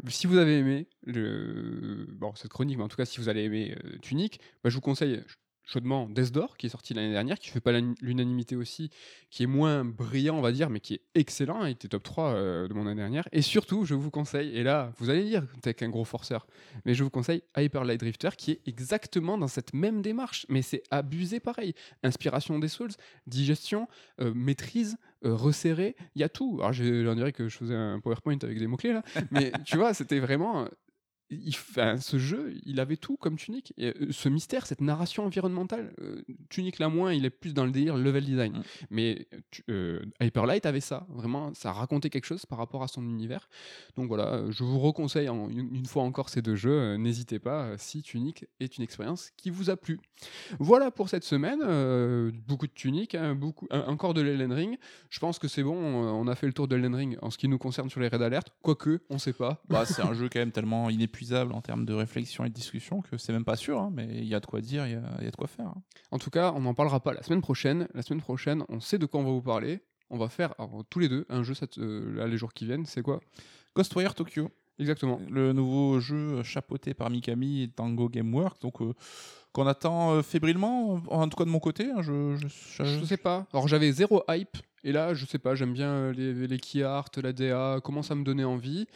Si 0.08 0.26
vous 0.26 0.36
avez 0.36 0.58
aimé 0.58 0.86
le... 1.04 2.06
bon, 2.12 2.32
cette 2.36 2.50
chronique, 2.50 2.78
mais 2.78 2.84
en 2.84 2.88
tout 2.88 2.96
cas 2.96 3.04
si 3.04 3.18
vous 3.18 3.28
allez 3.28 3.42
aimer 3.42 3.76
euh, 3.84 3.98
Tunic, 4.00 4.40
bah, 4.62 4.70
je 4.70 4.76
vous 4.76 4.80
conseille, 4.80 5.20
chaudement 5.68 6.08
Death 6.08 6.32
Door, 6.32 6.56
qui 6.56 6.66
est 6.66 6.70
sorti 6.70 6.94
l'année 6.94 7.12
dernière, 7.12 7.38
qui 7.38 7.50
fait 7.50 7.60
pas 7.60 7.72
l'unanimité 8.00 8.56
aussi, 8.56 8.90
qui 9.30 9.42
est 9.42 9.46
moins 9.46 9.84
brillant, 9.84 10.36
on 10.36 10.40
va 10.40 10.50
dire, 10.50 10.70
mais 10.70 10.80
qui 10.80 10.94
est 10.94 11.02
excellent. 11.14 11.64
Il 11.66 11.72
était 11.72 11.88
top 11.88 12.02
3 12.02 12.24
euh, 12.30 12.68
de 12.68 12.74
mon 12.74 12.86
année 12.86 13.00
dernière. 13.00 13.28
Et 13.32 13.42
surtout, 13.42 13.84
je 13.84 13.94
vous 13.94 14.10
conseille, 14.10 14.56
et 14.56 14.62
là, 14.62 14.92
vous 14.96 15.10
allez 15.10 15.24
dire 15.24 15.44
t'es 15.60 15.74
qu'un 15.74 15.90
gros 15.90 16.06
forceur, 16.06 16.46
mais 16.86 16.94
je 16.94 17.04
vous 17.04 17.10
conseille 17.10 17.42
Hyper 17.56 17.84
Light 17.84 18.00
Drifter, 18.00 18.30
qui 18.36 18.52
est 18.52 18.60
exactement 18.66 19.36
dans 19.36 19.48
cette 19.48 19.74
même 19.74 20.00
démarche. 20.00 20.46
Mais 20.48 20.62
c'est 20.62 20.82
abusé 20.90 21.38
pareil. 21.38 21.74
Inspiration 22.02 22.58
des 22.58 22.68
Souls, 22.68 22.92
digestion, 23.26 23.88
euh, 24.20 24.32
maîtrise, 24.34 24.96
euh, 25.24 25.34
resserré, 25.34 25.96
il 26.14 26.20
y 26.20 26.24
a 26.24 26.30
tout. 26.30 26.58
Alors, 26.60 26.72
j'en 26.72 27.14
dirais 27.14 27.32
que 27.32 27.48
je 27.48 27.58
faisais 27.58 27.74
un 27.74 28.00
PowerPoint 28.00 28.38
avec 28.42 28.58
des 28.58 28.66
mots-clés 28.66 28.94
là, 28.94 29.02
mais 29.30 29.52
tu 29.66 29.76
vois, 29.76 29.92
c'était 29.92 30.20
vraiment 30.20 30.66
il, 31.30 31.54
ce 31.54 32.18
jeu, 32.18 32.54
il 32.64 32.80
avait 32.80 32.96
tout 32.96 33.16
comme 33.16 33.36
Tunic. 33.36 33.74
Et, 33.76 33.88
euh, 33.88 34.08
ce 34.10 34.28
mystère, 34.28 34.66
cette 34.66 34.80
narration 34.80 35.24
environnementale, 35.24 35.92
euh, 36.00 36.22
Tunic 36.48 36.78
là 36.78 36.88
moins, 36.88 37.12
il 37.12 37.24
est 37.24 37.30
plus 37.30 37.54
dans 37.54 37.64
le 37.64 37.70
délire 37.70 37.96
level 37.96 38.24
design. 38.24 38.52
Mm. 38.52 38.62
Mais 38.90 39.28
euh, 39.68 40.00
Hyperlight 40.20 40.64
avait 40.66 40.80
ça, 40.80 41.06
vraiment, 41.10 41.52
ça 41.54 41.72
racontait 41.72 42.10
quelque 42.10 42.24
chose 42.24 42.46
par 42.46 42.58
rapport 42.58 42.82
à 42.82 42.88
son 42.88 43.02
univers. 43.02 43.48
Donc 43.96 44.08
voilà, 44.08 44.42
je 44.50 44.64
vous 44.64 44.78
reconseille 44.78 45.28
une, 45.28 45.86
fois 45.86 46.02
encore 46.02 46.28
ces 46.28 46.42
deux 46.42 46.56
jeux. 46.56 46.96
N'hésitez 46.96 47.38
pas 47.38 47.76
si 47.78 48.02
Tunic 48.02 48.46
est 48.60 48.76
une 48.78 48.84
expérience 48.84 49.30
qui 49.36 49.50
vous 49.50 49.70
a 49.70 49.76
plu. 49.76 50.00
Voilà 50.58 50.90
pour 50.90 51.08
cette 51.08 51.24
semaine. 51.24 51.60
beaucoup 52.46 52.66
de 52.66 52.72
Tunic, 52.72 53.14
hein, 53.14 53.34
beaucoup, 53.34 53.66
encore 53.70 54.14
de 54.14 54.20
l'Elden 54.20 54.52
Ring. 54.52 54.78
Je 55.10 55.18
pense 55.18 55.38
que 55.38 55.48
c'est 55.48 55.62
bon, 55.62 55.76
on 55.76 56.26
a 56.26 56.34
fait 56.34 56.46
le 56.46 56.52
tour 56.52 56.68
de 56.68 56.76
l'Elden 56.76 56.94
Ring 56.94 57.18
en 57.22 57.30
ce 57.30 57.38
qui 57.38 57.48
nous 57.48 57.58
concerne 57.58 57.90
sur 57.90 58.00
les 58.00 58.08
raids 58.08 58.18
d'alerte. 58.18 58.48
Quoique, 58.62 59.00
on 59.08 59.18
sait 59.18 59.32
pas. 59.32 59.62
Bah, 59.68 59.84
c'est 59.86 60.02
un 60.02 60.14
jeu 60.14 60.28
quand 60.28 60.40
même 60.40 60.52
tellement 60.52 60.90
inépuisable 60.90 61.17
en 61.32 61.60
termes 61.60 61.84
de 61.84 61.94
réflexion 61.94 62.44
et 62.44 62.48
de 62.48 62.54
discussion 62.54 63.00
que 63.02 63.16
c'est 63.16 63.32
même 63.32 63.44
pas 63.44 63.56
sûr, 63.56 63.80
hein, 63.80 63.90
mais 63.92 64.06
il 64.10 64.26
y 64.26 64.34
a 64.34 64.40
de 64.40 64.46
quoi 64.46 64.60
dire, 64.60 64.86
il 64.86 64.92
y, 64.92 65.26
a 65.26 65.30
de 65.30 65.36
quoi 65.36 65.46
faire. 65.46 65.66
Hein. 65.66 65.82
En 66.10 66.18
tout 66.18 66.30
cas, 66.30 66.52
on 66.54 66.60
n'en 66.60 66.74
parlera 66.74 67.00
pas 67.00 67.12
la 67.12 67.22
semaine 67.22 67.40
prochaine. 67.40 67.88
La 67.94 68.02
semaine 68.02 68.20
prochaine, 68.20 68.64
on 68.68 68.80
sait 68.80 68.98
de 68.98 69.06
quoi 69.06 69.20
on 69.20 69.24
va 69.24 69.30
vous 69.30 69.42
parler. 69.42 69.80
On 70.10 70.18
va 70.18 70.28
faire 70.28 70.54
tous 70.88 71.00
les 71.00 71.08
deux 71.08 71.26
un 71.28 71.42
jeu 71.42 71.54
cette, 71.54 71.78
euh, 71.78 72.26
les 72.26 72.38
jours 72.38 72.52
qui 72.54 72.64
viennent. 72.64 72.86
C'est 72.86 73.02
quoi? 73.02 73.20
Ghostwire 73.74 74.14
Tokyo. 74.14 74.50
Exactement. 74.78 75.20
Le 75.28 75.52
nouveau 75.52 76.00
jeu 76.00 76.42
chapeauté 76.42 76.94
par 76.94 77.10
Mikami 77.10 77.62
et 77.62 77.68
Tango 77.68 78.08
Gameworks. 78.08 78.60
Donc, 78.62 78.80
euh, 78.80 78.94
qu'on 79.52 79.66
attend 79.66 80.12
euh, 80.12 80.22
fébrilement, 80.22 81.02
en 81.08 81.28
tout 81.28 81.36
cas 81.36 81.44
de 81.44 81.50
mon 81.50 81.58
côté. 81.58 81.90
Hein, 81.90 82.00
je, 82.00 82.36
je, 82.36 82.84
je, 82.84 83.04
sais 83.04 83.16
pas. 83.16 83.46
Alors, 83.52 83.68
j'avais 83.68 83.90
zéro 83.92 84.22
hype. 84.28 84.56
Et 84.84 84.92
là, 84.92 85.12
je 85.12 85.26
sais 85.26 85.38
pas, 85.38 85.56
j'aime 85.56 85.72
bien 85.72 86.12
les, 86.12 86.46
les 86.46 86.58
key 86.58 86.84
art, 86.84 87.10
la 87.20 87.32
DA, 87.32 87.80
commence 87.82 88.10
à 88.12 88.14
me 88.14 88.22
donner 88.22 88.44
envie. 88.44 88.86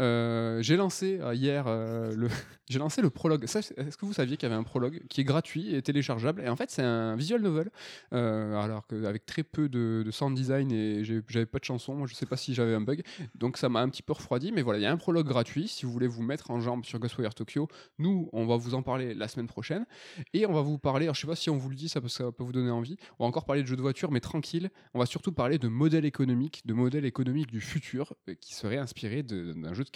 Euh, 0.00 0.62
j'ai 0.62 0.76
lancé 0.76 1.18
euh, 1.20 1.34
hier 1.34 1.64
euh, 1.66 2.14
le 2.16 2.28
j'ai 2.70 2.78
lancé 2.78 3.02
le 3.02 3.10
prologue. 3.10 3.44
Est-ce 3.44 3.96
que 3.96 4.06
vous 4.06 4.12
saviez 4.12 4.36
qu'il 4.36 4.48
y 4.48 4.52
avait 4.52 4.58
un 4.58 4.64
prologue 4.64 5.02
qui 5.08 5.20
est 5.20 5.24
gratuit 5.24 5.74
et 5.74 5.82
téléchargeable? 5.82 6.40
Et 6.42 6.48
en 6.48 6.54
fait, 6.54 6.70
c'est 6.70 6.82
un 6.82 7.16
visual 7.16 7.42
novel, 7.42 7.68
alors 8.12 8.86
qu'avec 8.86 9.26
très 9.26 9.42
peu 9.42 9.68
de, 9.68 10.08
sound 10.12 10.36
design 10.36 10.70
et 10.70 11.02
j'avais 11.04 11.46
pas 11.46 11.58
de 11.58 11.64
chanson. 11.64 11.96
Moi, 11.96 12.06
je 12.06 12.14
sais 12.14 12.26
pas 12.26 12.36
si 12.36 12.54
j'avais 12.54 12.74
un 12.74 12.80
bug, 12.80 13.02
donc 13.34 13.56
ça 13.56 13.68
m'a 13.68 13.80
un 13.80 13.88
petit 13.88 14.02
peu 14.02 14.12
refroidi. 14.12 14.52
Mais 14.52 14.62
voilà, 14.62 14.78
il 14.78 14.82
y 14.82 14.86
a 14.86 14.92
un 14.92 14.96
prologue 14.96 15.26
gratuit 15.26 15.66
si 15.66 15.84
vous 15.84 15.90
voulez 15.90 16.06
vous 16.06 16.22
mettre 16.22 16.52
en 16.52 16.60
jambe 16.60 16.84
sur 16.84 17.00
Ghostwire 17.00 17.34
Tokyo. 17.34 17.66
Nous, 17.98 18.28
on 18.32 18.46
va 18.46 18.56
vous 18.56 18.74
en 18.74 18.82
parler 18.82 19.14
la 19.14 19.26
semaine 19.26 19.48
prochaine 19.48 19.84
et 20.32 20.46
on 20.46 20.52
va 20.52 20.60
vous 20.62 20.78
parler. 20.78 21.06
Alors, 21.06 21.16
je 21.16 21.22
sais 21.22 21.26
pas 21.26 21.34
si 21.34 21.50
on 21.50 21.56
vous 21.56 21.70
le 21.70 21.76
dit, 21.76 21.88
ça 21.88 22.00
peut, 22.00 22.06
ça 22.06 22.30
peut 22.30 22.44
vous 22.44 22.52
donner 22.52 22.70
envie. 22.70 22.98
On 23.18 23.24
va 23.24 23.28
encore 23.28 23.46
parler 23.46 23.62
de 23.62 23.66
jeux 23.66 23.76
de 23.76 23.82
voiture, 23.82 24.12
mais 24.12 24.20
tranquille. 24.20 24.70
On 24.94 25.00
va 25.00 25.06
surtout 25.06 25.32
parler 25.32 25.58
de 25.58 25.66
modèles 25.66 26.04
économiques, 26.04 26.62
de 26.66 26.74
modèles 26.74 27.04
économiques 27.04 27.50
du 27.50 27.60
futur 27.60 28.14
qui 28.40 28.54
seraient 28.54 28.78
inspirés 28.78 29.24
d'un 29.24 29.74
jeu 29.74 29.82
de 29.82 29.89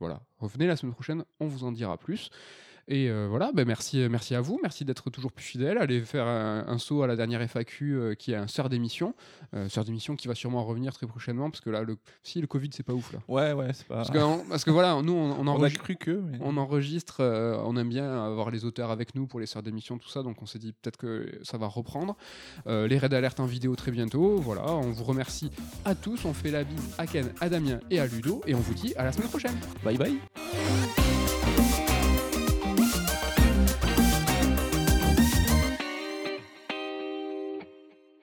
Voilà, 0.00 0.22
revenez 0.38 0.66
la 0.66 0.76
semaine 0.76 0.94
prochaine, 0.94 1.24
on 1.40 1.46
vous 1.46 1.64
en 1.64 1.72
dira 1.72 1.98
plus. 1.98 2.30
Et 2.88 3.08
euh, 3.10 3.26
voilà, 3.28 3.50
ben 3.52 3.66
merci, 3.66 4.00
euh, 4.00 4.08
merci 4.08 4.36
à 4.36 4.40
vous, 4.40 4.60
merci 4.62 4.84
d'être 4.84 5.10
toujours 5.10 5.32
plus 5.32 5.44
fidèle. 5.44 5.78
Allez 5.78 6.00
faire 6.02 6.26
un, 6.26 6.78
saut 6.78 7.02
à 7.02 7.08
la 7.08 7.16
dernière 7.16 7.42
FAQ 7.42 7.94
euh, 7.94 8.14
qui 8.14 8.32
est 8.32 8.36
un 8.36 8.46
sœur 8.46 8.68
d'émission, 8.68 9.14
sœur 9.68 9.84
d'émission 9.84 10.14
qui 10.14 10.28
va 10.28 10.34
sûrement 10.34 10.64
revenir 10.64 10.92
très 10.92 11.06
prochainement 11.06 11.50
parce 11.50 11.60
que 11.60 11.70
là, 11.70 11.82
le, 11.82 11.96
si 12.22 12.40
le 12.40 12.46
Covid, 12.46 12.70
c'est 12.72 12.84
pas 12.84 12.92
ouf 12.92 13.12
là. 13.12 13.18
Ouais, 13.28 13.52
ouais, 13.52 13.72
c'est 13.72 13.86
pas. 13.86 13.96
Parce 13.96 14.10
que, 14.10 14.48
parce 14.48 14.64
que 14.64 14.70
voilà, 14.70 15.00
nous, 15.02 15.12
on, 15.12 15.40
on, 15.40 15.46
enregistre, 15.46 15.82
cru 15.82 15.96
que, 15.96 16.22
on 16.40 16.56
enregistre, 16.56 17.22
on 17.64 17.76
aime 17.76 17.88
bien 17.88 18.24
avoir 18.24 18.50
les 18.50 18.64
auteurs 18.64 18.90
avec 18.90 19.14
nous 19.14 19.26
pour 19.26 19.40
les 19.40 19.46
sœurs 19.46 19.62
d'émission, 19.62 19.98
tout 19.98 20.08
ça, 20.08 20.22
donc 20.22 20.40
on 20.42 20.46
s'est 20.46 20.58
dit 20.58 20.72
peut-être 20.72 20.96
que 20.96 21.40
ça 21.42 21.58
va 21.58 21.66
reprendre. 21.66 22.16
les 22.66 22.98
raids 22.98 23.08
d'alerte 23.08 23.40
en 23.40 23.46
vidéo 23.46 23.74
très 23.74 23.90
bientôt. 23.90 24.36
Voilà, 24.36 24.70
on 24.72 24.92
vous 24.92 25.04
remercie 25.04 25.50
à 25.84 25.94
tous, 25.94 26.24
on 26.24 26.34
fait 26.34 26.50
la 26.50 26.62
bise 26.62 26.94
à 26.98 27.06
Ken, 27.06 27.32
à 27.40 27.48
Damien 27.48 27.80
et 27.90 27.98
à 27.98 28.06
Ludo, 28.06 28.42
et 28.46 28.54
on 28.54 28.60
vous 28.60 28.74
dit 28.74 28.94
à 28.96 29.04
la 29.04 29.12
semaine 29.12 29.28
prochaine. 29.28 29.56
Bye 29.82 29.96
bye. 29.96 31.05